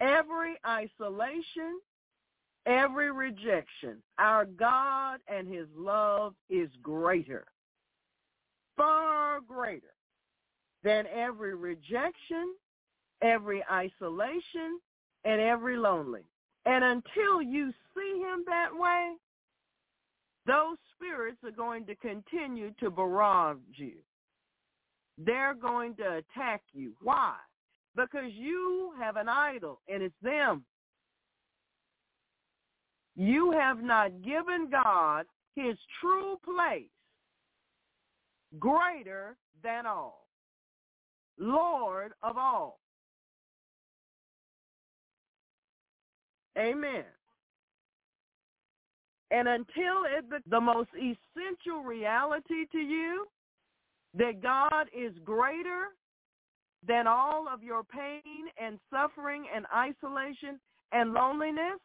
every 0.00 0.56
isolation, 0.66 1.80
every 2.66 3.12
rejection. 3.12 4.02
Our 4.18 4.44
God 4.44 5.20
and 5.28 5.46
his 5.46 5.66
love 5.76 6.34
is 6.50 6.68
greater, 6.82 7.44
far 8.76 9.40
greater 9.40 9.94
than 10.82 11.06
every 11.06 11.54
rejection, 11.54 12.54
every 13.22 13.62
isolation, 13.70 14.80
and 15.24 15.40
every 15.40 15.76
lonely. 15.76 16.24
And 16.64 16.84
until 16.84 17.40
you 17.40 17.72
see 17.94 18.20
him 18.20 18.44
that 18.46 18.70
way, 18.72 19.12
those 20.46 20.76
spirits 20.94 21.38
are 21.44 21.50
going 21.50 21.84
to 21.86 21.94
continue 21.96 22.72
to 22.80 22.90
barrage 22.90 23.58
you 23.74 23.96
they're 25.18 25.54
going 25.54 25.94
to 25.96 26.16
attack 26.18 26.62
you. 26.72 26.92
Why? 27.02 27.34
Because 27.94 28.32
you 28.32 28.92
have 28.98 29.16
an 29.16 29.28
idol 29.28 29.80
and 29.88 30.02
it's 30.02 30.14
them. 30.22 30.64
You 33.16 33.52
have 33.52 33.82
not 33.82 34.22
given 34.22 34.68
God 34.70 35.24
his 35.54 35.76
true 36.00 36.36
place 36.44 36.84
greater 38.58 39.36
than 39.62 39.86
all, 39.86 40.26
Lord 41.38 42.12
of 42.22 42.36
all. 42.36 42.78
Amen. 46.58 47.04
And 49.30 49.48
until 49.48 50.04
it 50.06 50.24
the 50.48 50.60
most 50.60 50.90
essential 50.94 51.82
reality 51.82 52.66
to 52.72 52.78
you, 52.78 53.26
that 54.14 54.42
God 54.42 54.86
is 54.96 55.12
greater 55.24 55.88
than 56.86 57.06
all 57.06 57.46
of 57.52 57.62
your 57.62 57.82
pain 57.82 58.22
and 58.60 58.78
suffering 58.90 59.46
and 59.54 59.66
isolation 59.74 60.60
and 60.92 61.12
loneliness, 61.12 61.80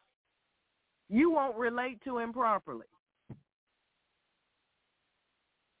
you 1.08 1.30
won't 1.30 1.56
relate 1.56 1.98
to 2.04 2.18
him 2.18 2.32
properly. 2.32 2.86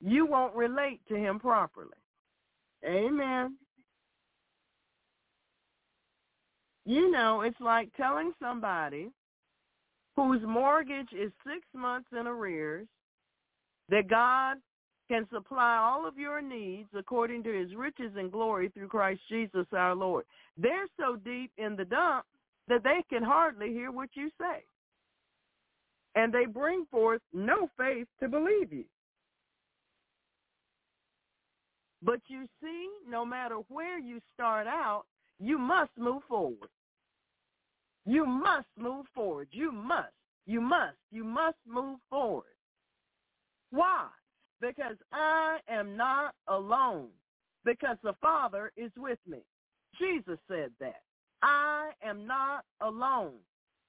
You 0.00 0.26
won't 0.26 0.54
relate 0.54 1.00
to 1.08 1.14
him 1.14 1.38
properly. 1.38 1.88
Amen. 2.84 3.56
You 6.84 7.10
know, 7.12 7.42
it's 7.42 7.60
like 7.60 7.94
telling 7.96 8.32
somebody 8.42 9.10
whose 10.16 10.42
mortgage 10.46 11.12
is 11.12 11.32
six 11.44 11.66
months 11.74 12.08
in 12.18 12.26
arrears 12.26 12.86
that 13.88 14.08
God 14.08 14.58
can 15.08 15.26
supply 15.32 15.76
all 15.76 16.06
of 16.06 16.16
your 16.16 16.40
needs 16.40 16.88
according 16.96 17.42
to 17.44 17.52
his 17.52 17.74
riches 17.74 18.12
and 18.16 18.32
glory 18.32 18.70
through 18.70 18.88
Christ 18.88 19.20
Jesus 19.28 19.66
our 19.72 19.94
Lord. 19.94 20.24
They're 20.56 20.86
so 20.98 21.16
deep 21.16 21.50
in 21.58 21.76
the 21.76 21.84
dump 21.84 22.24
that 22.68 22.84
they 22.84 23.04
can 23.10 23.22
hardly 23.22 23.68
hear 23.68 23.90
what 23.90 24.10
you 24.14 24.30
say. 24.40 24.64
And 26.14 26.32
they 26.32 26.46
bring 26.46 26.86
forth 26.90 27.20
no 27.32 27.68
faith 27.78 28.06
to 28.20 28.28
believe 28.28 28.72
you. 28.72 28.84
But 32.02 32.20
you 32.28 32.46
see, 32.60 32.88
no 33.08 33.24
matter 33.24 33.56
where 33.68 33.98
you 33.98 34.20
start 34.34 34.66
out, 34.66 35.04
you 35.38 35.58
must 35.58 35.90
move 35.96 36.22
forward. 36.28 36.68
You 38.04 38.26
must 38.26 38.68
move 38.78 39.06
forward. 39.14 39.48
You 39.52 39.72
must. 39.72 40.12
You 40.46 40.60
must. 40.60 40.96
You 41.10 41.24
must 41.24 41.58
move 41.66 41.98
forward. 42.10 42.44
Why? 43.70 44.08
because 44.62 44.96
I 45.12 45.58
am 45.68 45.96
not 45.96 46.34
alone 46.48 47.08
because 47.64 47.98
the 48.02 48.14
Father 48.22 48.72
is 48.76 48.92
with 48.96 49.18
me. 49.28 49.40
Jesus 49.98 50.38
said 50.48 50.70
that. 50.80 51.02
I 51.42 51.90
am 52.02 52.26
not 52.26 52.64
alone 52.80 53.34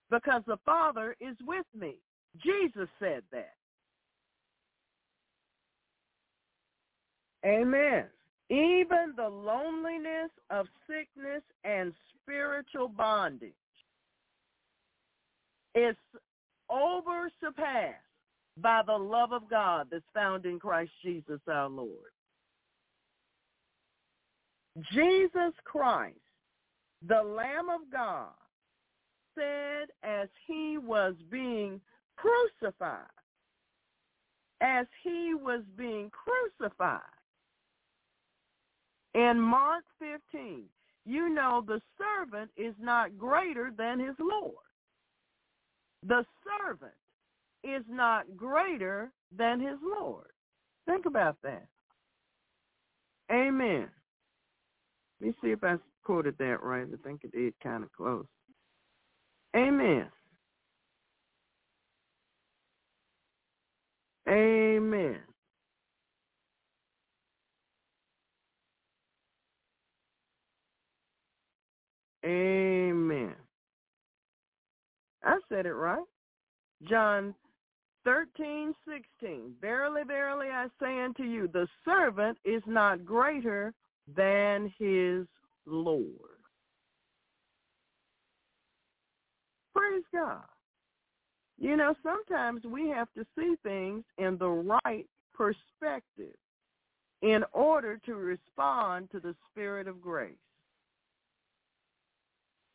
because 0.09 0.41
the 0.47 0.57
Father 0.65 1.15
is 1.21 1.37
with 1.45 1.67
me. 1.79 1.95
Jesus 2.43 2.89
said 2.99 3.21
that. 3.31 3.53
Amen. 7.45 8.05
even 8.49 9.13
the 9.17 9.27
loneliness 9.27 10.31
of 10.49 10.65
sickness 10.87 11.43
and 11.65 11.93
spiritual 12.21 12.87
bondage 12.87 13.53
is 15.75 15.95
over 16.69 17.29
surpassed 17.41 17.95
by 18.57 18.81
the 18.85 18.95
love 18.95 19.31
of 19.31 19.49
God 19.49 19.87
that's 19.91 20.03
found 20.13 20.45
in 20.45 20.59
Christ 20.59 20.91
Jesus 21.03 21.39
our 21.47 21.69
Lord. 21.69 21.89
Jesus 24.91 25.53
Christ, 25.65 26.17
the 27.07 27.21
Lamb 27.21 27.69
of 27.69 27.81
God, 27.91 28.29
said 29.35 29.89
as 30.03 30.27
he 30.47 30.77
was 30.77 31.15
being 31.29 31.79
crucified, 32.15 33.07
as 34.61 34.87
he 35.03 35.33
was 35.33 35.61
being 35.77 36.09
crucified, 36.11 37.01
in 39.13 39.39
Mark 39.39 39.83
15, 39.99 40.63
you 41.05 41.29
know 41.29 41.63
the 41.65 41.81
servant 41.97 42.49
is 42.57 42.73
not 42.79 43.17
greater 43.17 43.71
than 43.77 43.99
his 43.99 44.15
Lord. 44.19 44.55
The 46.07 46.25
servant 46.43 46.93
is 47.63 47.83
not 47.89 48.35
greater 48.35 49.11
than 49.35 49.59
his 49.59 49.77
Lord. 49.81 50.31
Think 50.85 51.05
about 51.05 51.37
that. 51.43 51.65
Amen. 53.31 53.87
Let 55.21 55.27
me 55.27 55.33
see 55.41 55.51
if 55.51 55.63
I 55.63 55.77
quoted 56.03 56.35
that 56.39 56.61
right. 56.61 56.85
I 56.85 57.07
think 57.07 57.23
it 57.23 57.31
did 57.31 57.53
kind 57.63 57.83
of 57.83 57.91
close. 57.93 58.25
Amen. 59.55 60.07
Amen. 64.27 65.19
Amen. 72.25 73.35
I 75.23 75.37
said 75.49 75.65
it 75.65 75.73
right. 75.73 76.03
John 76.89 77.33
thirteen 78.03 78.73
sixteen. 78.87 79.53
Verily, 79.61 80.01
verily, 80.05 80.47
I 80.47 80.67
say 80.81 81.01
unto 81.01 81.23
you, 81.23 81.47
the 81.47 81.67
servant 81.85 82.37
is 82.43 82.61
not 82.65 83.05
greater 83.05 83.73
than 84.15 84.73
his 84.77 85.25
Lord. 85.65 86.09
Praise 89.75 90.03
God. 90.13 90.43
You 91.57 91.77
know, 91.77 91.95
sometimes 92.03 92.63
we 92.65 92.89
have 92.89 93.07
to 93.15 93.25
see 93.37 93.55
things 93.63 94.03
in 94.17 94.37
the 94.37 94.49
right 94.49 95.07
perspective 95.33 96.35
in 97.21 97.45
order 97.53 97.97
to 98.05 98.15
respond 98.15 99.09
to 99.11 99.19
the 99.21 99.33
spirit 99.49 99.87
of 99.87 100.01
grace. 100.01 100.35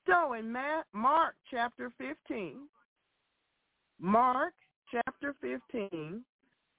So 0.08 0.32
in 0.32 0.56
Mark 0.94 1.34
chapter 1.50 1.92
15, 1.98 2.54
Mark 4.00 4.54
chapter 4.90 5.34
15, 5.42 6.24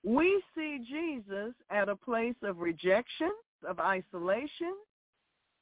we 0.03 0.41
see 0.55 0.79
Jesus 0.89 1.53
at 1.69 1.89
a 1.89 1.95
place 1.95 2.33
of 2.41 2.57
rejection, 2.57 3.29
of 3.67 3.79
isolation, 3.79 4.73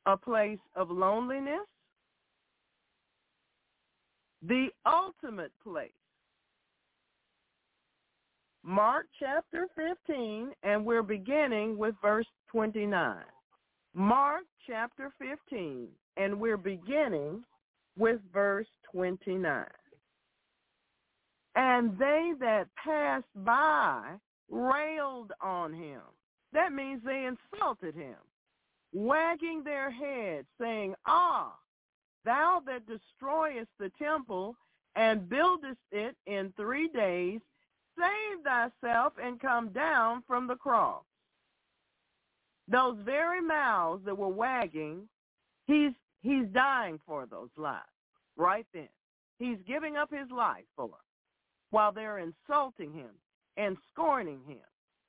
a 0.06 0.16
place 0.16 0.60
of 0.78 0.90
loneliness, 0.90 1.68
the 4.42 4.68
ultimate 4.86 5.52
place. 5.62 5.92
Mark 8.64 9.08
chapter 9.20 9.68
15, 9.76 10.54
and 10.64 10.86
we're 10.86 11.04
beginning 11.04 11.78
with 11.78 11.96
verse 12.02 12.28
29. 12.50 13.18
Mark 13.94 14.44
chapter 14.66 15.12
15, 15.20 15.88
and 16.16 16.40
we're 16.40 16.56
beginning 16.56 17.44
with 17.98 18.20
verse 18.34 18.68
29. 18.92 19.66
And 21.56 21.98
they 21.98 22.34
that 22.40 22.68
passed 22.84 23.26
by 23.36 24.04
railed 24.50 25.32
on 25.42 25.74
him. 25.74 26.02
That 26.54 26.72
means 26.72 27.02
they 27.04 27.26
insulted 27.26 27.96
him, 27.96 28.16
wagging 28.94 29.64
their 29.64 29.92
heads, 29.92 30.48
saying, 30.60 30.96
Ah, 31.06 31.54
thou 32.26 32.62
that 32.66 32.88
destroyest 32.88 33.70
the 33.80 33.92
temple 34.00 34.56
and 34.96 35.30
buildest 35.30 35.80
it 35.92 36.16
in 36.26 36.54
three 36.56 36.88
days, 36.90 37.40
save 37.98 38.44
thyself 38.44 39.14
and 39.22 39.40
come 39.40 39.70
down 39.70 40.24
from 40.28 40.48
the 40.48 40.56
cross. 40.56 41.04
Those 42.68 42.98
very 43.04 43.42
mouths 43.42 44.04
that 44.06 44.18
were 44.18 44.28
wagging, 44.28 45.08
he's 45.68 45.94
He's 46.28 46.48
dying 46.54 47.00
for 47.06 47.26
those 47.26 47.48
lives 47.56 47.86
right 48.36 48.66
then. 48.74 48.90
He's 49.40 49.60
giving 49.66 49.96
up 49.96 50.10
his 50.12 50.30
life 50.30 50.66
for 50.76 50.90
them 50.90 50.98
while 51.70 51.94
they're 51.94 52.20
insulting 52.20 52.92
him 52.92 53.12
and 53.56 53.78
scorning 53.94 54.42
him 54.46 54.58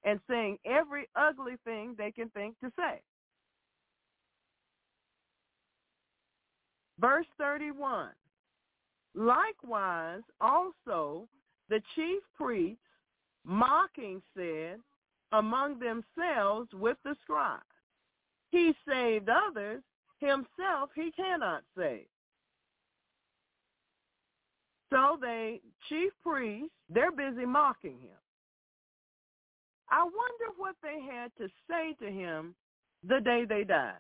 and 0.05 0.21
saying 0.31 0.59
every 0.65 1.09
ugly 1.17 1.57
thing 1.65 1.97
they 1.99 2.13
can 2.13 2.29
think 2.31 2.55
to 2.61 2.71
say. 2.79 3.01
Verse 7.01 7.27
31. 7.37 8.11
Likewise 9.17 10.23
also 10.41 11.27
the 11.69 11.83
chief 11.97 12.23
priests 12.37 12.79
mocking 13.45 14.23
said 14.37 14.79
among 15.33 15.81
themselves 15.81 16.69
with 16.73 16.97
the 17.05 17.17
scribes, 17.23 17.65
He 18.53 18.73
saved 18.89 19.29
others, 19.29 19.83
himself 20.21 20.91
he 20.95 21.11
cannot 21.13 21.63
save. 21.77 22.07
So 24.91 25.19
the 25.21 25.59
chief 25.89 26.13
priests, 26.23 26.71
they're 26.89 27.13
busy 27.13 27.45
mocking 27.45 27.99
him. 28.01 28.19
I 29.91 30.03
wonder 30.03 30.55
what 30.57 30.77
they 30.83 31.01
had 31.01 31.31
to 31.39 31.49
say 31.69 31.95
to 32.05 32.11
him 32.11 32.55
the 33.07 33.21
day 33.21 33.45
they 33.49 33.65
died, 33.65 33.95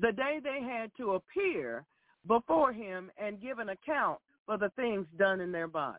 the 0.00 0.12
day 0.12 0.38
they 0.42 0.60
had 0.62 0.90
to 0.96 1.12
appear 1.12 1.84
before 2.26 2.72
him 2.72 3.10
and 3.18 3.40
give 3.40 3.58
an 3.58 3.70
account 3.70 4.18
for 4.46 4.56
the 4.56 4.70
things 4.76 5.06
done 5.18 5.40
in 5.40 5.52
their 5.52 5.68
body. 5.68 5.98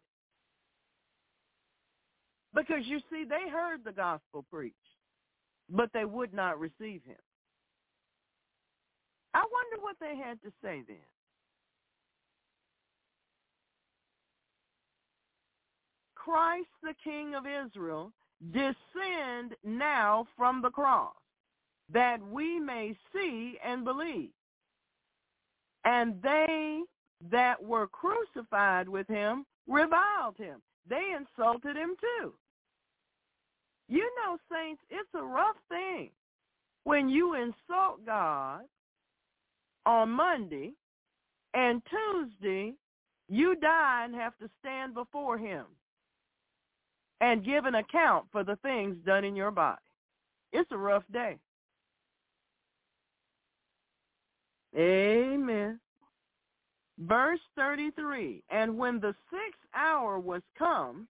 Because 2.54 2.86
you 2.86 3.00
see, 3.12 3.26
they 3.28 3.50
heard 3.52 3.84
the 3.84 3.92
gospel 3.92 4.46
preached, 4.50 4.76
but 5.70 5.90
they 5.94 6.06
would 6.06 6.34
not 6.34 6.60
receive 6.60 7.02
him. 7.04 7.18
I 9.36 9.40
wonder 9.40 9.84
what 9.84 9.98
they 10.00 10.16
had 10.16 10.42
to 10.44 10.50
say 10.64 10.82
then. 10.88 10.98
Christ 16.16 16.70
the 16.82 16.94
King 17.04 17.36
of 17.36 17.44
Israel 17.46 18.14
descend 18.52 19.56
now 19.64 20.26
from 20.38 20.62
the 20.62 20.70
cross, 20.70 21.14
that 21.92 22.18
we 22.32 22.60
may 22.60 22.98
see 23.14 23.58
and 23.64 23.84
believe. 23.84 24.32
And 25.84 26.20
they 26.24 26.80
that 27.30 27.62
were 27.62 27.88
crucified 27.88 28.88
with 28.88 29.08
him 29.08 29.46
reviled 29.68 30.38
him. 30.38 30.62
They 30.90 31.14
insulted 31.18 31.76
him 31.76 31.96
too. 32.00 32.34
You 33.90 34.10
know, 34.18 34.38
saints, 34.52 34.82
it's 34.90 35.10
a 35.14 35.24
rough 35.24 35.58
thing 35.70 36.10
when 36.86 37.10
you 37.10 37.36
insult 37.36 38.06
God 38.06 38.62
on 39.86 40.10
Monday, 40.10 40.74
and 41.54 41.82
Tuesday 41.90 42.74
you 43.28 43.56
die 43.56 44.06
and 44.06 44.16
have 44.16 44.38
to 44.38 44.50
stand 44.60 44.94
before 44.94 45.38
him 45.38 45.66
and 47.22 47.46
give 47.46 47.66
an 47.66 47.76
account 47.76 48.26
for 48.32 48.44
the 48.44 48.58
things 48.58 48.98
done 49.06 49.24
in 49.24 49.36
your 49.36 49.52
body. 49.52 49.82
It's 50.52 50.72
a 50.72 50.78
rough 50.78 51.04
day. 51.12 51.38
Amen. 54.78 55.80
Verse 57.00 57.40
33, 57.56 58.44
and 58.50 58.78
when 58.78 59.00
the 59.00 59.16
sixth 59.30 59.60
hour 59.74 60.20
was 60.20 60.42
come, 60.58 61.08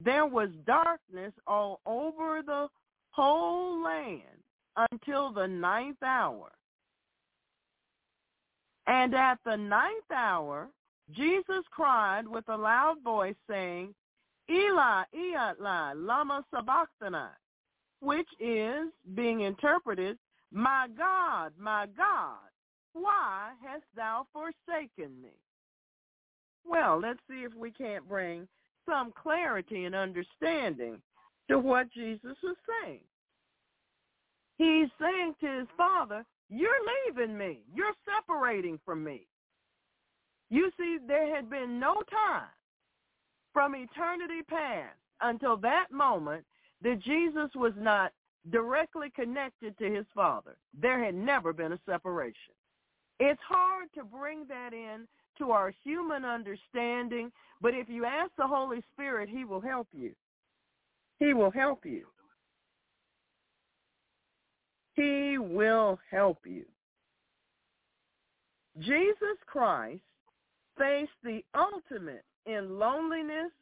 there 0.00 0.26
was 0.26 0.48
darkness 0.66 1.32
all 1.46 1.80
over 1.86 2.42
the 2.44 2.68
whole 3.10 3.82
land 3.82 4.20
until 4.90 5.32
the 5.32 5.46
ninth 5.46 6.02
hour. 6.02 6.50
And 8.86 9.14
at 9.14 9.38
the 9.44 9.56
ninth 9.56 10.10
hour, 10.14 10.68
Jesus 11.12 11.64
cried 11.70 12.26
with 12.26 12.48
a 12.48 12.56
loud 12.56 12.96
voice, 13.02 13.36
saying, 13.48 13.94
Eli, 14.50 15.04
Eli, 15.14 15.92
lama 15.94 16.44
sabachthani, 16.52 17.30
which 18.00 18.28
is, 18.40 18.88
being 19.14 19.40
interpreted, 19.40 20.18
My 20.50 20.88
God, 20.96 21.52
my 21.58 21.86
God, 21.96 22.38
why 22.92 23.52
hast 23.64 23.84
thou 23.94 24.26
forsaken 24.32 25.12
me? 25.22 25.32
Well, 26.64 27.00
let's 27.00 27.20
see 27.28 27.42
if 27.42 27.54
we 27.54 27.70
can't 27.70 28.08
bring 28.08 28.48
some 28.88 29.12
clarity 29.20 29.84
and 29.84 29.94
understanding 29.94 31.00
to 31.48 31.58
what 31.58 31.92
Jesus 31.92 32.36
was 32.42 32.56
saying. 32.82 33.00
He's 34.58 34.88
saying 35.00 35.34
to 35.40 35.58
his 35.60 35.68
father, 35.76 36.24
you're 36.52 36.70
leaving 37.06 37.36
me. 37.36 37.60
You're 37.74 37.94
separating 38.04 38.78
from 38.84 39.02
me. 39.02 39.26
You 40.50 40.70
see, 40.78 40.98
there 41.06 41.34
had 41.34 41.48
been 41.48 41.80
no 41.80 42.02
time 42.10 42.48
from 43.52 43.74
eternity 43.74 44.42
past 44.48 44.96
until 45.22 45.56
that 45.58 45.86
moment 45.90 46.44
that 46.82 47.02
Jesus 47.02 47.50
was 47.54 47.72
not 47.78 48.12
directly 48.50 49.10
connected 49.14 49.78
to 49.78 49.90
his 49.90 50.04
Father. 50.14 50.56
There 50.78 51.02
had 51.02 51.14
never 51.14 51.52
been 51.52 51.72
a 51.72 51.80
separation. 51.86 52.54
It's 53.20 53.40
hard 53.48 53.88
to 53.94 54.04
bring 54.04 54.46
that 54.48 54.72
in 54.72 55.06
to 55.38 55.52
our 55.52 55.72
human 55.84 56.24
understanding, 56.24 57.30
but 57.60 57.72
if 57.72 57.88
you 57.88 58.04
ask 58.04 58.30
the 58.36 58.46
Holy 58.46 58.82
Spirit, 58.92 59.28
he 59.28 59.44
will 59.44 59.60
help 59.60 59.88
you. 59.92 60.12
He 61.18 61.32
will 61.32 61.50
help 61.50 61.86
you. 61.86 62.06
He 64.94 65.38
will 65.38 65.98
help 66.10 66.38
you. 66.44 66.64
Jesus 68.78 69.38
Christ 69.46 70.02
faced 70.78 71.10
the 71.22 71.42
ultimate 71.54 72.24
in 72.46 72.78
loneliness, 72.78 73.52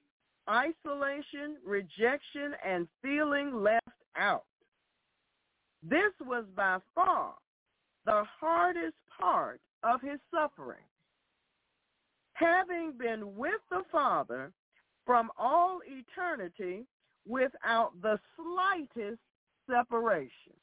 isolation, 0.48 1.56
rejection, 1.64 2.54
and 2.64 2.88
feeling 3.02 3.62
left 3.62 3.86
out. 4.16 4.44
This 5.82 6.12
was 6.20 6.44
by 6.54 6.78
far 6.94 7.34
the 8.06 8.24
hardest 8.40 8.96
part 9.20 9.60
of 9.82 10.00
his 10.00 10.18
suffering. 10.32 10.84
Having 12.34 12.94
been 12.98 13.36
with 13.36 13.60
the 13.70 13.82
Father 13.92 14.52
from 15.04 15.30
all 15.38 15.80
eternity 15.86 16.86
without 17.26 17.92
the 18.02 18.18
slightest 18.36 19.20
separation. 19.68 20.54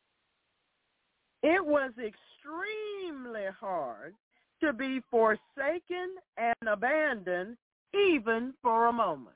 It 1.43 1.64
was 1.65 1.91
extremely 1.91 3.45
hard 3.59 4.15
to 4.61 4.73
be 4.73 5.01
forsaken 5.11 6.15
and 6.38 6.69
abandoned 6.69 7.57
even 7.93 8.53
for 8.61 8.88
a 8.88 8.93
moment. 8.93 9.35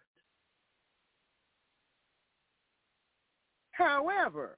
However, 3.71 4.57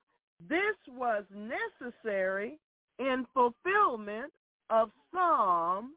this 0.50 0.76
was 0.88 1.24
necessary 1.34 2.60
in 3.00 3.26
fulfillment 3.34 4.32
of 4.70 4.92
Psalm 5.14 5.94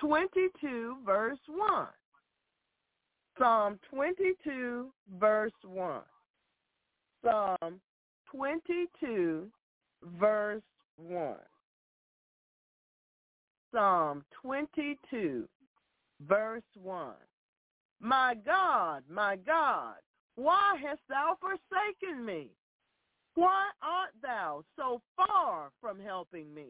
22 0.00 0.96
verse 1.04 1.38
1. 1.46 1.86
Psalm 3.38 3.78
22 3.90 4.88
verse 5.18 5.52
1. 5.64 6.00
Psalm 7.24 7.80
22 8.30 9.50
verse 10.18 10.62
1. 10.96 11.34
Psalm 13.72 14.24
22 14.42 15.48
verse 16.28 16.62
1. 16.82 17.14
My 18.00 18.34
God, 18.44 19.02
my 19.10 19.36
God, 19.36 19.96
why 20.36 20.74
hast 20.82 21.00
thou 21.08 21.36
forsaken 21.40 22.24
me? 22.24 22.48
Why 23.34 23.68
art 23.82 24.10
thou 24.22 24.64
so 24.76 25.00
far 25.16 25.70
from 25.80 25.98
helping 26.00 26.54
me 26.54 26.68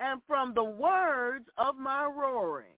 and 0.00 0.20
from 0.26 0.52
the 0.54 0.64
words 0.64 1.46
of 1.56 1.76
my 1.76 2.04
roaring? 2.04 2.76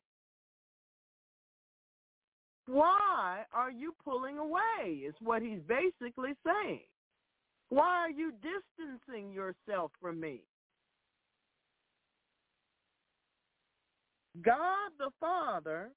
Why 2.67 3.45
are 3.53 3.71
you 3.71 3.95
pulling 4.05 4.39
away 4.39 4.91
is 5.07 5.15
what 5.21 5.43
he's 5.43 5.61
basically 5.69 6.33
saying. 6.45 6.81
Why 7.69 7.87
are 7.87 8.11
you 8.11 8.33
distancing 8.33 9.33
yourself 9.33 9.91
from 10.01 10.21
me? 10.21 10.43
God 14.43 14.91
the 14.99 15.11
Father 15.19 15.91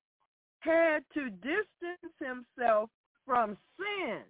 had 0.59 1.03
to 1.13 1.29
distance 1.29 2.13
himself 2.19 2.89
from 3.25 3.57
sin, 3.77 4.21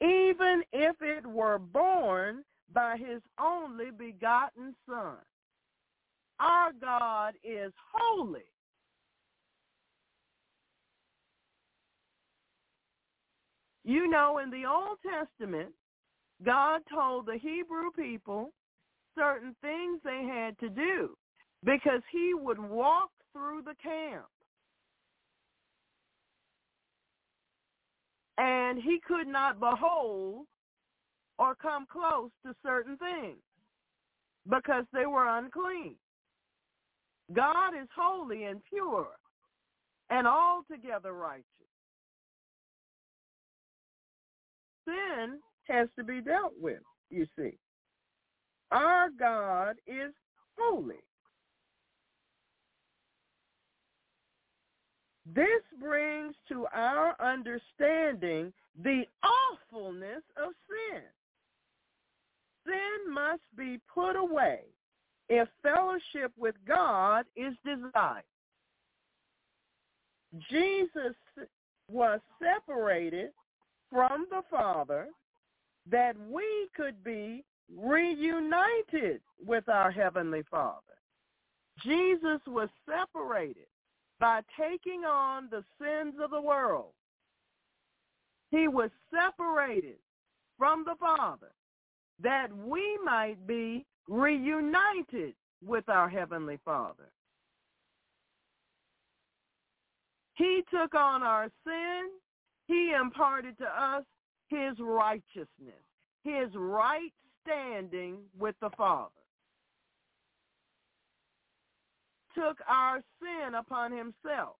even 0.00 0.62
if 0.72 0.96
it 1.00 1.26
were 1.26 1.58
born 1.58 2.44
by 2.72 2.96
his 2.96 3.20
only 3.40 3.90
begotten 3.90 4.74
Son. 4.88 5.16
Our 6.40 6.72
God 6.80 7.34
is 7.44 7.72
holy. 7.92 8.53
You 13.84 14.08
know, 14.08 14.38
in 14.38 14.50
the 14.50 14.64
Old 14.66 14.98
Testament, 15.02 15.70
God 16.44 16.80
told 16.92 17.26
the 17.26 17.38
Hebrew 17.40 17.90
people 17.96 18.52
certain 19.16 19.54
things 19.60 20.00
they 20.04 20.24
had 20.24 20.58
to 20.58 20.68
do 20.68 21.16
because 21.64 22.00
he 22.10 22.32
would 22.34 22.58
walk 22.58 23.10
through 23.32 23.62
the 23.62 23.74
camp. 23.82 24.24
And 28.38 28.82
he 28.82 28.98
could 29.06 29.28
not 29.28 29.60
behold 29.60 30.46
or 31.38 31.54
come 31.54 31.86
close 31.90 32.30
to 32.44 32.54
certain 32.64 32.96
things 32.96 33.38
because 34.48 34.84
they 34.92 35.06
were 35.06 35.38
unclean. 35.38 35.94
God 37.32 37.70
is 37.80 37.88
holy 37.96 38.44
and 38.44 38.60
pure 38.68 39.08
and 40.10 40.26
altogether 40.26 41.12
righteous. 41.12 41.44
Sin 44.86 45.38
has 45.68 45.88
to 45.98 46.04
be 46.04 46.20
dealt 46.20 46.54
with, 46.60 46.82
you 47.10 47.26
see. 47.38 47.56
Our 48.70 49.08
God 49.18 49.76
is 49.86 50.12
holy. 50.58 50.96
This 55.34 55.62
brings 55.80 56.34
to 56.48 56.66
our 56.74 57.16
understanding 57.20 58.52
the 58.82 59.04
awfulness 59.22 60.22
of 60.36 60.52
sin. 60.68 61.02
Sin 62.66 63.12
must 63.12 63.42
be 63.56 63.78
put 63.92 64.16
away 64.16 64.60
if 65.28 65.48
fellowship 65.62 66.32
with 66.36 66.54
God 66.66 67.24
is 67.36 67.54
desired. 67.64 68.24
Jesus 70.50 71.14
was 71.88 72.20
separated 72.42 73.30
from 73.94 74.26
the 74.28 74.42
Father 74.50 75.06
that 75.88 76.16
we 76.28 76.68
could 76.76 77.04
be 77.04 77.44
reunited 77.78 79.20
with 79.46 79.68
our 79.68 79.92
Heavenly 79.92 80.42
Father. 80.50 80.80
Jesus 81.84 82.40
was 82.48 82.68
separated 82.86 83.66
by 84.18 84.40
taking 84.58 85.04
on 85.04 85.48
the 85.50 85.62
sins 85.80 86.14
of 86.20 86.30
the 86.30 86.40
world. 86.40 86.92
He 88.50 88.66
was 88.66 88.90
separated 89.12 89.98
from 90.58 90.84
the 90.84 90.96
Father 90.98 91.52
that 92.20 92.48
we 92.56 92.98
might 93.04 93.46
be 93.46 93.86
reunited 94.08 95.34
with 95.64 95.88
our 95.88 96.08
Heavenly 96.08 96.58
Father. 96.64 97.10
He 100.34 100.62
took 100.70 100.94
on 100.94 101.22
our 101.22 101.48
sin. 101.64 102.08
He 102.66 102.92
imparted 102.98 103.58
to 103.58 103.66
us 103.66 104.04
his 104.48 104.78
righteousness, 104.80 105.84
his 106.22 106.48
right 106.54 107.12
standing 107.42 108.18
with 108.38 108.54
the 108.60 108.70
Father. 108.76 109.10
took 112.34 112.58
our 112.68 113.02
sin 113.20 113.54
upon 113.54 113.92
himself. 113.92 114.56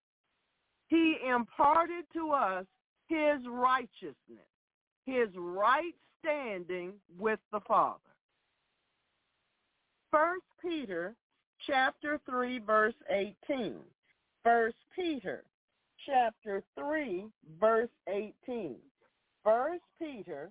He 0.89 1.17
imparted 1.29 2.05
to 2.15 2.31
us 2.31 2.67
his 3.09 3.41
righteousness, 3.49 4.49
his 5.07 5.29
right 5.37 5.95
standing 6.21 6.93
with 7.19 7.41
the 7.53 7.61
Father. 7.67 7.99
First 10.11 10.45
Peter 10.63 11.15
chapter 11.67 12.21
3 12.29 12.61
verse 12.61 12.95
18. 13.11 13.77
First 14.45 14.77
Peter 14.95 15.45
chapter 16.07 16.63
3 16.79 17.27
verse 17.61 17.91
18. 18.09 18.77
First 19.43 19.83
Peter 19.99 20.51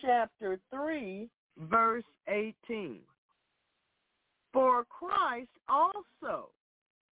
chapter 0.00 0.58
3 0.70 1.28
verse 1.68 2.04
18. 2.28 3.00
For 4.52 4.84
Christ 4.84 5.50
also 5.68 6.50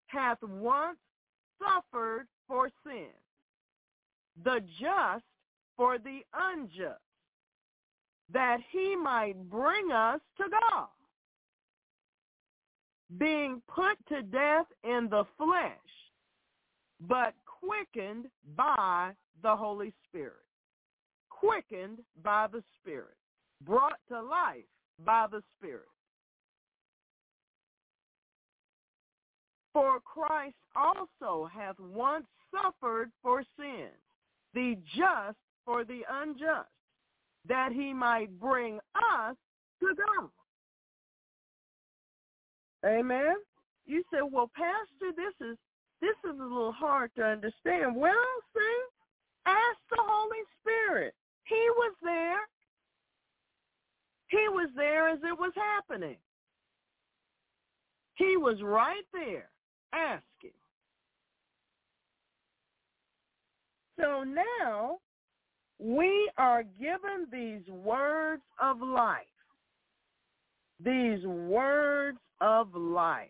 hath 0.06 0.38
once 0.42 0.98
suffered 1.58 2.26
for 2.46 2.70
sin, 2.84 3.08
the 4.44 4.60
just 4.80 5.24
for 5.76 5.98
the 5.98 6.20
unjust, 6.34 7.00
that 8.32 8.58
he 8.70 8.94
might 8.96 9.36
bring 9.50 9.90
us 9.90 10.20
to 10.36 10.44
God, 10.50 10.88
being 13.18 13.60
put 13.68 13.96
to 14.08 14.22
death 14.22 14.66
in 14.84 15.08
the 15.10 15.24
flesh, 15.36 15.78
but 17.08 17.34
quickened 17.62 18.26
by 18.56 19.12
the 19.43 19.55
Holy 19.55 19.93
Spirit. 20.09 20.34
Quickened 21.30 21.98
by 22.22 22.47
the 22.52 22.62
Spirit. 22.80 23.16
brought 23.64 23.98
to 24.09 24.20
life 24.20 24.64
by 25.05 25.26
the 25.30 25.43
Spirit. 25.56 25.86
For 29.72 30.01
Christ 30.01 30.56
also 30.76 31.48
hath 31.52 31.78
once 31.78 32.26
suffered 32.51 33.10
for 33.22 33.43
sins, 33.56 33.97
the 34.52 34.76
just 34.94 35.39
for 35.64 35.84
the 35.84 36.01
unjust, 36.10 36.68
that 37.48 37.72
he 37.72 37.93
might 37.93 38.39
bring 38.39 38.78
us 38.94 39.36
to 39.80 39.94
God. 39.94 40.28
Amen. 42.84 43.34
You 43.86 44.02
say, 44.12 44.18
well, 44.30 44.51
Pastor, 44.55 45.12
this 45.16 45.48
is 45.48 45.56
this 46.02 46.16
is 46.28 46.38
a 46.38 46.42
little 46.42 46.72
hard 46.72 47.12
to 47.16 47.22
understand. 47.22 47.94
Well, 47.94 48.12
see, 48.54 48.82
ask 49.46 49.78
the 49.88 49.98
Holy 50.00 50.42
Spirit. 50.60 51.14
He 51.44 51.64
was 51.76 51.94
there. 52.02 52.40
He 54.28 54.48
was 54.48 54.68
there 54.76 55.08
as 55.08 55.20
it 55.22 55.38
was 55.38 55.52
happening. 55.54 56.16
He 58.14 58.36
was 58.36 58.56
right 58.62 59.04
there 59.12 59.48
asking. 59.94 60.50
So 64.00 64.24
now 64.24 64.98
we 65.78 66.30
are 66.36 66.64
given 66.80 67.26
these 67.30 67.66
words 67.68 68.42
of 68.60 68.80
life. 68.80 69.26
These 70.84 71.24
words 71.24 72.18
of 72.40 72.74
life. 72.74 73.28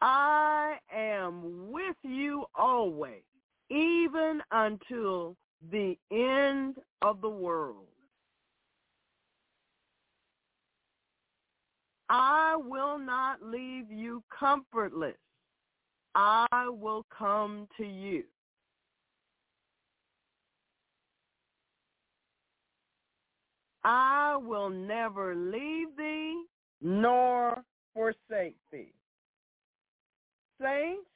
I 0.00 0.78
am 0.94 1.70
with 1.70 1.96
you 2.02 2.44
always, 2.54 3.22
even 3.68 4.40
until 4.50 5.36
the 5.70 5.96
end 6.10 6.76
of 7.02 7.20
the 7.20 7.28
world. 7.28 7.86
I 12.08 12.56
will 12.56 12.98
not 12.98 13.42
leave 13.42 13.90
you 13.90 14.22
comfortless. 14.36 15.16
I 16.14 16.68
will 16.68 17.06
come 17.16 17.68
to 17.76 17.84
you. 17.84 18.24
I 23.84 24.36
will 24.36 24.70
never 24.70 25.34
leave 25.34 25.88
thee 25.96 26.44
nor 26.82 27.62
forsake 27.94 28.56
thee. 28.72 28.92
Saints, 30.60 31.08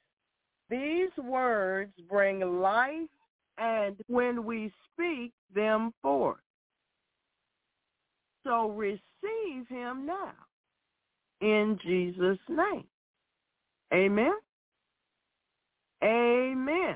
these 0.69 1.11
words 1.23 1.93
bring 2.09 2.39
life 2.61 3.09
and 3.57 3.95
when 4.07 4.45
we 4.45 4.71
speak 4.93 5.31
them 5.53 5.93
forth. 6.01 6.37
So 8.43 8.69
receive 8.69 9.67
him 9.69 10.05
now 10.05 10.33
in 11.41 11.79
Jesus' 11.83 12.37
name. 12.49 12.85
Amen. 13.93 14.33
Amen. 16.03 16.95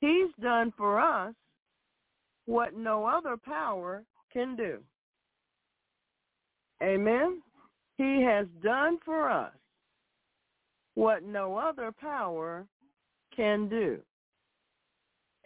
He's 0.00 0.30
done 0.42 0.72
for 0.76 1.00
us 1.00 1.34
what 2.46 2.76
no 2.76 3.06
other 3.06 3.36
power 3.36 4.04
can 4.32 4.56
do. 4.56 4.78
Amen. 6.82 7.40
He 7.96 8.22
has 8.22 8.46
done 8.62 8.98
for 9.04 9.30
us 9.30 9.52
what 10.94 11.22
no 11.22 11.56
other 11.56 11.92
power 11.92 12.66
can 13.34 13.68
do. 13.68 13.98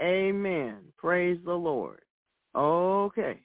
Amen. 0.01 0.77
Praise 0.97 1.39
the 1.45 1.55
Lord. 1.55 2.01
Okay. 2.55 3.41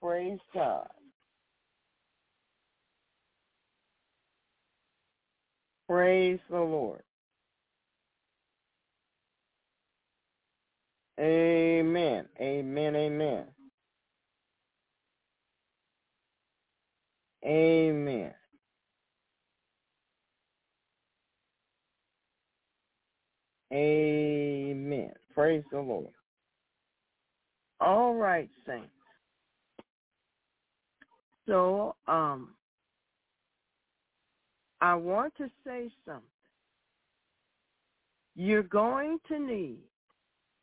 Praise 0.00 0.38
God. 0.54 0.88
Praise 5.88 6.38
the 6.50 6.60
Lord. 6.60 7.02
Amen. 11.18 12.26
Amen. 12.40 12.94
Amen. 12.94 13.44
Amen. 17.44 18.32
Amen. 23.72 25.12
Praise 25.34 25.64
the 25.70 25.80
Lord. 25.80 26.08
All 27.80 28.14
right, 28.14 28.48
saints. 28.66 28.88
So, 31.46 31.94
um, 32.06 32.54
I 34.80 34.94
want 34.94 35.34
to 35.36 35.48
say 35.64 35.90
something. 36.04 36.22
You're 38.36 38.62
going 38.62 39.18
to 39.28 39.38
need 39.38 39.78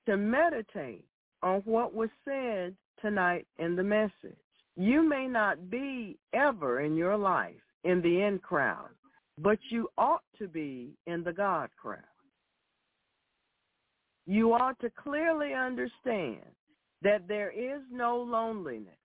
to 0.06 0.18
meditate 0.18 1.06
on 1.44 1.62
what 1.66 1.94
was 1.94 2.10
said 2.24 2.76
tonight 3.02 3.46
in 3.60 3.76
the 3.76 3.84
message. 3.84 4.38
You 4.78 5.08
may 5.08 5.28
not 5.28 5.70
be 5.70 6.18
ever 6.34 6.82
in 6.82 6.96
your 6.96 7.18
life 7.18 7.56
in 7.84 8.02
the 8.02 8.22
in 8.22 8.40
crowd, 8.40 8.90
but 9.38 9.60
you 9.70 9.90
ought 9.98 10.24
to 10.40 10.48
be 10.48 10.92
in 11.08 11.24
the 11.24 11.34
God 11.34 11.70
crowd. 11.82 12.00
You 14.26 14.54
ought 14.54 14.80
to 14.80 14.90
clearly 14.90 15.54
understand 15.54 16.42
that 17.02 17.28
there 17.28 17.52
is 17.52 17.82
no 17.92 18.18
loneliness. 18.18 18.96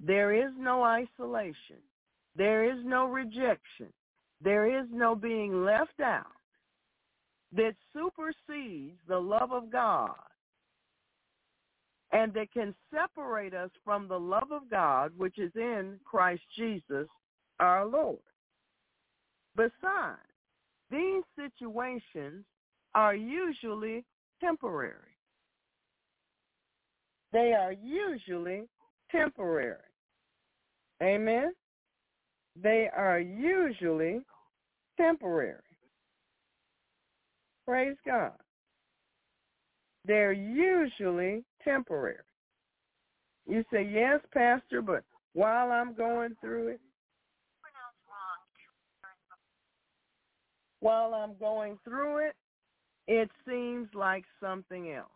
There 0.00 0.32
is 0.34 0.52
no 0.58 0.82
isolation. 0.82 1.82
There 2.36 2.64
is 2.64 2.78
no 2.84 3.06
rejection. 3.06 3.92
There 4.40 4.80
is 4.80 4.86
no 4.92 5.14
being 5.14 5.64
left 5.64 6.00
out 6.00 6.26
that 7.52 7.74
supersedes 7.92 8.98
the 9.08 9.18
love 9.18 9.52
of 9.52 9.70
God 9.70 10.14
and 12.12 12.32
that 12.34 12.52
can 12.52 12.74
separate 12.92 13.54
us 13.54 13.70
from 13.84 14.08
the 14.08 14.18
love 14.18 14.50
of 14.52 14.70
God 14.70 15.12
which 15.16 15.38
is 15.38 15.52
in 15.54 15.98
Christ 16.04 16.42
Jesus 16.56 17.08
our 17.60 17.86
Lord. 17.86 18.18
Besides, 19.56 20.18
these 20.90 21.22
situations 21.36 22.44
are 22.94 23.14
usually 23.14 24.04
temporary. 24.40 24.94
They 27.32 27.52
are 27.52 27.72
usually 27.72 28.64
temporary. 29.10 29.76
Amen? 31.02 31.52
They 32.60 32.88
are 32.96 33.20
usually 33.20 34.20
temporary. 34.96 35.62
Praise 37.66 37.96
God. 38.06 38.32
They're 40.04 40.32
usually 40.32 41.44
temporary. 41.62 42.16
You 43.46 43.64
say, 43.72 43.88
yes, 43.90 44.20
Pastor, 44.32 44.82
but 44.82 45.04
while 45.34 45.70
I'm 45.70 45.94
going 45.94 46.34
through 46.40 46.68
it, 46.68 46.80
while 50.80 51.14
I'm 51.14 51.34
going 51.38 51.78
through 51.84 52.28
it, 52.28 52.34
it 53.08 53.30
seems 53.48 53.88
like 53.94 54.24
something 54.38 54.92
else. 54.92 55.08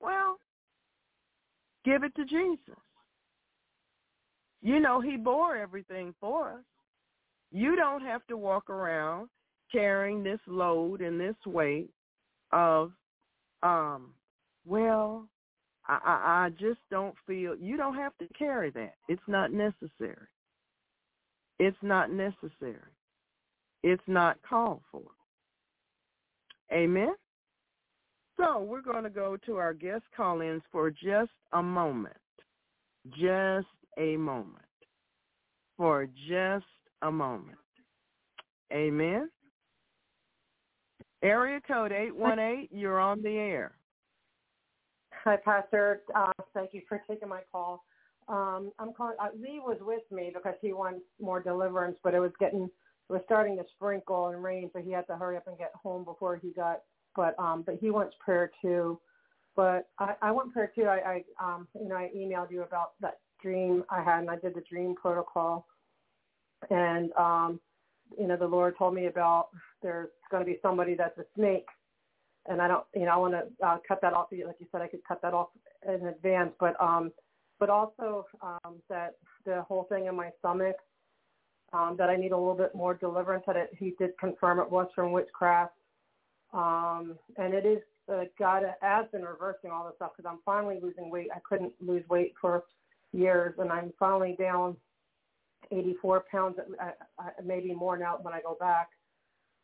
Well, 0.00 0.38
give 1.84 2.04
it 2.04 2.14
to 2.16 2.24
Jesus. 2.26 2.78
You 4.62 4.78
know, 4.78 5.00
he 5.00 5.16
bore 5.16 5.56
everything 5.56 6.14
for 6.20 6.50
us. 6.50 6.64
You 7.50 7.76
don't 7.76 8.02
have 8.02 8.26
to 8.26 8.36
walk 8.36 8.68
around 8.68 9.28
carrying 9.72 10.22
this 10.22 10.40
load 10.46 11.00
and 11.00 11.18
this 11.18 11.36
weight 11.46 11.90
of, 12.52 12.92
um, 13.62 14.12
well, 14.66 15.26
I, 15.86 15.98
I, 16.04 16.44
I 16.46 16.50
just 16.50 16.80
don't 16.90 17.14
feel, 17.26 17.56
you 17.56 17.76
don't 17.76 17.96
have 17.96 18.16
to 18.18 18.26
carry 18.38 18.70
that. 18.70 18.94
It's 19.08 19.22
not 19.26 19.52
necessary. 19.52 20.28
It's 21.58 21.76
not 21.82 22.10
necessary. 22.10 22.92
It's 23.82 24.02
not 24.06 24.38
called 24.48 24.82
for. 24.90 25.02
Amen? 26.72 27.14
So 28.36 28.62
we're 28.62 28.82
going 28.82 29.04
to 29.04 29.10
go 29.10 29.36
to 29.46 29.56
our 29.56 29.72
guest 29.72 30.04
call-ins 30.16 30.62
for 30.72 30.90
just 30.90 31.30
a 31.52 31.62
moment. 31.62 32.16
Just 33.10 33.68
a 33.98 34.16
moment. 34.16 34.64
For 35.76 36.06
just 36.28 36.64
a 37.02 37.10
moment. 37.12 37.58
Amen? 38.72 39.28
Area 41.22 41.60
code 41.66 41.92
818, 41.92 42.68
you're 42.70 43.00
on 43.00 43.22
the 43.22 43.36
air. 43.36 43.72
Hi, 45.24 45.36
Pastor. 45.42 46.02
Uh, 46.14 46.32
thank 46.52 46.74
you 46.74 46.82
for 46.88 47.00
taking 47.08 47.28
my 47.28 47.40
call. 47.50 47.84
Um, 48.28 48.72
I'm 48.78 48.92
calling. 48.92 49.16
Uh, 49.18 49.28
Lee 49.34 49.60
was 49.60 49.78
with 49.80 50.02
me 50.10 50.30
because 50.34 50.54
he 50.60 50.72
wants 50.72 51.00
more 51.20 51.42
deliverance, 51.42 51.96
but 52.02 52.14
it 52.14 52.20
was 52.20 52.32
getting, 52.38 52.70
it 53.08 53.12
was 53.12 53.22
starting 53.26 53.56
to 53.58 53.64
sprinkle 53.74 54.28
and 54.28 54.42
rain, 54.42 54.70
so 54.72 54.80
he 54.80 54.90
had 54.90 55.06
to 55.08 55.16
hurry 55.16 55.36
up 55.36 55.46
and 55.46 55.58
get 55.58 55.72
home 55.80 56.04
before 56.04 56.36
he 56.36 56.50
got. 56.50 56.80
But 57.14 57.38
um, 57.38 57.62
but 57.62 57.76
he 57.80 57.90
wants 57.90 58.14
prayer 58.24 58.50
too. 58.62 58.98
But 59.54 59.88
I, 59.98 60.14
I 60.22 60.30
want 60.32 60.52
prayer 60.52 60.72
too. 60.74 60.84
I, 60.84 61.22
I 61.40 61.54
um 61.54 61.68
you 61.80 61.88
know 61.88 61.96
I 61.96 62.10
emailed 62.16 62.50
you 62.50 62.62
about 62.62 62.92
that 63.00 63.18
dream 63.42 63.84
I 63.90 64.02
had, 64.02 64.20
and 64.20 64.30
I 64.30 64.36
did 64.36 64.54
the 64.54 64.62
dream 64.68 64.94
protocol, 64.94 65.66
and 66.70 67.12
um 67.12 67.60
you 68.18 68.26
know 68.26 68.36
the 68.36 68.46
Lord 68.46 68.76
told 68.78 68.94
me 68.94 69.06
about 69.06 69.48
there's 69.82 70.08
going 70.30 70.44
to 70.44 70.50
be 70.50 70.58
somebody 70.62 70.94
that's 70.94 71.18
a 71.18 71.24
snake, 71.36 71.66
and 72.46 72.60
I 72.60 72.68
don't 72.68 72.84
you 72.94 73.04
know 73.04 73.12
I 73.12 73.16
want 73.16 73.34
to 73.34 73.66
uh, 73.66 73.76
cut 73.86 74.00
that 74.00 74.14
off. 74.14 74.28
Like 74.32 74.56
you 74.58 74.66
said, 74.72 74.80
I 74.80 74.88
could 74.88 75.04
cut 75.06 75.20
that 75.22 75.34
off 75.34 75.48
in 75.86 76.06
advance, 76.06 76.52
but 76.58 76.80
um 76.80 77.12
but 77.60 77.68
also 77.68 78.26
um 78.42 78.82
that 78.88 79.16
the 79.44 79.62
whole 79.68 79.84
thing 79.84 80.06
in 80.06 80.16
my 80.16 80.30
stomach 80.38 80.76
um, 81.74 81.96
that 81.98 82.08
I 82.08 82.16
need 82.16 82.32
a 82.32 82.38
little 82.38 82.54
bit 82.54 82.74
more 82.74 82.94
deliverance. 82.94 83.44
That 83.46 83.56
it, 83.56 83.70
he 83.76 83.94
did 83.98 84.16
confirm 84.18 84.60
it 84.60 84.70
was 84.70 84.86
from 84.94 85.12
witchcraft, 85.12 85.74
um, 86.52 87.18
and 87.36 87.52
it 87.52 87.66
is 87.66 87.80
uh, 88.10 88.24
God 88.38 88.62
has 88.80 89.06
been 89.12 89.22
reversing 89.22 89.70
all 89.70 89.84
this 89.86 89.96
stuff 89.96 90.12
because 90.16 90.30
I'm 90.30 90.40
finally 90.44 90.78
losing 90.82 91.10
weight. 91.10 91.28
I 91.34 91.40
couldn't 91.40 91.72
lose 91.80 92.08
weight 92.08 92.34
for 92.40 92.64
years, 93.12 93.54
and 93.58 93.70
I'm 93.70 93.92
finally 93.98 94.36
down 94.38 94.76
84 95.70 96.24
pounds, 96.30 96.56
uh, 96.58 96.84
uh, 97.18 97.22
maybe 97.44 97.74
more 97.74 97.96
now 97.96 98.18
when 98.20 98.34
I 98.34 98.40
go 98.40 98.56
back. 98.58 98.88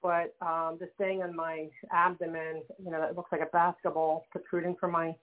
But 0.02 0.34
um, 0.40 0.78
this 0.80 0.88
thing 0.96 1.20
in 1.20 1.36
my 1.36 1.68
abdomen, 1.92 2.62
you 2.82 2.90
know, 2.90 3.00
that 3.00 3.16
looks 3.16 3.30
like 3.30 3.42
a 3.42 3.50
basketball 3.52 4.24
protruding 4.30 4.76
from 4.80 4.92
my 4.92 5.14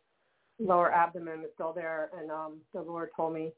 lower 0.60 0.94
abdomen 0.94 1.40
is 1.40 1.50
still 1.56 1.74
there. 1.74 2.12
And 2.20 2.30
um, 2.30 2.58
the 2.74 2.82
Lord 2.82 3.10
told 3.16 3.34
me 3.34 3.54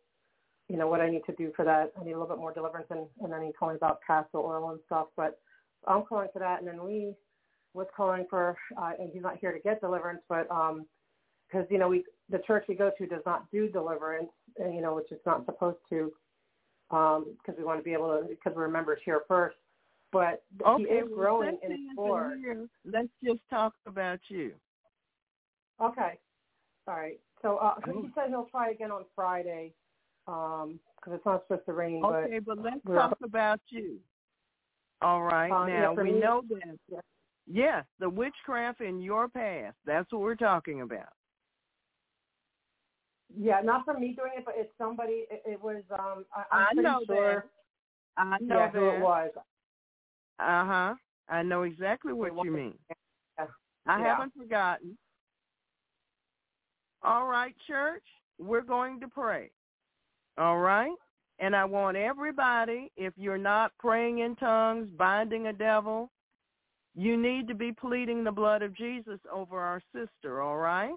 you 0.70 0.78
know, 0.78 0.88
what 0.88 1.02
I 1.02 1.10
need 1.10 1.24
to 1.26 1.34
do 1.34 1.52
for 1.56 1.66
that. 1.66 1.92
I 2.00 2.06
need 2.06 2.12
a 2.12 2.20
little 2.20 2.36
bit 2.36 2.40
more 2.40 2.54
deliverance, 2.54 2.88
and, 2.92 3.08
and 3.22 3.34
then 3.34 3.42
he 3.42 3.52
told 3.58 3.72
me 3.72 3.76
about 3.76 4.00
castor 4.06 4.38
oil 4.38 4.70
and 4.70 4.80
stuff. 4.86 5.08
But 5.18 5.40
I'm 5.88 6.04
calling 6.04 6.30
for 6.32 6.40
that, 6.40 6.60
and 6.60 6.68
then 6.68 6.86
Lee 6.86 7.14
was 7.74 7.88
calling 7.98 8.26
for, 8.30 8.56
uh, 8.80 8.92
and 9.00 9.10
he's 9.12 9.24
not 9.24 9.40
here 9.40 9.52
to 9.52 9.60
get 9.60 9.82
deliverance, 9.82 10.22
but 10.30 10.50
um, 10.52 10.86
because 11.48 11.66
you 11.72 11.80
know 11.80 11.90
we 11.90 12.04
the 12.30 12.40
church 12.46 12.66
we 12.70 12.76
go 12.76 12.92
to 12.98 13.08
does 13.08 13.24
not 13.26 13.50
do 13.52 13.68
deliverance, 13.68 14.30
and, 14.58 14.76
you 14.76 14.82
know, 14.82 14.94
which 14.94 15.08
it's 15.10 15.26
not 15.26 15.46
supposed 15.46 15.80
to, 15.90 16.14
um 16.92 17.36
because 17.40 17.58
um, 17.58 17.60
we 17.60 17.64
want 17.64 17.80
to 17.80 17.84
be 17.84 17.94
able 17.94 18.20
to 18.20 18.28
because 18.28 18.54
we're 18.56 18.68
members 18.68 19.00
here 19.04 19.22
first. 19.28 19.58
But 20.12 20.44
okay, 20.66 20.84
he 20.84 20.90
is 20.90 21.06
well, 21.08 21.18
growing 21.18 21.58
in 21.64 21.72
his 21.72 22.70
Let's 22.86 23.10
just 23.24 23.42
talk 23.50 23.74
about 23.88 24.20
you. 24.28 24.54
Okay. 25.82 26.20
All 26.88 26.96
right. 26.96 27.20
So 27.42 27.58
uh, 27.58 27.76
he 27.86 28.10
said 28.14 28.30
he'll 28.30 28.48
try 28.52 28.72
again 28.72 28.92
on 28.92 29.06
Friday 29.16 29.74
because 30.30 31.08
um, 31.08 31.14
it's 31.14 31.26
not 31.26 31.44
supposed 31.44 31.66
to 31.66 31.74
rain. 31.74 32.04
Okay, 32.04 32.40
but, 32.40 32.58
but 32.58 32.66
let's 32.66 32.86
talk 32.86 33.18
about 33.24 33.60
you. 33.70 33.98
All 35.02 35.24
right. 35.24 35.52
Um, 35.52 35.68
now 35.68 35.94
yeah, 35.94 36.04
we 36.04 36.12
me, 36.12 36.20
know 36.20 36.44
this. 36.48 36.78
Yeah. 36.92 37.00
Yes, 37.52 37.86
the 38.00 38.10
witchcraft 38.10 38.82
in 38.82 39.02
your 39.02 39.28
past. 39.28 39.76
That's 39.86 40.12
what 40.12 40.22
we're 40.22 40.36
talking 40.36 40.82
about. 40.82 41.10
Yeah, 43.36 43.62
not 43.64 43.86
from 43.86 44.02
me 44.02 44.14
doing 44.16 44.32
it, 44.38 44.46
but 44.46 44.56
it's 44.58 44.72
somebody. 44.78 45.26
It, 45.32 45.42
it 45.46 45.64
was. 45.64 45.84
um 45.92 46.26
I, 46.34 46.44
I'm 46.52 46.80
I 46.80 46.82
know 46.82 47.00
sure. 47.08 47.46
that. 48.18 48.22
I 48.22 48.38
know 48.42 48.58
yeah, 48.58 48.72
that. 48.72 48.76
who 48.76 48.90
it 48.90 49.00
was. 49.00 49.32
Uh 50.40 50.66
huh. 50.66 50.94
I 51.30 51.44
know 51.44 51.64
exactly 51.64 52.14
what 52.14 52.34
you 52.44 52.52
mean. 52.52 52.74
Yeah. 52.90 53.46
I 53.88 54.00
haven't 54.00 54.34
forgotten. 54.36 54.98
All 57.02 57.28
right, 57.28 57.56
church. 57.68 58.04
We're 58.40 58.62
going 58.62 59.00
to 59.00 59.08
pray. 59.08 59.52
All 60.40 60.58
right? 60.58 60.96
And 61.40 61.56
I 61.56 61.66
want 61.66 61.98
everybody, 61.98 62.92
if 62.98 63.14
you're 63.18 63.38
not 63.38 63.72
praying 63.78 64.20
in 64.20 64.36
tongues, 64.38 64.88
binding 64.98 65.48
a 65.48 65.54
devil, 65.54 66.10
you 66.96 67.16
need 67.16 67.48
to 67.48 67.56
be 67.56 67.72
pleading 67.72 68.24
the 68.24 68.32
blood 68.32 68.62
of 68.62 68.76
Jesus 68.76 69.20
over 69.32 69.60
our 69.60 69.82
sister, 69.94 70.42
all 70.42 70.58
right? 70.58 70.96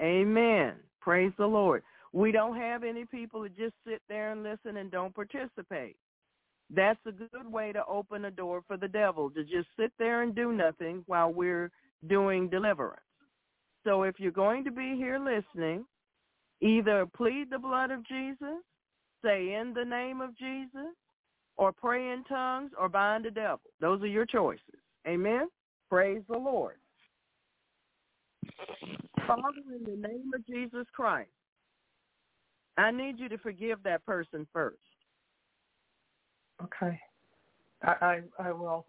Amen. 0.00 0.74
Praise 1.00 1.32
the 1.38 1.46
Lord. 1.46 1.82
We 2.12 2.30
don't 2.30 2.56
have 2.56 2.84
any 2.84 3.04
people 3.04 3.42
that 3.42 3.56
just 3.56 3.74
sit 3.86 4.00
there 4.08 4.32
and 4.32 4.42
listen 4.42 4.76
and 4.76 4.90
don't 4.90 5.14
participate. 5.14 5.96
That's 6.70 7.00
a 7.06 7.12
good 7.12 7.50
way 7.50 7.72
to 7.72 7.84
open 7.86 8.24
a 8.24 8.30
door 8.30 8.62
for 8.66 8.76
the 8.76 8.88
devil 8.88 9.30
to 9.30 9.42
just 9.42 9.68
sit 9.78 9.92
there 9.98 10.22
and 10.22 10.34
do 10.34 10.52
nothing 10.52 11.02
while 11.06 11.32
we're 11.32 11.70
doing 12.08 12.48
deliverance. 12.48 13.00
So 13.84 14.04
if 14.04 14.16
you're 14.18 14.32
going 14.32 14.64
to 14.64 14.70
be 14.70 14.94
here 14.96 15.18
listening, 15.18 15.84
Either 16.60 17.06
plead 17.06 17.50
the 17.50 17.58
blood 17.58 17.90
of 17.90 18.06
Jesus, 18.06 18.62
say 19.22 19.54
in 19.54 19.72
the 19.74 19.84
name 19.84 20.20
of 20.20 20.36
Jesus, 20.36 20.94
or 21.56 21.72
pray 21.72 22.12
in 22.12 22.24
tongues 22.24 22.72
or 22.78 22.88
bind 22.88 23.24
the 23.24 23.30
devil. 23.30 23.60
Those 23.80 24.02
are 24.02 24.06
your 24.06 24.26
choices. 24.26 24.60
Amen. 25.06 25.48
Praise 25.90 26.22
the 26.28 26.38
Lord. 26.38 26.76
Father, 29.26 29.42
in 29.74 29.84
the 29.84 30.08
name 30.08 30.30
of 30.34 30.46
Jesus 30.46 30.86
Christ, 30.94 31.30
I 32.76 32.90
need 32.90 33.18
you 33.18 33.28
to 33.28 33.38
forgive 33.38 33.82
that 33.84 34.04
person 34.04 34.46
first. 34.52 34.78
Okay. 36.62 36.98
I 37.82 37.92
I, 38.00 38.20
I 38.48 38.52
will. 38.52 38.86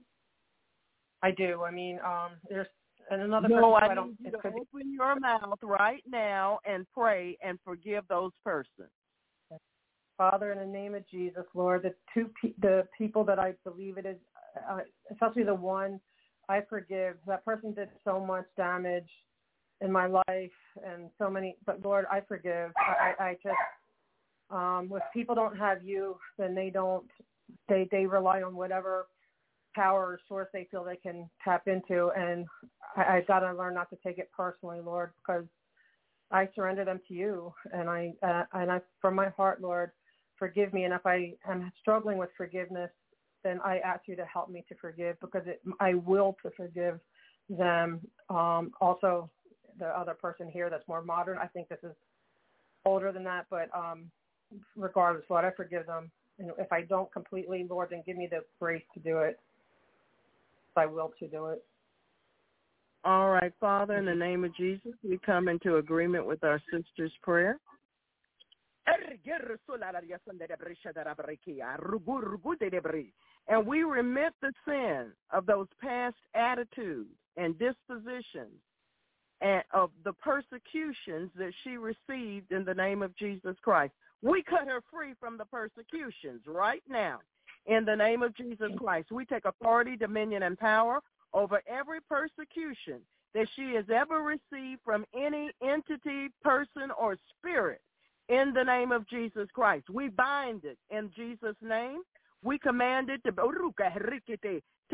I 1.22 1.32
do. 1.32 1.64
I 1.64 1.72
mean, 1.72 2.00
um, 2.06 2.32
there's 2.50 2.68
and 3.10 3.22
another 3.22 3.48
no, 3.48 3.56
person. 3.56 3.90
I, 3.90 3.91
I 3.91 3.95
don't. 3.95 4.07
need 4.10 4.18
you 4.26 4.32
to 4.32 4.38
open 4.48 4.94
your 4.94 5.19
mouth 5.19 5.60
right 5.61 6.03
now 6.07 6.60
and 6.65 6.86
pray 6.94 7.38
and 7.44 7.60
forgive 7.64 8.03
those 8.07 8.32
persons. 8.44 8.90
Father, 10.18 10.53
in 10.53 10.60
the 10.60 10.65
name 10.65 10.95
of 10.95 11.07
Jesus, 11.10 11.44
Lord, 11.53 11.84
the 11.84 11.94
two 12.14 12.30
pe- 12.41 12.53
the 12.61 12.88
people 12.98 13.23
that 13.26 13.38
I 13.38 13.53
believe 13.65 13.98
it 13.98 14.06
is, 14.06 14.18
uh, 14.69 14.80
especially 15.11 15.44
the 15.44 15.56
one 15.56 15.99
I 16.48 16.61
forgive. 16.69 17.18
That 17.27 17.44
person 17.44 17.73
did 17.73 17.90
so 18.06 18.19
much 18.19 18.45
damage 18.56 19.10
in 19.82 19.91
my 19.91 20.07
life 20.07 20.26
and 20.86 21.10
so 21.18 21.30
many. 21.30 21.57
But 21.65 21.84
Lord, 21.84 22.06
I 22.10 22.22
forgive. 22.22 22.72
I, 22.77 23.14
I, 23.19 23.23
I 23.23 23.34
just 23.44 23.56
um, 24.49 24.90
if 24.94 25.03
people 25.14 25.36
don't 25.36 25.57
have 25.57 25.84
you, 25.84 26.18
then 26.38 26.56
they 26.56 26.69
don't. 26.69 27.06
They 27.68 27.88
they 27.91 28.06
rely 28.06 28.41
on 28.41 28.56
whatever 28.56 29.07
power 29.76 30.06
or 30.06 30.19
source 30.27 30.48
they 30.53 30.68
feel 30.72 30.84
they 30.84 30.95
can 30.95 31.30
tap 31.44 31.68
into. 31.68 32.10
And 32.18 32.45
I, 32.96 33.18
I've 33.18 33.28
got 33.28 33.40
to 33.40 33.54
learn 33.54 33.74
not 33.74 33.90
to 33.92 33.98
take 34.04 34.18
it 34.18 34.30
personally, 34.36 34.80
Lord, 34.82 35.12
because 35.18 35.46
I 36.32 36.50
surrender 36.56 36.86
them 36.86 37.00
to 37.08 37.14
you. 37.14 37.54
And 37.72 37.90
I, 37.90 38.14
uh, 38.24 38.44
and 38.54 38.72
I, 38.72 38.82
from 39.02 39.16
my 39.16 39.30
heart, 39.30 39.62
Lord, 39.62 39.92
forgive 40.38 40.74
me. 40.74 40.84
And 40.84 40.94
if 40.94 41.06
I 41.06 41.34
am 41.50 41.72
struggling 41.82 42.18
with 42.18 42.30
forgiveness, 42.36 42.90
then 43.44 43.60
I 43.64 43.78
ask 43.80 44.08
you 44.08 44.16
to 44.16 44.26
help 44.26 44.50
me 44.50 44.66
to 44.70 44.76
forgive 44.76 45.20
because 45.20 45.44
it, 45.46 45.62
I 45.80 45.94
will 45.94 46.36
to 46.44 46.50
forgive 46.58 47.00
them. 47.50 48.02
Um, 48.30 48.72
also, 48.82 49.30
the 49.78 49.88
other 49.88 50.14
person 50.14 50.50
here 50.50 50.70
that's 50.70 50.88
more 50.88 51.04
modern, 51.04 51.38
I 51.38 51.48
think 51.48 51.70
this 51.70 51.80
is 51.84 51.96
older 52.86 53.12
than 53.12 53.24
that, 53.26 53.46
but 53.50 53.70
um, 53.76 54.10
regardless, 54.76 55.26
Lord, 55.30 55.46
I 55.46 55.52
forgive 55.52 55.86
them. 55.86 56.10
And 56.40 56.52
if 56.58 56.72
I 56.72 56.82
don't 56.82 57.12
completely, 57.12 57.66
Lord, 57.70 57.90
then 57.92 58.04
give 58.06 58.18
me 58.18 58.28
the 58.30 58.40
grace 58.60 58.84
to 58.94 59.00
do 59.00 59.20
it. 59.20 59.40
I 60.76 60.86
will 60.86 61.14
to 61.20 61.28
do 61.28 61.48
it. 61.48 61.64
All 63.06 63.30
right, 63.30 63.53
Father, 63.60 63.98
in 63.98 64.06
the 64.06 64.15
name 64.15 64.44
of 64.44 64.56
Jesus, 64.56 64.94
we 65.07 65.19
come 65.23 65.48
into 65.48 65.77
agreement 65.77 66.26
with 66.26 66.44
our 66.44 66.60
sister's 66.72 67.11
prayer. 67.22 67.60
And 73.48 73.68
we 73.68 73.84
remit 73.84 74.34
the 74.41 74.52
sin 74.68 75.11
of 75.32 75.45
those 75.45 75.68
past 75.80 76.15
attitudes 76.34 77.11
and 77.38 77.60
dispositions 77.60 78.60
and 79.41 79.64
of 79.72 79.91
the 80.03 80.14
persecutions 80.14 81.30
that 81.38 81.52
she 81.64 81.77
received 81.77 82.52
in 82.52 82.65
the 82.65 82.73
name 82.73 83.03
of 83.03 83.15
Jesus 83.18 83.56
Christ. 83.61 83.94
We 84.23 84.41
cut 84.41 84.68
her 84.68 84.82
free 84.91 85.14
from 85.19 85.38
the 85.38 85.45
persecutions 85.45 86.41
right 86.48 86.82
now 86.90 87.19
in 87.68 87.86
the 87.86 87.95
name 87.95 88.23
of 88.23 88.36
Jesus 88.36 88.72
Christ. 88.77 89.11
We 89.11 89.26
take 89.26 89.45
authority, 89.45 89.95
dominion, 89.95 90.41
and 90.41 90.57
power 90.57 91.02
over 91.36 91.62
every 91.68 91.99
persecution 92.10 93.02
that 93.36 93.48
she 93.56 93.74
has 93.76 93.86
ever 93.94 94.24
received 94.24 94.80
from 94.84 95.06
any 95.16 95.52
entity, 95.62 96.30
person, 96.41 96.90
or 96.98 97.18
spirit 97.38 97.82
in 98.30 98.53
the 98.56 98.64
name 98.64 98.91
of 98.91 99.07
Jesus 99.07 99.48
Christ. 99.53 99.90
We 99.90 100.07
bind 100.07 100.64
it 100.64 100.78
in 100.90 101.12
Jesus' 101.16 101.57
name. 101.62 102.02
We 102.44 102.57
command 102.57 103.10
it 103.10 103.22
to, 103.26 103.32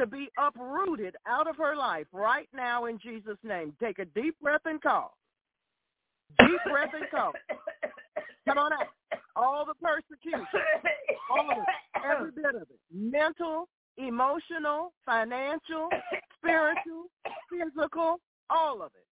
be 0.07 0.29
uprooted 0.39 1.15
out 1.27 1.47
of 1.47 1.57
her 1.57 1.75
life 1.75 2.07
right 2.11 2.47
now 2.53 2.85
in 2.85 2.97
Jesus' 2.97 3.37
name. 3.43 3.73
Take 3.81 3.99
a 3.99 4.05
deep 4.05 4.35
breath 4.41 4.61
and 4.65 4.81
call. 4.81 5.15
Deep 6.39 6.59
breath 6.69 6.91
and 6.93 7.09
call. 7.11 7.33
Come 8.47 8.57
on 8.57 8.73
out. 8.73 8.87
All 9.35 9.65
the 9.65 9.73
persecution, 9.75 10.45
all 11.29 11.51
of 11.51 11.57
it, 11.57 12.01
every 12.03 12.31
bit 12.31 12.55
of 12.55 12.63
it. 12.63 12.79
Mental, 12.91 13.67
emotional, 13.97 14.93
financial, 15.05 15.89
spiritual, 16.41 17.07
physical, 17.49 18.17
all 18.49 18.81
of 18.81 18.91
it. 18.95 19.07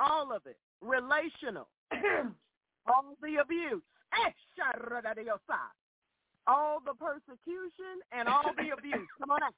All 0.00 0.32
of 0.32 0.42
it. 0.46 0.56
Relational. 0.82 1.68
all 2.86 3.16
the 3.22 3.36
abuse. 3.42 3.82
Eh, 4.14 4.30
all 6.46 6.80
the 6.84 6.94
persecution 6.94 8.00
and 8.12 8.28
all 8.28 8.52
the 8.56 8.70
abuse. 8.76 9.08
Come 9.20 9.30
on 9.30 9.42
out. 9.42 9.54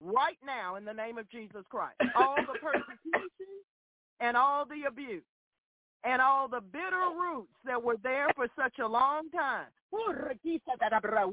Right 0.00 0.38
now 0.44 0.76
in 0.76 0.84
the 0.84 0.94
name 0.94 1.18
of 1.18 1.30
Jesus 1.30 1.64
Christ. 1.70 1.96
All 2.16 2.36
the 2.36 2.58
persecution 2.60 3.52
and 4.20 4.36
all 4.36 4.64
the 4.66 4.88
abuse 4.88 5.24
and 6.04 6.22
all 6.22 6.48
the 6.48 6.60
bitter 6.60 7.10
roots 7.18 7.52
that 7.64 7.82
were 7.82 7.96
there 8.02 8.28
for 8.36 8.48
such 8.56 8.78
a 8.82 8.86
long 8.86 9.30
time. 9.30 9.66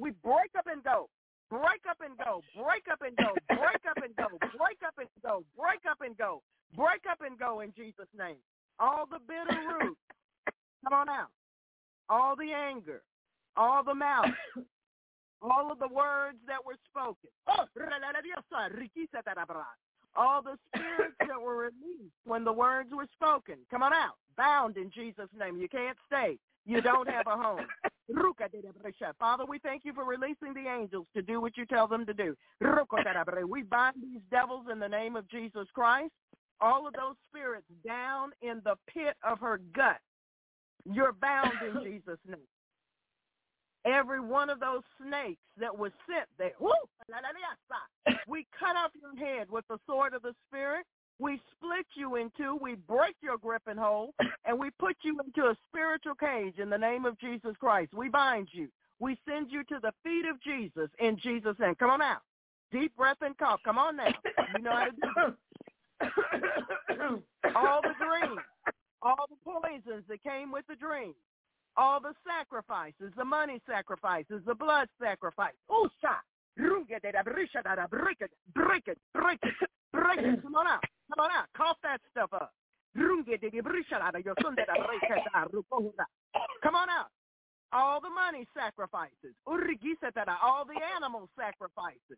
We 0.02 0.12
break 0.24 0.52
up 0.58 0.68
and 0.68 0.84
go. 0.84 1.10
Break 1.50 1.82
up 1.90 1.98
and 2.04 2.18
go. 2.18 2.42
Break 2.56 2.84
up 2.92 3.02
and 3.02 3.16
go. 3.16 3.34
Break 3.48 3.84
up 3.90 3.98
and 4.04 4.16
go. 4.16 4.38
Break 4.58 4.80
up 4.86 4.96
and 4.98 5.08
go. 5.24 5.44
Break 5.58 5.82
up 5.90 6.02
and 6.02 6.18
go. 6.18 6.42
Break 6.76 7.04
up 7.10 7.22
and 7.22 7.40
go 7.40 7.62
in 7.62 7.72
Jesus' 7.76 8.08
name. 8.18 8.38
All 8.80 9.06
the 9.10 9.20
bitter 9.20 9.60
roots. 9.80 10.02
Come 10.84 10.94
on 10.94 11.10
out. 11.10 11.30
All 12.10 12.36
the 12.36 12.52
anger. 12.52 13.02
All 13.56 13.84
the 13.84 13.96
malice. 13.96 14.32
All 15.42 15.72
of 15.72 15.80
the 15.80 15.88
words 15.88 16.38
that 16.48 16.66
were 16.66 16.78
spoken. 16.90 17.30
Oh, 17.48 17.66
all 20.16 20.42
the 20.42 20.58
spirits 20.68 21.16
that 21.20 21.40
were 21.40 21.58
released 21.58 22.14
when 22.26 22.44
the 22.44 22.52
words 22.52 22.90
were 22.92 23.08
spoken. 23.14 23.56
Come 23.70 23.84
on 23.84 23.94
out. 23.94 24.16
Bound 24.36 24.78
in 24.78 24.92
Jesus' 24.92 25.30
name. 25.38 25.58
You 25.58 25.70
can't 25.70 25.98
stay. 26.08 26.38
You 26.66 26.82
don't 26.82 27.08
have 27.08 27.28
a 27.28 27.38
home. 27.38 27.66
Father, 29.20 29.46
we 29.46 29.60
thank 29.60 29.84
you 29.86 29.94
for 29.94 30.06
releasing 30.06 30.54
the 30.54 30.70
angels 30.70 31.08
to 31.16 31.22
do 31.22 31.42
what 31.42 31.58
you 31.58 31.66
tell 31.66 31.88
them 31.88 32.06
to 32.06 32.14
do. 32.14 32.36
We 33.48 33.64
bind 33.64 33.96
these 34.02 34.22
devils 34.32 34.66
in 34.72 34.80
the 34.80 34.88
name 34.88 35.16
of 35.16 35.28
Jesus 35.30 35.68
Christ. 35.74 36.12
All 36.62 36.88
of 36.88 36.94
those 36.94 37.16
spirits 37.30 37.68
down 37.86 38.32
in 38.42 38.62
the 38.64 38.76
pit 38.88 39.16
of 39.24 39.40
her 39.40 39.60
gut. 39.76 40.00
You're 40.86 41.14
bound 41.14 41.52
in 41.66 41.84
Jesus' 41.84 42.20
name. 42.28 42.40
Every 43.86 44.20
one 44.20 44.50
of 44.50 44.60
those 44.60 44.82
snakes 45.02 45.42
that 45.60 45.78
was 45.78 45.92
sent 46.10 46.28
there, 46.38 46.52
we 48.28 48.46
cut 48.60 48.76
off 48.76 48.92
your 49.02 49.16
head 49.16 49.48
with 49.50 49.66
the 49.70 49.78
sword 49.86 50.14
of 50.14 50.22
the 50.24 50.34
Spirit. 50.48 50.86
We 51.20 51.42
split 51.56 51.86
you 51.96 52.16
in 52.16 52.32
two. 52.38 52.58
We 52.62 52.76
break 52.76 53.16
your 53.22 53.38
grip 53.38 53.64
and 53.68 53.80
hold, 53.80 54.14
and 54.46 54.58
we 54.60 54.70
put 54.80 54.98
you 55.02 55.20
into 55.20 55.50
a 55.50 55.58
spiritual 55.68 56.16
cage 56.16 56.60
in 56.60 56.70
the 56.70 56.78
name 56.78 57.06
of 57.06 57.20
Jesus 57.20 57.56
Christ. 57.60 57.94
We 57.94 58.10
bind 58.10 58.50
you. 58.52 58.70
We 59.00 59.18
send 59.28 59.52
you 59.52 59.64
to 59.66 59.80
the 59.82 59.92
feet 60.04 60.26
of 60.30 60.42
Jesus 60.42 60.90
in 61.00 61.18
Jesus' 61.18 61.58
name. 61.60 61.76
Come 61.76 61.90
on 61.90 62.02
out. 62.02 62.22
Deep 62.72 62.96
breath 62.96 63.18
and 63.22 63.38
cough. 63.38 63.62
Come 63.64 63.78
on 63.78 63.98
now. 63.98 64.08
You 64.56 64.64
know 64.64 64.72
how 64.72 64.86
to 64.86 64.92
do 64.92 65.10
it. 65.26 65.34
all 67.56 67.82
the 67.82 67.94
dreams, 67.98 68.42
all 69.02 69.26
the 69.30 69.38
poisons 69.44 70.04
that 70.10 70.24
came 70.24 70.52
with 70.52 70.66
the 70.68 70.76
dream, 70.76 71.14
all 71.76 72.00
the 72.00 72.14
sacrifices, 72.28 73.14
the 73.16 73.26
money 73.26 73.62
sacrifices, 73.68 74.42
the 74.46 74.56
blood 74.56 74.88
sacrifice. 75.02 75.54
Usha. 75.70 76.18
Break 76.58 76.90
it, 76.92 77.02
break 77.90 78.22
it, 78.22 78.32
break 78.54 78.88
it, 78.88 78.98
break 79.14 79.40
it, 79.44 79.70
break 79.94 80.20
it. 80.20 80.42
Come 80.42 80.56
on 80.56 80.68
out. 80.68 80.84
Come 81.10 81.24
on 81.26 81.32
out. 81.32 81.48
Cough 81.56 81.78
that 81.84 82.02
stuff 82.12 82.34
up. 82.34 82.52
Come 86.64 86.76
on 86.76 86.90
out. 86.90 87.08
All 87.72 88.02
the 88.02 88.10
money 88.10 88.48
sacrifices. 88.56 89.36
All 89.46 90.66
the 90.66 90.80
animal 90.96 91.30
sacrifices. 91.38 92.18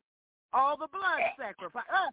All 0.54 0.78
the 0.78 0.88
blood 0.88 1.22
sacrifices. 1.38 1.90
Uh, 1.92 2.10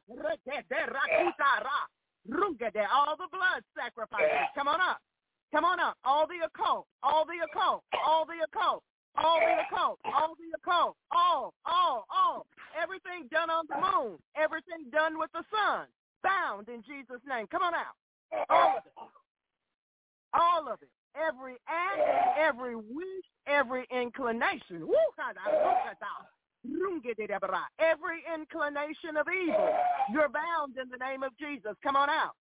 all 2.92 3.16
the 3.16 3.28
blood 3.32 3.62
sacrifices. 3.76 4.48
Come 4.54 4.68
on 4.68 4.80
up. 4.80 4.98
Come 5.54 5.64
on 5.64 5.80
up. 5.80 5.96
All 6.04 6.26
the 6.26 6.44
occult. 6.44 6.86
All 7.02 7.24
the 7.24 7.38
occult. 7.44 7.84
All 8.04 8.26
the 8.26 8.44
occult. 8.44 8.82
All 9.16 9.40
the 9.40 9.62
occult. 9.64 9.98
All 10.04 10.34
the 10.36 10.50
occult. 10.58 10.96
All, 11.12 11.54
all, 11.64 12.04
all. 12.10 12.46
Everything 12.82 13.28
done 13.30 13.48
on 13.48 13.64
the 13.68 13.76
moon. 13.76 14.18
Everything 14.36 14.90
done 14.90 15.18
with 15.18 15.30
the 15.32 15.44
sun 15.50 15.86
bound 16.26 16.68
in 16.68 16.82
Jesus' 16.82 17.22
name. 17.28 17.46
Come 17.46 17.62
on 17.62 17.74
out. 17.74 17.94
All 18.50 18.76
of 18.76 18.82
it. 18.86 18.92
All 20.34 20.68
of 20.68 20.82
it. 20.82 20.90
Every 21.16 21.54
act, 21.68 22.36
every 22.38 22.76
wish, 22.76 23.26
every 23.46 23.86
inclination. 23.90 24.84
Every 27.78 28.22
inclination 28.34 29.16
of 29.16 29.26
evil. 29.30 29.72
You're 30.12 30.28
bound 30.28 30.76
in 30.76 30.90
the 30.90 30.98
name 30.98 31.22
of 31.22 31.32
Jesus. 31.38 31.72
Come 31.82 31.96
on 31.96 32.10
out. 32.10 32.34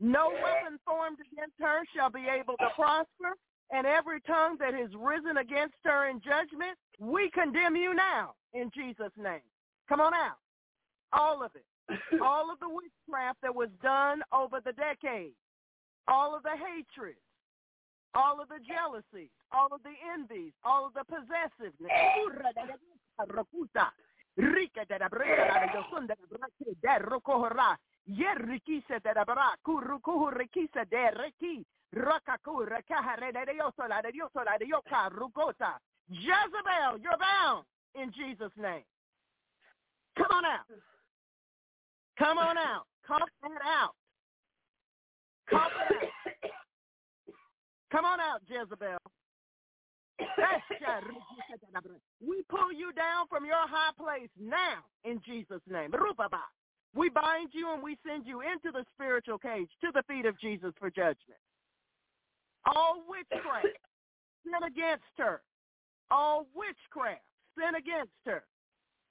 No 0.00 0.30
weapon 0.30 0.78
formed 0.84 1.18
against 1.20 1.54
her 1.60 1.82
shall 1.94 2.10
be 2.10 2.26
able 2.26 2.56
to 2.56 2.68
prosper, 2.74 3.36
and 3.70 3.86
every 3.86 4.20
tongue 4.22 4.56
that 4.58 4.74
has 4.74 4.90
risen 4.98 5.36
against 5.36 5.76
her 5.84 6.08
in 6.08 6.20
judgment, 6.20 6.76
we 6.98 7.30
condemn 7.30 7.76
you 7.76 7.94
now 7.94 8.34
in 8.52 8.70
Jesus' 8.74 9.12
name. 9.16 9.46
Come 9.88 10.00
on 10.00 10.12
out. 10.12 10.38
All 11.12 11.44
of 11.44 11.54
it 11.54 11.64
all 12.22 12.50
of 12.50 12.58
the 12.60 12.68
witchcraft 12.68 13.38
that 13.42 13.54
was 13.54 13.68
done 13.82 14.22
over 14.32 14.60
the 14.64 14.72
decades, 14.72 15.34
all 16.08 16.34
of 16.36 16.42
the 16.42 16.56
hatred, 16.56 17.16
all 18.14 18.40
of 18.40 18.48
the 18.48 18.60
jealousy, 18.66 19.30
all 19.52 19.68
of 19.72 19.82
the 19.82 19.94
envies, 20.12 20.52
all 20.64 20.86
of 20.86 20.94
the 20.94 21.04
possessiveness. 21.04 21.90
Jezebel, 36.10 36.98
you're 37.00 37.18
bound 37.18 37.64
in 37.94 38.12
Jesus' 38.12 38.52
name. 38.56 38.82
Come 40.16 40.26
on 40.30 40.44
out. 40.44 40.66
Come 42.18 42.38
on 42.38 42.58
out. 42.58 42.84
Cough 43.06 43.28
that 43.42 43.50
out. 43.64 43.94
Cough 45.48 45.72
it 45.90 45.96
out. 45.96 46.32
Come 47.90 48.04
on 48.04 48.20
out, 48.20 48.40
Jezebel. 48.48 48.98
We 52.24 52.42
pull 52.48 52.72
you 52.72 52.92
down 52.92 53.26
from 53.28 53.44
your 53.44 53.66
high 53.66 53.90
place 53.98 54.30
now 54.40 54.78
in 55.04 55.20
Jesus' 55.26 55.60
name. 55.68 55.92
We 56.94 57.08
bind 57.08 57.50
you 57.52 57.72
and 57.72 57.82
we 57.82 57.96
send 58.06 58.26
you 58.26 58.40
into 58.40 58.70
the 58.72 58.84
spiritual 58.94 59.38
cage 59.38 59.68
to 59.82 59.90
the 59.92 60.02
feet 60.04 60.26
of 60.26 60.38
Jesus 60.38 60.72
for 60.78 60.90
judgment. 60.90 61.40
All 62.66 63.02
witchcraft, 63.08 63.66
sin 64.44 64.62
against 64.64 65.02
her. 65.18 65.42
All 66.10 66.46
witchcraft, 66.54 67.22
sin 67.58 67.74
against 67.74 68.12
her. 68.26 68.44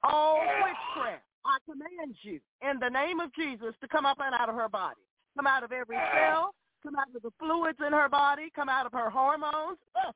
All 0.03 0.39
witchcraft, 0.39 1.23
I 1.45 1.57
command 1.65 2.15
you 2.21 2.39
in 2.61 2.79
the 2.79 2.89
name 2.89 3.19
of 3.19 3.33
Jesus 3.33 3.73
to 3.81 3.87
come 3.87 4.05
up 4.05 4.17
and 4.21 4.33
out 4.35 4.49
of 4.49 4.55
her 4.55 4.69
body. 4.69 5.01
Come 5.35 5.47
out 5.47 5.63
of 5.63 5.71
every 5.71 5.97
cell, 6.13 6.53
come 6.83 6.95
out 6.95 7.07
of 7.15 7.21
the 7.21 7.31
fluids 7.39 7.79
in 7.85 7.93
her 7.93 8.09
body, 8.09 8.51
come 8.55 8.69
out 8.69 8.85
of 8.85 8.91
her 8.93 9.09
hormones. 9.09 9.77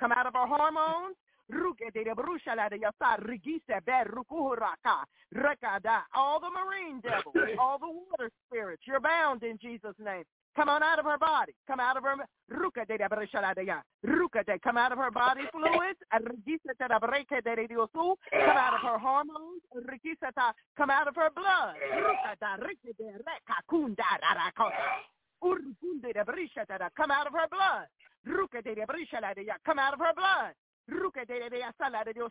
Come 0.00 0.12
out 0.12 0.26
of 0.26 0.34
her 0.34 0.46
hormones. 0.46 1.16
All 6.14 6.40
the 6.40 6.50
marine 6.50 7.00
devils, 7.00 7.34
all 7.58 7.78
the 7.78 7.88
water 7.88 8.30
spirits, 8.48 8.82
you're 8.86 9.00
bound 9.00 9.42
in 9.42 9.58
Jesus' 9.58 9.94
name. 9.98 10.24
Come 10.56 10.68
on 10.68 10.82
out 10.82 10.98
of 10.98 11.04
her 11.04 11.18
body. 11.18 11.52
Come 11.68 11.78
out 11.78 11.96
of 11.96 12.02
her 12.02 12.16
ruka 12.50 12.84
de 12.86 12.98
ruka 14.04 14.44
de 14.44 14.58
come 14.58 14.76
out 14.76 14.90
of 14.92 14.98
her 14.98 15.10
body 15.10 15.42
fluids. 15.52 15.98
Come 18.32 18.56
out 18.56 18.74
of 18.74 18.80
her 18.80 18.98
hormones. 18.98 19.62
Come 20.76 20.90
out 20.90 21.06
of 21.06 21.14
her 21.14 21.30
blood. 21.30 21.76
Come 26.96 27.10
out 27.10 27.26
of 27.28 27.32
her 27.32 27.46
blood. 27.48 27.86
Come 29.64 29.78
out 29.78 29.94
of 29.94 30.00
her 30.00 30.12
blood. 30.14 30.54
Ruke 30.88 31.26
de 31.26 31.48
de 31.48 31.60
sala 31.78 32.04
de 32.04 32.12
de 32.12 32.20
de 32.20 32.30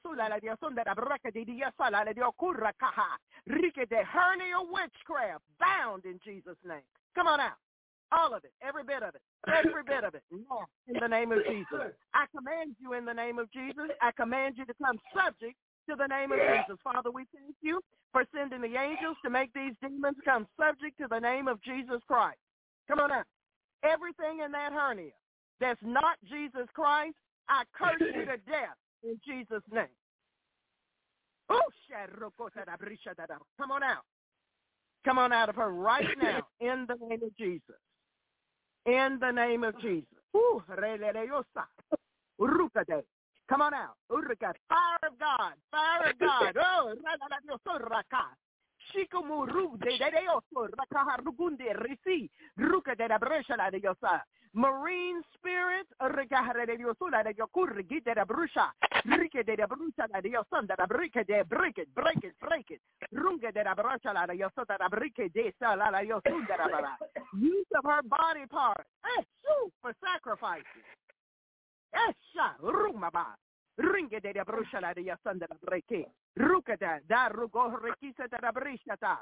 sala 1.78 2.06
de. 2.06 2.14
Rike 3.48 3.86
de 3.90 4.04
hernia 4.04 4.62
witchcraft 4.72 5.44
bound 5.60 6.06
in 6.06 6.20
Jesus' 6.24 6.58
name. 6.66 6.84
Come 7.16 7.28
on 7.28 7.40
out. 7.40 7.58
All 8.12 8.34
of 8.34 8.44
it, 8.44 8.52
every 8.62 8.84
bit 8.84 9.04
of 9.04 9.14
it, 9.14 9.22
every 9.48 9.84
bit 9.84 10.04
of 10.04 10.16
it. 10.16 10.24
In 10.32 11.00
the 11.00 11.08
name 11.08 11.32
of 11.32 11.46
Jesus. 11.46 11.94
I 12.14 12.26
command 12.36 12.76
you 12.82 12.94
in 12.94 13.06
the 13.06 13.14
name 13.14 13.38
of 13.38 13.52
Jesus. 13.52 13.92
I 14.02 14.12
command 14.12 14.56
you 14.58 14.66
to 14.66 14.74
come 14.84 15.00
subject 15.14 15.56
to 15.90 15.96
the 15.96 16.08
name 16.08 16.32
of 16.32 16.40
Jesus. 16.40 16.80
Father, 16.84 17.12
we 17.12 17.26
thank 17.34 17.56
you 17.62 17.82
for 18.12 18.26
sending 18.34 18.62
the 18.62 18.80
angels 18.80 19.16
to 19.24 19.30
make 19.30 19.54
these 19.54 19.74
demons 19.82 20.18
come 20.26 20.48
subject 20.60 20.98
to 21.00 21.08
the 21.08 21.20
name 21.20 21.48
of 21.48 21.62
Jesus 21.62 22.02
Christ. 22.08 22.40
Come 22.88 23.00
on 23.00 23.12
out. 23.12 23.26
Everything 23.84 24.42
in 24.44 24.52
that 24.54 24.74
hernia 24.74 25.12
that's 25.60 25.80
not 25.84 26.18
Jesus 26.28 26.68
Christ, 26.74 27.16
I 27.50 27.64
curse 27.74 28.00
you 28.00 28.26
to 28.26 28.38
death 28.48 28.78
in 29.04 29.20
Jesus' 29.26 29.64
name. 29.72 29.86
Come 33.58 33.72
on 33.72 33.84
out. 33.84 34.04
Come 35.06 35.18
on 35.18 35.34
out 35.34 35.50
of 35.50 35.56
her 35.56 35.70
right 35.70 36.06
now 36.22 36.48
in 36.60 36.86
the 36.88 36.96
name 37.08 37.24
of 37.24 37.36
Jesus 37.38 37.76
in 38.86 39.18
the 39.20 39.32
name 39.32 39.64
of 39.64 39.80
Jesus. 39.82 40.08
Come 43.50 43.62
on 43.62 43.74
out. 43.74 43.96
Fire 44.10 44.26
of 45.04 45.20
God. 45.20 45.54
Fire 45.72 46.10
of 46.10 46.20
God. 46.20 46.56
Oh, 46.60 46.94
Shiko 48.94 49.24
muru 49.24 49.78
de 49.78 49.98
de 49.98 50.10
de 50.10 50.28
oso 50.30 50.68
rakaharugunde 50.68 51.74
risi 51.76 52.30
ruka 52.58 52.96
de 52.96 53.08
la 53.08 53.20
bresha 53.20 53.58
la 53.58 53.70
de 53.70 53.80
yosa. 53.82 54.24
Marine 54.54 55.22
spirits 55.36 55.94
rike 56.00 56.36
de 59.44 59.56
la 59.64 59.68
la 60.12 60.22
de 60.22 60.30
yosan 60.30 60.66
de 60.66 60.76
brike 60.88 61.24
de 61.26 61.44
brike. 61.44 61.86
Use 67.34 67.72
of 67.78 67.86
her 67.86 68.02
body 68.04 68.46
part 68.48 68.86
eh, 69.06 69.24
for 69.82 69.94
sacrifices. 70.02 70.84
Esha 71.94 72.58
rumaba 72.60 73.38
ringe 73.78 74.20
de 74.20 74.34
la 74.34 74.44
brusha 74.44 74.82
la 74.82 74.94
de 74.94 75.02
yosan 75.02 75.40
de 75.40 75.46
la 75.48 75.56
brike 75.62 76.12
ruka 76.36 76.76
da 76.76 77.00
da 77.08 77.30
rugo 77.30 77.78
rekisa 77.78 78.28
de 78.28 78.38
la 78.42 78.52
brisha 78.52 78.98
ta. 78.98 79.22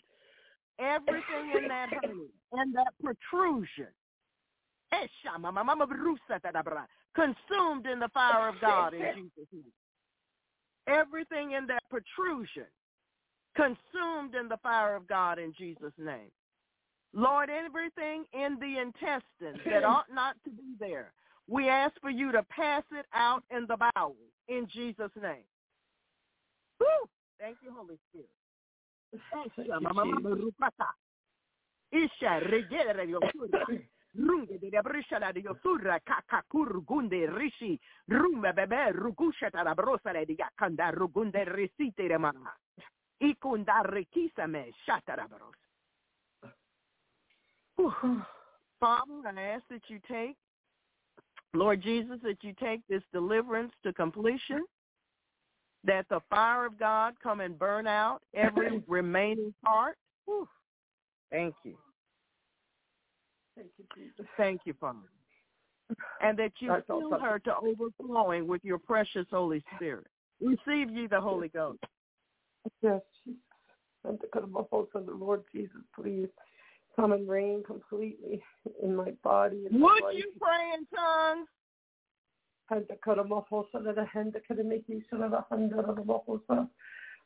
Everything 0.81 1.51
in 1.55 1.67
that 1.67 1.89
hernia 1.89 2.27
and 2.53 2.73
that 2.75 2.93
protrusion 3.01 3.87
consumed 7.15 7.85
in 7.85 7.99
the 7.99 8.09
fire 8.13 8.49
of 8.49 8.55
God 8.59 8.93
in 8.93 9.01
Jesus' 9.15 9.47
name. 9.53 9.63
Everything 10.87 11.51
in 11.51 11.67
that 11.67 11.83
protrusion 11.89 12.65
consumed 13.55 14.35
in 14.35 14.47
the 14.49 14.57
fire 14.63 14.95
of 14.95 15.07
God 15.07 15.37
in 15.39 15.53
Jesus' 15.57 15.93
name. 15.97 16.31
Lord, 17.13 17.49
everything 17.49 18.23
in 18.33 18.57
the 18.59 18.79
intestines 18.79 19.61
that 19.65 19.83
ought 19.85 20.11
not 20.13 20.35
to 20.45 20.49
be 20.49 20.75
there, 20.79 21.11
we 21.47 21.69
ask 21.69 21.93
for 22.01 22.09
you 22.09 22.31
to 22.31 22.43
pass 22.43 22.83
it 22.91 23.05
out 23.13 23.43
in 23.55 23.67
the 23.67 23.77
bowel 23.77 24.15
in 24.47 24.67
Jesus' 24.73 25.11
name. 25.21 25.43
Woo! 26.79 26.87
Thank 27.39 27.57
you, 27.63 27.71
Holy 27.75 27.97
Spirit. 28.09 28.29
Runge 34.13 34.59
de 34.59 34.69
la 34.69 34.81
brisha 34.81 35.19
la 35.19 35.31
de 35.31 35.41
kakakur 35.41 36.83
gunde 36.83 37.27
rishi. 37.27 37.79
Rumba 38.09 38.53
bebe 38.53 38.91
rugusha 38.91 39.49
la 39.53 39.73
brosa 39.73 40.13
la 40.13 40.21
yakanda 40.21 40.91
rugunde 40.91 41.45
risite 41.45 42.07
de 42.07 42.17
mama. 42.17 42.53
Ikunda 43.19 43.83
rikisa 43.83 44.47
me 44.47 44.71
la 44.87 45.27
brosa. 45.27 45.57
Father, 48.79 49.39
I 49.39 49.41
ask 49.55 49.67
that 49.69 49.89
you 49.89 49.99
take, 50.07 50.35
Lord 51.53 51.81
Jesus, 51.81 52.19
that 52.23 52.43
you 52.43 52.53
take 52.59 52.81
this 52.87 53.03
deliverance 53.13 53.73
to 53.83 53.93
completion, 53.93 54.65
that 55.83 56.05
the 56.09 56.19
fire 56.29 56.65
of 56.65 56.79
God 56.79 57.13
come 57.21 57.39
and 57.39 57.57
burn 57.57 57.87
out 57.87 58.21
every 58.33 58.83
remaining 58.87 59.53
part. 59.65 59.97
Whew. 60.25 60.47
Thank 61.31 61.55
you. 61.63 61.77
Thank 63.55 63.69
you, 63.77 63.85
Jesus. 63.95 64.25
Thank 64.37 64.61
you, 64.65 64.73
Father. 64.79 64.99
And 66.21 66.37
that 66.39 66.51
you 66.59 66.73
fill 66.87 67.19
her 67.19 67.39
to 67.39 67.53
overflowing 67.57 68.47
with 68.47 68.63
your 68.63 68.77
precious 68.77 69.25
Holy 69.29 69.63
Spirit. 69.75 70.07
Receive 70.39 70.89
ye 70.89 71.07
the 71.07 71.19
Holy 71.19 71.49
Ghost. 71.49 71.83
Yes, 72.81 73.01
Jesus. 73.25 73.39
And 74.03 74.19
to 74.21 74.27
cut 74.27 74.49
my 74.49 74.61
hopes 74.71 74.91
on 74.95 75.05
the 75.05 75.11
Lord 75.11 75.43
Jesus, 75.53 75.81
please 75.93 76.27
come 76.95 77.11
and 77.11 77.27
reign 77.27 77.63
completely 77.65 78.41
in 78.81 78.95
my 78.95 79.11
body. 79.23 79.65
And 79.69 79.81
Would 79.81 80.03
life. 80.03 80.15
you 80.15 80.31
pray 80.39 80.73
in 80.77 80.85
tongues? 80.95 81.47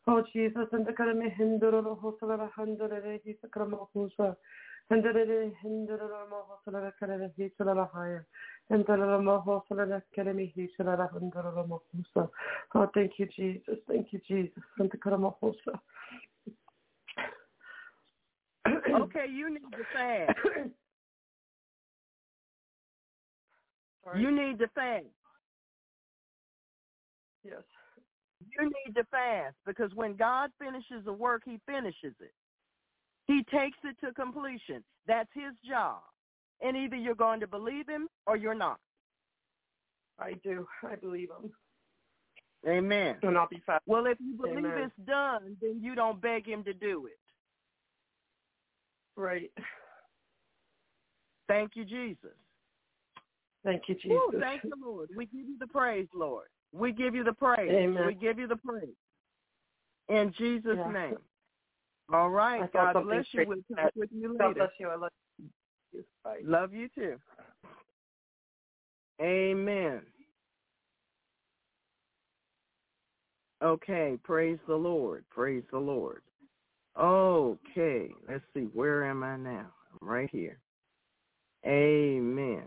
Oh 0.08 0.24
Jesus, 0.32 0.68
and 0.72 0.86
to 0.86 0.94
cut 0.94 1.16
me 1.16 1.30
hinder 1.36 1.76
of 1.76 1.84
the 1.86 1.96
hopes 1.96 2.22
of 2.22 2.30
a 2.30 2.50
hundred 2.56 2.92
of 2.92 3.04
the 3.04 3.20
he's 3.24 3.36
a 3.44 3.48
cut 3.48 3.68
my 3.70 3.78
hopes 3.78 4.14
on. 4.20 4.36
And 4.92 5.04
the 5.04 5.52
hinder 5.64 5.96
of 5.96 6.30
my 6.30 6.38
hopes 6.48 6.68
on 6.68 6.74
the 6.74 6.94
cut 7.00 7.10
of 7.10 7.32
he 7.36 7.50
shall 7.58 7.68
have 7.68 7.78
a 7.78 7.90
higher. 7.92 8.28
And 8.70 8.86
the 8.86 8.98
my 8.98 9.38
hopes 9.38 9.68
on 9.72 9.78
the 9.78 10.02
cut 10.16 10.36
me 10.36 10.52
he 10.56 10.70
shall 10.78 10.86
have 10.86 11.00
a 11.00 11.08
hundred 11.08 11.40
of 11.40 11.56
the. 11.56 12.30
Oh, 12.76 12.90
thank 12.94 13.14
you, 13.18 13.28
Jesus. 13.36 13.80
Thank 13.88 14.14
you, 14.14 14.22
Jesus. 14.28 14.64
And 14.78 14.92
to 14.92 14.98
cut 14.98 15.20
my 15.20 15.30
hopes 15.42 15.58
on. 15.68 15.80
Okay, 19.02 19.26
you 19.30 19.50
need 19.50 19.72
to 19.72 19.84
fast. 19.94 20.40
You 24.16 24.30
need 24.30 24.60
to 24.60 24.68
fast. 24.76 25.06
Yes. 27.46 27.64
You 28.52 28.66
need 28.66 28.96
to 28.96 29.04
fast 29.06 29.56
because 29.66 29.92
when 29.96 30.16
God 30.16 30.52
finishes 30.60 31.08
a 31.08 31.14
work, 31.14 31.44
he 31.46 31.60
finishes 31.66 32.14
it. 32.20 32.34
He 33.28 33.44
takes 33.52 33.78
it 33.84 33.96
to 34.06 34.14
completion. 34.14 34.84
That's 35.08 35.30
his 35.34 35.54
job. 35.68 36.02
And 36.62 36.76
either 36.76 36.96
you're 36.96 37.16
going 37.16 37.40
to 37.40 37.48
believe 37.48 37.88
him 37.88 38.08
or 38.28 38.38
you're 38.38 38.56
not. 38.56 38.80
I 40.20 40.34
do. 40.44 40.68
I 40.84 40.96
believe 40.96 41.30
him. 41.30 41.52
Amen. 42.68 43.18
And 43.22 43.38
I'll 43.38 43.48
be 43.48 43.62
fast. 43.66 43.84
Well, 43.86 44.06
if 44.08 44.18
you 44.20 44.36
believe 44.36 44.66
Amen. 44.66 44.78
it's 44.80 45.08
done, 45.08 45.56
then 45.62 45.80
you 45.82 45.96
don't 45.96 46.22
beg 46.22 46.48
him 46.48 46.64
to 46.64 46.74
do 46.74 47.08
it. 47.08 47.20
Right. 49.16 49.52
Thank 51.48 51.72
you, 51.76 51.86
Jesus. 51.86 52.32
Thank 53.64 53.84
you, 53.88 53.96
Jesus. 53.96 54.12
Woo, 54.12 54.40
thank 54.40 54.64
you, 54.64 54.72
Lord. 54.84 55.10
We 55.16 55.26
give 55.26 55.48
you 55.48 55.58
the 55.60 55.68
praise, 55.68 56.08
Lord. 56.14 56.48
We 56.76 56.92
give 56.92 57.16
you 57.16 57.24
the 57.24 57.34
praise. 57.34 57.72
Amen. 57.72 58.08
We 58.08 58.16
give 58.16 58.38
you 58.38 58.48
the 58.48 58.58
praise. 58.58 58.90
In 60.10 60.34
Jesus' 60.38 60.78
Yeah. 60.78 60.92
name. 60.92 61.18
All 62.14 62.30
right. 62.30 62.72
God 62.74 62.94
bless 63.04 63.26
you. 63.32 63.46
We'll 63.48 63.58
talk 63.76 63.92
with 63.96 64.10
you 64.12 64.36
God 64.38 64.50
later. 64.50 64.60
bless 64.60 64.70
you. 64.80 64.90
I 64.90 64.96
love 64.96 65.12
you. 65.94 66.04
Bye. 66.24 66.40
Love 66.44 66.74
you 66.74 66.90
too. 66.94 67.16
Amen. 69.22 70.02
Okay, 73.64 74.18
praise 74.24 74.60
the 74.68 74.76
Lord. 74.76 75.24
Praise 75.30 75.64
the 75.72 75.80
Lord. 75.80 76.22
Okay, 77.00 78.12
let's 78.30 78.44
see. 78.54 78.68
Where 78.74 79.06
am 79.06 79.24
I 79.24 79.38
now? 79.38 79.68
I'm 79.92 80.08
right 80.08 80.30
here. 80.32 80.60
Amen. 81.66 82.64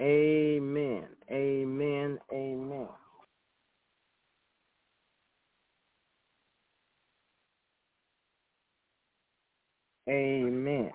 Amen. 0.00 1.06
Amen. 1.30 2.18
Amen. 2.32 2.88
Amen. 10.08 10.92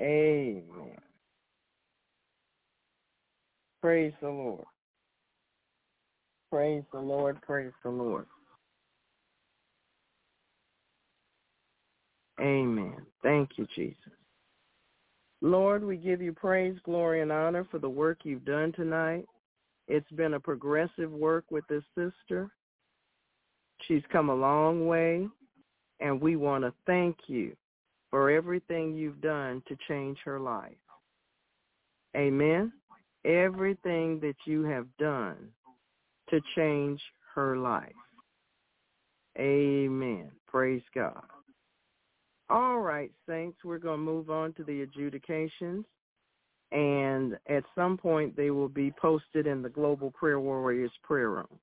Amen. 0.00 0.96
Praise 3.80 4.12
the 4.20 4.28
Lord. 4.28 4.64
Praise 6.50 6.84
the 6.92 7.00
Lord. 7.00 7.40
Praise 7.42 7.72
the 7.82 7.90
Lord. 7.90 8.26
Amen. 12.40 12.96
Thank 13.22 13.50
you, 13.56 13.66
Jesus. 13.76 13.96
Lord, 15.40 15.84
we 15.84 15.96
give 15.96 16.22
you 16.22 16.32
praise, 16.32 16.76
glory, 16.84 17.20
and 17.20 17.30
honor 17.30 17.66
for 17.70 17.78
the 17.78 17.88
work 17.88 18.20
you've 18.24 18.44
done 18.44 18.72
tonight. 18.72 19.26
It's 19.86 20.10
been 20.12 20.34
a 20.34 20.40
progressive 20.40 21.10
work 21.10 21.44
with 21.50 21.64
this 21.68 21.84
sister. 21.94 22.50
She's 23.86 24.02
come 24.10 24.30
a 24.30 24.34
long 24.34 24.86
way, 24.86 25.28
and 26.00 26.20
we 26.20 26.36
want 26.36 26.64
to 26.64 26.72
thank 26.86 27.16
you 27.26 27.54
for 28.10 28.30
everything 28.30 28.94
you've 28.94 29.20
done 29.20 29.62
to 29.68 29.76
change 29.88 30.18
her 30.24 30.40
life. 30.40 30.76
Amen. 32.16 32.72
Everything 33.24 34.20
that 34.20 34.36
you 34.46 34.62
have 34.62 34.86
done 34.98 35.48
to 36.30 36.40
change 36.54 37.00
her 37.34 37.56
life. 37.56 37.92
Amen. 39.38 40.30
Praise 40.46 40.82
God. 40.94 41.24
All 42.50 42.78
right, 42.78 43.10
saints, 43.28 43.58
we're 43.64 43.78
going 43.78 43.98
to 43.98 44.04
move 44.04 44.30
on 44.30 44.52
to 44.54 44.64
the 44.64 44.82
adjudications. 44.82 45.84
And 46.72 47.36
at 47.48 47.64
some 47.74 47.96
point, 47.96 48.36
they 48.36 48.50
will 48.50 48.68
be 48.68 48.92
posted 48.92 49.46
in 49.46 49.62
the 49.62 49.68
Global 49.68 50.10
Prayer 50.10 50.40
Warriors 50.40 50.92
prayer 51.02 51.30
room. 51.30 51.58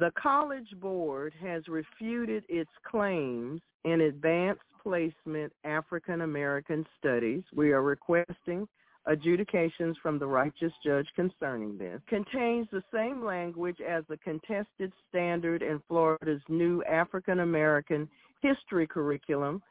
The 0.00 0.12
College 0.12 0.70
Board 0.80 1.34
has 1.42 1.68
refuted 1.68 2.44
its 2.48 2.70
claims 2.90 3.60
in 3.84 4.00
Advanced 4.00 4.62
Placement 4.82 5.52
African 5.64 6.22
American 6.22 6.86
Studies. 6.98 7.42
We 7.54 7.72
are 7.72 7.82
requesting 7.82 8.66
adjudications 9.04 9.98
from 10.02 10.18
the 10.18 10.26
righteous 10.26 10.72
judge 10.82 11.06
concerning 11.14 11.76
this, 11.76 12.00
contains 12.08 12.66
the 12.72 12.82
same 12.90 13.22
language 13.22 13.76
as 13.86 14.04
the 14.08 14.16
contested 14.16 14.90
standard 15.10 15.60
in 15.60 15.82
Florida's 15.86 16.40
new 16.48 16.82
African 16.84 17.40
American 17.40 18.08
history 18.40 18.86
curriculum 18.86 19.62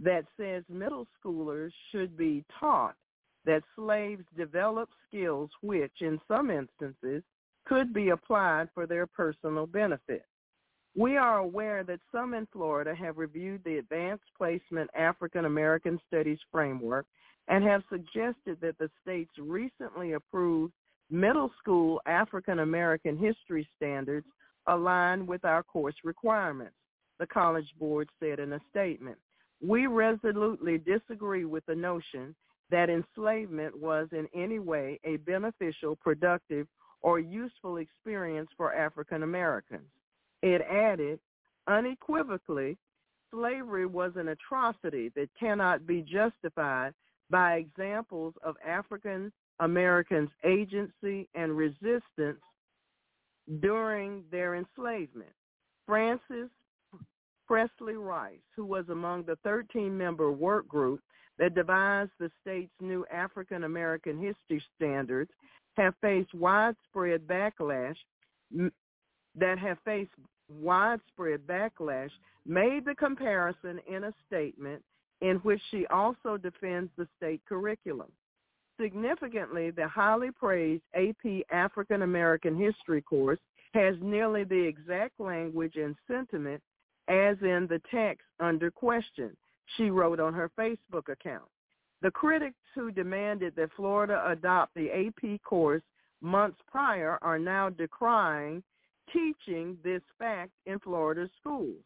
that 0.00 0.24
says 0.38 0.64
middle 0.70 1.06
schoolers 1.22 1.72
should 1.92 2.16
be 2.16 2.42
taught 2.58 2.94
that 3.44 3.62
slaves 3.74 4.24
developed 4.38 4.94
skills 5.06 5.50
which, 5.60 5.92
in 6.00 6.18
some 6.26 6.50
instances, 6.50 7.22
could 7.66 7.92
be 7.92 8.10
applied 8.10 8.68
for 8.74 8.86
their 8.86 9.06
personal 9.06 9.66
benefit. 9.66 10.24
We 10.96 11.16
are 11.16 11.38
aware 11.38 11.84
that 11.84 12.00
some 12.10 12.32
in 12.32 12.46
Florida 12.52 12.94
have 12.94 13.18
reviewed 13.18 13.62
the 13.64 13.78
Advanced 13.78 14.24
Placement 14.36 14.88
African 14.96 15.44
American 15.44 16.00
Studies 16.06 16.38
framework 16.50 17.04
and 17.48 17.62
have 17.64 17.82
suggested 17.90 18.58
that 18.62 18.78
the 18.78 18.90
state's 19.02 19.38
recently 19.38 20.12
approved 20.12 20.72
middle 21.10 21.50
school 21.58 22.00
African 22.06 22.60
American 22.60 23.16
history 23.16 23.68
standards 23.76 24.26
align 24.66 25.26
with 25.26 25.44
our 25.44 25.62
course 25.62 25.94
requirements, 26.02 26.74
the 27.18 27.26
College 27.26 27.68
Board 27.78 28.08
said 28.18 28.40
in 28.40 28.54
a 28.54 28.60
statement. 28.70 29.16
We 29.62 29.86
resolutely 29.86 30.78
disagree 30.78 31.44
with 31.44 31.64
the 31.66 31.74
notion 31.74 32.34
that 32.70 32.90
enslavement 32.90 33.78
was 33.78 34.08
in 34.12 34.26
any 34.34 34.58
way 34.58 34.98
a 35.04 35.16
beneficial, 35.18 35.96
productive, 35.96 36.66
or 37.06 37.20
useful 37.20 37.76
experience 37.76 38.50
for 38.56 38.74
African 38.74 39.22
Americans. 39.22 39.86
It 40.42 40.60
added, 40.62 41.20
unequivocally, 41.68 42.76
slavery 43.30 43.86
was 43.86 44.10
an 44.16 44.26
atrocity 44.26 45.12
that 45.14 45.28
cannot 45.38 45.86
be 45.86 46.02
justified 46.02 46.94
by 47.30 47.54
examples 47.54 48.34
of 48.42 48.56
African 48.66 49.32
Americans' 49.60 50.30
agency 50.44 51.28
and 51.36 51.56
resistance 51.56 52.40
during 53.60 54.24
their 54.32 54.56
enslavement. 54.56 55.30
Frances 55.86 56.50
Presley 57.46 57.94
Rice, 57.94 58.40
who 58.56 58.64
was 58.64 58.84
among 58.88 59.22
the 59.22 59.38
13-member 59.46 60.32
work 60.32 60.66
group 60.66 61.00
that 61.38 61.54
devised 61.54 62.10
the 62.18 62.32
state's 62.40 62.72
new 62.80 63.06
African 63.12 63.62
American 63.62 64.18
history 64.18 64.60
standards, 64.74 65.30
have 65.76 65.94
faced 66.00 66.32
widespread 66.34 67.26
backlash 67.26 67.96
that 69.38 69.58
have 69.58 69.78
faced 69.84 70.10
widespread 70.48 71.40
backlash 71.46 72.10
made 72.46 72.84
the 72.84 72.94
comparison 72.94 73.80
in 73.88 74.04
a 74.04 74.12
statement 74.26 74.82
in 75.20 75.36
which 75.38 75.60
she 75.70 75.86
also 75.86 76.36
defends 76.36 76.90
the 76.96 77.08
state 77.16 77.40
curriculum. 77.48 78.10
Significantly, 78.80 79.70
the 79.70 79.88
highly 79.88 80.30
praised 80.30 80.82
AP 80.94 81.42
African 81.50 82.02
American 82.02 82.58
History 82.58 83.00
course 83.00 83.38
has 83.72 83.94
nearly 84.00 84.44
the 84.44 84.54
exact 84.54 85.18
language 85.18 85.76
and 85.76 85.96
sentiment 86.06 86.62
as 87.08 87.36
in 87.40 87.66
the 87.68 87.80
text 87.90 88.26
under 88.40 88.70
question, 88.70 89.36
she 89.76 89.90
wrote 89.90 90.20
on 90.20 90.34
her 90.34 90.50
Facebook 90.58 91.08
account. 91.08 91.44
The 92.02 92.10
critics 92.10 92.58
who 92.74 92.90
demanded 92.90 93.54
that 93.56 93.72
Florida 93.74 94.22
adopt 94.28 94.74
the 94.74 94.90
AP 94.90 95.42
course 95.42 95.82
months 96.20 96.58
prior 96.70 97.18
are 97.22 97.38
now 97.38 97.70
decrying 97.70 98.62
teaching 99.12 99.78
this 99.82 100.02
fact 100.18 100.52
in 100.66 100.78
Florida 100.80 101.28
schools. 101.40 101.82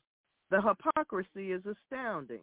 The 0.51 0.61
hypocrisy 0.61 1.53
is 1.53 1.63
astounding. 1.65 2.43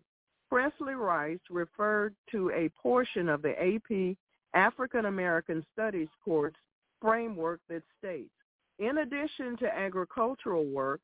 Presley 0.49 0.93
Rice 0.93 1.39
referred 1.49 2.15
to 2.31 2.51
a 2.51 2.69
portion 2.81 3.27
of 3.27 3.41
the 3.41 3.53
AP 3.61 4.15
African 4.53 5.05
American 5.05 5.65
Studies 5.73 6.07
course 6.23 6.53
framework 7.01 7.59
that 7.69 7.83
states, 7.99 8.31
in 8.79 8.99
addition 8.99 9.57
to 9.57 9.77
agricultural 9.77 10.65
work, 10.65 11.01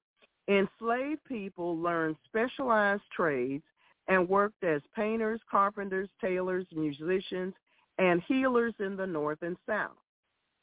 enslaved 0.47 1.23
people 1.25 1.77
learned 1.77 2.15
specialized 2.25 3.03
trades 3.15 3.63
and 4.07 4.27
worked 4.27 4.63
as 4.63 4.81
painters, 4.95 5.39
carpenters, 5.49 6.09
tailors, 6.19 6.65
musicians, 6.73 7.53
and 7.97 8.21
healers 8.27 8.73
in 8.79 8.95
the 8.95 9.07
North 9.07 9.39
and 9.41 9.57
South. 9.67 9.97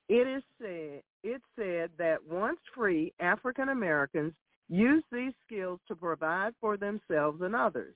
It 0.09 0.27
is 0.27 0.43
said 0.61 1.03
it 1.23 1.43
said 1.57 1.91
that 1.99 2.19
once 2.29 2.59
free, 2.75 3.13
African 3.21 3.69
Americans 3.69 4.33
used 4.69 5.07
these 5.13 5.33
skills 5.47 5.81
to 5.89 5.95
provide 5.95 6.55
for 6.61 6.77
themselves 6.77 7.43
and 7.43 7.55
others. 7.55 7.95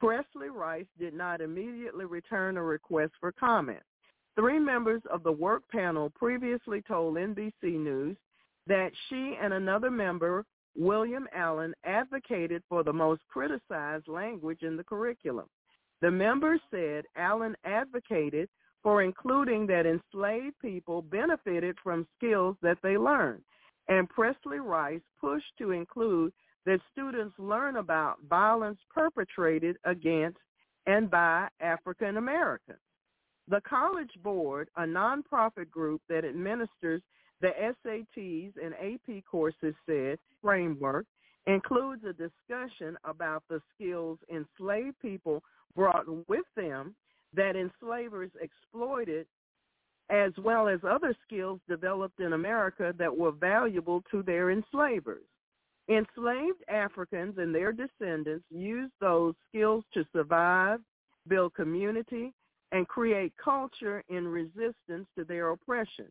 Presley 0.00 0.48
Rice 0.48 0.86
did 0.98 1.14
not 1.14 1.40
immediately 1.40 2.04
return 2.04 2.56
a 2.56 2.62
request 2.62 3.12
for 3.20 3.32
comment. 3.32 3.82
Three 4.36 4.58
members 4.58 5.02
of 5.12 5.22
the 5.22 5.32
work 5.32 5.62
panel 5.70 6.10
previously 6.10 6.82
told 6.82 7.16
NBC 7.16 7.52
News 7.62 8.16
that 8.66 8.90
she 9.08 9.36
and 9.40 9.52
another 9.52 9.90
member, 9.90 10.44
William 10.76 11.28
Allen, 11.34 11.74
advocated 11.84 12.62
for 12.68 12.82
the 12.82 12.92
most 12.92 13.22
criticized 13.28 14.08
language 14.08 14.62
in 14.62 14.76
the 14.76 14.84
curriculum. 14.84 15.46
The 16.00 16.10
members 16.10 16.60
said 16.70 17.04
Allen 17.16 17.54
advocated 17.64 18.48
for 18.82 19.02
including 19.02 19.66
that 19.66 19.86
enslaved 19.86 20.58
people 20.60 21.02
benefited 21.02 21.76
from 21.82 22.06
skills 22.16 22.56
that 22.62 22.78
they 22.82 22.98
learned, 22.98 23.42
and 23.88 24.08
Presley 24.08 24.60
Rice 24.60 25.00
pushed 25.20 25.52
to 25.58 25.70
include 25.70 26.32
that 26.66 26.80
students 26.92 27.34
learn 27.38 27.76
about 27.76 28.16
violence 28.28 28.78
perpetrated 28.90 29.76
against 29.84 30.38
and 30.86 31.10
by 31.10 31.48
African 31.60 32.16
Americans. 32.16 32.78
The 33.48 33.60
College 33.68 34.12
Board, 34.22 34.68
a 34.76 34.82
nonprofit 34.82 35.70
group 35.70 36.00
that 36.08 36.24
administers 36.24 37.02
the 37.44 37.74
SATs 37.84 38.52
and 38.56 38.72
AP 38.72 39.22
courses 39.30 39.74
said 39.84 40.18
framework 40.40 41.04
includes 41.46 42.02
a 42.04 42.14
discussion 42.14 42.96
about 43.04 43.42
the 43.50 43.60
skills 43.74 44.18
enslaved 44.32 44.98
people 45.02 45.42
brought 45.76 46.06
with 46.26 46.46
them 46.56 46.94
that 47.34 47.54
enslavers 47.54 48.30
exploited 48.40 49.26
as 50.08 50.32
well 50.42 50.68
as 50.68 50.80
other 50.88 51.14
skills 51.26 51.60
developed 51.68 52.18
in 52.18 52.32
America 52.32 52.94
that 52.98 53.14
were 53.14 53.32
valuable 53.32 54.02
to 54.10 54.22
their 54.22 54.50
enslavers. 54.50 55.24
Enslaved 55.90 56.64
Africans 56.70 57.36
and 57.36 57.54
their 57.54 57.72
descendants 57.72 58.46
used 58.50 58.92
those 59.02 59.34
skills 59.50 59.84
to 59.92 60.06
survive, 60.14 60.80
build 61.28 61.52
community, 61.52 62.32
and 62.72 62.88
create 62.88 63.34
culture 63.36 64.02
in 64.08 64.26
resistance 64.26 65.06
to 65.14 65.24
their 65.28 65.50
oppression. 65.50 66.06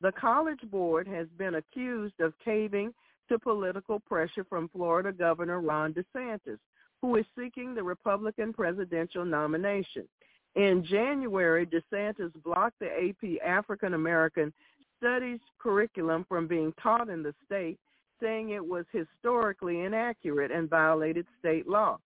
The 0.00 0.12
College 0.12 0.60
Board 0.70 1.06
has 1.08 1.26
been 1.36 1.56
accused 1.56 2.20
of 2.20 2.32
caving 2.44 2.94
to 3.28 3.38
political 3.38 4.00
pressure 4.00 4.44
from 4.44 4.68
Florida 4.68 5.12
Governor 5.12 5.60
Ron 5.60 5.94
DeSantis, 5.94 6.58
who 7.00 7.16
is 7.16 7.24
seeking 7.38 7.74
the 7.74 7.82
Republican 7.82 8.52
presidential 8.52 9.24
nomination. 9.24 10.08
In 10.56 10.84
January, 10.84 11.66
DeSantis 11.66 12.32
blocked 12.42 12.78
the 12.80 12.88
AP 12.88 13.40
African 13.46 13.94
American 13.94 14.52
Studies 14.98 15.40
curriculum 15.58 16.26
from 16.28 16.46
being 16.46 16.74
taught 16.82 17.08
in 17.08 17.22
the 17.22 17.34
state 17.46 17.78
saying 18.20 18.50
it 18.50 18.64
was 18.64 18.84
historically 18.92 19.80
inaccurate 19.80 20.50
and 20.50 20.68
violated 20.68 21.26
state 21.38 21.66
law. 21.66 21.98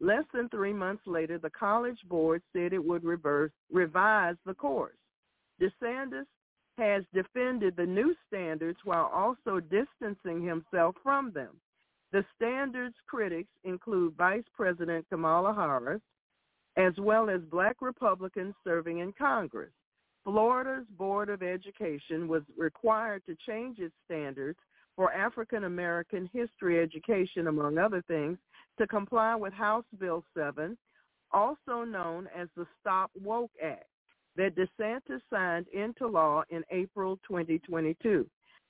Less 0.00 0.24
than 0.32 0.48
three 0.48 0.72
months 0.72 1.02
later, 1.06 1.38
the 1.38 1.50
College 1.50 2.00
Board 2.08 2.42
said 2.52 2.72
it 2.72 2.84
would 2.84 3.04
reverse, 3.04 3.52
revise 3.70 4.34
the 4.46 4.54
course. 4.54 4.96
DeSantis 5.60 6.26
has 6.80 7.04
defended 7.12 7.76
the 7.76 7.84
new 7.84 8.14
standards 8.26 8.78
while 8.84 9.10
also 9.14 9.60
distancing 9.60 10.42
himself 10.42 10.94
from 11.02 11.30
them. 11.32 11.60
The 12.10 12.24
standards 12.34 12.96
critics 13.06 13.50
include 13.64 14.16
Vice 14.16 14.44
President 14.54 15.06
Kamala 15.10 15.54
Harris, 15.54 16.00
as 16.76 16.94
well 16.98 17.28
as 17.28 17.40
black 17.50 17.76
Republicans 17.82 18.54
serving 18.64 18.98
in 18.98 19.12
Congress. 19.12 19.72
Florida's 20.24 20.86
Board 20.98 21.28
of 21.28 21.42
Education 21.42 22.26
was 22.28 22.42
required 22.56 23.22
to 23.26 23.36
change 23.46 23.78
its 23.78 23.94
standards 24.06 24.58
for 24.96 25.12
African 25.12 25.64
American 25.64 26.28
history 26.32 26.82
education, 26.82 27.46
among 27.46 27.76
other 27.76 28.02
things, 28.08 28.38
to 28.78 28.86
comply 28.86 29.34
with 29.34 29.52
House 29.52 29.84
Bill 29.98 30.24
7, 30.34 30.76
also 31.32 31.84
known 31.84 32.28
as 32.36 32.48
the 32.56 32.66
Stop 32.80 33.10
Woke 33.22 33.52
Act, 33.62 33.84
that 34.36 34.56
DeSantis 34.56 35.20
signed 35.30 35.66
into 35.72 36.06
law 36.06 36.42
in 36.50 36.62
April 36.70 37.18
2022. 37.28 38.26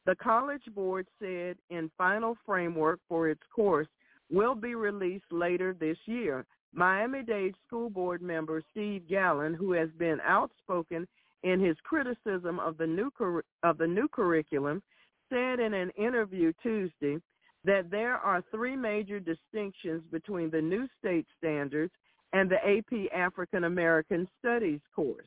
The 0.07 0.17
College 0.17 0.65
Board 0.75 1.07
said 1.21 1.57
in 1.69 1.91
final 1.99 2.37
framework 2.47 3.01
for 3.09 3.29
its 3.29 3.43
course 3.55 3.89
will 4.31 4.55
be 4.55 4.75
released 4.75 5.31
later 5.31 5.75
this 5.79 5.99
year. 6.07 6.47
Miami-Dade 6.73 7.55
School 7.67 7.91
Board 7.91 8.23
member 8.23 8.63
Steve 8.71 9.09
Gallon, 9.09 9.55
who 9.55 9.73
has 9.73 9.91
been 9.99 10.21
outspoken 10.25 11.07
in 11.43 11.61
his 11.61 11.77
criticism 11.83 12.61
of 12.61 12.79
the 12.79 12.87
new, 12.87 13.11
cur- 13.11 13.43
of 13.63 13.79
the 13.79 13.87
new 13.87 14.09
curriculum, 14.09 14.83
said 15.29 15.61
in 15.61 15.75
an 15.75 15.91
interview 15.91 16.53
Tuesday 16.63 17.19
that 17.65 17.91
there 17.91 18.17
are 18.17 18.43
three 18.51 18.77
major 18.77 19.21
distinctions 19.21 20.03
between 20.11 20.51
the 20.51 20.61
new 20.61 20.89
state 20.99 21.27
standards 21.39 21.93
and 22.33 22.51
the 22.51 22.57
AP 22.57 23.13
African 23.15 23.65
American 23.65 24.29
Studies 24.39 24.81
course, 24.95 25.27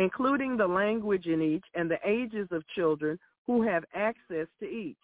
including 0.00 0.56
the 0.56 0.66
language 0.66 1.26
in 1.26 1.42
each 1.42 1.64
and 1.74 1.90
the 1.90 1.98
ages 2.06 2.48
of 2.52 2.66
children 2.68 3.18
who 3.46 3.60
have 3.62 3.84
access 3.94 4.46
to 4.58 4.66
each. 4.66 4.96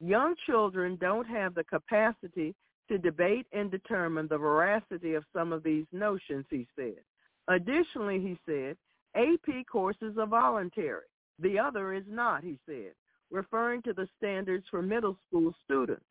Young 0.00 0.36
children 0.46 0.96
don't 1.00 1.26
have 1.26 1.56
the 1.56 1.64
capacity 1.64 2.54
to 2.88 2.96
debate 2.96 3.46
and 3.52 3.68
determine 3.68 4.28
the 4.28 4.38
veracity 4.38 5.14
of 5.14 5.24
some 5.32 5.52
of 5.52 5.64
these 5.64 5.86
notions, 5.90 6.44
he 6.50 6.68
said. 6.76 7.00
Additionally, 7.48 8.20
he 8.20 8.38
said, 8.46 8.76
AP 9.16 9.66
courses 9.70 10.16
are 10.18 10.26
voluntary. 10.26 11.08
The 11.40 11.58
other 11.58 11.92
is 11.92 12.04
not, 12.06 12.44
he 12.44 12.56
said, 12.64 12.92
referring 13.32 13.82
to 13.82 13.92
the 13.92 14.08
standards 14.18 14.66
for 14.70 14.82
middle 14.82 15.16
school 15.26 15.52
students. 15.64 16.04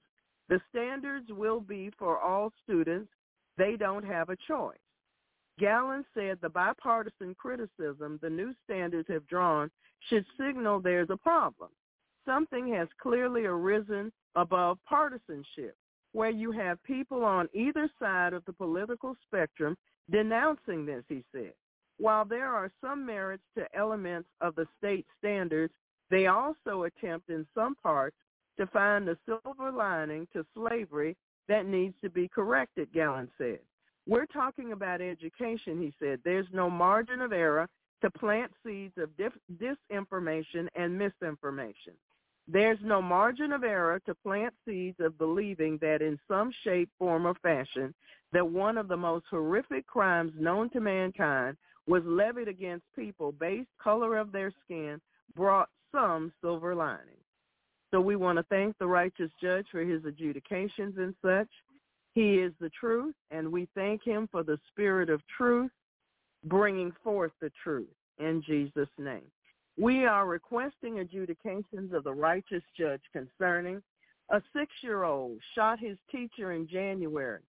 The 0.50 0.60
standards 0.70 1.28
will 1.30 1.62
be 1.62 1.92
for 1.98 2.20
all 2.20 2.52
students. 2.66 3.10
They 3.58 3.78
don't 3.78 4.04
have 4.06 4.30
a 4.30 4.38
choice. 4.48 4.83
Gallon 5.60 6.04
said 6.14 6.40
the 6.42 6.50
bipartisan 6.50 7.36
criticism 7.36 8.20
the 8.22 8.30
new 8.30 8.54
standards 8.64 9.08
have 9.10 9.28
drawn 9.28 9.70
should 10.10 10.26
signal 10.38 10.80
there's 10.80 11.10
a 11.10 11.18
problem. 11.18 11.70
Something 12.26 12.74
has 12.74 12.88
clearly 13.02 13.46
arisen 13.46 14.12
above 14.36 14.80
partisanship, 14.86 15.76
where 16.14 16.30
you 16.30 16.52
have 16.52 16.82
people 16.84 17.24
on 17.24 17.50
either 17.54 17.90
side 18.00 18.34
of 18.34 18.44
the 18.46 18.54
political 18.54 19.16
spectrum 19.28 19.78
denouncing 20.10 20.86
this, 20.86 21.04
he 21.08 21.24
said. 21.32 21.54
While 21.98 22.26
there 22.26 22.48
are 22.48 22.72
some 22.82 23.06
merits 23.06 23.44
to 23.56 23.68
elements 23.76 24.30
of 24.42 24.56
the 24.56 24.68
state 24.78 25.06
standards, 25.20 25.74
they 26.10 26.28
also 26.28 26.84
attempt 26.84 27.30
in 27.30 27.46
some 27.54 27.76
parts 27.76 28.18
to 28.58 28.68
find 28.68 29.08
the 29.08 29.18
silver 29.26 29.72
lining 29.72 30.28
to 30.34 30.46
slavery 30.56 31.16
that 31.48 31.66
needs 31.66 31.96
to 32.04 32.10
be 32.10 32.28
corrected, 32.28 32.92
Gallon 32.94 33.30
said. 33.38 33.60
We're 34.08 34.26
talking 34.26 34.74
about 34.74 35.02
education, 35.02 35.82
he 35.82 35.94
said. 36.00 36.20
There's 36.24 36.48
no 36.52 36.70
margin 36.70 37.22
of 37.22 37.32
error 37.32 37.70
to 38.02 38.12
plant 38.12 38.52
seeds 38.66 38.98
of 38.98 39.16
dif- 39.18 39.32
disinformation 39.58 40.68
and 40.76 40.98
misinformation. 40.98 41.94
There's 42.48 42.80
no 42.84 43.02
margin 43.02 43.54
of 43.54 43.64
error 43.64 44.02
to 44.06 44.16
plant 44.16 44.54
seeds 44.66 45.00
of 45.00 45.18
believing 45.18 45.78
that 45.82 46.02
in 46.02 46.20
some 46.28 46.52
shape, 46.64 46.90
form, 47.00 47.26
or 47.26 47.36
fashion, 47.36 47.94
that 48.34 48.46
one 48.46 48.78
of 48.78 48.90
the 48.90 48.98
most 48.98 49.26
horrific 49.30 49.88
crimes 49.88 50.34
known 50.38 50.70
to 50.72 50.82
mankind 50.82 51.56
was 51.88 52.04
levied 52.06 52.50
against 52.50 52.86
people 52.96 53.32
based 53.32 53.70
color 53.82 54.18
of 54.18 54.34
their 54.34 54.52
skin 54.66 55.00
brought 55.36 55.70
some 55.94 56.34
silver 56.42 56.76
lining. 56.76 57.16
So 57.92 58.02
we 58.02 58.16
want 58.18 58.38
to 58.38 58.44
thank 58.50 58.78
the 58.78 58.88
righteous 58.88 59.32
judge 59.42 59.68
for 59.72 59.82
his 59.82 60.04
adjudications 60.04 60.98
and 60.98 61.16
such. 61.22 61.50
He 62.14 62.36
is 62.36 62.54
the 62.60 62.70
truth, 62.70 63.16
and 63.32 63.52
we 63.52 63.68
thank 63.74 64.04
him 64.04 64.28
for 64.32 64.44
the 64.44 64.60
spirit 64.70 65.10
of 65.10 65.22
truth 65.36 65.72
bringing 66.46 66.92
forth 67.04 67.32
the 67.42 67.52
truth 67.64 67.88
in 68.20 68.44
Jesus' 68.46 68.90
name. 68.98 69.32
We 69.78 70.06
are 70.06 70.28
requesting 70.28 71.00
adjudications 71.00 71.94
of 71.94 72.04
the 72.04 72.14
righteous 72.14 72.64
judge 72.78 73.02
concerning 73.12 73.82
a 74.30 74.42
six-year-old 74.56 75.40
shot 75.56 75.80
his 75.80 75.98
teacher 76.12 76.52
in 76.52 76.68
January 76.68 77.42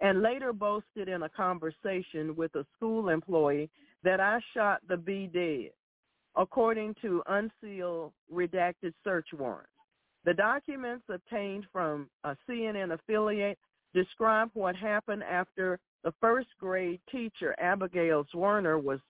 and 0.00 0.22
later 0.22 0.52
boasted 0.52 1.08
in 1.08 1.22
a 1.22 1.28
conversation 1.28 2.36
with 2.36 2.54
a 2.54 2.66
school 2.76 3.08
employee 3.08 3.70
that 4.02 4.20
I 4.20 4.40
shot 4.54 4.80
the 4.88 4.96
B 4.96 5.28
dead, 5.32 5.70
according 6.36 6.94
to 7.02 7.22
unsealed 7.26 8.12
redacted 8.32 8.92
search 9.04 9.28
warrants. 9.32 9.70
The 10.24 10.34
documents 10.34 11.04
obtained 11.08 11.66
from 11.72 12.08
a 12.24 12.36
CNN 12.48 12.92
affiliate 12.92 13.58
describe 13.94 14.50
what 14.54 14.76
happened 14.76 15.22
after 15.22 15.78
the 16.04 16.12
first 16.20 16.48
grade 16.58 17.00
teacher, 17.10 17.54
Abigail 17.58 18.24
Zwerner, 18.34 18.82
was 18.82 19.00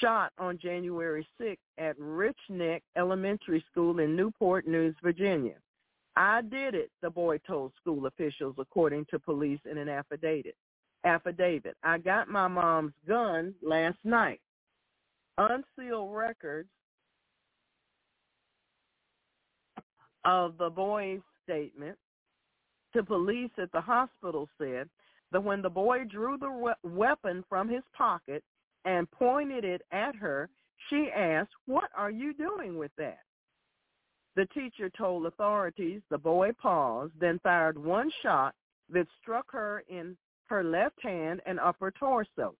shot 0.00 0.32
on 0.38 0.58
January 0.58 1.26
6th 1.40 1.56
at 1.78 1.98
Rich 1.98 2.38
Neck 2.48 2.82
Elementary 2.96 3.64
School 3.70 4.00
in 4.00 4.16
Newport 4.16 4.66
News, 4.66 4.94
Virginia. 5.02 5.54
I 6.16 6.42
did 6.42 6.74
it, 6.74 6.90
the 7.00 7.10
boy 7.10 7.38
told 7.46 7.72
school 7.80 8.06
officials, 8.06 8.56
according 8.58 9.06
to 9.10 9.18
police 9.18 9.60
in 9.70 9.78
an 9.78 9.88
affidavit. 9.88 10.56
Affidavit. 11.04 11.76
I 11.84 11.98
got 11.98 12.28
my 12.28 12.48
mom's 12.48 12.92
gun 13.06 13.54
last 13.62 13.98
night. 14.02 14.40
Unsealed 15.38 16.14
records 16.14 16.68
of 20.24 20.58
the 20.58 20.68
boy's 20.68 21.20
statement 21.44 21.96
to 22.98 23.04
police 23.04 23.50
at 23.58 23.70
the 23.70 23.80
hospital 23.80 24.48
said 24.58 24.88
that 25.30 25.42
when 25.42 25.62
the 25.62 25.70
boy 25.70 26.02
drew 26.04 26.36
the 26.36 26.50
we- 26.50 26.90
weapon 26.90 27.44
from 27.48 27.68
his 27.68 27.84
pocket 27.96 28.42
and 28.84 29.08
pointed 29.12 29.64
it 29.64 29.82
at 29.92 30.16
her, 30.16 30.50
she 30.90 31.08
asked, 31.14 31.52
what 31.66 31.90
are 31.96 32.10
you 32.10 32.34
doing 32.34 32.76
with 32.76 32.90
that? 32.98 33.20
The 34.34 34.46
teacher 34.46 34.90
told 34.90 35.26
authorities 35.26 36.00
the 36.10 36.18
boy 36.18 36.50
paused, 36.60 37.12
then 37.20 37.38
fired 37.42 37.78
one 37.78 38.10
shot 38.20 38.54
that 38.90 39.06
struck 39.22 39.46
her 39.52 39.84
in 39.88 40.16
her 40.46 40.64
left 40.64 41.00
hand 41.00 41.40
and 41.46 41.60
upper 41.60 41.92
torso. 41.92 42.56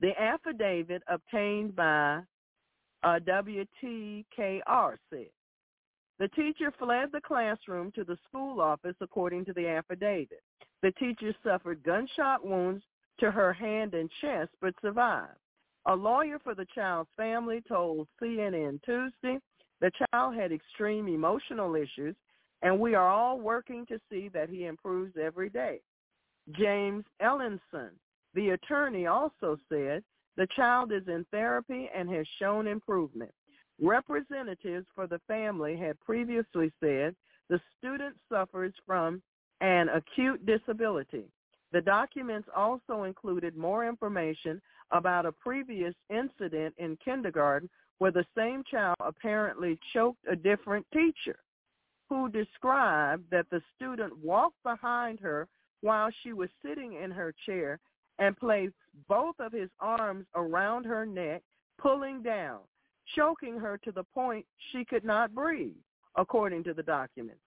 The 0.00 0.12
affidavit 0.20 1.02
obtained 1.08 1.74
by 1.74 2.20
uh, 3.02 3.18
WTKR 3.20 4.96
said, 5.08 5.30
the 6.18 6.28
teacher 6.28 6.72
fled 6.78 7.10
the 7.12 7.20
classroom 7.20 7.92
to 7.92 8.04
the 8.04 8.18
school 8.28 8.60
office 8.60 8.96
according 9.00 9.44
to 9.46 9.52
the 9.52 9.68
affidavit. 9.68 10.42
The 10.82 10.92
teacher 10.92 11.34
suffered 11.44 11.82
gunshot 11.82 12.44
wounds 12.44 12.82
to 13.20 13.30
her 13.30 13.52
hand 13.52 13.94
and 13.94 14.10
chest 14.20 14.50
but 14.60 14.74
survived. 14.80 15.38
A 15.86 15.94
lawyer 15.94 16.38
for 16.38 16.54
the 16.54 16.66
child's 16.74 17.10
family 17.16 17.62
told 17.68 18.08
CNN 18.20 18.82
Tuesday 18.82 19.38
the 19.80 19.90
child 20.12 20.34
had 20.34 20.52
extreme 20.52 21.06
emotional 21.06 21.74
issues 21.76 22.16
and 22.62 22.80
we 22.80 22.94
are 22.94 23.08
all 23.08 23.38
working 23.38 23.84
to 23.86 24.00
see 24.10 24.28
that 24.30 24.48
he 24.48 24.64
improves 24.64 25.14
every 25.20 25.50
day. 25.50 25.80
James 26.58 27.04
Ellenson, 27.22 27.90
the 28.34 28.50
attorney, 28.50 29.06
also 29.06 29.58
said 29.68 30.02
the 30.36 30.46
child 30.56 30.92
is 30.92 31.06
in 31.08 31.26
therapy 31.30 31.88
and 31.94 32.08
has 32.10 32.26
shown 32.38 32.66
improvement. 32.66 33.32
Representatives 33.80 34.86
for 34.94 35.06
the 35.06 35.20
family 35.28 35.76
had 35.76 36.00
previously 36.00 36.72
said 36.80 37.14
the 37.48 37.60
student 37.78 38.16
suffers 38.30 38.72
from 38.86 39.22
an 39.60 39.88
acute 39.90 40.44
disability. 40.46 41.24
The 41.72 41.80
documents 41.82 42.48
also 42.54 43.02
included 43.02 43.56
more 43.56 43.86
information 43.86 44.60
about 44.90 45.26
a 45.26 45.32
previous 45.32 45.94
incident 46.10 46.74
in 46.78 46.96
kindergarten 47.04 47.68
where 47.98 48.10
the 48.12 48.24
same 48.36 48.62
child 48.70 48.96
apparently 49.00 49.78
choked 49.92 50.20
a 50.30 50.36
different 50.36 50.86
teacher 50.92 51.38
who 52.08 52.28
described 52.28 53.24
that 53.30 53.46
the 53.50 53.60
student 53.74 54.16
walked 54.24 54.62
behind 54.62 55.18
her 55.20 55.48
while 55.80 56.08
she 56.22 56.32
was 56.32 56.48
sitting 56.64 56.94
in 56.94 57.10
her 57.10 57.34
chair 57.44 57.78
and 58.18 58.36
placed 58.36 58.74
both 59.08 59.34
of 59.38 59.52
his 59.52 59.70
arms 59.80 60.26
around 60.34 60.84
her 60.84 61.04
neck, 61.04 61.42
pulling 61.78 62.22
down, 62.22 62.60
choking 63.14 63.58
her 63.58 63.78
to 63.78 63.92
the 63.92 64.04
point 64.04 64.44
she 64.72 64.84
could 64.84 65.04
not 65.04 65.34
breathe, 65.34 65.76
according 66.16 66.64
to 66.64 66.74
the 66.74 66.82
documents. 66.82 67.40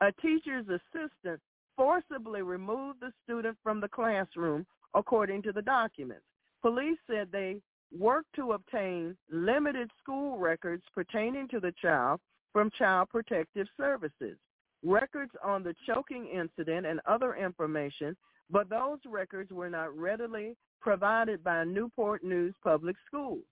A 0.00 0.12
teacher's 0.20 0.66
assistant 0.68 1.40
forcibly 1.76 2.42
removed 2.42 3.00
the 3.00 3.12
student 3.24 3.56
from 3.62 3.80
the 3.80 3.88
classroom, 3.88 4.66
according 4.94 5.42
to 5.42 5.52
the 5.52 5.62
documents. 5.62 6.24
Police 6.62 6.98
said 7.08 7.28
they 7.30 7.60
worked 7.96 8.34
to 8.34 8.52
obtain 8.52 9.16
limited 9.30 9.90
school 10.02 10.38
records 10.38 10.82
pertaining 10.94 11.48
to 11.48 11.60
the 11.60 11.72
child 11.80 12.20
from 12.52 12.70
Child 12.78 13.08
Protective 13.10 13.66
Services, 13.76 14.36
records 14.84 15.32
on 15.44 15.62
the 15.62 15.74
choking 15.86 16.26
incident 16.26 16.86
and 16.86 17.00
other 17.06 17.36
information, 17.36 18.16
but 18.50 18.68
those 18.68 18.98
records 19.06 19.50
were 19.50 19.70
not 19.70 19.96
readily 19.96 20.56
provided 20.80 21.42
by 21.44 21.64
Newport 21.64 22.24
News 22.24 22.54
Public 22.62 22.96
Schools. 23.06 23.44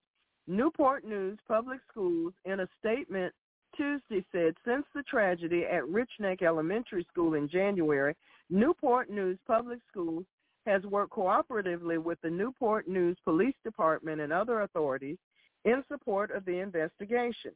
Newport 0.46 1.04
News 1.04 1.38
Public 1.48 1.80
Schools, 1.90 2.32
in 2.44 2.60
a 2.60 2.68
statement 2.78 3.32
Tuesday 3.76 4.24
said 4.32 4.54
since 4.64 4.84
the 4.94 5.02
tragedy 5.02 5.64
at 5.64 5.86
Rich 5.88 6.10
Neck 6.18 6.42
Elementary 6.42 7.06
School 7.10 7.34
in 7.34 7.48
January, 7.48 8.14
Newport 8.48 9.10
News 9.10 9.38
Public 9.46 9.80
Schools 9.90 10.24
has 10.66 10.82
worked 10.84 11.12
cooperatively 11.12 12.02
with 12.02 12.20
the 12.22 12.30
Newport 12.30 12.88
News 12.88 13.16
Police 13.24 13.54
Department 13.64 14.20
and 14.20 14.32
other 14.32 14.62
authorities 14.62 15.18
in 15.64 15.82
support 15.88 16.30
of 16.30 16.44
the 16.44 16.58
investigation. 16.58 17.52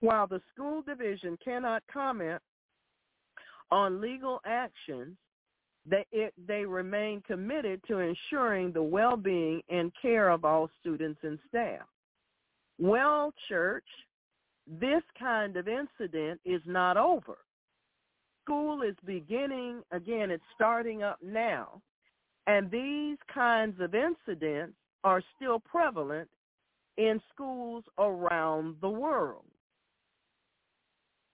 While 0.00 0.26
the 0.26 0.40
school 0.52 0.82
division 0.82 1.38
cannot 1.42 1.82
comment 1.92 2.42
on 3.70 4.00
legal 4.00 4.40
actions, 4.44 5.16
they, 5.88 6.04
it, 6.12 6.34
they 6.46 6.64
remain 6.64 7.22
committed 7.26 7.80
to 7.88 7.98
ensuring 7.98 8.72
the 8.72 8.82
well-being 8.82 9.62
and 9.68 9.92
care 10.00 10.30
of 10.30 10.44
all 10.44 10.68
students 10.80 11.20
and 11.22 11.38
staff. 11.48 11.86
Well 12.78 13.32
Church 13.48 13.84
this 14.66 15.02
kind 15.18 15.56
of 15.56 15.68
incident 15.68 16.40
is 16.44 16.60
not 16.66 16.96
over. 16.96 17.38
School 18.44 18.82
is 18.82 18.96
beginning, 19.04 19.82
again, 19.92 20.30
it's 20.30 20.42
starting 20.54 21.02
up 21.02 21.18
now, 21.22 21.80
and 22.46 22.70
these 22.70 23.18
kinds 23.32 23.80
of 23.80 23.94
incidents 23.94 24.76
are 25.04 25.22
still 25.36 25.60
prevalent 25.60 26.28
in 26.96 27.20
schools 27.32 27.84
around 27.98 28.76
the 28.80 28.88
world. 28.88 29.44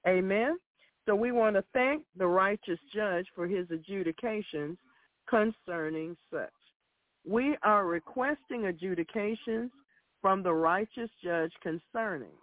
Amen. 0.06 0.58
So 1.06 1.14
we 1.16 1.32
want 1.32 1.56
to 1.56 1.64
thank 1.72 2.04
the 2.16 2.26
righteous 2.26 2.78
judge 2.94 3.26
for 3.34 3.46
his 3.46 3.66
adjudications 3.70 4.78
concerning 5.28 6.16
such. 6.30 6.50
We 7.26 7.56
are 7.62 7.86
requesting 7.86 8.66
adjudications 8.66 9.70
from 10.20 10.42
the 10.42 10.52
righteous 10.52 11.10
judge 11.22 11.52
concerning. 11.62 12.34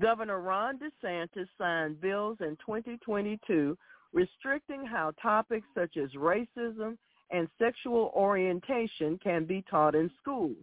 Governor 0.00 0.40
Ron 0.40 0.78
DeSantis 0.78 1.48
signed 1.58 2.00
bills 2.00 2.38
in 2.40 2.56
2022 2.64 3.76
restricting 4.12 4.84
how 4.84 5.12
topics 5.20 5.66
such 5.74 5.96
as 5.96 6.10
racism 6.12 6.96
and 7.30 7.48
sexual 7.58 8.12
orientation 8.14 9.18
can 9.22 9.44
be 9.44 9.64
taught 9.70 9.94
in 9.94 10.10
schools 10.20 10.56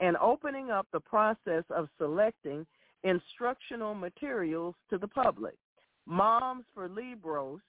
and 0.00 0.16
opening 0.16 0.70
up 0.70 0.86
the 0.92 1.00
process 1.00 1.64
of 1.70 1.88
selecting 1.98 2.66
instructional 3.04 3.94
materials 3.94 4.74
to 4.90 4.98
the 4.98 5.08
public. 5.08 5.54
Moms 6.06 6.64
for 6.74 6.88
Libros, 6.88 7.60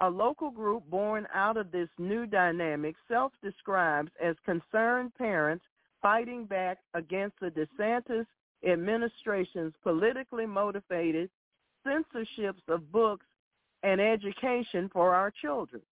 a 0.00 0.08
local 0.08 0.50
group 0.50 0.84
born 0.90 1.26
out 1.32 1.56
of 1.56 1.70
this 1.70 1.88
new 1.98 2.26
dynamic, 2.26 2.96
self-describes 3.08 4.10
as 4.22 4.34
concerned 4.44 5.14
parents 5.16 5.64
fighting 6.02 6.44
back 6.44 6.78
against 6.94 7.36
the 7.40 7.50
DeSantis 7.50 8.26
administration's 8.66 9.72
politically 9.82 10.46
motivated 10.46 11.30
censorships 11.86 12.62
of 12.68 12.90
books 12.90 13.26
and 13.82 14.00
education 14.00 14.90
for 14.92 15.14
our 15.14 15.30
children. 15.30 15.82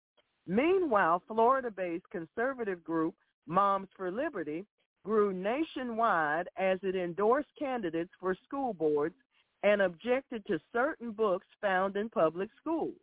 Meanwhile, 0.47 1.21
Florida-based 1.27 2.09
conservative 2.11 2.83
group 2.83 3.15
Moms 3.47 3.87
for 3.95 4.11
Liberty 4.11 4.65
grew 5.05 5.33
nationwide 5.33 6.47
as 6.57 6.79
it 6.81 6.95
endorsed 6.95 7.49
candidates 7.57 8.11
for 8.19 8.35
school 8.45 8.73
boards 8.73 9.15
and 9.63 9.81
objected 9.81 10.45
to 10.45 10.59
certain 10.71 11.11
books 11.11 11.47
found 11.61 11.95
in 11.95 12.09
public 12.09 12.49
schools. 12.59 12.95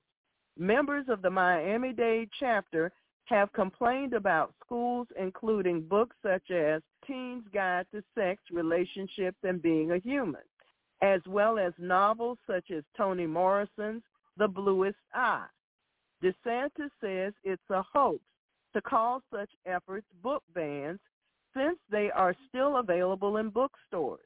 Members 0.59 1.07
of 1.09 1.23
the 1.23 1.31
Miami-Dade 1.31 2.29
chapter 2.39 2.93
have 3.25 3.53
complained 3.53 4.13
about 4.13 4.55
schools 4.65 5.07
including 5.19 5.81
books 5.81 6.17
such 6.23 6.51
as 6.51 6.83
Teen's 7.07 7.45
Guide 7.55 7.87
to 7.93 8.03
Sex, 8.15 8.43
Relationships, 8.53 9.39
and 9.43 9.63
Being 9.63 9.93
a 9.93 9.99
Human, 9.99 10.43
as 11.03 11.21
well 11.27 11.59
as 11.59 11.73
novels 11.79 12.39
such 12.47 12.71
as 12.71 12.85
Toni 12.97 13.27
Morrison's 13.27 14.03
The 14.37 14.49
Bluest 14.49 14.99
Eye. 15.15 15.47
DeSantis 16.23 16.91
says 17.01 17.33
it's 17.45 17.63
a 17.71 17.83
hoax 17.83 18.21
to 18.75 18.83
call 18.83 19.23
such 19.33 19.51
efforts 19.65 20.07
book 20.23 20.43
bans 20.55 21.01
since 21.57 21.79
they 21.91 22.11
are 22.11 22.35
still 22.49 22.77
available 22.77 23.39
in 23.39 23.49
bookstores. 23.49 24.21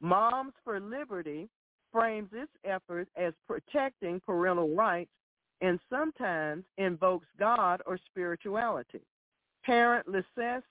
Moms 0.00 0.52
for 0.64 0.78
Liberty 0.78 1.48
frames 1.92 2.30
its 2.32 2.50
efforts 2.64 3.10
as 3.16 3.34
protecting 3.46 4.20
parental 4.20 4.74
rights 4.74 5.10
and 5.60 5.78
sometimes 5.88 6.64
invokes 6.78 7.26
God 7.38 7.82
or 7.86 7.98
spirituality. 8.06 9.02
Parent 9.64 10.08
Lisette, 10.08 10.64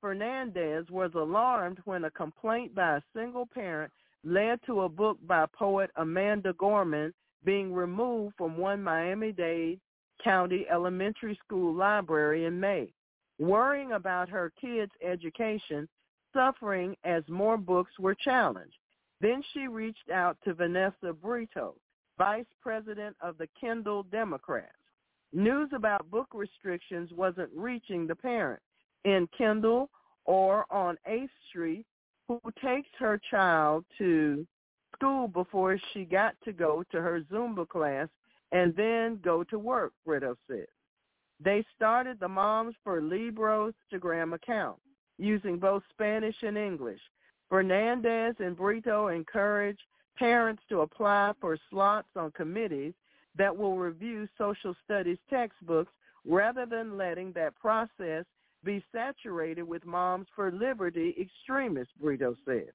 Fernandez 0.00 0.86
was 0.90 1.10
alarmed 1.14 1.78
when 1.84 2.04
a 2.04 2.10
complaint 2.10 2.74
by 2.74 2.96
a 2.96 3.02
single 3.14 3.46
parent 3.46 3.92
led 4.24 4.58
to 4.66 4.82
a 4.82 4.88
book 4.88 5.18
by 5.26 5.44
poet 5.52 5.90
Amanda 5.96 6.52
Gorman 6.54 7.12
being 7.44 7.72
removed 7.72 8.34
from 8.38 8.56
one 8.56 8.82
Miami-Dade 8.82 9.80
County 10.22 10.66
elementary 10.70 11.38
school 11.44 11.74
library 11.74 12.46
in 12.46 12.58
May 12.58 12.90
worrying 13.38 13.92
about 13.92 14.28
her 14.28 14.52
kids' 14.60 14.92
education, 15.02 15.88
suffering 16.36 16.94
as 17.04 17.22
more 17.28 17.56
books 17.56 17.92
were 17.98 18.14
challenged. 18.14 18.76
Then 19.20 19.42
she 19.52 19.66
reached 19.66 20.10
out 20.12 20.36
to 20.44 20.52
Vanessa 20.52 21.12
Brito, 21.12 21.74
vice 22.18 22.44
president 22.62 23.16
of 23.22 23.38
the 23.38 23.48
Kendall 23.58 24.02
Democrats. 24.04 24.72
News 25.32 25.70
about 25.74 26.10
book 26.10 26.28
restrictions 26.34 27.10
wasn't 27.12 27.50
reaching 27.56 28.06
the 28.06 28.14
parent 28.14 28.60
in 29.04 29.26
Kendall 29.36 29.88
or 30.26 30.70
on 30.70 30.98
8th 31.08 31.28
Street 31.48 31.86
who 32.28 32.40
takes 32.62 32.88
her 32.98 33.18
child 33.30 33.84
to 33.98 34.46
school 34.94 35.28
before 35.28 35.78
she 35.92 36.04
got 36.04 36.34
to 36.44 36.52
go 36.52 36.84
to 36.90 37.00
her 37.00 37.22
Zumba 37.32 37.66
class 37.66 38.08
and 38.52 38.74
then 38.76 39.20
go 39.24 39.42
to 39.44 39.58
work, 39.58 39.92
Brito 40.04 40.36
said. 40.46 40.66
They 41.42 41.64
started 41.74 42.18
the 42.20 42.28
Moms 42.28 42.74
for 42.82 43.00
Libros 43.00 43.74
Instagram 43.92 44.34
account 44.34 44.78
using 45.18 45.58
both 45.58 45.82
Spanish 45.90 46.36
and 46.42 46.56
English. 46.56 47.00
Fernandez 47.48 48.34
and 48.38 48.56
Brito 48.56 49.08
encourage 49.08 49.78
parents 50.18 50.62
to 50.68 50.80
apply 50.80 51.32
for 51.40 51.58
slots 51.70 52.08
on 52.16 52.30
committees 52.32 52.94
that 53.36 53.56
will 53.56 53.76
review 53.76 54.26
social 54.38 54.74
studies 54.84 55.18
textbooks 55.30 55.92
rather 56.26 56.66
than 56.66 56.96
letting 56.96 57.32
that 57.32 57.54
process 57.56 58.24
be 58.64 58.84
saturated 58.92 59.62
with 59.62 59.84
Moms 59.84 60.26
for 60.34 60.50
Liberty 60.50 61.14
extremists, 61.20 61.92
Brito 62.00 62.34
said. 62.44 62.70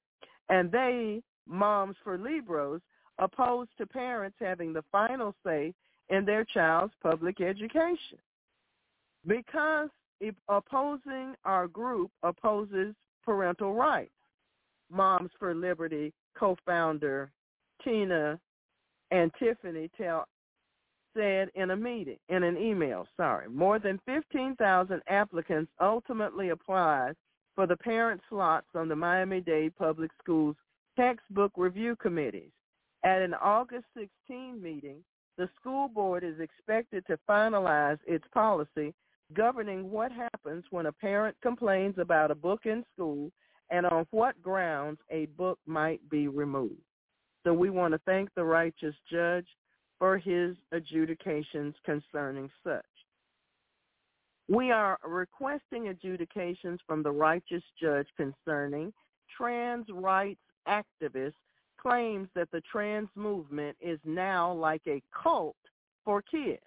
And 0.48 0.70
they, 0.70 1.22
Moms 1.46 1.96
for 2.02 2.16
Libros, 2.16 2.80
opposed 3.18 3.70
to 3.78 3.86
parents 3.86 4.36
having 4.40 4.72
the 4.72 4.84
final 4.90 5.34
say 5.44 5.74
in 6.08 6.24
their 6.24 6.44
child's 6.44 6.94
public 7.02 7.40
education 7.40 8.18
because 9.26 9.88
opposing 10.48 11.34
our 11.44 11.66
group 11.68 12.10
opposes 12.22 12.94
parental 13.24 13.74
rights. 13.74 14.10
Moms 14.90 15.30
for 15.38 15.54
Liberty 15.54 16.12
co-founder 16.38 17.30
Tina 17.82 18.38
and 19.10 19.30
Tiffany 19.38 19.90
tell 19.96 20.26
said 21.14 21.50
in 21.54 21.70
a 21.70 21.76
meeting, 21.76 22.16
in 22.30 22.42
an 22.42 22.56
email, 22.56 23.06
sorry, 23.16 23.48
more 23.48 23.78
than 23.78 24.00
15,000 24.06 25.02
applicants 25.08 25.70
ultimately 25.80 26.50
applied 26.50 27.14
for 27.54 27.66
the 27.66 27.76
parent 27.76 28.20
slots 28.30 28.68
on 28.74 28.88
the 28.88 28.96
Miami-Dade 28.96 29.76
Public 29.76 30.10
Schools 30.22 30.56
textbook 30.98 31.52
review 31.56 31.96
committees. 31.96 32.50
At 33.04 33.20
an 33.20 33.34
August 33.34 33.84
16 33.94 34.62
meeting, 34.62 35.04
the 35.36 35.48
school 35.60 35.88
board 35.88 36.24
is 36.24 36.40
expected 36.40 37.04
to 37.06 37.18
finalize 37.28 37.98
its 38.06 38.24
policy 38.32 38.94
governing 39.34 39.90
what 39.90 40.12
happens 40.12 40.64
when 40.70 40.86
a 40.86 40.92
parent 40.92 41.36
complains 41.42 41.98
about 41.98 42.30
a 42.30 42.34
book 42.34 42.60
in 42.64 42.84
school 42.92 43.30
and 43.70 43.86
on 43.86 44.06
what 44.10 44.40
grounds 44.42 44.98
a 45.10 45.26
book 45.26 45.58
might 45.66 46.00
be 46.10 46.28
removed. 46.28 46.82
So 47.44 47.52
we 47.52 47.70
want 47.70 47.92
to 47.92 48.00
thank 48.06 48.28
the 48.34 48.44
righteous 48.44 48.94
judge 49.10 49.46
for 49.98 50.18
his 50.18 50.56
adjudications 50.72 51.74
concerning 51.84 52.50
such. 52.64 52.84
We 54.48 54.70
are 54.70 54.98
requesting 55.04 55.88
adjudications 55.88 56.80
from 56.86 57.02
the 57.02 57.12
righteous 57.12 57.62
judge 57.80 58.08
concerning 58.16 58.92
trans 59.36 59.86
rights 59.90 60.40
activists 60.68 61.32
claims 61.80 62.28
that 62.34 62.50
the 62.52 62.60
trans 62.70 63.08
movement 63.14 63.76
is 63.80 63.98
now 64.04 64.52
like 64.52 64.82
a 64.86 65.02
cult 65.22 65.56
for 66.04 66.22
kids. 66.22 66.60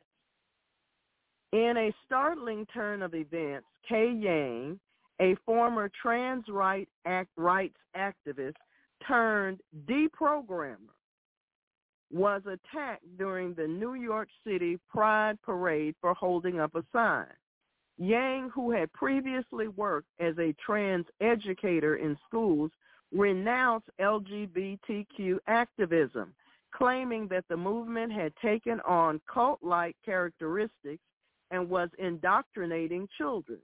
In 1.55 1.77
a 1.77 1.93
startling 2.05 2.65
turn 2.65 3.01
of 3.01 3.15
events, 3.15 3.65
Kay 3.87 4.11
Yang, 4.11 4.77
a 5.21 5.35
former 5.45 5.89
trans 6.01 6.43
right 6.49 6.89
act, 7.05 7.29
rights 7.37 7.77
activist 7.95 8.55
turned 9.07 9.61
deprogrammer, 9.87 10.91
was 12.11 12.41
attacked 12.45 13.05
during 13.17 13.53
the 13.53 13.65
New 13.65 13.93
York 13.93 14.27
City 14.45 14.77
Pride 14.89 15.41
Parade 15.43 15.95
for 16.01 16.13
holding 16.13 16.59
up 16.59 16.75
a 16.75 16.83
sign. 16.91 17.31
Yang, 17.97 18.49
who 18.49 18.71
had 18.71 18.91
previously 18.91 19.69
worked 19.69 20.09
as 20.19 20.37
a 20.37 20.53
trans 20.55 21.05
educator 21.21 21.95
in 21.95 22.17
schools, 22.27 22.69
renounced 23.13 23.87
LGBTQ 24.01 25.37
activism, 25.47 26.33
claiming 26.73 27.29
that 27.29 27.45
the 27.47 27.55
movement 27.55 28.11
had 28.11 28.33
taken 28.41 28.81
on 28.81 29.21
cult-like 29.33 29.95
characteristics 30.03 31.01
and 31.51 31.69
was 31.69 31.89
indoctrinating 31.99 33.07
children, 33.17 33.59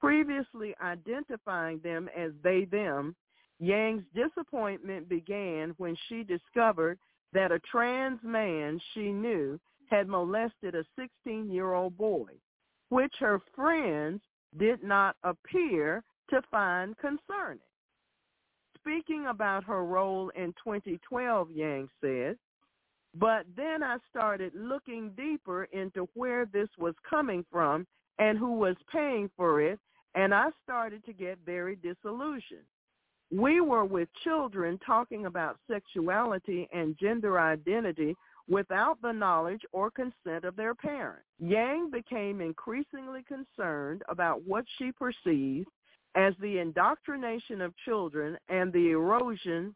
previously 0.00 0.74
identifying 0.82 1.80
them 1.80 2.08
as 2.16 2.32
they 2.42 2.64
them. 2.64 3.14
Yang's 3.60 4.04
disappointment 4.14 5.08
began 5.08 5.74
when 5.78 5.96
she 6.08 6.24
discovered 6.24 6.98
that 7.32 7.52
a 7.52 7.60
trans 7.70 8.20
man 8.22 8.80
she 8.92 9.12
knew 9.12 9.58
had 9.90 10.08
molested 10.08 10.74
a 10.74 10.84
16-year-old 10.98 11.96
boy, 11.96 12.30
which 12.88 13.14
her 13.18 13.40
friends 13.54 14.20
did 14.58 14.82
not 14.82 15.16
appear 15.24 16.02
to 16.30 16.40
find 16.50 16.96
concerning. 16.98 17.60
Speaking 18.78 19.26
about 19.28 19.64
her 19.64 19.84
role 19.84 20.30
in 20.36 20.54
2012, 20.62 21.50
Yang 21.50 21.88
said, 22.00 22.36
but 23.14 23.46
then 23.56 23.82
I 23.82 23.98
started 24.10 24.52
looking 24.54 25.10
deeper 25.16 25.64
into 25.72 26.08
where 26.14 26.46
this 26.46 26.68
was 26.78 26.94
coming 27.08 27.44
from 27.50 27.86
and 28.18 28.38
who 28.38 28.52
was 28.52 28.76
paying 28.92 29.30
for 29.36 29.60
it, 29.60 29.78
and 30.14 30.34
I 30.34 30.50
started 30.62 31.04
to 31.04 31.12
get 31.12 31.38
very 31.44 31.76
disillusioned. 31.76 32.66
We 33.32 33.60
were 33.60 33.84
with 33.84 34.08
children 34.22 34.78
talking 34.84 35.26
about 35.26 35.58
sexuality 35.70 36.68
and 36.72 36.96
gender 36.98 37.40
identity 37.40 38.14
without 38.48 39.00
the 39.00 39.12
knowledge 39.12 39.62
or 39.72 39.90
consent 39.90 40.44
of 40.44 40.54
their 40.56 40.74
parents. 40.74 41.24
Yang 41.38 41.90
became 41.90 42.40
increasingly 42.40 43.24
concerned 43.24 44.02
about 44.08 44.42
what 44.46 44.64
she 44.78 44.92
perceived 44.92 45.68
as 46.14 46.34
the 46.40 46.58
indoctrination 46.58 47.60
of 47.60 47.76
children 47.84 48.36
and 48.48 48.72
the 48.72 48.90
erosion 48.90 49.74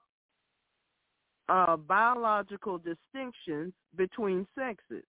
of 1.49 1.87
biological 1.87 2.79
distinctions 2.79 3.73
between 3.97 4.47
sexes. 4.59 5.05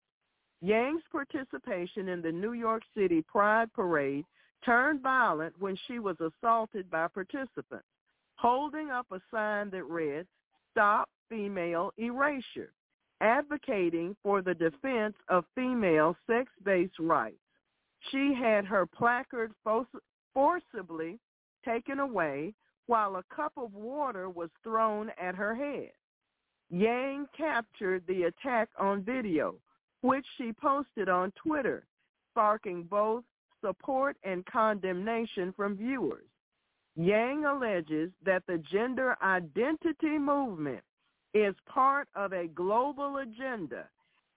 Yang's 0.60 1.02
participation 1.12 2.08
in 2.08 2.20
the 2.20 2.32
New 2.32 2.52
York 2.52 2.82
City 2.96 3.22
Pride 3.22 3.72
Parade 3.72 4.24
turned 4.64 5.02
violent 5.02 5.54
when 5.60 5.78
she 5.86 5.98
was 5.98 6.16
assaulted 6.20 6.90
by 6.90 7.06
participants, 7.08 7.86
holding 8.36 8.90
up 8.90 9.06
a 9.12 9.20
sign 9.32 9.70
that 9.70 9.84
read, 9.84 10.26
Stop 10.72 11.08
Female 11.28 11.92
Erasure, 11.98 12.72
advocating 13.20 14.16
for 14.22 14.42
the 14.42 14.54
defense 14.54 15.14
of 15.28 15.44
female 15.54 16.16
sex-based 16.28 16.98
rights. 16.98 17.36
She 18.10 18.34
had 18.34 18.64
her 18.64 18.86
placard 18.86 19.52
forcibly 20.34 21.18
taken 21.64 21.98
away 22.00 22.54
while 22.86 23.16
a 23.16 23.24
cup 23.34 23.52
of 23.56 23.74
water 23.74 24.30
was 24.30 24.50
thrown 24.62 25.10
at 25.20 25.34
her 25.34 25.54
head. 25.54 25.90
Yang 26.70 27.26
captured 27.36 28.06
the 28.06 28.24
attack 28.24 28.68
on 28.78 29.02
video, 29.02 29.54
which 30.02 30.26
she 30.36 30.52
posted 30.52 31.08
on 31.08 31.32
Twitter, 31.32 31.86
sparking 32.30 32.82
both 32.84 33.24
support 33.60 34.16
and 34.22 34.44
condemnation 34.46 35.52
from 35.56 35.76
viewers. 35.76 36.26
Yang 36.94 37.44
alleges 37.44 38.10
that 38.24 38.42
the 38.46 38.58
gender 38.70 39.16
identity 39.22 40.18
movement 40.18 40.82
is 41.32 41.54
part 41.66 42.08
of 42.14 42.32
a 42.32 42.48
global 42.48 43.18
agenda 43.18 43.88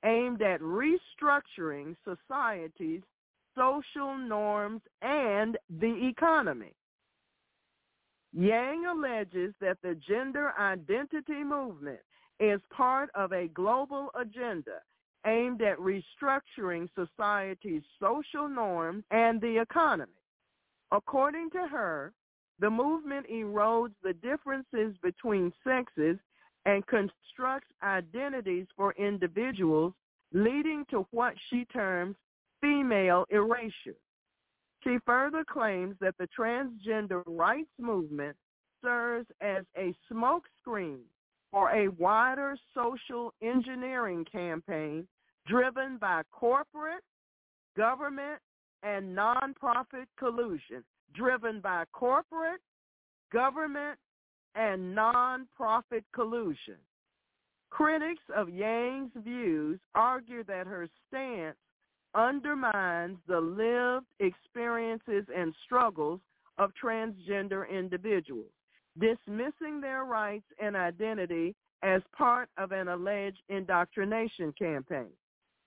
aimed 0.05 0.41
at 0.41 0.61
restructuring 0.61 1.95
society's 2.03 3.01
social 3.55 4.17
norms 4.17 4.81
and 5.01 5.57
the 5.79 6.07
economy. 6.07 6.73
Yang 8.33 8.85
alleges 8.85 9.53
that 9.59 9.77
the 9.83 9.95
gender 10.07 10.53
identity 10.57 11.43
movement 11.43 11.99
is 12.41 12.59
part 12.75 13.09
of 13.13 13.31
a 13.31 13.47
global 13.49 14.09
agenda 14.19 14.81
aimed 15.27 15.61
at 15.61 15.77
restructuring 15.77 16.89
society's 16.95 17.83
social 17.99 18.49
norms 18.49 19.03
and 19.11 19.39
the 19.39 19.61
economy. 19.61 20.11
According 20.91 21.51
to 21.51 21.67
her, 21.67 22.13
the 22.59 22.69
movement 22.69 23.27
erodes 23.29 23.93
the 24.03 24.13
differences 24.13 24.95
between 25.03 25.53
sexes 25.63 26.17
and 26.65 26.85
constructs 26.87 27.69
identities 27.83 28.65
for 28.75 28.93
individuals, 28.93 29.93
leading 30.33 30.85
to 30.89 31.05
what 31.11 31.33
she 31.49 31.65
terms 31.65 32.15
female 32.59 33.25
erasure. 33.29 33.97
She 34.83 34.97
further 35.05 35.43
claims 35.43 35.95
that 36.01 36.15
the 36.17 36.27
transgender 36.37 37.21
rights 37.27 37.69
movement 37.79 38.35
serves 38.83 39.27
as 39.41 39.63
a 39.77 39.93
smokescreen 40.11 41.01
for 41.51 41.69
a 41.71 41.89
wider 41.89 42.57
social 42.73 43.33
engineering 43.41 44.25
campaign 44.31 45.07
driven 45.47 45.97
by 45.97 46.21
corporate, 46.31 47.03
government, 47.75 48.39
and 48.83 49.15
nonprofit 49.15 50.05
collusion, 50.17 50.83
driven 51.13 51.59
by 51.59 51.83
corporate, 51.91 52.61
government, 53.31 53.97
and 54.55 54.95
nonprofit 54.97 56.03
collusion. 56.13 56.77
Critics 57.69 58.23
of 58.35 58.49
Yang's 58.49 59.11
views 59.23 59.79
argue 59.95 60.43
that 60.43 60.67
her 60.67 60.89
stance 61.07 61.57
undermines 62.13 63.17
the 63.27 63.39
lived 63.39 64.07
experiences 64.19 65.25
and 65.35 65.53
struggles 65.65 66.19
of 66.57 66.71
transgender 66.81 67.69
individuals, 67.69 68.51
dismissing 68.99 69.81
their 69.81 70.05
rights 70.05 70.45
and 70.61 70.75
identity 70.75 71.55
as 71.83 72.01
part 72.15 72.49
of 72.57 72.71
an 72.71 72.87
alleged 72.87 73.41
indoctrination 73.49 74.53
campaign. 74.57 75.09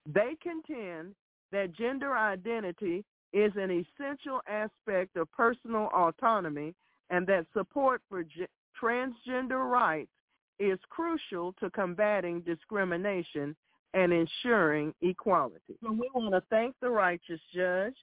They 0.07 0.37
contend 0.43 1.15
that 1.51 1.73
gender 1.73 2.17
identity 2.17 3.05
is 3.33 3.53
an 3.57 3.71
essential 3.71 4.41
aspect 4.49 5.17
of 5.17 5.31
personal 5.33 5.89
autonomy 5.93 6.75
and 7.11 7.27
that 7.27 7.47
support 7.53 8.01
for 8.09 8.23
ge- 8.23 8.49
transgender 8.81 9.69
rights 9.69 10.11
is 10.59 10.79
crucial 10.89 11.53
to 11.55 11.69
combating 11.71 12.41
discrimination 12.43 13.57
and 13.95 14.13
ensuring 14.13 14.95
equality. 15.03 15.77
So 15.83 15.93
we 15.93 16.09
want 16.15 16.33
to 16.35 16.43
thank 16.51 16.75
the 16.81 16.91
righteous 16.91 17.41
judge 17.55 17.95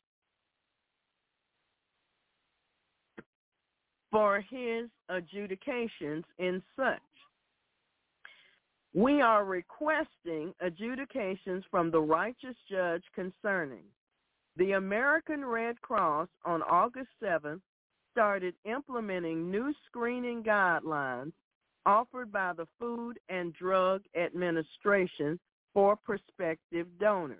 for 4.12 4.42
his 4.42 4.90
adjudications 5.10 6.26
in 6.38 6.62
such. 6.76 7.00
We 8.94 9.22
are 9.22 9.46
requesting 9.46 10.54
adjudications 10.60 11.64
from 11.72 11.92
the 11.92 12.02
righteous 12.02 12.58
judge 12.70 13.04
concerning 13.16 13.84
the 14.58 14.74
American 14.74 15.46
Red 15.46 15.80
Cross 15.82 16.28
on 16.44 16.62
August 16.64 17.08
7th 17.24 17.62
started 18.12 18.54
implementing 18.66 19.50
new 19.50 19.74
screening 19.88 20.44
guidelines 20.44 21.32
offered 21.86 22.32
by 22.32 22.52
the 22.54 22.68
Food 22.78 23.18
and 23.30 23.54
Drug 23.54 24.02
Administration 24.16 25.40
for 25.74 25.96
prospective 25.96 26.88
donors. 27.00 27.38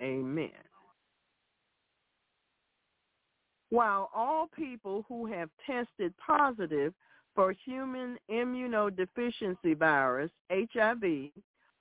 Amen. 0.00 0.50
While 3.72 4.10
all 4.14 4.48
people 4.48 5.06
who 5.08 5.24
have 5.32 5.48
tested 5.66 6.12
positive 6.18 6.92
for 7.34 7.54
human 7.64 8.18
immunodeficiency 8.30 9.78
virus, 9.78 10.30
HIV, 10.50 11.30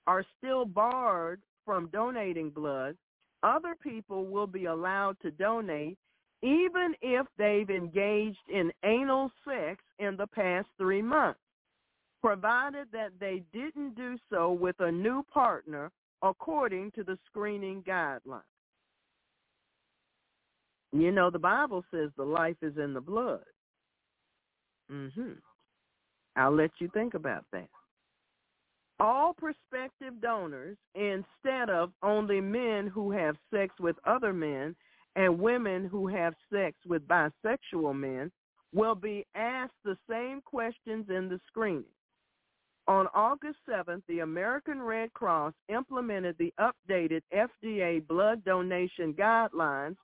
are 0.07 0.23
still 0.37 0.63
barred 0.63 1.41
from 1.65 1.89
donating 1.89 2.49
blood, 2.49 2.95
other 3.43 3.75
people 3.75 4.25
will 4.25 4.47
be 4.47 4.67
allowed 4.67 5.17
to 5.19 5.31
donate 5.31 5.97
even 6.41 6.95
if 7.01 7.27
they've 7.37 7.69
engaged 7.69 8.47
in 8.47 8.71
anal 8.85 9.29
sex 9.45 9.83
in 9.99 10.15
the 10.15 10.27
past 10.27 10.69
three 10.77 11.01
months 11.01 11.41
provided 12.21 12.87
that 12.93 13.11
they 13.19 13.43
didn't 13.51 13.97
do 13.97 14.17
so 14.29 14.53
with 14.53 14.77
a 14.79 14.89
new 14.89 15.23
partner 15.23 15.91
according 16.23 16.91
to 16.91 17.03
the 17.03 17.17
screening 17.25 17.83
guidelines. 17.83 18.50
You 20.91 21.11
know, 21.11 21.29
the 21.29 21.39
Bible 21.39 21.83
says 21.91 22.09
the 22.15 22.23
life 22.23 22.57
is 22.61 22.77
in 22.77 22.93
the 22.93 23.01
blood. 23.01 23.45
Mhm. 24.89 25.41
I'll 26.35 26.51
let 26.51 26.71
you 26.79 26.89
think 26.89 27.13
about 27.13 27.45
that. 27.51 27.69
All 28.99 29.33
prospective 29.33 30.19
donors, 30.21 30.77
instead 30.93 31.69
of 31.69 31.93
only 32.03 32.39
men 32.41 32.87
who 32.87 33.11
have 33.11 33.37
sex 33.49 33.79
with 33.79 33.97
other 34.05 34.33
men 34.33 34.75
and 35.15 35.39
women 35.39 35.85
who 35.85 36.07
have 36.07 36.35
sex 36.49 36.77
with 36.85 37.07
bisexual 37.07 37.95
men, 37.95 38.31
will 38.73 38.95
be 38.95 39.25
asked 39.35 39.81
the 39.83 39.97
same 40.07 40.41
questions 40.41 41.09
in 41.09 41.27
the 41.27 41.39
screening. 41.47 41.93
On 42.87 43.07
August 43.13 43.59
7th, 43.65 44.05
the 44.07 44.19
American 44.19 44.81
Red 44.81 45.13
Cross 45.13 45.53
implemented 45.67 46.37
the 46.37 46.53
updated 46.59 47.21
FDA 47.33 47.99
blood 47.99 48.43
donation 48.43 49.13
guidelines, 49.13 49.97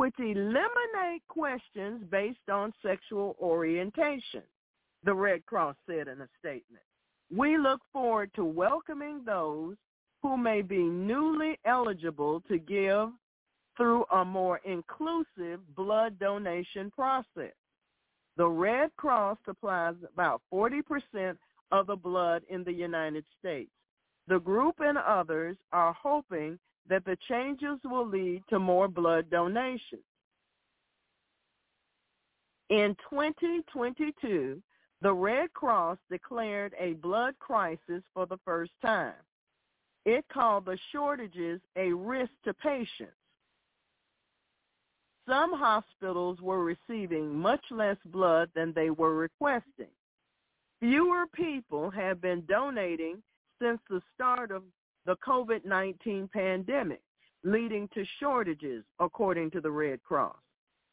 which 0.00 0.18
eliminate 0.18 1.20
questions 1.28 2.02
based 2.10 2.48
on 2.50 2.72
sexual 2.82 3.36
orientation, 3.38 4.42
the 5.04 5.12
Red 5.12 5.44
Cross 5.44 5.76
said 5.86 6.08
in 6.08 6.22
a 6.22 6.28
statement. 6.38 6.82
We 7.30 7.58
look 7.58 7.82
forward 7.92 8.30
to 8.34 8.42
welcoming 8.42 9.20
those 9.26 9.76
who 10.22 10.38
may 10.38 10.62
be 10.62 10.78
newly 10.78 11.58
eligible 11.66 12.40
to 12.48 12.56
give 12.56 13.10
through 13.76 14.06
a 14.10 14.24
more 14.24 14.62
inclusive 14.64 15.60
blood 15.76 16.18
donation 16.18 16.90
process. 16.92 17.52
The 18.38 18.48
Red 18.48 18.96
Cross 18.96 19.36
supplies 19.44 19.96
about 20.14 20.40
40% 20.50 21.36
of 21.72 21.86
the 21.86 21.96
blood 21.96 22.40
in 22.48 22.64
the 22.64 22.72
United 22.72 23.26
States. 23.38 23.70
The 24.28 24.40
group 24.40 24.76
and 24.78 24.96
others 24.96 25.58
are 25.74 25.92
hoping 25.92 26.58
that 26.88 27.04
the 27.04 27.16
changes 27.28 27.78
will 27.84 28.06
lead 28.06 28.42
to 28.50 28.58
more 28.58 28.88
blood 28.88 29.30
donations. 29.30 30.02
In 32.68 32.96
2022, 33.10 34.62
the 35.02 35.12
Red 35.12 35.52
Cross 35.54 35.98
declared 36.10 36.74
a 36.78 36.92
blood 36.94 37.34
crisis 37.38 38.02
for 38.14 38.26
the 38.26 38.38
first 38.44 38.72
time. 38.82 39.14
It 40.04 40.24
called 40.32 40.66
the 40.66 40.78
shortages 40.92 41.60
a 41.76 41.92
risk 41.92 42.32
to 42.44 42.54
patients. 42.54 43.12
Some 45.28 45.52
hospitals 45.52 46.40
were 46.40 46.64
receiving 46.64 47.36
much 47.38 47.64
less 47.70 47.96
blood 48.06 48.50
than 48.54 48.72
they 48.72 48.90
were 48.90 49.14
requesting. 49.14 49.92
Fewer 50.80 51.26
people 51.34 51.90
have 51.90 52.20
been 52.20 52.42
donating 52.48 53.22
since 53.60 53.80
the 53.88 54.00
start 54.14 54.50
of 54.50 54.62
the 55.10 55.16
COVID-19 55.26 56.30
pandemic, 56.30 57.00
leading 57.42 57.88
to 57.94 58.04
shortages, 58.20 58.84
according 59.00 59.50
to 59.50 59.60
the 59.60 59.70
Red 59.70 60.00
Cross. 60.04 60.36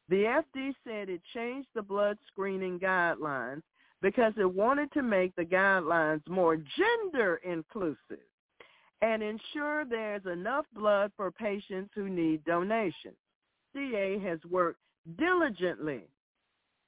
The 0.09 0.41
FD 0.55 0.73
said 0.83 1.07
it 1.07 1.21
changed 1.35 1.67
the 1.75 1.83
blood 1.83 2.17
screening 2.27 2.79
guidelines 2.79 3.61
because 4.01 4.33
it 4.39 4.51
wanted 4.51 4.91
to 4.93 5.03
make 5.03 5.35
the 5.35 5.45
guidelines 5.45 6.27
more 6.27 6.57
gender 6.57 7.39
inclusive 7.43 8.25
and 9.03 9.21
ensure 9.21 9.85
there's 9.85 10.25
enough 10.25 10.65
blood 10.73 11.11
for 11.15 11.29
patients 11.29 11.91
who 11.93 12.09
need 12.09 12.43
donations. 12.43 13.13
CA 13.75 14.17
has 14.17 14.39
worked 14.49 14.79
diligently 15.19 16.05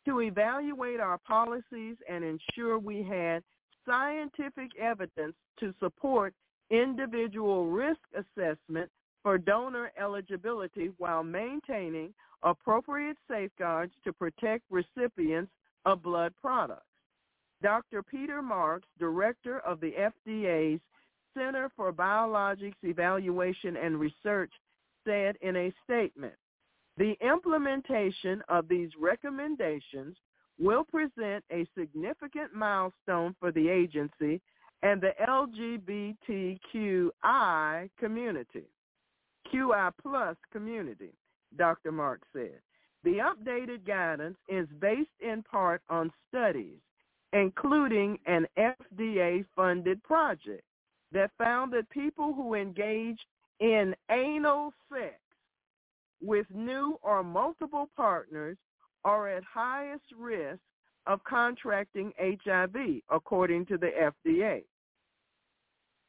to 0.08 0.22
evaluate 0.22 1.00
our 1.00 1.20
policies 1.20 1.98
and 2.10 2.24
ensure 2.24 2.80
we 2.80 3.04
had 3.04 3.44
scientific 3.86 4.72
evidence 4.80 5.36
to 5.60 5.76
support 5.80 6.34
individual 6.70 7.68
risk 7.68 8.00
assessment 8.14 8.90
for 9.24 9.38
donor 9.38 9.92
eligibility 10.00 10.92
while 10.98 11.24
maintaining 11.24 12.14
appropriate 12.44 13.18
safeguards 13.30 13.94
to 14.04 14.14
protect 14.14 14.64
recipients 14.70 15.52
of 15.86 16.02
blood 16.04 16.34
products. 16.42 16.86
Dr. 17.62 18.02
Peter 18.02 18.42
Marks, 18.42 18.88
director 18.98 19.60
of 19.60 19.82
the 19.82 19.94
FDA's 20.28 20.80
Center 21.38 21.70
for 21.76 21.92
Biologics 21.92 22.82
Evaluation 22.84 23.76
and 23.76 24.00
Research, 24.00 24.52
said 25.06 25.36
in 25.42 25.56
a 25.56 25.74
statement, 25.84 26.34
the 26.98 27.16
implementation 27.22 28.42
of 28.50 28.68
these 28.68 28.90
recommendations 29.00 30.18
will 30.58 30.84
present 30.84 31.44
a 31.52 31.66
significant 31.78 32.54
milestone 32.54 33.36
for 33.40 33.52
the 33.52 33.70
agency 33.70 34.42
and 34.84 35.02
the 35.02 35.14
LGBTQI 35.28 37.90
community, 38.00 38.66
QI 39.54 39.92
plus 40.02 40.38
community, 40.52 41.12
Dr. 41.58 41.92
Mark 41.92 42.22
said. 42.34 42.60
The 43.04 43.20
updated 43.20 43.86
guidance 43.88 44.38
is 44.48 44.68
based 44.80 45.10
in 45.22 45.44
part 45.44 45.82
on 45.90 46.12
studies, 46.28 46.80
including 47.34 48.18
an 48.26 48.48
FDA-funded 48.58 50.02
project 50.04 50.64
that 51.12 51.32
found 51.38 51.72
that 51.74 51.90
people 51.90 52.34
who 52.34 52.54
engage 52.56 53.20
in 53.60 53.94
anal 54.12 54.74
sex 54.92 55.16
with 56.22 56.46
new 56.54 57.00
or 57.02 57.24
multiple 57.24 57.90
partners 57.96 58.58
are 59.06 59.30
at 59.30 59.44
highest 59.44 60.04
risk 60.18 60.60
of 61.10 61.24
contracting 61.24 62.14
HIV, 62.20 63.02
according 63.10 63.66
to 63.66 63.78
the 63.80 63.90
FDA. 64.00 64.62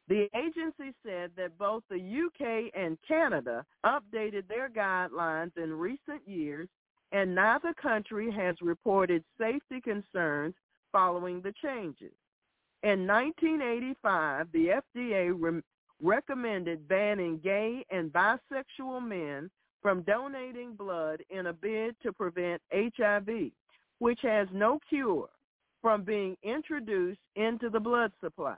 The 0.09 0.29
agency 0.37 0.95
said 1.05 1.31
that 1.37 1.57
both 1.57 1.83
the 1.89 1.97
UK 1.97 2.71
and 2.75 2.99
Canada 3.09 3.65
updated 3.87 4.47
their 4.47 4.69
guidelines 4.69 5.57
in 5.57 5.73
recent 5.73 6.21
years, 6.27 6.69
and 7.13 7.35
neither 7.35 7.73
country 7.73 8.31
has 8.31 8.57
reported 8.61 9.25
safety 9.41 9.81
concerns 9.81 10.55
following 10.93 11.41
the 11.41 11.55
changes. 11.63 12.13
In 12.83 13.07
1985, 13.07 14.49
the 14.53 14.83
FDA 14.97 15.33
re- 15.35 15.63
recommended 16.03 16.87
banning 16.89 17.39
gay 17.43 17.87
and 17.91 18.13
bisexual 18.13 19.07
men 19.07 19.51
from 19.81 20.03
donating 20.03 20.75
blood 20.75 21.23
in 21.31 21.47
a 21.47 21.53
bid 21.55 21.95
to 22.03 22.13
prevent 22.13 22.61
HIV, 22.71 23.51
which 24.01 24.21
has 24.23 24.49
no 24.51 24.81
cure, 24.89 25.29
from 25.81 26.03
being 26.03 26.37
introduced 26.43 27.21
into 27.37 27.71
the 27.71 27.81
blood 27.81 28.13
supply. 28.21 28.57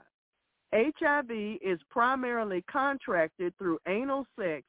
HIV 0.73 1.59
is 1.61 1.79
primarily 1.89 2.63
contracted 2.63 3.53
through 3.57 3.77
anal 3.87 4.25
sex 4.39 4.63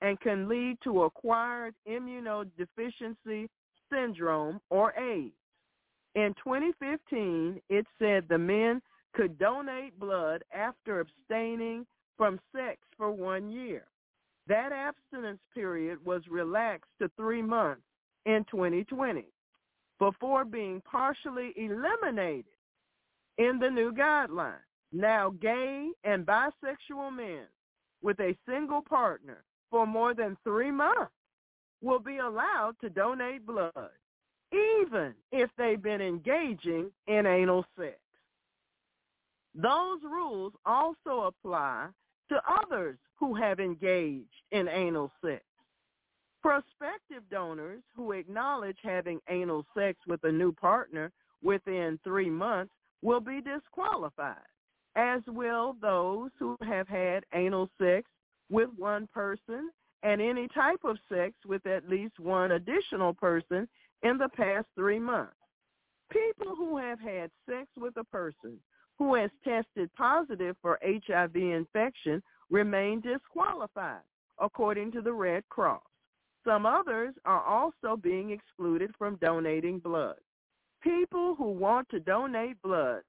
and 0.00 0.18
can 0.20 0.48
lead 0.48 0.78
to 0.82 1.02
acquired 1.02 1.74
immunodeficiency 1.86 3.48
syndrome 3.92 4.60
or 4.70 4.98
AIDS. 4.98 5.34
In 6.14 6.34
2015, 6.42 7.60
it 7.68 7.86
said 7.98 8.24
the 8.28 8.38
men 8.38 8.80
could 9.12 9.38
donate 9.38 9.98
blood 9.98 10.42
after 10.54 11.00
abstaining 11.00 11.86
from 12.16 12.40
sex 12.54 12.78
for 12.96 13.10
one 13.10 13.50
year. 13.50 13.84
That 14.46 14.72
abstinence 14.72 15.40
period 15.54 15.98
was 16.04 16.22
relaxed 16.30 16.90
to 17.00 17.10
three 17.16 17.42
months 17.42 17.82
in 18.26 18.44
2020 18.50 19.26
before 20.00 20.44
being 20.44 20.82
partially 20.90 21.52
eliminated 21.56 22.46
in 23.38 23.60
the 23.60 23.70
new 23.70 23.92
guidelines. 23.92 24.56
Now, 24.92 25.30
gay 25.40 25.90
and 26.02 26.26
bisexual 26.26 27.14
men 27.14 27.44
with 28.02 28.18
a 28.18 28.36
single 28.48 28.82
partner 28.82 29.44
for 29.70 29.86
more 29.86 30.14
than 30.14 30.36
three 30.42 30.72
months 30.72 31.12
will 31.80 32.00
be 32.00 32.18
allowed 32.18 32.74
to 32.80 32.90
donate 32.90 33.46
blood, 33.46 33.90
even 34.52 35.14
if 35.30 35.48
they've 35.56 35.80
been 35.80 36.00
engaging 36.00 36.90
in 37.06 37.26
anal 37.26 37.64
sex. 37.78 37.98
Those 39.54 40.00
rules 40.02 40.52
also 40.64 41.28
apply 41.28 41.88
to 42.30 42.40
others 42.48 42.98
who 43.18 43.34
have 43.34 43.60
engaged 43.60 44.26
in 44.50 44.66
anal 44.68 45.12
sex. 45.24 45.44
Prospective 46.42 47.22
donors 47.30 47.82
who 47.94 48.12
acknowledge 48.12 48.78
having 48.82 49.20
anal 49.28 49.66
sex 49.76 49.98
with 50.06 50.24
a 50.24 50.32
new 50.32 50.52
partner 50.52 51.12
within 51.42 51.98
three 52.02 52.30
months 52.30 52.72
will 53.02 53.20
be 53.20 53.40
disqualified, 53.42 54.36
as 54.96 55.20
will 55.26 55.76
those 55.82 56.30
who 56.38 56.56
have 56.62 56.88
had 56.88 57.24
anal 57.34 57.68
sex 57.78 58.08
with 58.48 58.70
one 58.76 59.06
person 59.12 59.70
and 60.02 60.20
any 60.20 60.48
type 60.48 60.80
of 60.84 60.96
sex 61.12 61.34
with 61.46 61.66
at 61.66 61.88
least 61.88 62.18
one 62.18 62.52
additional 62.52 63.12
person 63.12 63.68
in 64.02 64.16
the 64.16 64.28
past 64.30 64.66
three 64.74 64.98
months. 64.98 65.34
People 66.10 66.56
who 66.56 66.78
have 66.78 66.98
had 66.98 67.30
sex 67.46 67.68
with 67.76 67.96
a 67.98 68.04
person 68.04 68.58
who 68.98 69.14
has 69.14 69.30
tested 69.44 69.90
positive 69.94 70.56
for 70.62 70.78
HIV 70.82 71.36
infection 71.36 72.22
remain 72.50 73.00
disqualified, 73.00 74.00
according 74.38 74.90
to 74.92 75.02
the 75.02 75.12
Red 75.12 75.46
Cross. 75.50 75.82
Some 76.44 76.66
others 76.66 77.14
are 77.24 77.42
also 77.42 77.96
being 77.96 78.30
excluded 78.30 78.92
from 78.96 79.16
donating 79.16 79.78
blood. 79.78 80.16
People 80.82 81.34
who 81.34 81.50
want 81.50 81.88
to 81.90 82.00
donate 82.00 82.60
blood 82.62 83.02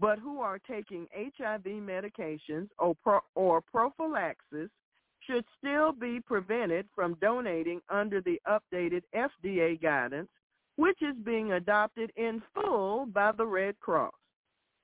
but 0.00 0.18
who 0.18 0.40
are 0.40 0.58
taking 0.58 1.06
HIV 1.14 1.64
medications 1.64 2.68
or, 2.78 2.94
pro- 3.02 3.20
or 3.34 3.60
prophylaxis 3.60 4.70
should 5.20 5.44
still 5.58 5.92
be 5.92 6.20
prevented 6.20 6.86
from 6.94 7.16
donating 7.20 7.80
under 7.90 8.20
the 8.20 8.40
updated 8.46 9.02
FDA 9.14 9.80
guidance, 9.80 10.28
which 10.76 11.02
is 11.02 11.16
being 11.24 11.52
adopted 11.52 12.12
in 12.16 12.40
full 12.54 13.06
by 13.06 13.32
the 13.32 13.44
Red 13.46 13.78
Cross. 13.80 14.14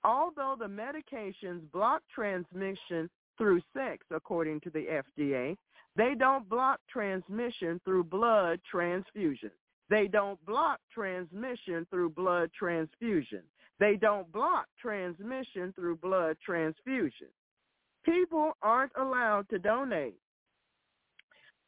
Although 0.02 0.57
the 0.58 0.66
medications 0.66 1.70
block 1.73 2.02
transmission 2.12 3.08
through 3.39 3.62
sex, 3.73 4.05
according 4.10 4.60
to 4.60 4.70
the 4.70 5.02
FDA, 5.18 5.57
they 5.97 6.14
don't 6.18 6.48
block 6.48 6.81
transmission 6.90 7.81
through 7.84 8.05
blood 8.05 8.60
transfusion. 8.68 9.50
They 9.90 10.08
don't 10.08 10.44
block 10.44 10.81
transmission 10.92 11.86
through 11.90 12.10
blood 12.10 12.50
transfusion. 12.58 13.42
They 13.78 13.97
don't 13.97 14.31
block 14.32 14.66
transmission 14.81 15.73
through 15.74 15.97
blood 15.97 16.36
transfusion. 16.44 17.28
People 18.05 18.52
aren't 18.62 18.92
allowed 18.98 19.48
to 19.50 19.58
donate 19.58 20.18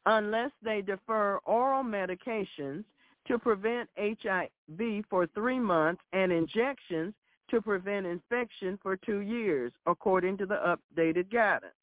unless 0.05 0.51
they 0.63 0.81
defer 0.81 1.37
oral 1.45 1.83
medications 1.83 2.83
to 3.27 3.37
prevent 3.37 3.89
HIV 3.97 5.03
for 5.09 5.27
three 5.27 5.59
months 5.59 6.01
and 6.13 6.31
injections 6.31 7.13
to 7.49 7.61
prevent 7.61 8.05
infection 8.05 8.79
for 8.81 8.97
two 8.97 9.19
years, 9.19 9.71
according 9.85 10.37
to 10.37 10.45
the 10.45 10.77
updated 10.97 11.31
guidance. 11.31 11.73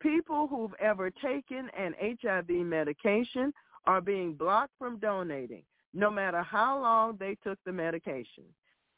People 0.00 0.46
who've 0.46 0.74
ever 0.80 1.10
taken 1.10 1.68
an 1.78 1.94
HIV 2.00 2.48
medication 2.48 3.52
are 3.86 4.00
being 4.00 4.32
blocked 4.32 4.72
from 4.78 4.98
donating, 4.98 5.62
no 5.92 6.10
matter 6.10 6.42
how 6.42 6.80
long 6.80 7.16
they 7.18 7.36
took 7.44 7.58
the 7.66 7.72
medication. 7.72 8.44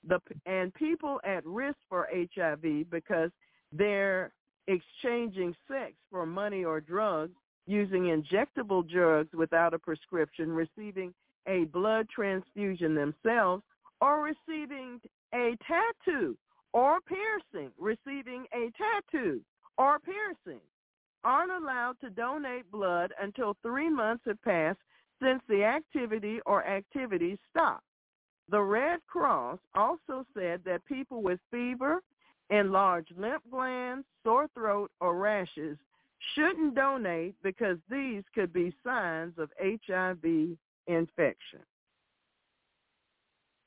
The, 0.06 0.20
and 0.46 0.72
people 0.74 1.20
at 1.24 1.44
risk 1.44 1.76
for 1.88 2.08
HIV 2.12 2.90
because 2.90 3.30
they're 3.72 4.32
exchanging 4.68 5.54
sex 5.68 5.94
for 6.10 6.24
money 6.24 6.64
or 6.64 6.80
drugs, 6.80 7.34
using 7.66 8.04
injectable 8.04 8.88
drugs 8.88 9.30
without 9.34 9.74
a 9.74 9.78
prescription, 9.78 10.50
receiving 10.50 11.12
a 11.48 11.64
blood 11.64 12.08
transfusion 12.14 12.94
themselves 12.94 13.62
or 14.00 14.22
receiving 14.22 15.00
a 15.34 15.56
tattoo 15.66 16.36
or 16.72 16.98
piercing, 17.00 17.70
receiving 17.78 18.46
a 18.54 18.70
tattoo 18.76 19.40
or 19.78 19.98
piercing 19.98 20.60
aren't 21.24 21.52
allowed 21.52 21.96
to 22.00 22.10
donate 22.10 22.70
blood 22.70 23.12
until 23.20 23.56
three 23.62 23.88
months 23.88 24.24
have 24.26 24.42
passed 24.42 24.78
since 25.22 25.42
the 25.48 25.64
activity 25.64 26.40
or 26.46 26.66
activities 26.66 27.38
stopped. 27.50 27.84
The 28.48 28.60
Red 28.60 29.00
Cross 29.06 29.58
also 29.74 30.26
said 30.34 30.60
that 30.64 30.84
people 30.84 31.22
with 31.22 31.38
fever, 31.50 32.00
enlarged 32.50 33.12
lymph 33.16 33.42
glands, 33.50 34.06
sore 34.24 34.48
throat, 34.54 34.90
or 35.00 35.16
rashes 35.16 35.78
shouldn't 36.34 36.74
donate 36.74 37.34
because 37.42 37.78
these 37.90 38.22
could 38.34 38.52
be 38.52 38.74
signs 38.84 39.34
of 39.38 39.50
HIV 39.60 40.56
infection. 40.86 41.60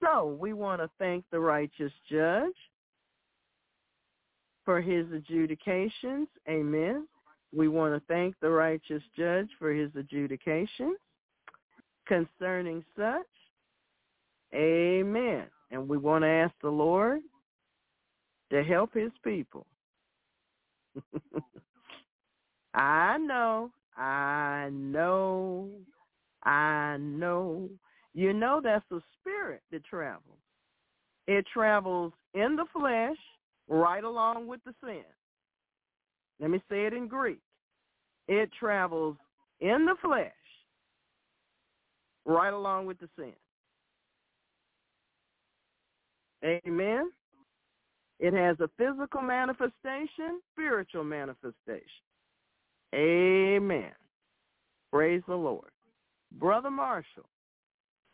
So 0.03 0.37
we 0.39 0.53
want 0.53 0.81
to 0.81 0.89
thank 0.99 1.25
the 1.31 1.39
righteous 1.39 1.91
judge 2.09 2.53
for 4.63 4.81
his 4.81 5.05
adjudications. 5.11 6.27
Amen. 6.47 7.07
We 7.55 7.69
want 7.69 7.93
to 7.93 8.05
thank 8.07 8.35
the 8.41 8.49
righteous 8.49 9.01
judge 9.17 9.47
for 9.57 9.71
his 9.71 9.89
adjudication 9.95 10.97
concerning 12.05 12.83
such. 12.97 13.25
Amen. 14.53 15.45
And 15.71 15.87
we 15.87 15.97
want 15.97 16.23
to 16.23 16.27
ask 16.27 16.53
the 16.61 16.69
Lord 16.69 17.21
to 18.51 18.61
help 18.61 18.93
his 18.93 19.11
people. 19.23 19.65
I 22.73 23.17
know, 23.17 23.71
I 23.97 24.69
know, 24.73 25.69
I 26.43 26.97
know. 26.99 27.69
You 28.13 28.33
know 28.33 28.59
that's 28.61 28.85
the 28.91 29.01
spirit 29.19 29.61
that 29.71 29.85
travels. 29.85 30.39
It 31.27 31.45
travels 31.53 32.11
in 32.33 32.57
the 32.57 32.65
flesh 32.77 33.17
right 33.69 34.03
along 34.03 34.47
with 34.47 34.59
the 34.65 34.73
sin. 34.83 35.03
Let 36.39 36.49
me 36.49 36.61
say 36.69 36.85
it 36.85 36.93
in 36.93 37.07
Greek. 37.07 37.39
It 38.27 38.49
travels 38.59 39.15
in 39.59 39.85
the 39.85 39.95
flesh 40.01 40.31
right 42.25 42.53
along 42.53 42.87
with 42.87 42.99
the 42.99 43.09
sin. 43.15 43.33
Amen. 46.43 47.11
It 48.19 48.33
has 48.33 48.57
a 48.59 48.69
physical 48.77 49.21
manifestation, 49.21 50.41
spiritual 50.53 51.03
manifestation. 51.03 51.81
Amen. 52.93 53.91
Praise 54.91 55.21
the 55.27 55.35
Lord. 55.35 55.71
Brother 56.39 56.71
Marshall, 56.71 57.29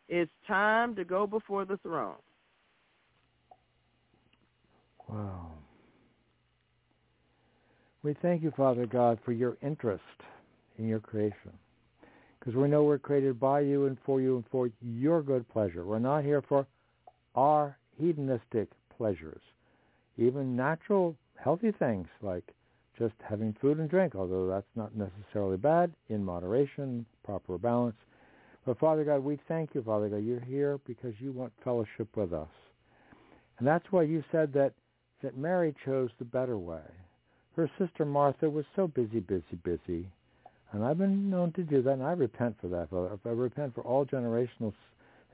it's 0.08 0.30
time 0.46 0.94
to 0.96 1.04
go 1.04 1.26
before 1.26 1.64
the 1.64 1.76
throne. 1.78 2.16
Wow. 5.08 5.52
We 8.02 8.14
thank 8.20 8.42
you, 8.42 8.52
Father 8.56 8.84
God, 8.84 9.18
for 9.24 9.30
your 9.30 9.56
interest 9.62 10.02
in 10.76 10.88
your 10.88 10.98
creation. 10.98 11.52
Because 12.38 12.56
we 12.56 12.66
know 12.66 12.82
we're 12.82 12.98
created 12.98 13.38
by 13.38 13.60
you 13.60 13.86
and 13.86 13.96
for 14.04 14.20
you 14.20 14.36
and 14.36 14.44
for 14.50 14.68
your 14.80 15.22
good 15.22 15.48
pleasure. 15.48 15.84
We're 15.84 16.00
not 16.00 16.24
here 16.24 16.42
for 16.42 16.66
our 17.36 17.78
hedonistic 17.96 18.68
pleasures. 18.96 19.40
Even 20.18 20.56
natural, 20.56 21.16
healthy 21.36 21.70
things 21.70 22.08
like 22.20 22.52
just 22.98 23.14
having 23.22 23.54
food 23.60 23.78
and 23.78 23.88
drink, 23.88 24.16
although 24.16 24.48
that's 24.48 24.66
not 24.74 24.90
necessarily 24.96 25.56
bad, 25.56 25.92
in 26.08 26.24
moderation, 26.24 27.06
proper 27.24 27.56
balance. 27.56 27.96
But 28.66 28.80
Father 28.80 29.04
God, 29.04 29.22
we 29.22 29.38
thank 29.46 29.74
you, 29.74 29.82
Father 29.82 30.08
God. 30.08 30.24
You're 30.24 30.40
here 30.40 30.80
because 30.86 31.14
you 31.20 31.30
want 31.30 31.52
fellowship 31.62 32.16
with 32.16 32.32
us. 32.32 32.50
And 33.58 33.66
that's 33.66 33.86
why 33.90 34.02
you 34.02 34.24
said 34.32 34.52
that, 34.54 34.72
that 35.22 35.36
Mary 35.36 35.72
chose 35.84 36.10
the 36.18 36.24
better 36.24 36.58
way. 36.58 36.80
Her 37.56 37.70
sister 37.78 38.04
Martha 38.04 38.48
was 38.48 38.64
so 38.74 38.88
busy, 38.88 39.20
busy, 39.20 39.56
busy. 39.62 40.06
And 40.72 40.82
I've 40.82 40.98
been 40.98 41.28
known 41.28 41.52
to 41.52 41.62
do 41.62 41.82
that, 41.82 41.92
and 41.92 42.02
I 42.02 42.12
repent 42.12 42.56
for 42.60 42.68
that. 42.68 42.88
I 42.92 43.28
repent 43.28 43.74
for 43.74 43.82
all 43.82 44.06
generational 44.06 44.72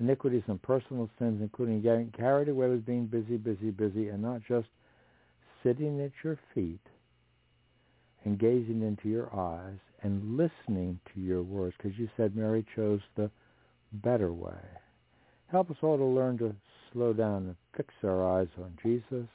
iniquities 0.00 0.42
and 0.48 0.60
personal 0.60 1.08
sins, 1.18 1.40
including 1.40 1.80
getting 1.80 2.10
carried 2.10 2.48
away 2.48 2.68
with 2.68 2.84
being 2.84 3.06
busy, 3.06 3.36
busy, 3.36 3.70
busy, 3.70 4.08
and 4.08 4.20
not 4.20 4.40
just 4.48 4.66
sitting 5.62 6.00
at 6.00 6.10
your 6.24 6.38
feet 6.54 6.80
and 8.24 8.38
gazing 8.38 8.82
into 8.82 9.08
your 9.08 9.32
eyes 9.34 9.78
and 10.02 10.36
listening 10.36 10.98
to 11.14 11.20
your 11.20 11.42
words, 11.42 11.74
because 11.76 11.98
you 11.98 12.08
said 12.16 12.34
Mary 12.34 12.64
chose 12.74 13.00
the 13.16 13.30
better 13.92 14.32
way. 14.32 14.52
Help 15.50 15.70
us 15.70 15.76
all 15.82 15.96
to 15.96 16.04
learn 16.04 16.36
to 16.38 16.54
slow 16.92 17.12
down 17.12 17.46
and 17.46 17.56
fix 17.76 17.94
our 18.02 18.38
eyes 18.38 18.48
on 18.58 18.76
Jesus 18.82 19.28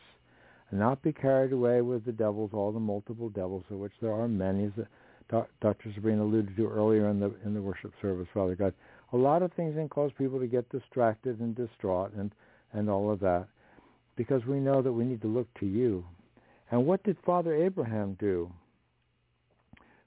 not 0.73 1.01
be 1.01 1.13
carried 1.13 1.53
away 1.53 1.81
with 1.81 2.05
the 2.05 2.11
devils, 2.11 2.51
all 2.53 2.71
the 2.71 2.79
multiple 2.79 3.29
devils, 3.29 3.63
of 3.69 3.77
which 3.77 3.93
there 4.01 4.13
are 4.13 4.27
many, 4.27 4.65
as 4.65 4.85
Dr. 5.29 5.91
Sabrina 5.93 6.23
alluded 6.23 6.55
to 6.55 6.67
earlier 6.67 7.09
in 7.09 7.19
the 7.19 7.33
in 7.45 7.53
the 7.53 7.61
worship 7.61 7.93
service, 8.01 8.27
Father 8.33 8.55
God. 8.55 8.73
A 9.13 9.17
lot 9.17 9.43
of 9.43 9.53
things 9.53 9.75
can 9.75 9.89
cause 9.89 10.11
people 10.17 10.39
to 10.39 10.47
get 10.47 10.69
distracted 10.69 11.39
and 11.39 11.55
distraught 11.55 12.13
and, 12.13 12.31
and 12.73 12.89
all 12.89 13.11
of 13.11 13.19
that 13.19 13.47
because 14.15 14.45
we 14.45 14.59
know 14.59 14.81
that 14.81 14.91
we 14.91 15.05
need 15.05 15.21
to 15.21 15.27
look 15.27 15.47
to 15.59 15.65
you. 15.65 16.03
And 16.71 16.85
what 16.85 17.03
did 17.03 17.17
Father 17.25 17.55
Abraham 17.55 18.15
do? 18.19 18.51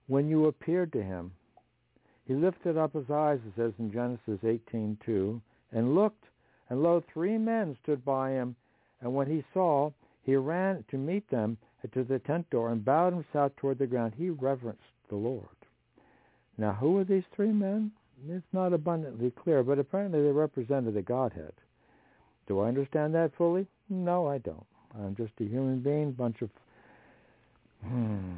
When 0.08 0.28
you 0.28 0.46
appeared 0.46 0.92
to 0.92 1.02
him, 1.02 1.32
he 2.26 2.34
lifted 2.34 2.76
up 2.76 2.94
his 2.94 3.10
eyes, 3.10 3.38
it 3.46 3.52
says 3.56 3.72
in 3.78 3.92
Genesis 3.92 4.40
18:2, 4.42 5.40
and 5.72 5.94
looked, 5.94 6.24
and 6.68 6.82
lo, 6.82 7.02
three 7.12 7.38
men 7.38 7.76
stood 7.82 8.04
by 8.04 8.32
him. 8.32 8.56
And 9.00 9.14
when 9.14 9.28
he 9.28 9.44
saw, 9.52 9.92
he 10.26 10.34
ran 10.34 10.84
to 10.90 10.98
meet 10.98 11.30
them 11.30 11.56
to 11.94 12.02
the 12.02 12.18
tent 12.18 12.50
door 12.50 12.72
and 12.72 12.84
bowed 12.84 13.12
himself 13.12 13.52
toward 13.56 13.78
the 13.78 13.86
ground. 13.86 14.12
He 14.18 14.28
reverenced 14.28 14.82
the 15.08 15.14
Lord. 15.14 15.46
Now, 16.58 16.72
who 16.72 16.98
are 16.98 17.04
these 17.04 17.22
three 17.34 17.52
men? 17.52 17.92
It's 18.28 18.44
not 18.52 18.72
abundantly 18.72 19.30
clear, 19.30 19.62
but 19.62 19.78
apparently 19.78 20.20
they 20.20 20.32
represented 20.32 20.94
the 20.94 21.02
Godhead. 21.02 21.52
Do 22.48 22.60
I 22.60 22.68
understand 22.68 23.14
that 23.14 23.30
fully? 23.38 23.66
No, 23.88 24.26
I 24.26 24.38
don't. 24.38 24.66
I'm 24.98 25.14
just 25.14 25.32
a 25.40 25.44
human 25.44 25.78
being, 25.78 26.10
bunch 26.10 26.42
of... 26.42 26.50
Hmm. 27.84 28.32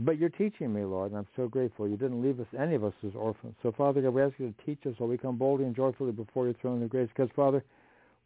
But 0.00 0.18
you're 0.18 0.28
teaching 0.28 0.72
me, 0.72 0.84
Lord, 0.84 1.10
and 1.10 1.18
I'm 1.18 1.26
so 1.34 1.48
grateful. 1.48 1.88
You 1.88 1.96
didn't 1.96 2.22
leave 2.22 2.38
us, 2.38 2.46
any 2.56 2.76
of 2.76 2.84
us, 2.84 2.94
as 3.04 3.14
orphans. 3.16 3.54
So, 3.62 3.72
Father 3.72 4.00
God, 4.00 4.14
we 4.14 4.22
ask 4.22 4.34
you 4.38 4.52
to 4.52 4.64
teach 4.64 4.86
us 4.86 4.94
while 4.98 5.08
we 5.08 5.18
come 5.18 5.36
boldly 5.36 5.66
and 5.66 5.74
joyfully 5.74 6.12
before 6.12 6.44
your 6.44 6.54
throne 6.54 6.82
of 6.82 6.90
grace. 6.90 7.08
Because, 7.08 7.30
Father, 7.34 7.64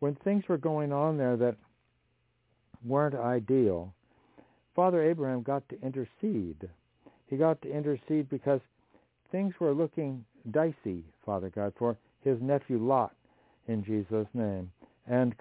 when 0.01 0.17
things 0.17 0.45
were 0.49 0.59
going 0.59 0.93
on 0.93 1.17
there 1.17 1.37
that 1.37 1.57
weren't 2.87 3.15
ideal, 3.15 3.93
Father 4.75 5.03
Abraham 5.03 5.43
got 5.43 5.69
to 5.71 5.81
intercede. 5.83 6.69
He 7.29 7.37
got 7.37 7.61
to 7.63 7.71
intercede 7.71 8.29
because 8.29 8.61
things 9.33 9.55
were 9.59 9.73
looking 9.73 10.25
dicey, 10.51 11.05
Father 11.25 11.51
God, 11.51 11.73
for 11.79 11.97
his 12.23 12.39
nephew 12.41 12.79
Lot 12.79 13.15
in 13.69 13.85
Jesus' 13.85 14.29
name. 14.35 14.71
And 15.09 15.35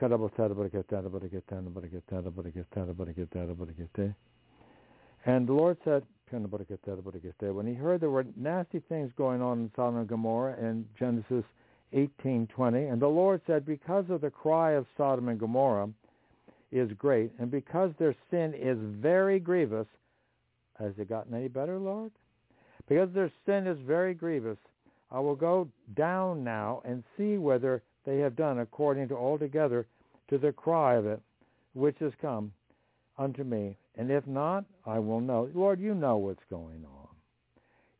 and 5.28 5.48
the 5.48 5.54
Lord 5.54 5.78
said, 5.84 6.04
when 6.32 7.68
he 7.68 7.74
heard 7.74 8.02
there 8.02 8.10
were 8.10 8.26
nasty 8.36 8.80
things 8.88 9.12
going 9.18 9.42
on 9.42 9.60
in 9.60 9.72
Sodom 9.76 9.98
and 9.98 10.08
Gomorrah 10.08 10.56
in 10.60 10.86
Genesis 10.98 11.44
18:20, 11.94 12.92
and 12.92 13.02
the 13.02 13.08
Lord 13.08 13.42
said, 13.48 13.66
because 13.66 14.06
of 14.10 14.22
the 14.22 14.30
cry 14.30 14.72
of 14.72 14.86
Sodom 14.98 15.30
and 15.30 15.40
Gomorrah 15.40 15.90
is 16.76 16.92
great, 16.98 17.32
and 17.40 17.50
because 17.50 17.92
their 17.98 18.16
sin 18.30 18.54
is 18.54 18.78
very 19.02 19.40
grievous, 19.40 19.88
has 20.78 20.92
it 20.98 21.10
gotten 21.10 21.34
any 21.34 21.48
better, 21.48 21.80
Lord? 21.80 22.12
Because 22.88 23.10
their 23.14 23.32
sin 23.46 23.66
is 23.66 23.78
very 23.86 24.14
grievous, 24.14 24.58
I 25.12 25.20
will 25.20 25.36
go 25.36 25.70
down 25.96 26.44
now 26.44 26.82
and 26.84 27.04
see 27.18 27.38
whether 27.38 27.82
they 28.06 28.20
have 28.20 28.36
done 28.36 28.60
according 28.60 29.08
to 29.08 29.16
altogether 29.16 29.88
to 30.30 30.38
the 30.38 30.52
cry 30.52 30.96
of 30.96 31.06
it 31.06 31.22
which 31.74 31.98
has 32.00 32.12
come 32.22 32.52
unto 33.18 33.44
me. 33.44 33.78
And 33.98 34.12
if 34.12 34.26
not, 34.28 34.66
I 34.86 35.00
will 35.00 35.22
know. 35.22 35.50
Lord, 35.54 35.80
you 35.80 35.94
know 35.94 36.18
what's 36.18 36.44
going 36.50 36.84
on. 36.86 37.08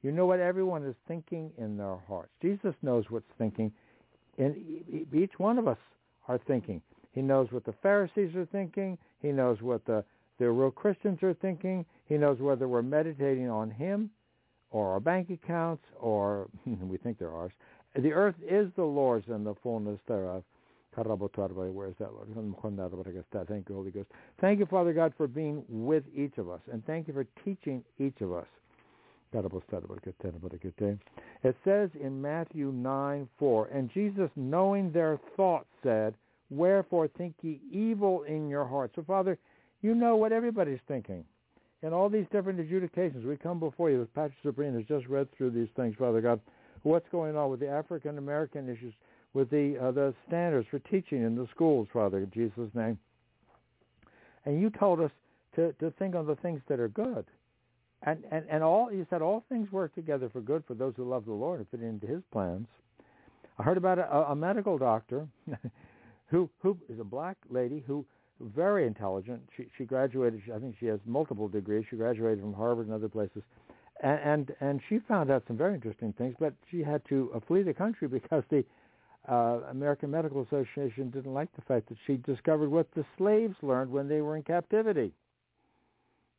You 0.02 0.12
know 0.12 0.26
what 0.26 0.40
everyone 0.40 0.86
is 0.86 0.96
thinking 1.08 1.52
in 1.58 1.78
their 1.78 1.98
hearts. 2.08 2.32
Jesus 2.42 2.76
knows 2.82 3.06
what's 3.10 3.26
thinking. 3.38 3.72
and 4.38 4.56
each 5.14 5.40
one 5.40 5.58
of 5.58 5.68
us 5.68 5.78
are 6.28 6.38
thinking. 6.38 6.82
He 7.16 7.22
knows 7.22 7.48
what 7.52 7.64
the 7.64 7.74
Pharisees 7.82 8.36
are 8.36 8.48
thinking. 8.52 8.98
He 9.22 9.32
knows 9.32 9.62
what 9.62 9.86
the, 9.86 10.04
the 10.38 10.52
real 10.52 10.70
Christians 10.70 11.24
are 11.24 11.34
thinking. 11.34 11.86
He 12.08 12.18
knows 12.18 12.40
whether 12.40 12.68
we're 12.68 12.82
meditating 12.82 13.50
on 13.50 13.72
him 13.72 14.10
or 14.70 14.92
our 14.92 15.00
bank 15.00 15.30
accounts 15.30 15.84
or 16.00 16.50
we 16.66 16.98
think 16.98 17.18
they're 17.18 17.34
ours. 17.34 17.54
The 17.96 18.12
earth 18.12 18.36
is 18.46 18.68
the 18.76 18.84
Lord's 18.84 19.30
and 19.30 19.46
the 19.46 19.56
fullness 19.64 20.00
thereof. 20.08 20.44
Where 20.98 21.88
is 21.88 21.96
that, 22.00 22.14
Lord? 22.14 22.30
Thank 23.48 23.70
you, 23.70 23.76
Holy 23.76 23.92
Ghost. 23.92 24.10
Thank 24.40 24.60
you, 24.60 24.66
Father 24.66 24.94
God, 24.94 25.14
for 25.18 25.28
being 25.28 25.64
with 25.70 26.04
each 26.16 26.38
of 26.38 26.50
us. 26.50 26.62
And 26.72 26.86
thank 26.86 27.08
you 27.08 27.14
for 27.14 27.26
teaching 27.44 27.84
each 28.00 28.22
of 28.22 28.34
us. 28.34 28.48
It 29.34 31.56
says 31.66 31.90
in 32.02 32.22
Matthew 32.22 32.72
9, 32.72 33.30
4, 33.38 33.68
And 33.68 33.92
Jesus, 33.94 34.30
knowing 34.38 34.92
their 34.92 35.20
thoughts, 35.36 35.68
said, 35.84 36.16
Wherefore 36.50 37.08
think 37.08 37.36
ye 37.42 37.60
evil 37.72 38.24
in 38.24 38.50
your 38.50 38.66
heart? 38.66 38.92
So, 38.96 39.04
Father, 39.04 39.38
you 39.82 39.96
know 39.96 40.16
what 40.16 40.32
everybody's 40.32 40.80
thinking. 40.88 41.26
In 41.82 41.94
all 41.94 42.10
these 42.10 42.26
different 42.32 42.60
adjudications, 42.60 43.26
we 43.26 43.38
come 43.38 43.60
before 43.60 43.90
you, 43.90 44.08
Pastor 44.16 44.36
Sabrina 44.44 44.78
has 44.78 44.88
just 44.88 45.08
read 45.08 45.28
through 45.36 45.52
these 45.52 45.68
things, 45.76 45.96
Father 45.98 46.22
God, 46.22 46.40
what's 46.84 47.08
going 47.12 47.36
on 47.36 47.50
with 47.52 47.60
the 47.60 47.70
African 47.70 48.18
American 48.18 48.70
issues, 48.70 48.94
with 49.34 49.50
the 49.50 49.78
uh, 49.78 49.92
the 49.92 50.14
standards 50.28 50.68
for 50.70 50.80
teaching 50.80 51.24
in 51.24 51.36
the 51.36 51.48
schools, 51.54 51.88
Father, 51.92 52.20
in 52.20 52.32
Jesus' 52.32 52.74
name. 52.74 52.98
And 54.46 54.62
you 54.62 54.70
told 54.70 55.02
us 55.02 55.12
to, 55.56 55.74
to 55.74 55.92
think 55.92 56.16
on 56.16 56.26
the 56.28 56.36
things 56.38 56.62
that 56.68 56.80
are 56.80 56.88
good. 56.88 57.26
And, 58.04 58.24
and, 58.32 58.46
and 58.50 58.64
all 58.64 58.92
you 58.92 59.06
said 59.10 59.22
all 59.22 59.44
things 59.50 59.72
work 59.72 59.94
together 59.96 60.30
for 60.30 60.42
good 60.42 60.64
for 60.68 60.76
those 60.76 60.94
who 60.96 61.10
love 61.10 61.26
the 61.26 61.34
Lord 61.34 61.60
and 61.60 61.70
fit 61.70 61.82
into 61.82 62.06
his 62.06 62.22
plans. 62.32 62.68
I 63.58 63.64
heard 63.64 63.78
about 63.78 63.98
a, 63.98 64.32
a 64.32 64.36
medical 64.36 64.78
doctor 64.78 65.28
who 66.36 66.50
who 66.60 66.78
is 66.90 67.00
a 67.00 67.04
black 67.04 67.38
lady 67.50 67.82
who 67.88 68.06
very 68.42 68.86
intelligent. 68.86 69.42
She 69.56 69.68
she 69.78 69.86
graduated. 69.86 70.42
I 70.54 70.60
think 70.60 70.76
she 70.80 70.88
has 70.88 71.00
multiple 71.06 71.48
degrees. 71.48 71.86
She 71.90 71.96
graduated 71.96 72.42
from 72.42 72.54
Harvard 72.54 72.88
and 72.88 72.94
other 72.94 73.08
places, 73.08 73.42
and 74.04 74.20
and, 74.20 74.56
and 74.60 74.82
she 74.90 75.00
found 75.00 75.32
out 75.32 75.44
some 75.48 75.56
very 75.56 75.74
interesting 75.74 76.12
things. 76.18 76.36
But 76.38 76.54
she 76.70 76.84
had 76.84 77.02
to 77.08 77.32
uh, 77.34 77.40
flee 77.48 77.64
the 77.64 77.74
country 77.74 78.08
because 78.20 78.44
the 78.50 78.66
uh, 79.30 79.62
American 79.72 80.12
Medical 80.12 80.42
Association 80.42 81.10
didn't 81.10 81.34
like 81.34 81.50
the 81.56 81.62
fact 81.62 81.88
that 81.88 81.98
she 82.06 82.18
discovered 82.18 82.70
what 82.70 82.88
the 82.96 83.06
slaves 83.18 83.56
learned 83.62 83.90
when 83.90 84.10
they 84.10 84.20
were 84.20 84.36
in 84.36 84.44
captivity. 84.44 85.14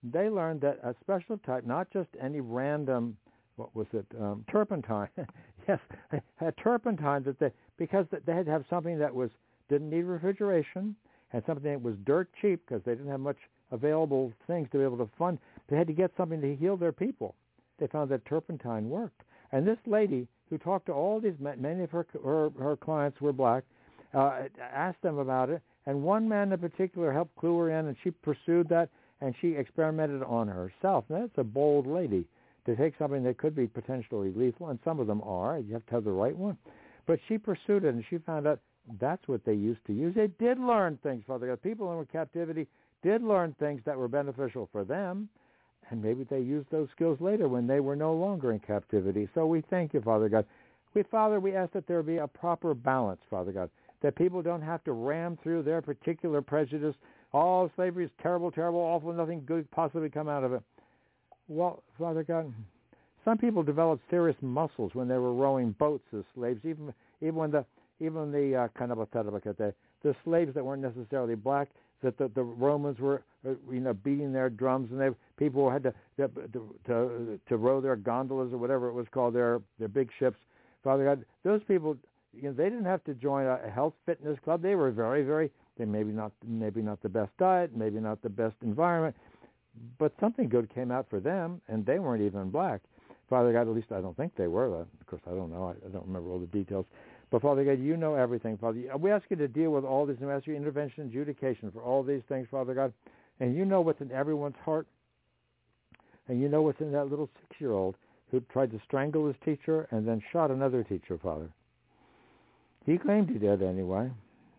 They 0.05 0.28
learned 0.28 0.60
that 0.60 0.78
a 0.84 0.94
special 1.00 1.39
type, 1.39 1.65
not 1.65 1.91
just 1.91 2.10
any 2.23 2.41
random, 2.41 3.16
what 3.57 3.75
was 3.75 3.86
it, 3.94 4.07
um, 4.20 4.44
turpentine. 4.52 5.08
yes, 5.68 5.81
a 6.42 6.52
turpentine 6.52 7.25
that 7.25 7.39
they 7.41 7.50
because 7.78 8.05
they 8.10 8.34
had 8.34 8.44
to 8.44 8.52
have 8.52 8.65
something 8.68 8.99
that 8.99 9.15
was 9.15 9.31
didn't 9.69 9.91
need 9.91 10.03
refrigeration, 10.03 10.97
had 11.28 11.45
something 11.47 11.70
that 11.70 11.83
was 11.83 11.95
dirt 12.05 12.28
cheap 12.41 12.62
because 12.67 12.83
they 12.85 12.93
didn't 12.93 13.11
have 13.11 13.20
much 13.20 13.39
available 13.73 14.33
things 14.47 14.69
to 14.73 14.78
be 14.78 14.85
able 14.85 14.99
to 14.99 15.09
fund. 15.19 15.39
They 15.69 15.77
had 15.77 15.86
to 15.89 15.93
get 15.93 16.12
something 16.17 16.41
to 16.41 16.55
heal 16.55 16.77
their 16.77 16.93
people. 16.93 17.35
They 17.78 17.86
found 17.89 18.11
that 18.11 18.25
turpentine 18.27 18.89
worked. 18.89 19.23
And 19.53 19.67
this 19.67 19.78
lady 19.86 20.28
who 20.49 20.59
talked 20.59 20.86
to 20.86 20.93
all 20.93 21.20
these 21.20 21.39
men, 21.39 21.61
many 21.61 21.83
of 21.83 21.91
her 21.91 22.07
her, 22.23 22.51
her 22.59 22.77
clients 22.77 23.20
were 23.20 23.33
black, 23.33 23.65
uh, 24.15 24.43
asked 24.61 25.03
them 25.03 25.19
about 25.19 25.51
it, 25.51 25.61
and 25.86 26.03
one 26.03 26.28
man 26.28 26.53
in 26.53 26.59
particular 26.59 27.12
helped 27.12 27.35
clue 27.36 27.59
her 27.59 27.70
in, 27.70 27.86
and 27.86 27.97
she 28.03 28.11
pursued 28.11 28.69
that, 28.69 28.89
and 29.20 29.35
she 29.41 29.53
experimented 29.53 30.23
on 30.23 30.49
herself. 30.49 31.05
Now 31.09 31.20
that's 31.20 31.39
a 31.39 31.45
bold 31.45 31.86
lady 31.86 32.25
to 32.67 32.77
take 32.77 32.95
something 32.99 33.23
that 33.25 33.39
could 33.39 33.55
be 33.55 33.67
potentially 33.67 34.33
lethal, 34.35 34.69
and 34.69 34.78
some 34.85 35.01
of 35.01 35.07
them 35.07 35.23
are. 35.23 35.59
You 35.59 35.75
have 35.75 35.86
to 35.86 35.93
have 35.93 36.05
the 36.05 36.11
right 36.12 36.36
one. 36.36 36.57
But 37.07 37.20
she 37.28 37.39
pursued 37.39 37.85
it, 37.85 37.95
and 37.95 38.05
she 38.09 38.19
found 38.19 38.47
out 38.47 38.61
that's 39.00 39.26
what 39.26 39.44
they 39.44 39.55
used 39.55 39.84
to 39.86 39.92
use. 39.92 40.15
They 40.15 40.28
did 40.39 40.58
learn 40.58 40.98
things, 41.02 41.24
Father 41.26 41.48
God. 41.48 41.62
People 41.62 41.98
in 41.98 42.06
captivity 42.06 42.66
did 43.02 43.23
learn 43.23 43.55
things 43.58 43.82
that 43.84 43.97
were 43.97 44.08
beneficial 44.08 44.68
for 44.73 44.84
them, 44.84 45.28
and 45.90 46.02
maybe 46.02 46.24
they 46.24 46.40
used 46.40 46.70
those 46.70 46.89
skills 46.94 47.20
later 47.20 47.48
when 47.48 47.66
they 47.66 47.81
were 47.81 47.97
no 47.97 48.12
longer 48.15 48.52
in 48.52 48.60
captivity. 48.60 49.28
So 49.34 49.47
we 49.47 49.62
thank 49.70 49.94
you, 49.94 50.00
Father 50.00 50.28
God. 50.28 50.47
We, 50.94 51.02
Father, 51.05 51.40
we 51.40 51.55
ask 51.55 51.73
that 51.73 51.86
there 51.86 52.02
be 52.02 52.18
a 52.18 52.26
proper 52.26 52.74
balance, 52.74 53.20
Father 53.28 53.52
God, 53.52 53.70
that 54.02 54.16
people 54.16 54.42
don't 54.42 54.62
have 54.62 54.82
to 54.84 54.92
ram 54.92 55.39
through 55.42 55.62
their 55.62 55.82
particular 55.82 56.40
prejudice. 56.40 56.94
Oh, 57.34 57.70
slavery 57.76 58.05
is 58.05 58.10
terrible, 58.23 58.50
terrible, 58.50 58.81
awful, 58.81 59.12
nothing 59.12 59.42
good 59.44 59.70
possibly 59.70 60.08
come 60.08 60.28
out 60.28 60.44
of 60.44 60.52
it. 60.52 60.62
Well, 61.48 61.82
Father 61.98 62.24
God, 62.24 62.52
some 63.24 63.39
people 63.39 63.62
developed 63.62 64.02
serious 64.10 64.36
muscles 64.40 64.94
when 64.94 65.08
they 65.08 65.18
were 65.18 65.34
rowing 65.34 65.73
boats 65.73 66.05
as 66.16 66.24
slaves, 66.34 66.60
even 66.65 66.94
even 67.20 67.34
when 67.34 67.50
the 67.50 67.65
even 68.00 68.31
the 68.33 68.55
uh, 68.55 68.68
kind 68.78 68.92
of 68.92 68.99
the 68.99 69.75
the 70.02 70.15
slaves 70.25 70.55
that 70.55 70.65
weren't 70.65 70.83
necessarily 70.83 71.34
black, 71.34 71.68
that 72.02 72.18
the, 72.18 72.28
the 72.34 72.42
Romans 72.42 72.99
were 72.99 73.23
uh, 73.47 73.50
you 73.70 73.81
know 73.81 73.94
beating 73.94 74.33
their 74.33 74.50
drums, 74.50 74.91
and 74.91 75.00
they 75.00 75.08
people 75.36 75.70
had 75.70 75.83
to, 75.83 75.94
to 76.18 76.31
to 76.86 77.41
to 77.49 77.57
row 77.57 77.81
their 77.81 77.97
gondolas 77.97 78.52
or 78.52 78.58
whatever 78.58 78.89
it 78.89 78.92
was 78.92 79.07
called, 79.10 79.34
their 79.34 79.60
their 79.78 79.89
big 79.89 80.10
ships. 80.18 80.39
Father 80.84 81.05
God, 81.05 81.25
those 81.42 81.62
people, 81.66 81.97
you 82.33 82.42
know, 82.42 82.52
they 82.52 82.65
didn't 82.65 82.84
have 82.84 83.02
to 83.05 83.15
join 83.15 83.47
a 83.47 83.70
health 83.70 83.94
fitness 84.05 84.39
club. 84.44 84.62
They 84.62 84.75
were 84.75 84.91
very 84.91 85.23
very 85.23 85.50
they 85.78 85.84
maybe 85.84 86.12
not 86.12 86.33
maybe 86.47 86.83
not 86.83 87.02
the 87.02 87.08
best 87.08 87.36
diet, 87.39 87.75
maybe 87.75 87.99
not 87.99 88.23
the 88.23 88.31
best 88.31 88.57
environment, 88.62 89.16
but 89.99 90.12
something 90.20 90.49
good 90.49 90.73
came 90.75 90.91
out 90.91 91.07
for 91.08 91.20
them, 91.20 91.60
and 91.68 91.84
they 91.84 91.99
weren't 91.99 92.23
even 92.23 92.50
black. 92.50 92.81
Father 93.28 93.52
God, 93.52 93.62
at 93.62 93.75
least 93.75 93.91
I 93.91 94.00
don't 94.00 94.16
think 94.16 94.36
they 94.36 94.47
were. 94.47 94.66
Of 94.81 95.07
course, 95.07 95.23
I 95.26 95.31
don't 95.31 95.50
know. 95.50 95.65
I, 95.65 95.86
I 95.86 95.91
don't 95.91 96.07
remember 96.07 96.31
all 96.31 96.39
the 96.39 96.47
details. 96.47 96.86
But 97.31 97.43
Father 97.43 97.65
God, 97.65 97.81
you 97.81 97.97
know 97.97 98.15
everything, 98.15 98.57
Father. 98.57 98.85
We 98.99 99.11
ask 99.11 99.25
you 99.31 99.37
to 99.37 99.49
deal 99.49 99.71
with 99.71 99.85
all 99.85 100.07
this 100.07 100.17
and 100.21 100.31
ask 100.31 100.47
your 100.47 100.57
intervention 100.57 101.03
and 101.03 101.11
adjudication 101.11 101.73
for 101.73 101.83
all 101.83 102.03
these 102.03 102.23
things, 102.29 102.47
Father 102.51 102.73
God. 102.73 102.93
And 103.41 103.57
you 103.57 103.65
know 103.65 103.81
what's 103.81 104.01
in 104.01 104.13
everyone's 104.13 104.57
heart. 104.65 104.87
And 106.29 106.41
you 106.41 106.49
know 106.49 106.63
what's 106.63 106.81
in 106.81 106.93
that 106.93 107.11
little 107.11 107.29
six-year-old 107.41 107.97
who 108.31 108.41
tried 108.53 108.71
to 108.73 108.81
strangle 108.85 109.27
his 109.27 109.37
teacher 109.45 109.87
and 109.91 110.07
then 110.07 110.23
shot 110.33 110.51
another 110.51 110.83
teacher, 110.83 111.19
Father. 111.23 111.49
He 112.85 112.99
claimed 112.99 113.29
he 113.29 113.39
did 113.39 113.63
anyway. 113.63 114.11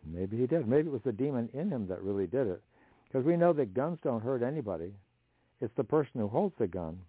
Maybe 0.06 0.38
he 0.38 0.48
did. 0.48 0.68
Maybe 0.68 0.88
it 0.88 0.94
was 0.94 1.02
the 1.04 1.12
demon 1.12 1.50
in 1.54 1.70
him 1.70 1.88
that 1.88 2.02
really 2.02 2.28
did 2.28 2.48
it. 2.48 2.62
Because 3.08 3.26
we 3.26 3.38
know 3.38 3.54
that 3.54 3.74
guns 3.74 4.00
don't 4.04 4.24
hurt 4.24 4.44
anybody. 4.44 4.94
It's 5.62 5.74
the 5.76 5.84
person 5.84 6.20
who 6.20 6.28
holds 6.28 6.56
the 6.60 6.68
gun. 6.68 7.00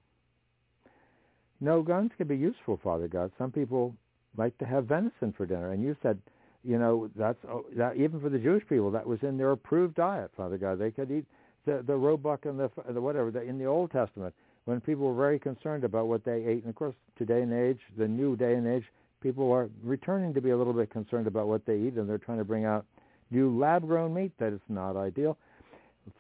No, 1.61 1.83
guns 1.83 2.13
can 2.17 2.29
be 2.29 2.37
useful, 2.37 2.81
Father 2.83 3.09
God. 3.09 3.33
Some 3.37 3.51
people 3.51 3.95
like 4.39 4.57
to 4.59 4.65
have 4.65 4.87
venison 4.87 5.33
for 5.37 5.45
dinner. 5.45 5.73
And 5.73 5.83
you 5.83 5.97
said, 6.03 6.19
you 6.65 6.79
know, 6.79 7.11
that's 7.17 7.39
oh, 7.49 7.67
that 7.77 7.97
even 7.97 8.21
for 8.21 8.29
the 8.29 8.39
Jewish 8.39 8.67
people 8.69 8.91
that 8.93 9.07
was 9.07 9.19
in 9.23 9.37
their 9.37 9.53
approved 9.53 9.97
diet, 9.97 10.31
Father 10.37 10.57
God. 10.57 10.79
They 10.79 10.91
could 10.91 11.11
eat 11.11 11.27
the 11.67 11.83
the 11.87 11.97
roebuck 11.97 12.47
and 12.47 12.59
the 12.59 12.71
the 12.91 13.01
whatever 13.01 13.31
the, 13.31 13.43
in 13.43 13.59
the 13.59 13.67
Old 13.67 13.91
Testament 13.91 14.35
when 14.65 14.81
people 14.81 15.07
were 15.07 15.15
very 15.15 15.39
concerned 15.39 15.85
about 15.85 16.09
what 16.09 16.25
they 16.25 16.45
ate. 16.45 16.63
And 16.63 16.69
of 16.69 16.75
course, 16.75 16.95
today 17.17 17.43
and 17.43 17.53
age, 17.53 17.81
the 17.97 18.07
new 18.07 18.37
day 18.37 18.55
and 18.55 18.67
age, 18.67 18.85
people 19.23 19.51
are 19.51 19.71
returning 19.83 20.35
to 20.35 20.41
be 20.41 20.51
a 20.51 20.57
little 20.57 20.75
bit 20.75 20.91
concerned 20.91 21.27
about 21.27 21.49
what 21.49 21.65
they 21.65 21.77
eat, 21.77 21.95
and 21.95 22.09
they're 22.09 22.19
trying 22.19 22.39
to 22.39 22.45
bring 22.45 22.65
out 22.65 22.85
new 23.31 23.59
lab-grown 23.59 24.13
meat 24.13 24.33
that 24.39 24.53
is 24.53 24.61
not 24.69 24.97
ideal. 24.97 25.39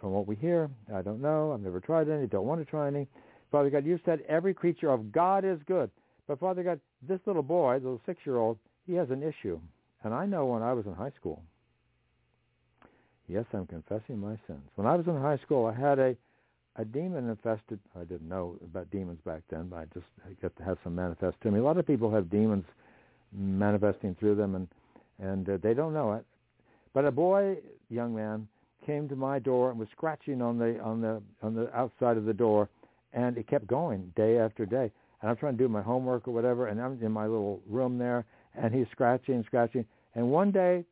From 0.00 0.12
what 0.12 0.26
we 0.26 0.36
hear, 0.36 0.70
I 0.94 1.02
don't 1.02 1.20
know. 1.20 1.52
I've 1.52 1.60
never 1.60 1.80
tried 1.80 2.08
any. 2.08 2.26
Don't 2.26 2.46
want 2.46 2.60
to 2.60 2.64
try 2.64 2.88
any. 2.88 3.06
Father 3.50 3.70
God, 3.70 3.84
you 3.86 3.98
said 4.04 4.20
every 4.28 4.52
creature 4.52 4.90
of 4.90 5.10
God 5.12 5.44
is 5.44 5.58
good. 5.66 5.90
But 6.26 6.38
Father 6.40 6.62
God, 6.62 6.80
this 7.06 7.20
little 7.26 7.42
boy, 7.42 7.78
the 7.78 7.84
little 7.84 8.00
six-year-old, 8.06 8.58
he 8.86 8.94
has 8.94 9.10
an 9.10 9.22
issue. 9.22 9.60
And 10.02 10.14
I 10.14 10.26
know 10.26 10.46
when 10.46 10.62
I 10.62 10.72
was 10.72 10.86
in 10.86 10.94
high 10.94 11.12
school, 11.18 11.42
yes, 13.28 13.44
I'm 13.52 13.66
confessing 13.66 14.18
my 14.18 14.38
sins. 14.46 14.62
When 14.76 14.86
I 14.86 14.94
was 14.94 15.06
in 15.06 15.20
high 15.20 15.38
school, 15.38 15.66
I 15.66 15.74
had 15.78 15.98
a, 15.98 16.16
a 16.76 16.84
demon 16.84 17.28
infested. 17.28 17.78
I 17.98 18.04
didn't 18.04 18.28
know 18.28 18.56
about 18.64 18.90
demons 18.90 19.18
back 19.24 19.42
then, 19.50 19.68
but 19.68 19.76
I 19.76 19.84
just 19.94 20.06
got 20.40 20.56
to 20.56 20.62
have 20.64 20.78
some 20.84 20.94
manifest 20.94 21.40
to 21.42 21.50
me. 21.50 21.60
A 21.60 21.62
lot 21.62 21.78
of 21.78 21.86
people 21.86 22.12
have 22.12 22.30
demons 22.30 22.64
manifesting 23.32 24.16
through 24.18 24.36
them, 24.36 24.54
and 24.54 24.68
and 25.20 25.48
uh, 25.48 25.58
they 25.60 25.74
don't 25.74 25.92
know 25.92 26.12
it. 26.12 26.24
But 26.94 27.04
a 27.04 27.10
boy, 27.10 27.56
young 27.90 28.14
man, 28.14 28.46
came 28.86 29.08
to 29.08 29.16
my 29.16 29.40
door 29.40 29.70
and 29.70 29.78
was 29.78 29.88
scratching 29.90 30.40
on 30.40 30.58
the 30.58 30.78
on 30.80 31.00
the 31.00 31.20
on 31.42 31.54
the 31.54 31.74
outside 31.76 32.16
of 32.16 32.24
the 32.24 32.32
door, 32.32 32.68
and 33.12 33.36
it 33.36 33.48
kept 33.48 33.66
going 33.66 34.12
day 34.14 34.38
after 34.38 34.64
day 34.64 34.92
and 35.20 35.30
I'm 35.30 35.36
trying 35.36 35.56
to 35.56 35.62
do 35.62 35.68
my 35.68 35.82
homework 35.82 36.28
or 36.28 36.32
whatever, 36.32 36.68
and 36.68 36.80
I'm 36.80 36.98
in 37.02 37.12
my 37.12 37.26
little 37.26 37.60
room 37.66 37.98
there, 37.98 38.24
and 38.54 38.74
he's 38.74 38.86
scratching, 38.92 39.42
scratching. 39.46 39.84
And 40.14 40.30
one 40.30 40.50
day, 40.50 40.84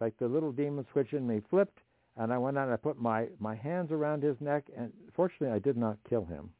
like 0.00 0.16
the 0.18 0.28
little 0.28 0.52
demon 0.52 0.86
switch 0.92 1.12
in 1.12 1.26
me 1.26 1.42
flipped, 1.50 1.78
and 2.16 2.32
I 2.32 2.38
went 2.38 2.58
out 2.58 2.64
and 2.64 2.72
I 2.72 2.76
put 2.76 3.00
my, 3.00 3.26
my 3.38 3.54
hands 3.54 3.92
around 3.92 4.22
his 4.22 4.36
neck, 4.40 4.64
and 4.76 4.92
fortunately 5.14 5.54
I 5.54 5.58
did 5.58 5.76
not 5.76 5.96
kill 6.08 6.24
him. 6.24 6.50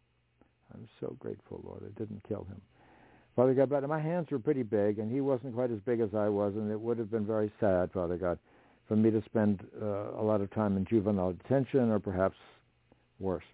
I'm 0.75 0.89
so 1.01 1.17
grateful, 1.19 1.63
Lord, 1.65 1.83
I 1.85 1.99
didn't 1.99 2.23
kill 2.29 2.45
him. 2.45 2.61
Father 3.35 3.55
God, 3.55 3.71
but 3.71 3.89
my 3.89 4.01
hands 4.01 4.29
were 4.31 4.39
pretty 4.39 4.65
big, 4.65 4.99
and 4.99 5.11
he 5.11 5.21
wasn't 5.21 5.55
quite 5.55 5.71
as 5.71 5.79
big 5.87 6.01
as 6.01 6.11
I 6.15 6.29
was, 6.29 6.55
and 6.57 6.71
it 6.71 6.81
would 6.81 6.99
have 6.99 7.11
been 7.11 7.25
very 7.25 7.53
sad, 7.61 7.91
Father 7.93 8.17
God, 8.17 8.39
for 8.89 8.97
me 8.97 9.11
to 9.11 9.23
spend 9.25 9.65
uh, 9.81 10.11
a 10.19 10.23
lot 10.23 10.41
of 10.41 10.51
time 10.51 10.77
in 10.77 10.85
juvenile 10.85 11.33
detention 11.33 11.91
or 11.91 12.01
perhaps 12.01 12.37
worse. 13.21 13.45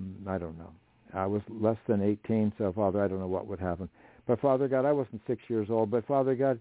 Mm, 0.00 0.28
I 0.28 0.38
don't 0.38 0.56
know. 0.56 0.72
I 1.14 1.26
was 1.26 1.42
less 1.48 1.76
than 1.86 2.02
18, 2.02 2.52
so 2.58 2.72
Father, 2.72 3.02
I 3.02 3.08
don't 3.08 3.20
know 3.20 3.26
what 3.26 3.46
would 3.46 3.60
happen. 3.60 3.88
But 4.26 4.40
Father 4.40 4.68
God, 4.68 4.84
I 4.84 4.92
wasn't 4.92 5.20
six 5.26 5.42
years 5.48 5.68
old. 5.70 5.90
But 5.90 6.06
Father 6.06 6.34
God, 6.34 6.58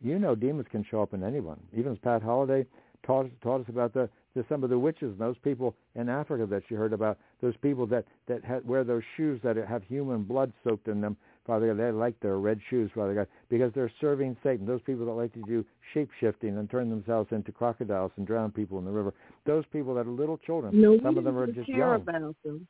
you 0.00 0.18
know 0.18 0.34
demons 0.34 0.66
can 0.70 0.84
show 0.90 1.02
up 1.02 1.14
in 1.14 1.22
anyone. 1.22 1.60
Even 1.76 1.92
as 1.92 1.98
Pat 1.98 2.22
Holliday 2.22 2.66
taught 3.06 3.26
us, 3.26 3.32
taught 3.42 3.60
us 3.60 3.68
about 3.68 3.94
the, 3.94 4.08
the 4.34 4.44
some 4.48 4.62
of 4.62 4.70
the 4.70 4.78
witches 4.78 5.12
and 5.12 5.18
those 5.18 5.38
people 5.42 5.74
in 5.94 6.08
Africa 6.08 6.46
that 6.46 6.62
she 6.68 6.74
heard 6.74 6.92
about. 6.92 7.18
Those 7.40 7.56
people 7.62 7.86
that 7.86 8.04
that 8.26 8.44
had, 8.44 8.66
wear 8.66 8.84
those 8.84 9.02
shoes 9.16 9.40
that 9.42 9.56
have 9.56 9.82
human 9.84 10.22
blood 10.24 10.52
soaked 10.64 10.88
in 10.88 11.00
them. 11.00 11.16
Father 11.46 11.68
God, 11.68 11.82
they 11.82 11.90
like 11.90 12.20
their 12.20 12.38
red 12.38 12.60
shoes, 12.68 12.90
Father 12.94 13.14
God, 13.14 13.26
because 13.48 13.72
they're 13.74 13.90
serving 14.02 14.36
Satan. 14.42 14.66
Those 14.66 14.82
people 14.82 15.06
that 15.06 15.12
like 15.12 15.32
to 15.32 15.42
do 15.42 15.64
shape 15.94 16.10
shifting 16.20 16.58
and 16.58 16.70
turn 16.70 16.90
themselves 16.90 17.32
into 17.32 17.52
crocodiles 17.52 18.12
and 18.16 18.26
drown 18.26 18.50
people 18.50 18.78
in 18.78 18.84
the 18.84 18.90
river. 18.90 19.14
Those 19.46 19.64
people 19.72 19.94
that 19.94 20.06
are 20.06 20.10
little 20.10 20.36
children. 20.36 20.78
No, 20.78 20.98
some 21.02 21.16
of 21.16 21.24
them 21.24 21.38
are 21.38 21.46
just 21.46 21.66
care 21.66 21.78
young. 21.78 22.02
about 22.02 22.36
them. 22.44 22.68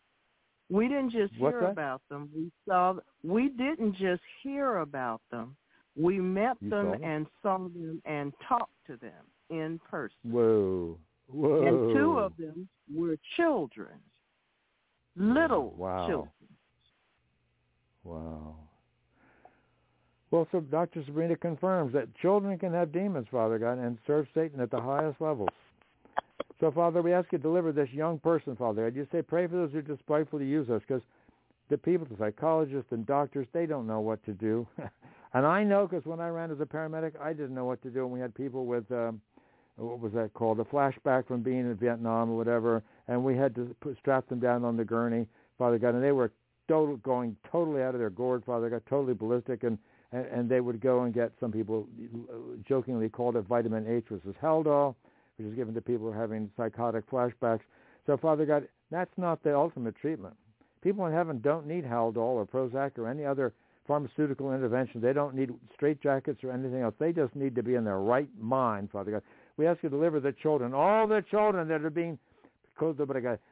We 0.71 0.89
didn't 0.89 1.11
just 1.11 1.33
What's 1.39 1.55
hear 1.55 1.61
that? 1.63 1.73
about 1.73 2.03
them. 2.11 2.29
We 2.35 2.51
saw. 2.69 2.95
We 3.23 3.49
didn't 3.49 3.95
just 3.97 4.23
hear 4.43 4.79
about 4.79 5.21
them. 5.31 5.57
We 5.97 6.21
met 6.21 6.57
You 6.61 6.71
them 6.71 6.87
saw 6.87 6.93
them? 6.93 7.03
and 7.05 7.27
saw 7.43 7.59
them 7.59 8.03
and 8.05 8.33
talked 8.47 8.73
to 8.87 8.97
them 8.99 9.25
in 9.51 9.81
person. 9.91 10.17
Whoa. 10.25 10.99
Whoa. 11.29 11.67
And 11.67 11.95
two 11.95 12.19
of 12.19 12.37
them 12.37 12.69
were 12.95 13.17
children, 13.37 13.99
mm, 15.19 15.35
little 15.35 15.71
Wow. 15.77 16.07
children. 16.07 16.33
Wow. 18.05 18.55
Well, 20.31 20.47
so 20.53 20.61
Dr. 20.61 21.03
Sabrina 21.05 21.37
confirms 21.37 21.93
that 21.95 22.15
children 22.17 22.59
can 22.59 22.73
have 22.75 22.93
demons, 22.93 23.27
Father 23.31 23.59
God, 23.59 23.79
and 23.79 23.99
serve 24.07 24.27
Satan 24.35 24.61
at 24.61 24.71
the 24.71 24.81
highest 24.81 25.21
levels. 25.21 25.49
So, 26.61 26.73
Father, 26.73 27.03
we 27.03 27.13
ask 27.13 27.31
you 27.31 27.39
to 27.39 27.43
deliver 27.43 27.71
this 27.71 27.91
young 27.91 28.19
person, 28.19 28.57
Father 28.57 28.91
God. 28.91 28.97
You 28.97 29.07
say 29.13 29.23
pray 29.23 29.47
for 29.47 29.55
those 29.57 29.73
who 29.73 29.81
despitefully 29.81 30.47
use 30.47 30.69
us 30.71 30.83
because 30.87 31.03
the 31.69 31.79
people, 31.79 32.07
the 32.11 32.17
psychologists 32.17 32.91
and 32.91 33.07
doctors, 33.07 33.47
they 33.53 33.67
don't 33.67 33.87
know 33.87 34.01
what 34.01 34.25
to 34.25 34.33
do. 34.33 34.67
and 35.35 35.47
I 35.47 35.63
know 35.63 35.87
because 35.87 36.05
when 36.05 36.21
I 36.21 36.29
ran 36.31 36.51
as 36.51 36.61
a 36.61 36.67
paramedic, 36.67 37.13
I 37.21 37.33
didn't 37.33 37.55
know 37.55 37.65
what 37.65 37.81
to 37.83 37.91
do. 37.91 38.05
And 38.05 38.11
we 38.11 38.19
had 38.19 38.35
people 38.35 38.67
with, 38.67 38.91
um, 38.91 39.21
what 39.77 40.01
was 40.01 40.13
that 40.15 40.35
called, 40.35 40.59
a 40.59 40.65
flashback 40.65 41.29
from 41.29 41.43
being 41.43 41.61
in 41.61 41.75
Vietnam 41.77 42.31
or 42.31 42.37
whatever, 42.37 42.83
and 43.07 43.23
we 43.23 43.37
had 43.37 43.55
to 43.55 43.75
put, 43.81 43.97
strap 43.99 44.29
them 44.29 44.41
down 44.41 44.65
on 44.65 44.77
the 44.77 44.85
gurney, 44.85 45.29
Father 45.59 45.79
God, 45.79 45.95
and 45.95 46.03
they 46.03 46.13
were 46.13 46.33
total, 46.67 46.97
going 46.97 47.37
totally 47.51 47.83
out 47.83 47.95
of 47.95 48.01
their 48.01 48.11
gourd, 48.11 48.43
Father 48.45 48.69
God, 48.69 48.83
totally 48.91 49.15
ballistic, 49.15 49.63
and, 49.63 49.79
and, 50.11 50.27
and 50.27 50.49
they 50.49 50.61
would 50.61 50.81
go 50.81 51.03
and 51.03 51.15
get, 51.15 51.31
some 51.39 51.53
people 51.53 51.87
jokingly 52.67 53.09
called 53.09 53.37
it 53.37 53.43
vitamin 53.43 53.87
H, 53.87 54.07
which 54.09 54.25
is 54.25 54.35
Haldol, 54.43 54.97
which 55.39 55.49
is 55.49 55.55
given 55.55 55.75
to 55.75 55.81
people 55.81 56.13
having 56.13 56.51
psychotic 56.57 57.09
flashbacks. 57.11 57.61
So, 58.07 58.17
Father 58.17 58.45
God, 58.45 58.69
that's 58.91 59.17
not 59.17 59.43
the 59.43 59.55
ultimate 59.57 59.97
treatment. 59.97 60.35
People 60.83 61.07
in 61.07 61.13
heaven 61.13 61.41
don't 61.41 61.67
need 61.67 61.85
Haldol 61.85 62.17
or 62.17 62.47
Prozac 62.47 62.99
or 62.99 63.09
any 63.09 63.25
other 63.25 63.53
pharmaceutical 63.87 64.53
intervention. 64.53 65.01
They 65.01 65.13
don't 65.13 65.35
need 65.35 65.51
straitjackets 65.81 66.45
or 66.45 66.53
anything 66.53 66.83
else. 66.83 66.95
They 66.99 67.13
just 67.13 67.35
need 67.35 67.55
to 67.55 67.63
be 67.63 67.75
in 67.75 67.85
their 67.85 67.99
right 67.99 68.29
mind, 68.41 68.91
Father 68.91 69.13
God. 69.13 69.23
We 69.57 69.67
ask 69.67 69.83
you 69.83 69.89
to 69.89 69.97
deliver 69.97 70.21
the 70.21 70.33
children, 70.33 70.75
all 70.75 71.07
the 71.07 71.25
children 71.31 71.69
that 71.69 71.83
are 71.83 71.91
being 71.91 72.19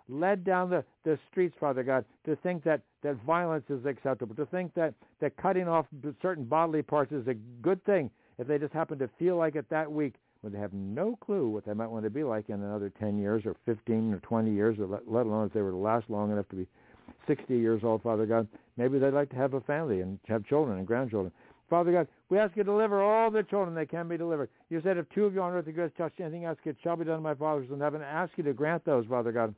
led 0.09 0.45
down 0.45 0.71
the, 0.71 0.85
the 1.05 1.19
streets, 1.31 1.57
Father 1.59 1.83
God, 1.83 2.05
to 2.27 2.37
think 2.37 2.63
that, 2.63 2.81
that 3.03 3.17
violence 3.27 3.65
is 3.69 3.85
acceptable, 3.85 4.37
to 4.37 4.47
think 4.47 4.73
that, 4.75 4.95
that 5.21 5.37
cutting 5.37 5.67
off 5.67 5.87
certain 6.23 6.45
bodily 6.45 6.83
parts 6.83 7.11
is 7.11 7.27
a 7.27 7.35
good 7.61 7.85
thing 7.85 8.09
if 8.39 8.47
they 8.47 8.59
just 8.59 8.73
happen 8.73 8.99
to 8.99 9.09
feel 9.19 9.37
like 9.37 9.57
it 9.57 9.69
that 9.71 9.91
week, 9.91 10.15
they 10.53 10.59
have 10.59 10.73
no 10.73 11.17
clue 11.17 11.49
what 11.49 11.65
they 11.65 11.75
might 11.75 11.91
want 11.91 12.05
to 12.05 12.11
be 12.11 12.25
like 12.25 12.49
in 12.49 12.63
another 12.63 12.91
10 13.01 13.19
years 13.19 13.43
or 13.45 13.57
15 13.65 14.15
or 14.15 14.21
20 14.21 14.53
years, 14.53 14.79
or 14.79 14.87
let, 14.87 15.27
alone 15.27 15.47
if 15.47 15.53
they 15.53 15.63
were 15.63 15.71
to 15.71 15.77
last 15.77 16.09
long 16.09 16.31
enough 16.31 16.49
to 16.51 16.57
be 16.57 16.67
60 17.27 17.57
years 17.57 17.83
old, 17.85 18.03
Father 18.03 18.27
God. 18.27 18.49
Maybe 18.77 18.99
they'd 18.99 19.11
like 19.11 19.31
to 19.31 19.37
have 19.37 19.55
a 19.55 19.61
family 19.61 20.01
and 20.01 20.19
have 20.29 20.45
children 20.47 20.79
and 20.79 20.87
grandchildren. 20.87 21.33
Father 21.69 21.93
God, 21.93 22.07
we 22.29 22.39
ask 22.39 22.57
you 22.57 22.63
to 22.63 22.71
deliver 22.71 23.03
all 23.03 23.31
the 23.31 23.43
children 23.43 23.75
that 23.75 23.91
can 23.91 24.09
be 24.09 24.17
delivered. 24.17 24.49
You 24.71 24.81
said 24.83 24.99
if 24.99 25.09
two 25.11 25.25
of 25.25 25.35
you 25.35 25.43
on 25.43 25.53
earth 25.53 25.67
agree 25.67 25.85
to 25.85 25.91
touch 25.91 26.13
anything 26.21 26.45
else, 26.45 26.59
it 26.65 26.77
shall 26.83 26.97
be 26.97 27.05
done 27.05 27.17
in 27.17 27.23
my 27.23 27.35
Father's 27.35 27.71
in 27.71 27.81
heaven. 27.81 28.03
I 28.03 28.05
ask 28.05 28.33
you 28.37 28.45
to 28.45 28.53
grant 28.53 28.85
those, 28.85 29.07
Father 29.07 29.33
God. 29.33 29.55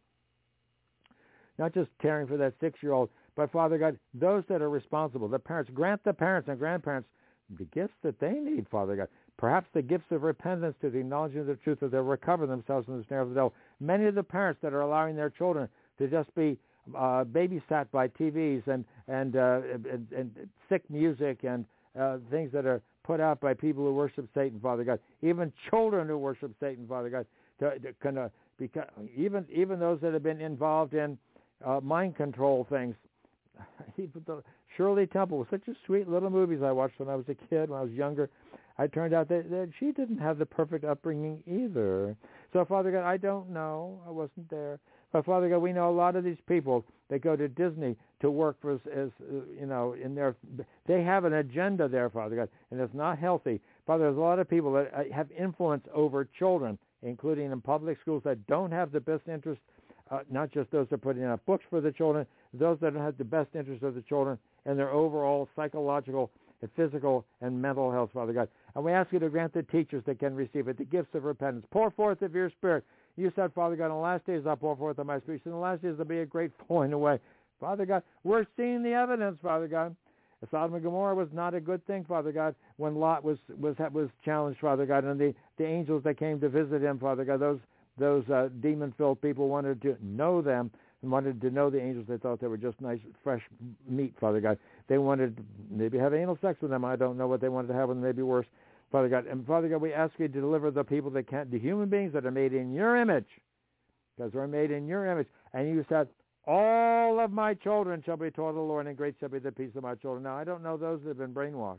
Not 1.58 1.75
just 1.75 1.91
caring 2.00 2.26
for 2.26 2.36
that 2.39 2.55
six-year-old, 2.60 3.10
but 3.36 3.52
Father 3.52 3.76
God, 3.78 3.99
those 4.15 4.44
that 4.49 4.62
are 4.62 4.70
responsible, 4.70 5.28
the 5.28 5.39
parents, 5.39 5.70
grant 5.75 6.02
the 6.05 6.15
parents 6.15 6.49
and 6.49 6.58
grandparents 6.58 7.08
the 7.57 7.65
gifts 7.65 7.94
that 8.02 8.18
they 8.20 8.33
need, 8.33 8.67
Father 8.70 8.97
God. 8.97 9.08
Perhaps 9.39 9.68
the 9.73 9.83
gifts 9.83 10.10
of 10.10 10.25
repentance 10.25 10.75
to 10.81 10.91
the 10.91 10.99
acknowledging 10.99 11.41
of 11.41 11.47
the 11.47 11.55
truth 11.57 11.78
that 11.81 11.92
they'll 11.92 12.02
recover 12.02 12.47
themselves 12.47 12.86
from 12.86 12.99
the 12.99 13.05
snare 13.07 13.20
of 13.20 13.28
the 13.28 13.34
devil. 13.36 13.55
Many 13.81 14.07
of 14.07 14.15
the 14.15 14.23
parents 14.23 14.60
that 14.62 14.75
are 14.75 14.81
allowing 14.81 15.15
their 15.15 15.31
children 15.31 15.68
to 15.99 16.08
just 16.08 16.34
be 16.34 16.58
uh, 16.97 17.25
babysat 17.25 17.86
by 17.92 18.08
TVs 18.08 18.67
and 18.67 18.84
and, 19.07 19.36
uh, 19.36 19.60
and 19.75 20.07
and 20.17 20.31
sick 20.68 20.83
music 20.91 21.44
and 21.44 21.65
uh, 21.99 22.18
things 22.31 22.50
that 22.52 22.67
are 22.67 22.83
put 23.05 23.20
out 23.20 23.41
by 23.41 23.55
people 23.55 23.84
who 23.84 23.94
worship 23.94 24.28
Satan, 24.34 24.58
Father 24.60 24.84
God. 24.84 24.99
Even 25.23 25.52
children 25.70 26.08
who 26.08 26.18
worship 26.18 26.52
Satan, 26.60 26.86
Father 26.89 27.08
God, 27.08 27.26
to, 27.60 27.78
to, 27.78 27.92
can, 28.02 28.18
uh, 28.18 28.28
because, 28.58 28.84
even 29.17 29.47
even 29.52 29.78
those 29.78 30.00
that 30.00 30.12
have 30.12 30.23
been 30.23 30.41
involved 30.41 30.94
in 30.94 31.17
uh, 31.65 31.81
mind 31.81 32.17
control 32.17 32.67
things. 32.68 32.94
Shirley 34.76 35.07
Temple 35.07 35.39
was 35.39 35.47
such 35.50 35.67
a 35.68 35.75
sweet 35.86 36.08
little 36.08 36.31
movies 36.31 36.60
I 36.62 36.70
watched 36.70 36.99
when 36.99 37.08
I 37.08 37.17
was 37.17 37.25
a 37.28 37.34
kid, 37.34 37.70
when 37.70 37.81
I 37.81 37.83
was 37.83 37.91
younger. 37.91 38.31
I 38.78 38.86
turned 38.86 39.12
out 39.12 39.28
that, 39.28 39.50
that 39.50 39.70
she 39.78 39.90
didn't 39.92 40.18
have 40.18 40.39
the 40.39 40.47
perfect 40.47 40.84
upbringing 40.84 41.42
either. 41.47 42.16
So, 42.52 42.65
Father 42.65 42.92
God, 42.92 43.05
I 43.05 43.16
don't 43.16 43.50
know. 43.50 44.00
I 44.07 44.10
wasn't 44.10 44.48
there. 44.48 44.78
But 45.12 45.24
Father 45.24 45.48
God, 45.48 45.58
we 45.58 45.73
know 45.73 45.90
a 45.90 45.92
lot 45.92 46.16
of 46.16 46.24
these 46.24 46.39
people 46.47 46.84
that 47.08 47.23
go 47.23 47.34
to 47.34 47.48
Disney 47.48 47.97
to 48.20 48.31
work 48.31 48.57
for 48.60 48.74
as, 48.74 48.81
as 48.94 49.08
uh, 49.23 49.40
you 49.58 49.66
know, 49.66 49.94
in 49.94 50.15
their, 50.15 50.36
they 50.86 51.02
have 51.02 51.24
an 51.24 51.34
agenda 51.34 51.89
there, 51.89 52.10
Father 52.10 52.36
God, 52.36 52.48
and 52.70 52.81
it's 52.81 52.94
not 52.94 53.18
healthy. 53.18 53.60
Father, 53.86 54.05
there's 54.05 54.16
a 54.16 54.20
lot 54.20 54.39
of 54.39 54.48
people 54.48 54.73
that 54.74 54.92
uh, 54.94 55.05
have 55.15 55.28
influence 55.32 55.84
over 55.94 56.28
children, 56.39 56.78
including 57.02 57.50
in 57.50 57.60
public 57.60 57.98
schools 58.02 58.23
that 58.24 58.47
don't 58.47 58.70
have 58.70 58.92
the 58.92 59.00
best 59.00 59.23
interest, 59.32 59.60
uh, 60.10 60.20
not 60.31 60.52
just 60.52 60.70
those 60.70 60.86
that 60.90 60.97
are 60.97 60.98
putting 60.98 61.24
out 61.24 61.44
books 61.47 61.65
for 61.70 61.81
the 61.81 61.90
children, 61.90 62.26
those 62.52 62.78
that 62.81 62.92
don't 62.92 63.02
have 63.02 63.16
the 63.16 63.24
best 63.24 63.48
interest 63.55 63.82
of 63.82 63.94
the 63.94 64.02
children 64.02 64.39
and 64.66 64.78
their 64.78 64.90
overall 64.90 65.48
psychological 65.57 66.31
and 66.60 66.70
physical 66.76 67.24
and 67.40 67.60
mental 67.60 67.90
health, 67.90 68.10
Father 68.12 68.32
God. 68.32 68.48
And 68.74 68.84
we 68.84 68.92
ask 68.92 69.12
you 69.12 69.18
to 69.18 69.28
grant 69.28 69.54
the 69.54 69.62
teachers 69.62 70.02
that 70.06 70.18
can 70.18 70.34
receive 70.34 70.68
it 70.68 70.78
the 70.78 70.84
gifts 70.84 71.14
of 71.14 71.24
repentance. 71.24 71.66
Pour 71.70 71.90
forth 71.90 72.22
of 72.22 72.34
your 72.34 72.50
Spirit. 72.50 72.84
You 73.16 73.32
said, 73.34 73.52
Father 73.52 73.76
God, 73.76 73.86
in 73.86 73.92
the 73.92 73.96
last 73.96 74.26
days 74.26 74.42
I'll 74.46 74.56
pour 74.56 74.76
forth 74.76 74.98
of 74.98 75.06
my 75.06 75.18
Spirit. 75.20 75.42
In 75.44 75.52
the 75.52 75.58
last 75.58 75.82
days 75.82 75.92
there'll 75.96 76.04
be 76.04 76.20
a 76.20 76.26
great 76.26 76.52
falling 76.66 76.92
away. 76.92 77.18
Father 77.60 77.84
God, 77.84 78.02
we're 78.22 78.46
seeing 78.56 78.82
the 78.82 78.92
evidence, 78.92 79.38
Father 79.42 79.66
God. 79.66 79.96
Sodom 80.52 80.74
and 80.74 80.84
Gomorrah 80.84 81.16
was 81.16 81.28
not 81.32 81.54
a 81.54 81.60
good 81.60 81.84
thing, 81.88 82.04
Father 82.04 82.30
God, 82.30 82.54
when 82.76 82.94
Lot 82.94 83.24
was 83.24 83.38
was 83.60 83.74
was 83.92 84.08
challenged, 84.24 84.60
Father 84.60 84.86
God, 84.86 85.02
and 85.02 85.20
the, 85.20 85.34
the 85.56 85.66
angels 85.66 86.04
that 86.04 86.16
came 86.16 86.38
to 86.40 86.48
visit 86.48 86.80
him, 86.80 87.00
Father 87.00 87.24
God, 87.24 87.40
those 87.40 87.58
those 87.98 88.28
uh, 88.30 88.48
demon-filled 88.60 89.20
people 89.20 89.48
wanted 89.48 89.82
to 89.82 89.96
know 90.00 90.40
them 90.40 90.70
and 91.02 91.10
wanted 91.10 91.40
to 91.40 91.50
know 91.50 91.70
the 91.70 91.80
angels. 91.80 92.06
They 92.08 92.16
thought 92.16 92.40
they 92.40 92.46
were 92.46 92.56
just 92.56 92.80
nice, 92.80 93.00
fresh 93.22 93.42
meat, 93.88 94.14
Father 94.20 94.40
God. 94.40 94.58
They 94.88 94.98
wanted 94.98 95.36
to 95.36 95.42
maybe 95.70 95.98
have 95.98 96.14
anal 96.14 96.38
sex 96.40 96.60
with 96.60 96.70
them. 96.70 96.84
I 96.84 96.96
don't 96.96 97.16
know 97.16 97.26
what 97.26 97.40
they 97.40 97.48
wanted 97.48 97.68
to 97.68 97.74
have 97.74 97.88
with 97.88 97.98
them. 97.98 98.04
Maybe 98.04 98.22
worse, 98.22 98.46
Father 98.90 99.08
God. 99.08 99.26
And 99.26 99.46
Father 99.46 99.68
God, 99.68 99.80
we 99.80 99.92
ask 99.92 100.12
you 100.18 100.28
to 100.28 100.40
deliver 100.40 100.70
the 100.70 100.84
people 100.84 101.10
that 101.12 101.28
can't, 101.28 101.50
the 101.50 101.58
human 101.58 101.88
beings 101.88 102.12
that 102.12 102.26
are 102.26 102.30
made 102.30 102.52
in 102.52 102.72
your 102.72 102.96
image, 102.96 103.28
because 104.16 104.32
we're 104.32 104.46
made 104.46 104.70
in 104.70 104.86
your 104.86 105.06
image. 105.06 105.28
And 105.52 105.68
you 105.68 105.84
said, 105.88 106.08
all 106.46 107.20
of 107.20 107.30
my 107.30 107.54
children 107.54 108.02
shall 108.04 108.16
be 108.16 108.30
taught 108.30 108.54
the 108.54 108.60
Lord, 108.60 108.86
and 108.86 108.96
great 108.96 109.14
shall 109.20 109.28
be 109.28 109.38
the 109.38 109.52
peace 109.52 109.72
of 109.76 109.82
my 109.82 109.94
children. 109.94 110.22
Now, 110.22 110.36
I 110.36 110.44
don't 110.44 110.62
know 110.62 110.76
those 110.76 111.00
that 111.02 111.08
have 111.08 111.18
been 111.18 111.34
brainwashed, 111.34 111.78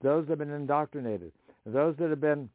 those 0.00 0.24
that 0.26 0.30
have 0.30 0.38
been 0.38 0.52
indoctrinated, 0.52 1.32
those 1.66 1.96
that 1.98 2.10
have 2.10 2.20
been 2.20 2.48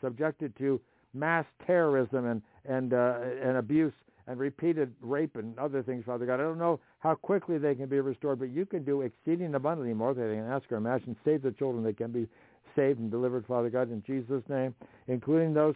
subjected 0.00 0.56
to 0.58 0.80
mass 1.12 1.44
terrorism 1.66 2.24
and 2.26 2.42
and 2.64 2.94
uh, 2.94 3.18
and 3.42 3.56
abuse 3.56 3.92
and 4.30 4.38
repeated 4.38 4.94
rape 5.00 5.34
and 5.34 5.58
other 5.58 5.82
things, 5.82 6.04
Father 6.04 6.24
God. 6.24 6.34
I 6.34 6.44
don't 6.44 6.58
know 6.58 6.78
how 7.00 7.16
quickly 7.16 7.58
they 7.58 7.74
can 7.74 7.88
be 7.88 7.98
restored, 7.98 8.38
but 8.38 8.50
you 8.50 8.64
can 8.64 8.84
do 8.84 9.00
exceeding 9.02 9.56
abundantly 9.56 9.92
more 9.92 10.14
than 10.14 10.28
they 10.28 10.36
can 10.36 10.46
ask 10.46 10.70
or 10.70 10.76
imagine. 10.76 11.16
Save 11.24 11.42
the 11.42 11.50
children 11.50 11.82
that 11.82 11.96
can 11.96 12.12
be 12.12 12.28
saved 12.76 13.00
and 13.00 13.10
delivered, 13.10 13.44
Father 13.46 13.70
God, 13.70 13.90
in 13.90 14.04
Jesus' 14.06 14.44
name, 14.48 14.72
including 15.08 15.52
those 15.52 15.74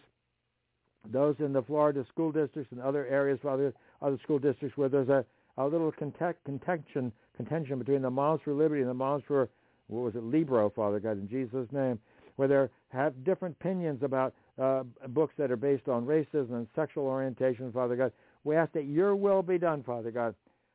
those 1.13 1.35
in 1.41 1.53
the 1.53 1.63
Florida 1.63 2.07
school 2.09 2.31
districts 2.31 2.73
and 2.73 2.81
other 2.81 3.07
areas, 3.09 3.39
Father, 3.43 3.75
other 4.01 4.19
school 4.23 4.39
districts 4.39 4.79
where 4.79 4.89
there's 4.89 5.11
a, 5.11 5.25
a 5.59 5.65
little 5.67 5.93
content, 5.93 6.37
contention 6.47 7.13
contention 7.37 7.79
between 7.81 8.03
the 8.03 8.11
Moms 8.11 8.41
for 8.45 8.55
Liberty 8.55 8.83
and 8.83 8.89
the 8.89 8.95
Moms 8.95 9.25
for 9.27 9.49
what 9.89 10.05
was 10.05 10.15
it, 10.15 10.23
Libro, 10.23 10.71
Father 10.71 11.01
God, 11.01 11.19
in 11.19 11.29
Jesus' 11.29 11.67
name, 11.73 11.99
where 12.37 12.49
they 12.49 12.97
have 12.97 13.25
different 13.25 13.57
opinions 13.61 14.03
about 14.03 14.33
uh, 14.63 14.85
books 15.09 15.35
that 15.37 15.51
are 15.51 15.57
based 15.57 15.89
on 15.89 16.07
racism 16.07 16.53
and 16.53 16.69
sexual 16.75 17.05
orientation, 17.05 17.73
Father 17.73 17.97
God. 17.97 18.13
We 18.45 18.57
ask 18.57 18.73
that 18.73 18.85
your 18.85 19.17
will 19.17 19.43
be 19.43 19.59
done, 19.59 19.83
Father 19.83 20.11
God. 20.11 20.35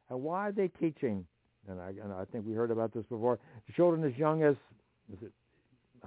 And 0.10 0.22
why 0.22 0.50
are 0.50 0.52
they 0.52 0.68
teaching? 0.68 1.26
And 1.68 1.80
I, 1.80 1.90
and 1.90 2.12
I 2.12 2.26
think 2.26 2.46
we 2.46 2.54
heard 2.54 2.72
about 2.72 2.94
this 2.94 3.06
before. 3.10 3.40
Children 3.76 4.04
as 4.04 4.18
young 4.18 4.44
as, 4.44 4.56
is 5.14 5.20
it, 5.22 5.32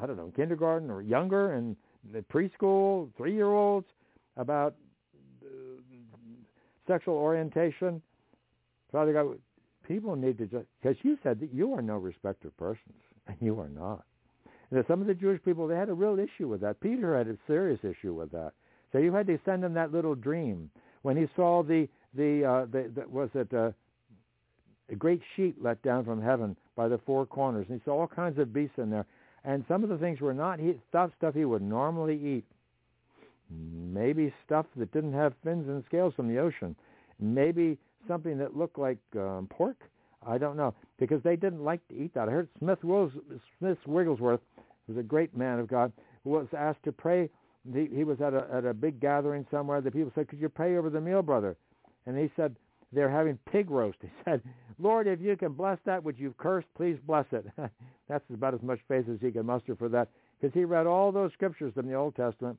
I 0.00 0.07
don't 0.07 0.16
know, 0.16 0.32
kindergarten 0.34 0.91
or 0.91 1.02
younger, 1.02 1.52
and 1.52 1.76
the 2.12 2.20
preschool, 2.20 3.10
three-year-olds, 3.16 3.86
about 4.36 4.74
uh, 5.44 5.49
sexual 6.86 7.15
orientation. 7.15 8.02
Father 8.91 9.12
God, 9.12 9.39
people 9.86 10.16
need 10.16 10.39
to 10.39 10.47
just, 10.47 10.66
because 10.81 10.97
you 11.02 11.16
said 11.23 11.39
that 11.41 11.52
you 11.52 11.73
are 11.74 11.82
no 11.82 11.97
respecter 11.97 12.49
of 12.49 12.57
persons, 12.57 12.94
and 13.28 13.36
you 13.41 13.60
are 13.60 13.68
not. 13.68 14.05
And 14.70 14.84
some 14.89 15.00
of 15.02 15.07
the 15.07 15.15
Jewish 15.15 15.42
people, 15.44 15.68
they 15.68 15.76
had 15.76 15.91
a 15.91 15.94
real 15.94 16.18
issue 16.18 16.49
with 16.49 16.62
that. 16.62 16.81
Peter 16.81 17.16
had 17.16 17.28
a 17.28 17.36
serious 17.47 17.81
issue 17.84 18.15
with 18.15 18.32
that. 18.32 18.52
So 18.91 18.99
you 18.99 19.12
had 19.12 19.26
to 19.26 19.39
send 19.44 19.62
him 19.62 19.74
that 19.74 19.92
little 19.92 20.15
dream 20.15 20.70
when 21.03 21.17
he 21.17 21.27
saw 21.37 21.63
the 21.63 21.89
the, 22.15 22.45
uh, 22.45 22.67
the, 22.67 22.91
the 22.95 23.09
was 23.09 23.31
it 23.35 23.53
uh, 23.55 23.71
a 24.91 24.95
great 24.95 25.23
sheet 25.35 25.57
let 25.63 25.83
down 25.83 26.05
from 26.05 26.21
heaven 26.21 26.57
by 26.77 26.89
the 26.89 26.99
four 26.99 27.25
corners, 27.25 27.67
and 27.69 27.81
he 27.81 27.85
saw 27.85 28.01
all 28.01 28.07
kinds 28.07 28.39
of 28.39 28.53
beasts 28.53 28.77
in 28.79 28.91
there, 28.91 29.07
and 29.45 29.65
some 29.67 29.83
of 29.83 29.89
the 29.89 29.97
things 29.97 30.21
were 30.21 30.35
not 30.35 30.59
he, 30.59 30.79
stuff 30.89 31.11
stuff 31.17 31.35
he 31.35 31.45
would 31.45 31.63
normally 31.63 32.17
eat. 32.17 32.45
Maybe 33.51 34.33
stuff 34.47 34.67
that 34.77 34.93
didn't 34.93 35.13
have 35.13 35.35
fins 35.45 35.69
and 35.69 35.85
scales 35.87 36.15
from 36.15 36.29
the 36.29 36.39
ocean. 36.39 36.75
Maybe 37.21 37.79
something 38.09 38.39
that 38.39 38.57
looked 38.57 38.79
like 38.79 38.99
um, 39.17 39.47
pork. 39.51 39.77
I 40.27 40.39
don't 40.39 40.57
know 40.57 40.75
because 40.99 41.23
they 41.23 41.37
didn't 41.37 41.65
like 41.65 41.87
to 41.89 41.95
eat 41.95 42.15
that. 42.15 42.29
I 42.29 42.33
heard 42.33 42.49
Smith 42.59 42.83
Wills, 42.85 43.13
Smith 43.59 43.79
Wigglesworth 43.87 44.41
was 44.87 44.97
a 44.97 45.03
great 45.03 45.37
man 45.37 45.59
of 45.59 45.69
God 45.69 45.93
was 46.25 46.47
asked 46.57 46.83
to 46.85 46.93
pray. 46.93 47.29
He, 47.70 47.89
he 47.94 48.05
was 48.05 48.20
at 48.20 48.34
a 48.34 48.47
at 48.52 48.65
a 48.65 48.74
big 48.74 49.00
gathering 49.00 49.47
somewhere. 49.50 49.81
The 49.81 49.91
people 49.91 50.12
said, 50.15 50.28
"Could 50.28 50.41
you 50.41 50.49
pray 50.49 50.76
over 50.76 50.91
the 50.91 51.00
meal, 51.00 51.23
brother?" 51.23 51.57
And 52.07 52.18
he 52.18 52.31
said, 52.34 52.57
"They're 52.92 53.10
having 53.10 53.39
pig 53.50 53.70
roast." 53.70 53.99
He 54.02 54.08
said, 54.24 54.42
"Lord, 54.78 55.07
if 55.07 55.20
you 55.20 55.36
can 55.36 55.52
bless 55.52 55.78
that 55.84 56.02
which 56.02 56.18
you've 56.18 56.36
cursed, 56.36 56.66
please 56.74 56.99
bless 57.07 57.26
it." 57.32 57.47
That's 58.08 58.24
about 58.32 58.55
as 58.55 58.62
much 58.62 58.81
faith 58.89 59.08
as 59.08 59.20
he 59.20 59.31
could 59.31 59.47
muster 59.47 59.76
for 59.76 59.89
that, 59.91 60.08
because 60.41 60.52
he 60.55 60.65
read 60.65 60.86
all 60.86 61.12
those 61.12 61.32
scriptures 61.32 61.73
in 61.76 61.86
the 61.86 61.94
Old 61.94 62.16
Testament. 62.16 62.58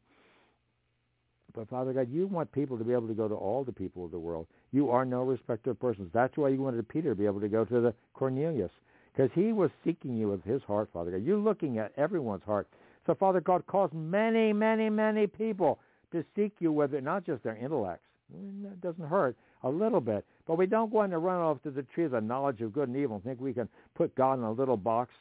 But 1.54 1.70
Father 1.70 1.94
God, 1.94 2.10
you 2.10 2.26
want 2.26 2.52
people 2.52 2.78
to 2.78 2.84
be 2.84 2.94
able 2.94 3.08
to 3.08 3.14
go 3.14 3.28
to 3.28 3.36
all 3.36 3.64
the 3.64 3.72
people 3.72 4.06
of 4.06 4.12
the 4.12 4.20
world. 4.20 4.48
You 4.72 4.90
are 4.90 5.06
no 5.06 5.22
respecter 5.22 5.72
of 5.72 5.80
persons. 5.80 6.10
That's 6.12 6.36
why 6.36 6.50
you 6.50 6.62
wanted 6.62 6.88
Peter 6.90 7.10
to 7.10 7.16
be 7.16 7.28
able 7.28 7.42
to 7.42 7.50
go 7.50 7.64
to 7.64 7.80
the 7.80 7.94
Cornelius, 8.14 8.72
because 9.14 9.30
he 9.36 9.54
was 9.54 9.70
seeking 9.84 10.18
you 10.18 10.30
with 10.30 10.44
his 10.44 10.64
heart, 10.64 10.90
Father 10.92 11.12
God. 11.12 11.24
You're 11.24 11.38
looking 11.38 11.78
at 11.78 11.92
everyone's 11.98 12.44
heart. 12.44 12.68
So, 13.06 13.16
Father 13.16 13.42
God, 13.42 13.66
cause 13.68 13.90
many, 13.94 14.54
many, 14.54 14.90
many 14.90 15.28
people 15.28 15.80
to 16.12 16.24
seek 16.36 16.54
you 16.60 16.72
with 16.72 16.94
it, 16.94 17.04
not 17.04 17.26
just 17.26 17.44
their 17.44 17.58
intellects. 17.58 18.06
It 18.34 18.82
doesn't 18.82 19.08
hurt 19.08 19.36
a 19.64 19.70
little 19.70 20.02
bit. 20.02 20.26
But 20.46 20.58
we 20.58 20.66
don't 20.66 20.92
want 20.92 21.12
to 21.12 21.18
run 21.18 21.40
off 21.42 21.62
to 21.64 21.72
the 21.72 21.84
tree 21.84 22.06
of 22.06 22.12
the 22.12 22.22
knowledge 22.22 22.62
of 22.62 22.74
good 22.74 22.88
and 22.88 22.98
evil 22.98 23.16
and 23.16 23.24
think 23.24 23.40
we 23.40 23.54
can 23.54 23.70
put 23.96 24.14
God 24.16 24.36
in 24.36 24.44
a 24.44 24.52
little 24.52 24.78
box 24.78 25.12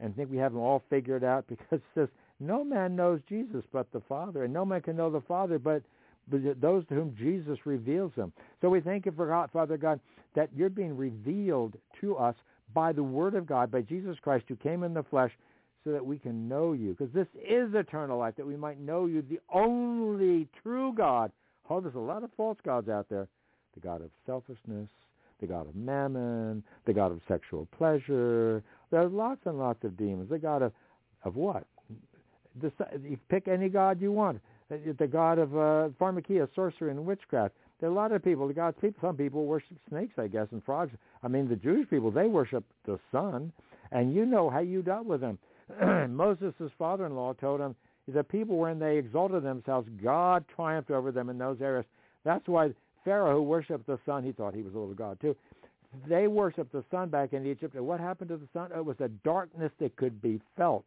and 0.00 0.14
think 0.14 0.30
we 0.30 0.38
have 0.38 0.52
him 0.52 0.58
all 0.58 0.82
figured 0.90 1.24
out 1.24 1.46
because 1.48 1.66
it 1.72 1.82
says, 1.94 2.08
no 2.40 2.64
man 2.64 2.96
knows 2.96 3.20
Jesus 3.28 3.64
but 3.72 3.90
the 3.92 4.00
Father, 4.00 4.44
and 4.44 4.52
no 4.52 4.64
man 4.64 4.82
can 4.82 4.96
know 4.96 5.10
the 5.10 5.20
Father 5.20 5.58
but 5.58 5.82
those 6.26 6.86
to 6.86 6.94
whom 6.94 7.14
Jesus 7.18 7.58
reveals 7.64 8.12
him. 8.14 8.32
So 8.60 8.70
we 8.70 8.80
thank 8.80 9.06
you 9.06 9.12
for 9.12 9.26
God, 9.26 9.50
Father 9.52 9.76
God, 9.76 10.00
that 10.34 10.48
you're 10.56 10.70
being 10.70 10.96
revealed 10.96 11.76
to 12.00 12.16
us 12.16 12.34
by 12.72 12.92
the 12.92 13.02
Word 13.02 13.34
of 13.34 13.46
God, 13.46 13.70
by 13.70 13.82
Jesus 13.82 14.16
Christ 14.20 14.46
who 14.48 14.56
came 14.56 14.82
in 14.82 14.94
the 14.94 15.02
flesh 15.02 15.32
so 15.84 15.92
that 15.92 16.04
we 16.04 16.18
can 16.18 16.48
know 16.48 16.72
you. 16.72 16.96
Because 16.98 17.12
this 17.12 17.28
is 17.36 17.74
eternal 17.74 18.18
life, 18.18 18.34
that 18.36 18.46
we 18.46 18.56
might 18.56 18.80
know 18.80 19.06
you, 19.06 19.22
the 19.22 19.40
only 19.52 20.48
true 20.62 20.92
God. 20.96 21.30
Oh, 21.68 21.80
there's 21.80 21.94
a 21.94 21.98
lot 21.98 22.24
of 22.24 22.30
false 22.36 22.58
gods 22.64 22.88
out 22.88 23.06
there. 23.08 23.28
The 23.74 23.80
God 23.80 24.02
of 24.02 24.10
selfishness, 24.24 24.88
the 25.40 25.46
God 25.46 25.68
of 25.68 25.74
mammon, 25.74 26.62
the 26.86 26.92
God 26.92 27.10
of 27.12 27.20
sexual 27.28 27.66
pleasure. 27.76 28.62
There's 28.90 29.12
lots 29.12 29.40
and 29.46 29.58
lots 29.58 29.82
of 29.84 29.96
demons. 29.96 30.30
The 30.30 30.38
God 30.38 30.62
of, 30.62 30.72
of 31.24 31.36
what? 31.36 31.66
The, 32.60 32.72
you 33.02 33.18
pick 33.28 33.48
any 33.48 33.68
God 33.68 34.00
you 34.00 34.12
want. 34.12 34.40
The 34.70 35.06
God 35.06 35.38
of 35.38 35.54
uh, 35.54 35.88
pharmakeia, 36.00 36.48
sorcery, 36.54 36.90
and 36.90 37.04
witchcraft. 37.04 37.54
There 37.80 37.88
are 37.88 37.92
a 37.92 37.94
lot 37.94 38.12
of 38.12 38.24
people. 38.24 38.48
The 38.48 38.54
God's 38.54 38.78
people. 38.80 38.98
Some 39.06 39.16
people 39.16 39.44
worship 39.44 39.76
snakes, 39.88 40.14
I 40.18 40.28
guess, 40.28 40.46
and 40.52 40.64
frogs. 40.64 40.92
I 41.22 41.28
mean, 41.28 41.48
the 41.48 41.56
Jewish 41.56 41.90
people 41.90 42.10
they 42.10 42.26
worship 42.26 42.64
the 42.86 42.98
sun, 43.12 43.52
and 43.92 44.14
you 44.14 44.24
know 44.24 44.48
how 44.48 44.60
you 44.60 44.82
dealt 44.82 45.04
with 45.04 45.20
them. 45.20 45.38
Moses' 46.08 46.70
father-in-law 46.78 47.34
told 47.34 47.60
him 47.60 47.74
the 48.06 48.22
people, 48.22 48.58
when 48.58 48.78
they 48.78 48.98
exalted 48.98 49.42
themselves, 49.42 49.88
God 50.02 50.44
triumphed 50.54 50.90
over 50.90 51.10
them 51.10 51.30
in 51.30 51.38
those 51.38 51.60
areas. 51.62 51.86
That's 52.22 52.46
why 52.46 52.74
Pharaoh, 53.04 53.36
who 53.36 53.42
worshipped 53.42 53.86
the 53.86 53.98
sun, 54.04 54.24
he 54.24 54.32
thought 54.32 54.54
he 54.54 54.62
was 54.62 54.74
a 54.74 54.78
little 54.78 54.94
god 54.94 55.20
too. 55.20 55.34
They 56.06 56.26
worshipped 56.26 56.72
the 56.72 56.84
sun 56.90 57.08
back 57.08 57.32
in 57.32 57.46
Egypt, 57.46 57.74
and 57.74 57.86
what 57.86 58.00
happened 58.00 58.28
to 58.28 58.36
the 58.36 58.48
sun? 58.52 58.72
It 58.76 58.84
was 58.84 58.96
a 59.00 59.08
darkness 59.08 59.72
that 59.78 59.96
could 59.96 60.20
be 60.20 60.40
felt. 60.56 60.84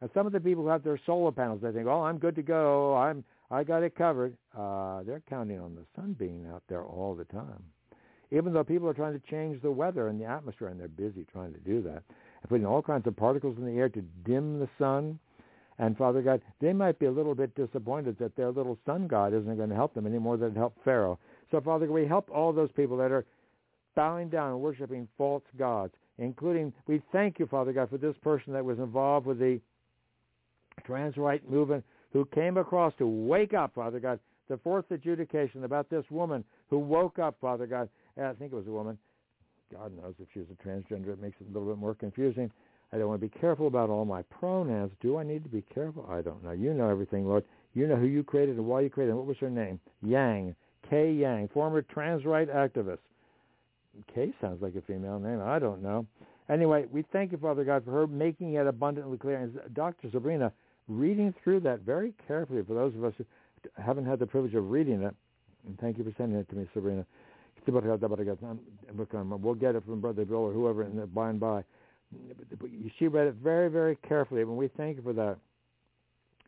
And 0.00 0.10
some 0.12 0.26
of 0.26 0.32
the 0.32 0.40
people 0.40 0.64
who 0.64 0.70
have 0.70 0.82
their 0.82 0.98
solar 1.06 1.30
panels, 1.30 1.60
they 1.62 1.70
think, 1.72 1.86
"Oh, 1.86 2.02
I'm 2.02 2.18
good 2.18 2.34
to 2.36 2.42
go. 2.42 2.96
I'm 2.96 3.22
I 3.50 3.64
got 3.64 3.82
it 3.82 3.94
covered." 3.94 4.36
Uh, 4.56 5.02
they're 5.04 5.22
counting 5.28 5.60
on 5.60 5.74
the 5.74 5.84
sun 5.94 6.14
being 6.14 6.46
out 6.46 6.62
there 6.68 6.82
all 6.82 7.14
the 7.14 7.26
time, 7.26 7.62
even 8.30 8.52
though 8.52 8.64
people 8.64 8.88
are 8.88 8.94
trying 8.94 9.12
to 9.12 9.26
change 9.26 9.62
the 9.62 9.70
weather 9.70 10.08
and 10.08 10.20
the 10.20 10.24
atmosphere, 10.24 10.68
and 10.68 10.80
they're 10.80 10.88
busy 10.88 11.24
trying 11.32 11.52
to 11.52 11.60
do 11.60 11.82
that 11.82 12.02
and 12.42 12.48
putting 12.48 12.66
all 12.66 12.82
kinds 12.82 13.06
of 13.06 13.16
particles 13.16 13.56
in 13.58 13.66
the 13.66 13.78
air 13.78 13.88
to 13.88 14.02
dim 14.24 14.58
the 14.58 14.68
sun. 14.78 15.18
And 15.78 15.96
Father 15.96 16.20
God, 16.20 16.42
they 16.60 16.72
might 16.72 16.98
be 16.98 17.06
a 17.06 17.10
little 17.10 17.34
bit 17.34 17.54
disappointed 17.54 18.18
that 18.18 18.36
their 18.36 18.50
little 18.50 18.78
sun 18.84 19.06
god 19.06 19.32
isn't 19.32 19.56
going 19.56 19.70
to 19.70 19.74
help 19.74 19.94
them 19.94 20.06
any 20.06 20.18
more 20.18 20.36
than 20.36 20.52
it 20.52 20.56
helped 20.56 20.84
Pharaoh. 20.84 21.18
So 21.50 21.60
Father 21.60 21.86
God, 21.86 21.94
we 21.94 22.06
help 22.06 22.30
all 22.30 22.52
those 22.52 22.70
people 22.72 22.96
that 22.98 23.10
are 23.10 23.24
bowing 23.94 24.28
down 24.28 24.52
and 24.52 24.60
worshiping 24.60 25.08
false 25.16 25.42
gods, 25.58 25.94
including, 26.18 26.72
we 26.86 27.02
thank 27.12 27.38
you, 27.38 27.46
Father 27.46 27.72
God, 27.72 27.90
for 27.90 27.98
this 27.98 28.16
person 28.22 28.52
that 28.52 28.64
was 28.64 28.78
involved 28.78 29.26
with 29.26 29.38
the 29.38 29.60
trans 30.84 31.16
right 31.16 31.48
movement 31.50 31.84
who 32.12 32.24
came 32.26 32.56
across 32.56 32.92
to 32.98 33.06
wake 33.06 33.54
up, 33.54 33.74
Father 33.74 34.00
God, 34.00 34.18
the 34.48 34.58
fourth 34.58 34.90
adjudication 34.90 35.64
about 35.64 35.88
this 35.88 36.04
woman 36.10 36.44
who 36.68 36.78
woke 36.78 37.18
up, 37.18 37.36
Father 37.40 37.66
God, 37.66 37.88
I 38.20 38.32
think 38.32 38.52
it 38.52 38.56
was 38.56 38.66
a 38.66 38.72
woman, 38.72 38.98
God 39.72 39.92
knows 39.96 40.14
if 40.18 40.28
she's 40.32 40.44
a 40.50 40.68
transgender, 40.68 41.08
it 41.08 41.20
makes 41.20 41.36
it 41.40 41.46
a 41.50 41.52
little 41.52 41.68
bit 41.68 41.78
more 41.78 41.94
confusing. 41.94 42.50
I 42.92 42.98
don't 42.98 43.08
want 43.08 43.20
to 43.20 43.28
be 43.28 43.38
careful 43.38 43.68
about 43.68 43.88
all 43.88 44.04
my 44.04 44.22
pronouns. 44.22 44.92
Do 45.00 45.18
I 45.18 45.22
need 45.22 45.44
to 45.44 45.48
be 45.48 45.62
careful? 45.72 46.08
I 46.10 46.22
don't 46.22 46.42
know. 46.42 46.50
You 46.50 46.74
know 46.74 46.88
everything, 46.88 47.26
Lord. 47.26 47.44
You 47.74 47.86
know 47.86 47.96
who 47.96 48.06
you 48.06 48.24
created 48.24 48.56
and 48.56 48.66
why 48.66 48.80
you 48.80 48.90
created. 48.90 49.14
What 49.14 49.26
was 49.26 49.36
her 49.38 49.50
name? 49.50 49.78
Yang. 50.02 50.56
Kay 50.88 51.12
Yang, 51.12 51.48
former 51.48 51.82
trans 51.82 52.24
right 52.24 52.48
activist. 52.48 52.98
Kay 54.12 54.32
sounds 54.40 54.62
like 54.62 54.74
a 54.74 54.80
female 54.80 55.18
name. 55.18 55.40
I 55.40 55.58
don't 55.58 55.82
know. 55.82 56.06
Anyway, 56.48 56.86
we 56.90 57.04
thank 57.12 57.30
you, 57.30 57.38
Father 57.38 57.64
God, 57.64 57.84
for 57.84 57.92
her 57.92 58.06
making 58.06 58.54
it 58.54 58.66
abundantly 58.66 59.18
clear. 59.18 59.38
And 59.38 59.56
uh, 59.56 59.62
Dr. 59.72 60.10
Sabrina, 60.10 60.52
reading 60.88 61.32
through 61.44 61.60
that 61.60 61.80
very 61.80 62.12
carefully 62.26 62.62
for 62.66 62.74
those 62.74 62.94
of 62.96 63.04
us 63.04 63.14
who 63.18 63.24
haven't 63.80 64.06
had 64.06 64.18
the 64.18 64.26
privilege 64.26 64.54
of 64.54 64.70
reading 64.70 65.02
it, 65.02 65.14
and 65.66 65.78
thank 65.78 65.98
you 65.98 66.04
for 66.04 66.12
sending 66.16 66.38
it 66.38 66.48
to 66.48 66.56
me, 66.56 66.66
Sabrina. 66.74 67.06
Um, 67.76 69.42
we'll 69.42 69.54
get 69.54 69.74
it 69.74 69.84
from 69.84 70.00
Brother 70.00 70.24
Bill 70.24 70.38
or 70.38 70.52
whoever 70.52 70.84
in 70.84 70.96
the 70.96 71.06
by 71.06 71.30
and 71.30 71.40
by. 71.40 71.64
She 72.98 73.08
read 73.08 73.28
it 73.28 73.34
very, 73.34 73.68
very 73.68 73.96
carefully, 73.96 74.42
and 74.42 74.56
we 74.56 74.68
thank 74.76 74.96
you 74.96 75.02
for 75.02 75.12
that. 75.12 75.38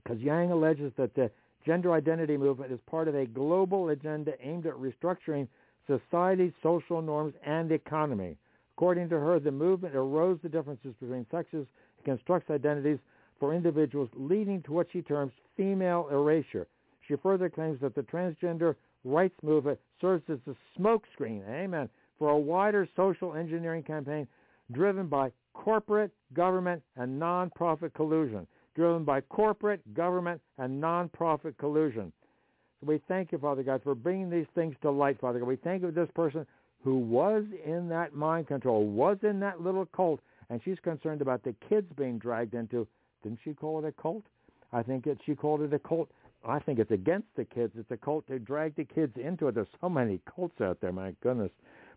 Because 0.03 0.21
Yang 0.21 0.51
alleges 0.51 0.93
that 0.97 1.15
the 1.15 1.31
gender 1.65 1.93
identity 1.93 2.37
movement 2.37 2.73
is 2.73 2.81
part 2.91 3.07
of 3.09 3.15
a 3.15 3.27
global 3.27 3.91
agenda 3.91 4.33
aimed 4.45 4.67
at 4.67 4.75
restructuring 4.75 5.47
society's 5.87 6.53
social 6.63 7.01
norms 7.01 7.35
and 7.45 7.71
economy. 7.71 8.37
According 8.77 9.09
to 9.11 9.19
her, 9.19 9.39
the 9.39 9.53
movement 9.53 9.95
erodes 9.95 10.43
the 10.43 10.49
differences 10.49 10.95
between 11.01 11.27
sexes 11.31 11.67
and 11.99 12.05
constructs 12.05 12.51
identities 12.51 12.99
for 13.39 13.55
individuals, 13.55 14.09
leading 14.15 14.63
to 14.63 14.73
what 14.73 14.89
she 14.93 15.03
terms 15.03 15.33
female 15.57 16.09
erasure. 16.11 16.67
She 17.07 17.17
further 17.17 17.49
claims 17.51 17.81
that 17.81 17.95
the 17.95 18.03
transgender 18.03 18.75
rights 19.05 19.35
movement 19.43 19.79
serves 20.01 20.23
as 20.29 20.39
a 20.47 20.81
smokescreen, 20.81 21.49
amen, 21.49 21.89
for 22.19 22.31
a 22.31 22.39
wider 22.39 22.89
social 22.97 23.35
engineering 23.35 23.83
campaign 23.83 24.27
driven 24.71 25.07
by 25.07 25.31
corporate, 25.55 26.11
government, 26.35 26.83
and 26.97 27.21
nonprofit 27.21 27.93
collusion. 27.95 28.47
Driven 28.75 29.05
by 29.05 29.21
corporate, 29.23 29.81
government, 29.95 30.41
and 30.59 30.83
nonprofit 30.83 31.59
collusion. 31.59 32.13
So 32.81 32.87
we 32.87 33.01
thank 33.07 33.33
you, 33.33 33.39
Father 33.39 33.63
God, 33.63 33.83
for 33.83 33.95
bringing 33.95 34.31
these 34.31 34.47
things 34.55 34.75
to 34.83 34.91
light, 34.91 35.21
Father 35.21 35.39
God. 35.39 35.49
We 35.49 35.57
thank 35.57 35.83
you 35.83 35.89
for 35.89 36.01
this 36.01 36.11
person 36.15 36.47
who 36.83 36.99
was 36.99 37.45
in 37.65 37.89
that 37.91 38.15
mind 38.15 38.49
control, 38.49 38.87
was 38.87 39.19
in 39.23 39.41
that 39.41 39.61
little 39.61 39.87
cult, 39.87 40.21
and 40.51 40.61
she's 40.65 40.79
concerned 40.83 41.21
about 41.21 41.45
the 41.45 41.55
kids 41.69 41.87
being 41.97 42.19
dragged 42.19 42.55
into, 42.55 42.87
didn't 43.23 43.39
she 43.45 43.53
call 43.53 43.85
it 43.85 43.89
a 43.89 43.93
cult? 44.03 44.25
I 44.73 44.83
think 44.83 45.07
it, 45.07 45.19
she 45.25 45.35
called 45.35 45.61
it 45.61 45.73
a 45.73 45.79
cult 45.79 46.11
I 46.45 46.59
think 46.59 46.79
it's 46.79 46.91
against 46.91 47.29
the 47.37 47.45
kids. 47.45 47.73
It's 47.79 47.91
a 47.91 47.97
cult 47.97 48.27
to 48.29 48.39
drag 48.39 48.75
the 48.75 48.85
kids 48.85 49.17
into 49.17 49.49
it. 49.49 49.55
There's 49.55 49.69
so 49.81 49.89
many 49.89 50.21
cults 50.35 50.61
out 50.61 50.81
there, 50.81 50.93
my 50.93 51.15
goodness. 51.23 51.51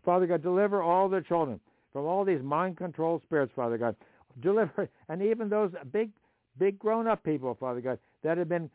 Father 0.04 0.26
God, 0.26 0.42
deliver 0.42 0.82
all 0.82 1.08
the 1.08 1.20
children 1.20 1.58
from 1.92 2.06
all 2.06 2.24
these 2.24 2.42
mind 2.42 2.76
control 2.76 3.20
spirits, 3.24 3.52
Father 3.56 3.78
God. 3.78 3.96
Deliver, 4.40 4.88
and 5.08 5.22
even 5.22 5.48
those 5.48 5.72
big, 5.92 6.10
big 6.58 6.78
grown-up 6.78 7.24
people, 7.24 7.56
Father 7.58 7.80
God, 7.80 7.98
that 8.22 8.38
have 8.38 8.48
been 8.48 8.70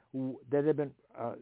that 0.49 0.65
have 0.65 0.77
been 0.77 0.91
uh, 1.17 1.33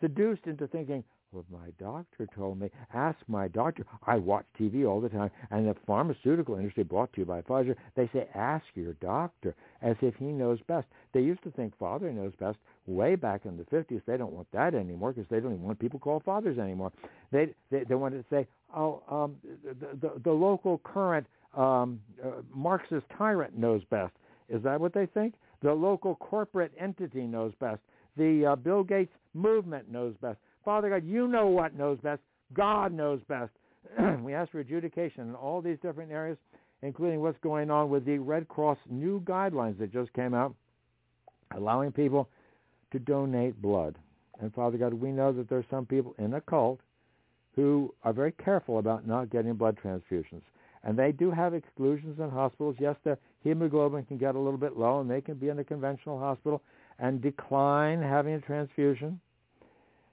seduced 0.00 0.46
into 0.46 0.66
thinking, 0.66 1.02
well, 1.32 1.44
my 1.50 1.70
doctor 1.78 2.26
told 2.34 2.60
me. 2.60 2.70
Ask 2.92 3.16
my 3.26 3.48
doctor. 3.48 3.84
I 4.06 4.16
watch 4.16 4.44
TV 4.60 4.86
all 4.88 5.00
the 5.00 5.08
time, 5.08 5.30
and 5.50 5.66
the 5.66 5.74
pharmaceutical 5.86 6.56
industry, 6.56 6.84
brought 6.84 7.12
to 7.14 7.20
you 7.20 7.24
by 7.26 7.40
Pfizer, 7.42 7.74
they 7.96 8.08
say 8.12 8.28
ask 8.34 8.64
your 8.74 8.92
doctor 8.94 9.54
as 9.80 9.96
if 10.02 10.14
he 10.16 10.26
knows 10.26 10.58
best. 10.68 10.86
They 11.12 11.20
used 11.22 11.42
to 11.44 11.50
think 11.50 11.76
father 11.78 12.12
knows 12.12 12.32
best 12.38 12.58
way 12.86 13.14
back 13.16 13.46
in 13.46 13.56
the 13.56 13.64
50s. 13.64 14.02
They 14.06 14.16
don't 14.16 14.32
want 14.32 14.48
that 14.52 14.74
anymore 14.74 15.12
because 15.12 15.28
they 15.30 15.40
don't 15.40 15.52
even 15.52 15.64
want 15.64 15.78
people 15.78 15.98
called 15.98 16.22
fathers 16.24 16.58
anymore. 16.58 16.92
They 17.30 17.48
they, 17.70 17.84
they 17.84 17.94
wanted 17.94 18.18
to 18.28 18.34
say, 18.34 18.46
oh, 18.76 19.02
um, 19.08 19.36
the, 19.64 19.96
the, 20.00 20.20
the 20.24 20.32
local 20.32 20.78
current 20.84 21.26
um, 21.56 22.00
uh, 22.24 22.42
Marxist 22.54 23.06
tyrant 23.16 23.56
knows 23.56 23.82
best. 23.90 24.12
Is 24.48 24.62
that 24.64 24.80
what 24.80 24.92
they 24.92 25.06
think? 25.06 25.34
The 25.62 25.72
local 25.72 26.16
corporate 26.16 26.72
entity 26.78 27.22
knows 27.22 27.52
best. 27.60 27.80
The 28.16 28.46
uh, 28.46 28.56
Bill 28.56 28.82
Gates 28.82 29.12
movement 29.34 29.90
knows 29.90 30.14
best. 30.20 30.38
Father 30.64 30.90
God, 30.90 31.04
you 31.04 31.28
know 31.28 31.46
what 31.46 31.76
knows 31.76 31.98
best. 32.02 32.20
God 32.54 32.92
knows 32.92 33.20
best. 33.28 33.52
we 34.22 34.34
ask 34.34 34.52
for 34.52 34.60
adjudication 34.60 35.28
in 35.28 35.34
all 35.34 35.60
these 35.60 35.78
different 35.82 36.12
areas, 36.12 36.38
including 36.82 37.20
what's 37.20 37.38
going 37.42 37.70
on 37.70 37.90
with 37.90 38.04
the 38.04 38.18
Red 38.18 38.48
Cross 38.48 38.78
new 38.88 39.20
guidelines 39.20 39.78
that 39.78 39.92
just 39.92 40.12
came 40.12 40.34
out, 40.34 40.54
allowing 41.56 41.92
people 41.92 42.28
to 42.92 42.98
donate 42.98 43.60
blood. 43.60 43.96
And 44.40 44.52
Father 44.54 44.78
God, 44.78 44.94
we 44.94 45.10
know 45.10 45.32
that 45.32 45.48
there's 45.48 45.64
some 45.70 45.86
people 45.86 46.14
in 46.18 46.34
a 46.34 46.40
cult 46.40 46.80
who 47.54 47.94
are 48.02 48.12
very 48.12 48.32
careful 48.32 48.78
about 48.78 49.06
not 49.06 49.30
getting 49.30 49.54
blood 49.54 49.78
transfusions. 49.82 50.42
And 50.84 50.98
they 50.98 51.12
do 51.12 51.30
have 51.30 51.54
exclusions 51.54 52.18
in 52.18 52.28
hospitals. 52.30 52.76
Yes, 52.80 52.96
their 53.04 53.18
hemoglobin 53.44 54.04
can 54.04 54.18
get 54.18 54.34
a 54.34 54.38
little 54.38 54.58
bit 54.58 54.76
low, 54.76 55.00
and 55.00 55.10
they 55.10 55.20
can 55.20 55.34
be 55.34 55.48
in 55.48 55.58
a 55.58 55.64
conventional 55.64 56.18
hospital 56.18 56.62
and 56.98 57.20
decline 57.20 58.02
having 58.02 58.34
a 58.34 58.40
transfusion. 58.40 59.20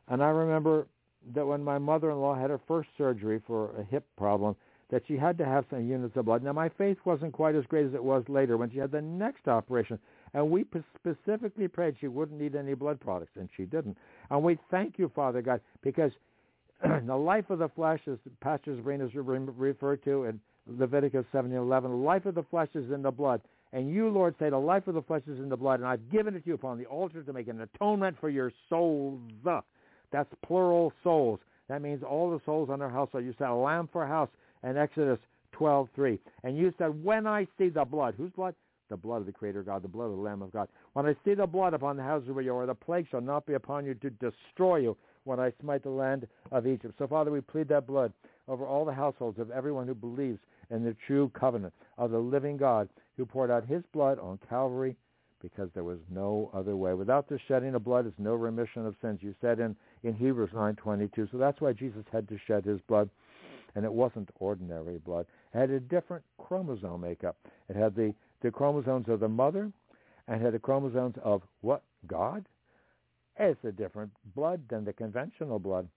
And 0.09 0.23
I 0.23 0.29
remember 0.29 0.87
that 1.33 1.45
when 1.45 1.63
my 1.63 1.77
mother-in-law 1.77 2.35
had 2.35 2.49
her 2.49 2.59
first 2.67 2.89
surgery 2.97 3.41
for 3.45 3.75
a 3.77 3.83
hip 3.83 4.05
problem, 4.17 4.55
that 4.89 5.03
she 5.07 5.15
had 5.15 5.37
to 5.37 5.45
have 5.45 5.65
some 5.69 5.87
units 5.87 6.15
of 6.15 6.25
blood. 6.25 6.43
Now, 6.43 6.53
my 6.53 6.69
faith 6.69 6.97
wasn't 7.05 7.31
quite 7.31 7.55
as 7.55 7.63
great 7.67 7.85
as 7.85 7.93
it 7.93 8.03
was 8.03 8.23
later 8.27 8.57
when 8.57 8.71
she 8.71 8.79
had 8.79 8.91
the 8.91 9.01
next 9.01 9.47
operation. 9.47 9.99
And 10.33 10.49
we 10.49 10.65
specifically 10.95 11.67
prayed 11.67 11.95
she 11.99 12.07
wouldn't 12.07 12.39
need 12.39 12.55
any 12.55 12.73
blood 12.73 12.99
products, 12.99 13.33
and 13.35 13.49
she 13.55 13.65
didn't. 13.65 13.97
And 14.31 14.43
we 14.43 14.57
thank 14.71 14.97
you, 14.97 15.11
Father 15.13 15.41
God, 15.41 15.61
because 15.83 16.11
the 17.05 17.15
life 17.15 17.49
of 17.49 17.59
the 17.59 17.69
flesh, 17.69 17.99
as 18.07 18.17
Pastor 18.41 18.75
Sabrina 18.75 19.07
referred 19.07 20.03
to 20.05 20.25
in 20.25 20.39
Leviticus 20.67 21.25
17:11, 21.33 21.83
the 21.83 21.89
life 21.89 22.25
of 22.25 22.35
the 22.35 22.43
flesh 22.43 22.69
is 22.73 22.91
in 22.91 23.01
the 23.01 23.11
blood. 23.11 23.41
And 23.71 23.91
you, 23.93 24.09
Lord, 24.09 24.35
say 24.39 24.49
the 24.49 24.57
life 24.57 24.87
of 24.87 24.95
the 24.95 25.01
flesh 25.03 25.21
is 25.27 25.37
in 25.37 25.49
the 25.49 25.57
blood, 25.57 25.79
and 25.79 25.87
I've 25.87 26.09
given 26.09 26.35
it 26.35 26.41
to 26.41 26.47
you 26.47 26.53
upon 26.55 26.79
the 26.79 26.87
altar 26.87 27.21
to 27.21 27.33
make 27.33 27.47
an 27.47 27.61
atonement 27.61 28.17
for 28.19 28.29
your 28.29 28.51
souls. 28.69 29.19
That's 30.11 30.29
plural 30.45 30.93
souls. 31.03 31.39
That 31.67 31.81
means 31.81 32.03
all 32.03 32.31
the 32.31 32.41
souls 32.45 32.69
on 32.69 32.79
their 32.79 32.89
household. 32.89 33.25
You 33.25 33.33
said 33.37 33.49
a 33.49 33.53
lamb 33.53 33.89
for 33.91 34.03
a 34.03 34.07
house 34.07 34.29
in 34.63 34.77
Exodus 34.77 35.19
12:3. 35.53 36.19
And 36.43 36.57
you 36.57 36.73
said, 36.77 37.03
when 37.03 37.27
I 37.27 37.47
see 37.57 37.69
the 37.69 37.85
blood, 37.85 38.15
whose 38.17 38.31
blood? 38.31 38.55
The 38.89 38.97
blood 38.97 39.17
of 39.17 39.27
the 39.27 39.31
Creator 39.31 39.61
God, 39.61 39.83
the 39.83 39.87
blood 39.87 40.05
of 40.05 40.15
the 40.15 40.23
Lamb 40.23 40.41
of 40.41 40.51
God. 40.51 40.67
When 40.93 41.05
I 41.05 41.15
see 41.23 41.35
the 41.35 41.45
blood 41.45 41.75
upon 41.75 41.95
the 41.95 42.01
houses 42.01 42.31
where 42.31 42.43
you 42.43 42.55
are, 42.55 42.65
the 42.65 42.73
plague 42.73 43.07
shall 43.11 43.21
not 43.21 43.45
be 43.45 43.53
upon 43.53 43.85
you 43.85 43.93
to 43.93 44.09
destroy 44.09 44.77
you 44.77 44.97
when 45.25 45.39
I 45.39 45.53
smite 45.61 45.83
the 45.83 45.91
land 45.91 46.27
of 46.51 46.65
Egypt. 46.65 46.95
So, 46.97 47.05
Father, 47.05 47.29
we 47.29 47.39
plead 47.39 47.67
that 47.67 47.85
blood 47.85 48.11
over 48.47 48.65
all 48.65 48.85
the 48.85 48.93
households 48.93 49.37
of 49.37 49.51
everyone 49.51 49.85
who 49.85 49.93
believes 49.93 50.39
in 50.71 50.83
the 50.83 50.95
true 51.05 51.29
covenant 51.39 51.73
of 51.99 52.09
the 52.09 52.17
living 52.17 52.57
God 52.57 52.89
who 53.15 53.27
poured 53.27 53.51
out 53.51 53.67
his 53.67 53.83
blood 53.93 54.17
on 54.17 54.39
Calvary 54.49 54.95
because 55.41 55.69
there 55.73 55.83
was 55.83 55.99
no 56.09 56.49
other 56.53 56.75
way. 56.75 56.93
Without 56.93 57.29
the 57.29 57.39
shedding 57.47 57.75
of 57.75 57.83
blood 57.83 58.05
is 58.05 58.13
no 58.17 58.33
remission 58.33 58.85
of 58.85 58.95
sins. 59.01 59.19
You 59.21 59.33
said 59.41 59.59
in, 59.59 59.75
in 60.03 60.13
Hebrews 60.13 60.51
9.22. 60.53 61.31
So 61.31 61.37
that's 61.37 61.61
why 61.61 61.73
Jesus 61.73 62.03
had 62.11 62.27
to 62.29 62.37
shed 62.47 62.65
his 62.65 62.79
blood. 62.87 63.09
And 63.75 63.85
it 63.85 63.93
wasn't 63.93 64.29
ordinary 64.39 64.97
blood. 64.97 65.25
It 65.53 65.57
had 65.57 65.69
a 65.69 65.79
different 65.79 66.23
chromosome 66.37 67.01
makeup. 67.01 67.37
It 67.69 67.75
had 67.75 67.95
the, 67.95 68.13
the 68.41 68.51
chromosomes 68.51 69.07
of 69.09 69.19
the 69.19 69.29
mother 69.29 69.71
and 70.27 70.41
had 70.41 70.53
the 70.53 70.59
chromosomes 70.59 71.15
of 71.23 71.41
what? 71.61 71.83
God? 72.07 72.45
It's 73.37 73.63
a 73.63 73.71
different 73.71 74.11
blood 74.35 74.61
than 74.69 74.83
the 74.83 74.93
conventional 74.93 75.59
blood. 75.59 75.87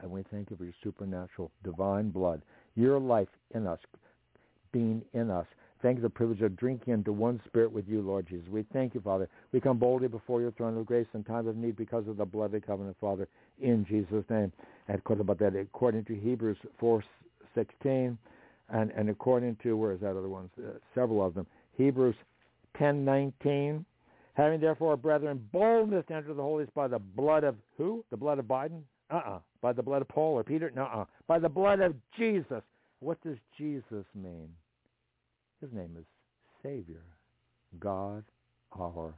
And 0.00 0.10
we 0.10 0.22
thank 0.30 0.50
you 0.50 0.56
for 0.56 0.64
your 0.64 0.74
supernatural 0.82 1.50
divine 1.64 2.10
blood, 2.10 2.42
your 2.76 3.00
life 3.00 3.28
in 3.54 3.66
us, 3.66 3.80
being 4.70 5.02
in 5.12 5.30
us. 5.30 5.46
Thank 5.80 5.96
you 5.96 6.02
for 6.02 6.08
the 6.08 6.14
privilege 6.14 6.42
of 6.42 6.56
drinking 6.56 6.92
into 6.92 7.12
one 7.12 7.40
spirit 7.46 7.70
with 7.70 7.86
you, 7.86 8.00
Lord 8.00 8.26
Jesus. 8.28 8.48
We 8.48 8.64
thank 8.72 8.94
you, 8.94 9.00
Father. 9.00 9.28
We 9.52 9.60
come 9.60 9.78
boldly 9.78 10.08
before 10.08 10.40
your 10.40 10.50
throne 10.52 10.76
of 10.76 10.86
grace 10.86 11.06
in 11.14 11.22
time 11.22 11.46
of 11.46 11.56
need 11.56 11.76
because 11.76 12.08
of 12.08 12.16
the 12.16 12.24
bloody 12.24 12.60
covenant, 12.60 12.96
Father, 13.00 13.28
in 13.60 13.86
Jesus' 13.88 14.24
name. 14.28 14.52
And 14.88 15.04
quote 15.04 15.20
about 15.20 15.38
that 15.38 15.54
according 15.54 16.04
to 16.06 16.16
Hebrews 16.16 16.56
4.16 16.82 18.16
and, 18.70 18.90
and 18.90 19.08
according 19.08 19.56
to, 19.62 19.76
where 19.76 19.92
is 19.92 20.00
that 20.00 20.10
other 20.10 20.28
one? 20.28 20.50
Uh, 20.58 20.72
several 20.94 21.24
of 21.24 21.34
them. 21.34 21.46
Hebrews 21.76 22.16
10.19. 22.80 23.84
Having 24.34 24.60
therefore, 24.60 24.96
brethren, 24.96 25.48
boldness 25.52 26.04
to 26.08 26.14
enter 26.14 26.34
the 26.34 26.42
holies 26.42 26.68
by 26.74 26.88
the 26.88 26.98
blood 26.98 27.44
of 27.44 27.56
who? 27.76 28.04
The 28.10 28.16
blood 28.16 28.38
of 28.38 28.46
Biden? 28.46 28.82
Uh-uh. 29.10 29.38
By 29.60 29.72
the 29.72 29.82
blood 29.82 30.02
of 30.02 30.08
Paul 30.08 30.34
or 30.34 30.44
Peter? 30.44 30.72
No-uh. 30.74 31.04
By 31.26 31.38
the 31.38 31.48
blood 31.48 31.80
of 31.80 31.94
Jesus. 32.16 32.62
What 33.00 33.20
does 33.22 33.38
Jesus 33.56 34.04
mean? 34.14 34.48
His 35.60 35.72
name 35.72 35.96
is 35.98 36.04
Savior, 36.62 37.02
God 37.80 38.24
our 38.78 39.14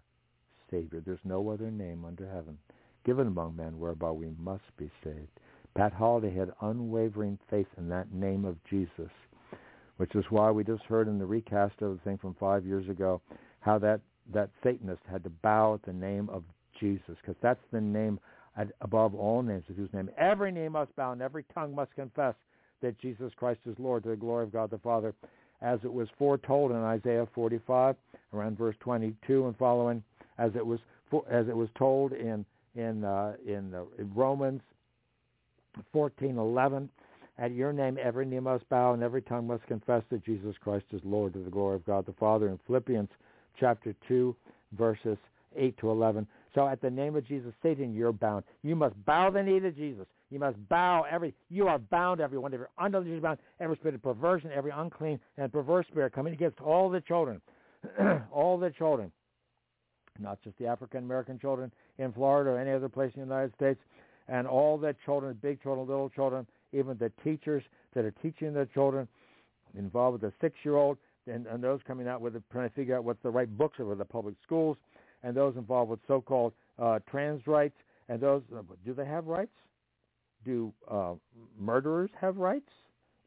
Savior. 0.70 1.02
There's 1.04 1.18
no 1.24 1.50
other 1.50 1.70
name 1.70 2.04
under 2.04 2.26
heaven 2.26 2.56
given 3.04 3.26
among 3.26 3.56
men 3.56 3.78
whereby 3.78 4.10
we 4.10 4.30
must 4.38 4.76
be 4.76 4.90
saved. 5.04 5.28
Pat 5.74 5.92
Holliday 5.92 6.34
had 6.34 6.52
unwavering 6.62 7.38
faith 7.48 7.66
in 7.76 7.88
that 7.88 8.12
name 8.12 8.44
of 8.44 8.56
Jesus, 8.68 9.10
which 9.98 10.14
is 10.14 10.24
why 10.30 10.50
we 10.50 10.64
just 10.64 10.82
heard 10.84 11.08
in 11.08 11.18
the 11.18 11.26
recast 11.26 11.80
of 11.82 11.92
the 11.92 12.00
thing 12.04 12.18
from 12.18 12.34
five 12.34 12.66
years 12.66 12.88
ago 12.88 13.20
how 13.60 13.78
that, 13.78 14.00
that 14.32 14.50
Satanist 14.62 15.02
had 15.10 15.22
to 15.24 15.30
bow 15.30 15.74
at 15.74 15.82
the 15.82 15.92
name 15.92 16.28
of 16.30 16.42
Jesus, 16.78 17.16
because 17.20 17.36
that's 17.42 17.60
the 17.72 17.80
name 17.80 18.18
above 18.80 19.14
all 19.14 19.42
names, 19.42 19.64
of 19.68 19.76
whose 19.76 19.92
name 19.92 20.10
every 20.18 20.50
name 20.50 20.72
must 20.72 20.94
bow 20.96 21.12
and 21.12 21.22
every 21.22 21.44
tongue 21.54 21.74
must 21.74 21.94
confess 21.94 22.34
that 22.82 22.98
Jesus 22.98 23.32
Christ 23.36 23.60
is 23.66 23.76
Lord 23.78 24.02
to 24.02 24.10
the 24.10 24.16
glory 24.16 24.44
of 24.44 24.52
God 24.52 24.70
the 24.70 24.78
Father 24.78 25.14
as 25.62 25.80
it 25.84 25.92
was 25.92 26.08
foretold 26.18 26.70
in 26.70 26.78
Isaiah 26.78 27.26
45, 27.34 27.96
around 28.32 28.58
verse 28.58 28.76
22 28.80 29.46
and 29.46 29.56
following, 29.56 30.02
as 30.38 30.52
it 30.56 30.64
was 30.64 30.80
as 31.28 31.48
it 31.48 31.56
was 31.56 31.68
told 31.76 32.12
in 32.12 32.44
in 32.76 33.04
uh, 33.04 33.34
in, 33.46 33.74
in 33.98 34.12
Romans 34.14 34.62
14:11. 35.94 36.88
At 37.38 37.52
your 37.52 37.72
name, 37.72 37.96
every 38.02 38.26
knee 38.26 38.38
must 38.38 38.68
bow 38.68 38.92
and 38.92 39.02
every 39.02 39.22
tongue 39.22 39.46
must 39.46 39.66
confess 39.66 40.02
that 40.10 40.24
Jesus 40.24 40.54
Christ 40.62 40.84
is 40.92 41.00
Lord 41.04 41.32
to 41.32 41.38
the 41.42 41.50
glory 41.50 41.76
of 41.76 41.86
God 41.86 42.04
the 42.04 42.12
Father. 42.12 42.48
In 42.48 42.60
Philippians 42.66 43.08
chapter 43.58 43.94
2, 44.08 44.36
verses 44.76 45.16
8 45.56 45.74
to 45.78 45.90
11. 45.90 46.26
So 46.54 46.68
at 46.68 46.82
the 46.82 46.90
name 46.90 47.16
of 47.16 47.26
Jesus, 47.26 47.54
Satan, 47.62 47.94
you're 47.94 48.12
bound. 48.12 48.44
You 48.62 48.76
must 48.76 48.94
bow 49.06 49.30
the 49.30 49.42
knee 49.42 49.58
to 49.58 49.72
Jesus. 49.72 50.06
You 50.30 50.38
must 50.38 50.56
bow 50.68 51.04
every, 51.10 51.34
you 51.48 51.66
are 51.66 51.78
bound. 51.78 52.20
Every 52.20 52.38
unbelievers 52.78 53.16
is 53.16 53.22
bound, 53.22 53.38
every 53.58 53.76
spirit 53.76 53.96
of 53.96 54.02
perversion, 54.02 54.50
every 54.54 54.70
unclean 54.70 55.18
and 55.36 55.52
perverse 55.52 55.86
spirit 55.88 56.12
coming 56.12 56.32
against 56.32 56.60
all 56.60 56.88
the 56.88 57.00
children, 57.00 57.40
all 58.32 58.56
the 58.56 58.70
children, 58.70 59.10
not 60.20 60.38
just 60.42 60.56
the 60.58 60.66
African 60.66 61.04
American 61.04 61.38
children 61.38 61.72
in 61.98 62.12
Florida 62.12 62.50
or 62.50 62.58
any 62.60 62.70
other 62.70 62.88
place 62.88 63.10
in 63.16 63.22
the 63.22 63.26
United 63.26 63.52
States, 63.54 63.80
and 64.28 64.46
all 64.46 64.78
the 64.78 64.94
children, 65.04 65.36
big 65.42 65.60
children, 65.62 65.86
little 65.88 66.08
children, 66.10 66.46
even 66.72 66.96
the 66.98 67.10
teachers 67.24 67.64
that 67.94 68.04
are 68.04 68.14
teaching 68.22 68.54
the 68.54 68.68
children, 68.72 69.08
involved 69.76 70.22
with 70.22 70.32
the 70.32 70.36
six-year-old, 70.40 70.96
and, 71.26 71.46
and 71.46 71.62
those 71.62 71.80
coming 71.86 72.06
out 72.06 72.20
with 72.20 72.34
the, 72.34 72.42
trying 72.52 72.68
to 72.68 72.74
figure 72.74 72.96
out 72.96 73.02
what's 73.02 73.22
the 73.24 73.30
right 73.30 73.56
books 73.58 73.76
for 73.76 73.94
the 73.96 74.04
public 74.04 74.36
schools, 74.44 74.76
and 75.24 75.36
those 75.36 75.56
involved 75.56 75.90
with 75.90 76.00
so-called 76.06 76.52
uh, 76.78 77.00
trans 77.10 77.44
rights, 77.46 77.74
and 78.08 78.20
those, 78.20 78.42
uh, 78.56 78.62
do 78.84 78.94
they 78.94 79.04
have 79.04 79.26
rights? 79.26 79.50
Do 80.44 80.72
uh, 80.90 81.14
murderers 81.58 82.10
have 82.20 82.36
rights? 82.36 82.70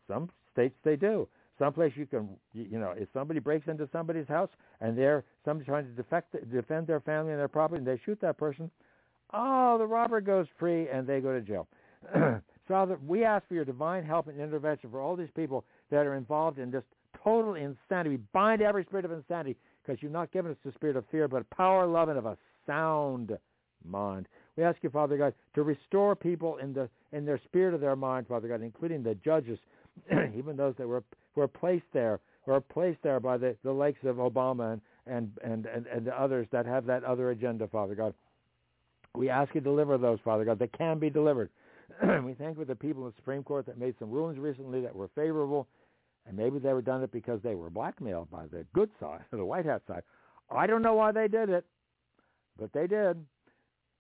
Some 0.07 0.29
states 0.51 0.75
they 0.83 0.95
do. 0.95 1.27
Someplace 1.59 1.93
you 1.95 2.05
can, 2.05 2.29
you 2.53 2.79
know, 2.79 2.93
if 2.97 3.07
somebody 3.13 3.39
breaks 3.39 3.67
into 3.67 3.87
somebody's 3.91 4.27
house 4.27 4.49
and 4.81 4.97
they're 4.97 5.23
somebody 5.45 5.65
trying 5.65 5.85
to 5.85 5.91
defect, 5.91 6.35
defend 6.51 6.87
their 6.87 6.99
family 6.99 7.31
and 7.31 7.39
their 7.39 7.47
property, 7.47 7.77
and 7.77 7.87
they 7.87 7.99
shoot 8.03 8.19
that 8.21 8.37
person, 8.37 8.71
oh, 9.33 9.77
the 9.77 9.85
robber 9.85 10.19
goes 10.19 10.47
free 10.57 10.87
and 10.89 11.05
they 11.05 11.19
go 11.19 11.31
to 11.31 11.41
jail. 11.41 11.67
Father, 12.67 12.97
we 13.05 13.23
ask 13.23 13.47
for 13.47 13.53
your 13.53 13.65
divine 13.65 14.03
help 14.03 14.27
and 14.27 14.39
intervention 14.39 14.89
for 14.89 15.01
all 15.01 15.15
these 15.15 15.31
people 15.35 15.63
that 15.91 16.05
are 16.05 16.15
involved 16.15 16.59
in 16.59 16.71
this 16.71 16.83
total 17.23 17.55
insanity. 17.55 18.09
We 18.09 18.17
bind 18.33 18.61
every 18.61 18.83
spirit 18.85 19.05
of 19.05 19.11
insanity 19.11 19.55
because 19.81 20.01
you've 20.01 20.11
not 20.11 20.31
given 20.31 20.51
us 20.51 20.57
the 20.65 20.71
spirit 20.71 20.95
of 20.95 21.05
fear, 21.11 21.27
but 21.27 21.49
power, 21.49 21.85
love, 21.85 22.09
and 22.09 22.17
of 22.17 22.25
a 22.25 22.37
sound 22.65 23.37
mind. 23.85 24.27
We 24.55 24.63
ask 24.63 24.77
you, 24.83 24.89
Father 24.89 25.17
God, 25.17 25.33
to 25.55 25.63
restore 25.63 26.15
people 26.15 26.57
in 26.57 26.73
the 26.73 26.89
in 27.11 27.25
their 27.25 27.39
spirit 27.45 27.73
of 27.73 27.81
their 27.81 27.95
mind, 27.95 28.27
Father 28.27 28.47
God, 28.47 28.61
including 28.61 29.03
the 29.03 29.15
judges, 29.15 29.59
even 30.37 30.55
those 30.55 30.75
that 30.77 30.87
were 30.87 31.03
were 31.35 31.47
placed 31.47 31.85
there, 31.93 32.19
were 32.45 32.61
placed 32.61 33.01
there 33.03 33.19
by 33.19 33.37
the, 33.37 33.55
the 33.63 33.71
likes 33.71 34.03
of 34.03 34.17
Obama 34.17 34.73
and, 34.73 34.81
and, 35.07 35.31
and, 35.43 35.65
and, 35.65 35.87
and 35.87 36.05
the 36.05 36.19
others 36.19 36.47
that 36.51 36.65
have 36.65 36.85
that 36.85 37.03
other 37.03 37.31
agenda, 37.31 37.67
Father 37.67 37.95
God. 37.95 38.13
We 39.15 39.29
ask 39.29 39.53
you 39.53 39.61
to 39.61 39.65
deliver 39.65 39.97
those, 39.97 40.19
Father 40.23 40.45
God, 40.45 40.59
that 40.59 40.75
can 40.77 40.99
be 40.99 41.09
delivered. 41.09 41.49
we 42.23 42.33
thank 42.33 42.57
you 42.57 42.61
for 42.61 42.65
the 42.65 42.75
people 42.75 43.03
in 43.03 43.09
the 43.09 43.15
Supreme 43.15 43.43
Court 43.43 43.65
that 43.67 43.77
made 43.77 43.95
some 43.99 44.09
rulings 44.09 44.39
recently 44.39 44.81
that 44.81 44.95
were 44.95 45.09
favorable, 45.15 45.67
and 46.27 46.35
maybe 46.35 46.59
they 46.59 46.73
were 46.73 46.81
done 46.81 47.03
it 47.03 47.11
because 47.11 47.39
they 47.43 47.55
were 47.55 47.69
blackmailed 47.69 48.29
by 48.31 48.47
the 48.47 48.65
good 48.73 48.89
side, 48.99 49.21
the 49.31 49.45
White 49.45 49.65
Hat 49.65 49.81
side. 49.87 50.03
I 50.49 50.67
don't 50.67 50.81
know 50.81 50.95
why 50.95 51.11
they 51.11 51.27
did 51.27 51.49
it, 51.49 51.65
but 52.59 52.73
they 52.73 52.87
did. 52.87 53.23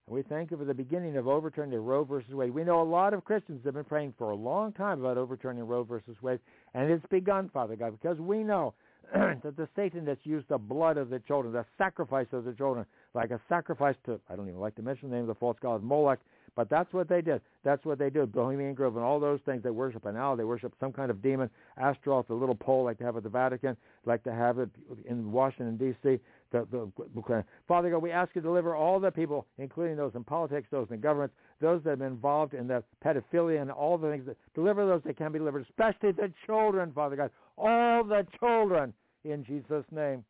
And 0.07 0.15
we 0.15 0.21
thank 0.23 0.51
you 0.51 0.57
for 0.57 0.65
the 0.65 0.73
beginning 0.73 1.15
of 1.17 1.27
overturning 1.27 1.79
Roe 1.79 2.03
versus 2.03 2.33
Wade. 2.33 2.53
We 2.53 2.63
know 2.63 2.81
a 2.81 2.83
lot 2.83 3.13
of 3.13 3.23
Christians 3.23 3.63
have 3.65 3.75
been 3.75 3.85
praying 3.85 4.13
for 4.17 4.31
a 4.31 4.35
long 4.35 4.73
time 4.73 4.99
about 4.99 5.17
overturning 5.17 5.63
Roe 5.63 5.83
versus 5.83 6.15
Wade, 6.21 6.39
and 6.73 6.91
it's 6.91 7.05
begun, 7.09 7.49
Father 7.53 7.75
God, 7.75 7.97
because 8.01 8.19
we 8.19 8.43
know 8.43 8.73
that 9.13 9.55
the 9.55 9.67
Satan 9.75 10.05
that's 10.05 10.25
used 10.25 10.47
the 10.49 10.57
blood 10.57 10.97
of 10.97 11.09
the 11.09 11.19
children, 11.19 11.53
the 11.53 11.65
sacrifice 11.77 12.27
of 12.31 12.45
the 12.45 12.53
children, 12.53 12.85
like 13.13 13.31
a 13.31 13.39
sacrifice 13.47 13.95
to, 14.05 14.19
I 14.29 14.35
don't 14.35 14.47
even 14.47 14.59
like 14.59 14.75
to 14.75 14.81
mention 14.81 15.09
the 15.09 15.15
name 15.15 15.23
of 15.23 15.27
the 15.27 15.35
false 15.35 15.57
god, 15.61 15.83
Molech, 15.83 16.19
But 16.55 16.69
that's 16.69 16.91
what 16.93 17.07
they 17.09 17.21
did. 17.21 17.41
That's 17.63 17.85
what 17.85 17.97
they 17.97 18.09
do. 18.09 18.25
Bohemian 18.25 18.73
Grove 18.73 18.95
and 18.95 19.05
all 19.05 19.19
those 19.19 19.39
things. 19.45 19.63
They 19.63 19.69
worship 19.69 20.05
an 20.05 20.17
owl. 20.17 20.35
They 20.35 20.43
worship 20.43 20.73
some 20.79 20.91
kind 20.91 21.11
of 21.11 21.21
demon. 21.21 21.49
Astaroth, 21.77 22.27
the 22.27 22.33
little 22.33 22.55
pole 22.55 22.83
like 22.83 22.97
they 22.97 23.05
have 23.05 23.17
at 23.17 23.23
the 23.23 23.29
Vatican, 23.29 23.77
like 24.05 24.23
to 24.23 24.33
have 24.33 24.59
it 24.59 24.69
in 25.05 25.31
Washington, 25.31 25.77
D.C. 25.77 26.19
The, 26.53 26.67
the, 26.71 27.43
Father 27.67 27.89
God, 27.89 28.03
we 28.03 28.11
ask 28.11 28.29
you 28.35 28.41
to 28.41 28.47
deliver 28.47 28.75
all 28.75 28.99
the 28.99 29.11
people, 29.11 29.47
including 29.57 29.97
those 29.97 30.11
in 30.15 30.23
politics, 30.23 30.67
those 30.71 30.87
in 30.91 31.01
governments, 31.01 31.35
those 31.59 31.83
that 31.83 31.89
have 31.89 31.99
been 31.99 32.09
involved 32.09 32.53
in 32.53 32.67
the 32.67 32.83
pedophilia 33.03 33.61
and 33.61 33.71
all 33.71 33.97
the 33.97 34.09
things. 34.09 34.25
That, 34.27 34.37
deliver 34.53 34.85
those 34.85 35.01
that 35.05 35.17
can 35.17 35.31
be 35.31 35.39
delivered, 35.39 35.65
especially 35.67 36.11
the 36.11 36.31
children, 36.45 36.91
Father 36.93 37.15
God. 37.15 37.31
All 37.57 38.03
the 38.03 38.25
children 38.39 38.93
in 39.25 39.43
Jesus' 39.43 39.85
name 39.91 40.23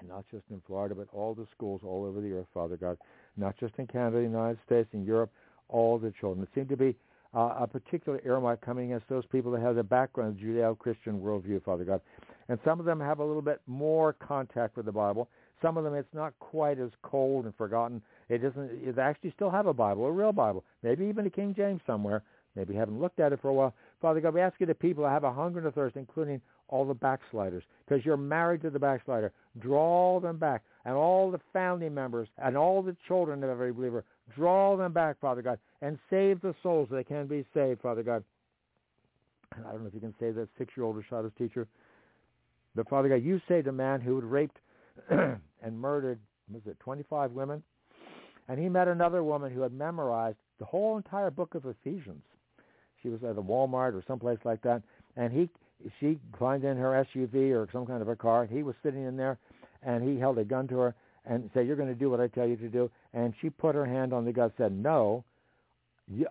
and 0.00 0.08
not 0.08 0.24
just 0.30 0.44
in 0.50 0.60
Florida, 0.66 0.94
but 0.94 1.06
all 1.12 1.34
the 1.34 1.46
schools 1.54 1.80
all 1.84 2.04
over 2.04 2.20
the 2.20 2.32
earth, 2.32 2.46
Father 2.52 2.76
God, 2.76 2.98
not 3.36 3.56
just 3.58 3.74
in 3.78 3.86
Canada, 3.86 4.16
the 4.16 4.22
United 4.22 4.58
States, 4.66 4.88
in 4.92 5.04
Europe, 5.04 5.30
all 5.68 5.98
the 5.98 6.12
children. 6.20 6.42
It 6.42 6.48
seemed 6.54 6.68
to 6.70 6.76
be 6.76 6.96
uh, 7.34 7.54
a 7.60 7.66
particular 7.66 8.20
earmark 8.24 8.60
coming 8.60 8.92
against 8.92 9.08
those 9.08 9.24
people 9.26 9.52
that 9.52 9.62
have 9.62 9.76
the 9.76 9.82
background 9.82 10.36
of 10.36 10.44
Judeo-Christian 10.44 11.20
worldview, 11.20 11.62
Father 11.64 11.84
God. 11.84 12.00
And 12.48 12.58
some 12.64 12.80
of 12.80 12.86
them 12.86 13.00
have 13.00 13.20
a 13.20 13.24
little 13.24 13.42
bit 13.42 13.60
more 13.66 14.14
contact 14.14 14.76
with 14.76 14.86
the 14.86 14.92
Bible. 14.92 15.28
Some 15.60 15.76
of 15.76 15.84
them, 15.84 15.94
it's 15.94 16.12
not 16.12 16.32
quite 16.40 16.78
as 16.78 16.90
cold 17.02 17.44
and 17.44 17.54
forgotten. 17.56 18.02
It 18.28 18.38
doesn't. 18.38 18.96
They 18.96 19.02
actually 19.02 19.30
still 19.30 19.50
have 19.50 19.66
a 19.66 19.74
Bible, 19.74 20.06
a 20.06 20.10
real 20.10 20.32
Bible, 20.32 20.64
maybe 20.82 21.04
even 21.06 21.26
a 21.26 21.30
King 21.30 21.54
James 21.56 21.80
somewhere. 21.86 22.22
Maybe 22.54 22.74
haven't 22.74 23.00
looked 23.00 23.18
at 23.18 23.32
it 23.32 23.40
for 23.40 23.48
a 23.48 23.54
while. 23.54 23.74
Father 24.02 24.20
God, 24.20 24.34
we 24.34 24.40
ask 24.40 24.60
you 24.60 24.66
the 24.66 24.74
people 24.74 25.04
that 25.04 25.10
have 25.10 25.24
a 25.24 25.32
hunger 25.32 25.60
and 25.60 25.68
a 25.68 25.72
thirst, 25.72 25.96
including 25.96 26.40
all 26.68 26.84
the 26.84 26.94
backsliders, 26.94 27.62
because 27.86 28.04
you're 28.04 28.16
married 28.18 28.60
to 28.62 28.70
the 28.70 28.78
backslider. 28.78 29.32
Draw 29.58 30.20
them 30.20 30.36
back. 30.36 30.62
And 30.84 30.94
all 30.94 31.30
the 31.30 31.40
family 31.52 31.88
members 31.88 32.28
and 32.38 32.56
all 32.56 32.82
the 32.82 32.96
children 33.06 33.42
of 33.42 33.48
every 33.48 33.72
believer, 33.72 34.04
draw 34.34 34.76
them 34.76 34.92
back, 34.92 35.18
Father 35.20 35.40
God, 35.40 35.58
and 35.80 35.98
save 36.10 36.40
the 36.40 36.54
souls 36.62 36.88
that 36.90 37.06
can 37.06 37.26
be 37.26 37.46
saved, 37.54 37.80
Father 37.80 38.02
God. 38.02 38.24
I 39.54 39.70
don't 39.70 39.82
know 39.82 39.88
if 39.88 39.94
you 39.94 40.00
can 40.00 40.14
say 40.18 40.30
that 40.32 40.48
six-year-old 40.58 40.96
who 40.96 41.02
shot 41.08 41.24
his 41.24 41.32
teacher. 41.38 41.66
But 42.74 42.88
Father 42.88 43.08
God, 43.08 43.22
you 43.22 43.40
saved 43.48 43.66
a 43.66 43.72
man 43.72 44.00
who 44.00 44.16
had 44.16 44.24
raped 44.24 44.58
and 45.10 45.40
murdered, 45.80 46.18
was 46.50 46.62
it 46.66 46.78
25 46.80 47.32
women? 47.32 47.62
And 48.48 48.58
he 48.58 48.68
met 48.68 48.88
another 48.88 49.22
woman 49.22 49.52
who 49.52 49.60
had 49.60 49.72
memorized 49.72 50.38
the 50.58 50.64
whole 50.64 50.96
entire 50.96 51.30
book 51.30 51.54
of 51.54 51.64
Ephesians. 51.66 52.22
She 53.02 53.08
was 53.08 53.22
at 53.24 53.36
a 53.36 53.42
Walmart 53.42 53.94
or 53.94 54.02
someplace 54.06 54.38
like 54.44 54.62
that, 54.62 54.82
and 55.16 55.32
he 55.32 55.50
she 55.98 56.20
climbed 56.38 56.64
in 56.64 56.76
her 56.76 57.04
SUV 57.14 57.50
or 57.50 57.68
some 57.72 57.86
kind 57.86 58.00
of 58.02 58.08
a 58.08 58.14
car. 58.14 58.46
He 58.46 58.62
was 58.62 58.76
sitting 58.82 59.04
in 59.04 59.16
there, 59.16 59.38
and 59.82 60.04
he 60.04 60.18
held 60.18 60.38
a 60.38 60.44
gun 60.44 60.68
to 60.68 60.78
her 60.78 60.94
and 61.24 61.50
said, 61.52 61.66
"You're 61.66 61.76
going 61.76 61.88
to 61.88 61.94
do 61.94 62.08
what 62.08 62.20
I 62.20 62.28
tell 62.28 62.46
you 62.46 62.56
to 62.56 62.68
do." 62.68 62.90
And 63.12 63.34
she 63.40 63.50
put 63.50 63.74
her 63.74 63.84
hand 63.84 64.12
on 64.12 64.24
the 64.24 64.32
gun, 64.32 64.44
and 64.44 64.52
said, 64.56 64.72
"No, 64.72 65.24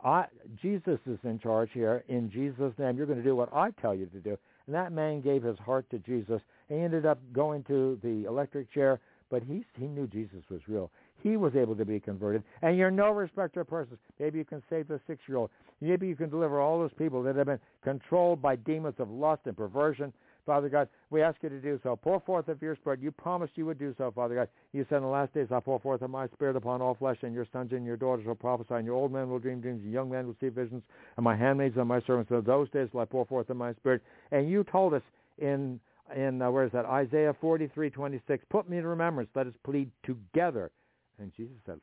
I, 0.03 0.27
Jesus 0.61 0.99
is 1.05 1.19
in 1.23 1.39
charge 1.39 1.71
here. 1.73 2.03
In 2.07 2.31
Jesus' 2.31 2.73
name, 2.77 2.95
you're 2.95 3.05
going 3.05 3.17
to 3.17 3.23
do 3.23 3.35
what 3.35 3.53
I 3.53 3.71
tell 3.71 3.93
you 3.93 4.05
to 4.07 4.19
do." 4.19 4.37
And 4.71 4.77
that 4.77 4.93
man 4.93 5.19
gave 5.19 5.43
his 5.43 5.59
heart 5.59 5.85
to 5.89 5.99
Jesus. 5.99 6.41
He 6.69 6.75
ended 6.75 7.05
up 7.05 7.19
going 7.33 7.61
to 7.63 7.99
the 8.01 8.23
electric 8.25 8.71
chair, 8.71 9.01
but 9.29 9.43
he 9.43 9.65
he 9.77 9.85
knew 9.85 10.07
Jesus 10.07 10.43
was 10.49 10.61
real. 10.65 10.89
He 11.21 11.35
was 11.35 11.57
able 11.57 11.75
to 11.75 11.83
be 11.83 11.99
converted. 11.99 12.41
And 12.61 12.77
you're 12.77 12.89
no 12.89 13.11
respecter 13.11 13.59
of 13.59 13.67
persons. 13.67 13.99
Maybe 14.17 14.37
you 14.37 14.45
can 14.45 14.63
save 14.69 14.87
the 14.87 15.01
six-year-old. 15.07 15.49
Maybe 15.81 16.07
you 16.07 16.15
can 16.15 16.29
deliver 16.29 16.61
all 16.61 16.79
those 16.79 16.93
people 16.93 17.21
that 17.23 17.35
have 17.35 17.47
been 17.47 17.59
controlled 17.83 18.41
by 18.41 18.55
demons 18.55 18.95
of 18.99 19.11
lust 19.11 19.41
and 19.43 19.57
perversion. 19.57 20.13
Father 20.45 20.69
God, 20.69 20.89
we 21.09 21.21
ask 21.21 21.37
you 21.41 21.49
to 21.49 21.59
do 21.59 21.79
so. 21.83 21.95
Pour 21.95 22.19
forth 22.19 22.47
of 22.47 22.61
your 22.61 22.75
spirit. 22.75 22.99
You 23.01 23.11
promised 23.11 23.53
you 23.55 23.65
would 23.65 23.79
do 23.79 23.93
so, 23.97 24.11
Father 24.11 24.35
God. 24.35 24.49
You 24.73 24.85
said 24.89 24.97
in 24.97 25.03
the 25.03 25.09
last 25.09 25.33
days, 25.33 25.47
I'll 25.51 25.61
pour 25.61 25.79
forth 25.79 26.01
of 26.01 26.09
my 26.09 26.27
spirit 26.29 26.55
upon 26.55 26.81
all 26.81 26.95
flesh, 26.95 27.17
and 27.21 27.33
your 27.33 27.47
sons 27.53 27.71
and 27.71 27.85
your 27.85 27.97
daughters 27.97 28.25
will 28.25 28.35
prophesy, 28.35 28.73
and 28.73 28.85
your 28.85 28.95
old 28.95 29.11
men 29.11 29.29
will 29.29 29.39
dream 29.39 29.61
dreams, 29.61 29.83
and 29.83 29.91
young 29.93 30.09
men 30.09 30.27
will 30.27 30.35
see 30.41 30.49
visions, 30.49 30.83
and 31.17 31.23
my 31.23 31.35
handmaids 31.35 31.77
and 31.77 31.87
my 31.87 32.01
servants. 32.01 32.31
In 32.31 32.41
those 32.43 32.69
days 32.71 32.89
will 32.91 33.01
I 33.01 33.05
pour 33.05 33.25
forth 33.25 33.49
of 33.49 33.57
my 33.57 33.73
spirit. 33.73 34.01
And 34.31 34.49
you 34.49 34.63
told 34.63 34.93
us 34.93 35.03
in 35.37 35.79
in 36.15 36.41
uh, 36.41 36.51
where 36.51 36.65
is 36.65 36.71
that 36.73 36.85
Isaiah 36.85 37.35
forty 37.39 37.67
three 37.67 37.89
twenty 37.89 38.19
six. 38.27 38.43
Put 38.49 38.69
me 38.69 38.77
in 38.77 38.85
remembrance. 38.85 39.29
Let 39.35 39.47
us 39.47 39.53
plead 39.63 39.89
together. 40.03 40.71
And 41.19 41.31
Jesus 41.37 41.55
said, 41.65 41.79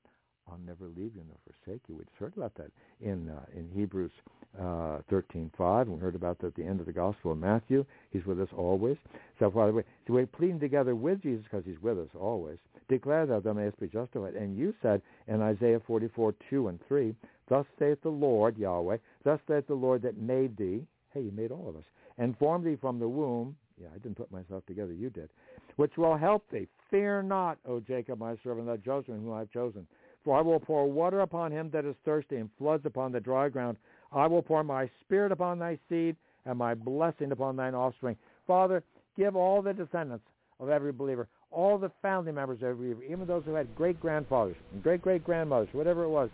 I'll 0.51 0.59
never 0.67 0.87
leave 0.87 1.15
you 1.15 1.23
nor 1.27 1.37
forsake 1.45 1.83
you. 1.89 1.97
We 1.97 2.05
just 2.05 2.17
heard 2.19 2.37
about 2.37 2.55
that 2.57 2.71
in 3.01 3.29
uh, 3.29 3.41
in 3.55 3.69
Hebrews 3.75 4.11
uh, 4.59 4.99
13:5, 5.11 5.83
and 5.83 5.93
we 5.93 6.01
heard 6.01 6.15
about 6.15 6.39
that 6.41 6.49
at 6.49 6.55
the 6.55 6.65
end 6.65 6.81
of 6.81 6.87
the 6.87 6.93
Gospel 6.93 7.33
of 7.33 7.39
Matthew. 7.39 7.85
He's 8.11 8.25
with 8.25 8.41
us 8.41 8.49
always. 8.57 8.97
So, 9.39 9.51
Father, 9.51 9.73
we, 9.73 9.83
so 10.07 10.15
we're 10.15 10.27
pleading 10.27 10.61
together 10.61 10.95
with 10.95 11.23
Jesus 11.23 11.45
because 11.45 11.65
He's 11.65 11.81
with 11.83 11.99
us 11.99 12.09
always. 12.19 12.59
Declare 12.89 13.27
that 13.27 13.45
thou 13.45 13.53
mayest 13.53 13.79
be 13.79 13.89
justified. 13.89 14.35
And 14.35 14.57
you 14.57 14.75
said 14.83 15.03
in 15.27 15.43
Isaiah 15.43 15.81
44:2 15.81 16.69
and 16.69 16.79
3, 16.89 17.15
Thus 17.49 17.67
saith 17.79 18.03
the 18.03 18.09
Lord 18.09 18.57
Yahweh, 18.57 18.99
Thus 19.25 19.41
saith 19.47 19.67
the 19.67 19.75
Lord 19.75 20.03
that 20.03 20.17
made 20.19 20.57
thee. 20.57 20.87
Hey, 21.13 21.25
He 21.25 21.31
made 21.31 21.51
all 21.51 21.69
of 21.69 21.77
us 21.77 21.85
and 22.19 22.37
formed 22.39 22.65
thee 22.67 22.77
from 22.81 22.99
the 22.99 23.09
womb. 23.09 23.57
Yeah, 23.81 23.89
I 23.95 23.99
didn't 23.99 24.17
put 24.17 24.33
myself 24.33 24.67
together. 24.67 24.93
You 24.93 25.09
did. 25.09 25.31
Which 25.77 25.97
will 25.97 26.17
help 26.17 26.51
thee. 26.51 26.67
Fear 26.91 27.23
not, 27.23 27.59
O 27.67 27.79
Jacob, 27.79 28.19
my 28.19 28.37
servant, 28.43 28.67
thy 28.67 28.77
Joseph, 28.79 29.15
whom 29.15 29.33
I 29.33 29.41
have 29.41 29.53
chosen 29.53 29.87
for 30.29 30.37
I 30.37 30.43
will 30.43 30.61
pour 30.61 30.85
water 30.85 31.21
upon 31.21 31.53
him 31.53 31.71
that 31.73 31.87
is 31.87 31.95
thirsty 32.05 32.37
and 32.37 32.51
floods 32.59 32.85
upon 32.85 33.13
the 33.13 33.21
dry 33.21 33.49
ground. 33.49 33.79
I 34.13 34.27
will 34.27 34.43
pour 34.43 34.63
my 34.63 34.91
spirit 35.01 35.33
upon 35.33 35.59
thy 35.59 35.79
seed 35.89 36.17
and 36.45 36.59
my 36.59 36.75
blessing 36.75 37.33
upon 37.33 37.57
thine 37.57 37.75
offspring. 37.75 38.15
Father, 38.47 38.83
give 39.17 39.37
all 39.37 39.63
the 39.63 39.73
descendants 39.73 40.27
of 40.61 40.69
every 40.69 40.93
believer, 40.93 41.29
all 41.51 41.79
the 41.79 41.91
family 42.03 42.31
members 42.31 42.59
of 42.59 42.65
every 42.65 42.93
believer, 42.93 43.11
even 43.11 43.27
those 43.27 43.43
who 43.47 43.55
had 43.55 43.75
great-grandfathers 43.75 44.57
and 44.75 44.83
great-great-grandmothers, 44.83 45.71
whatever 45.73 46.05
it 46.05 46.11
was, 46.11 46.29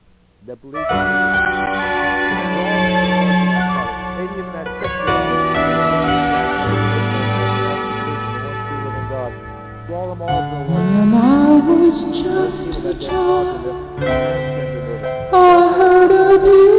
that 0.45 0.61
believed 0.61 0.89
was 11.85 12.01
just 12.17 12.87
a 12.87 13.07
child, 13.07 13.77
I 15.33 15.75
heard 15.77 16.13
of 16.13 16.45
you. 16.45 16.74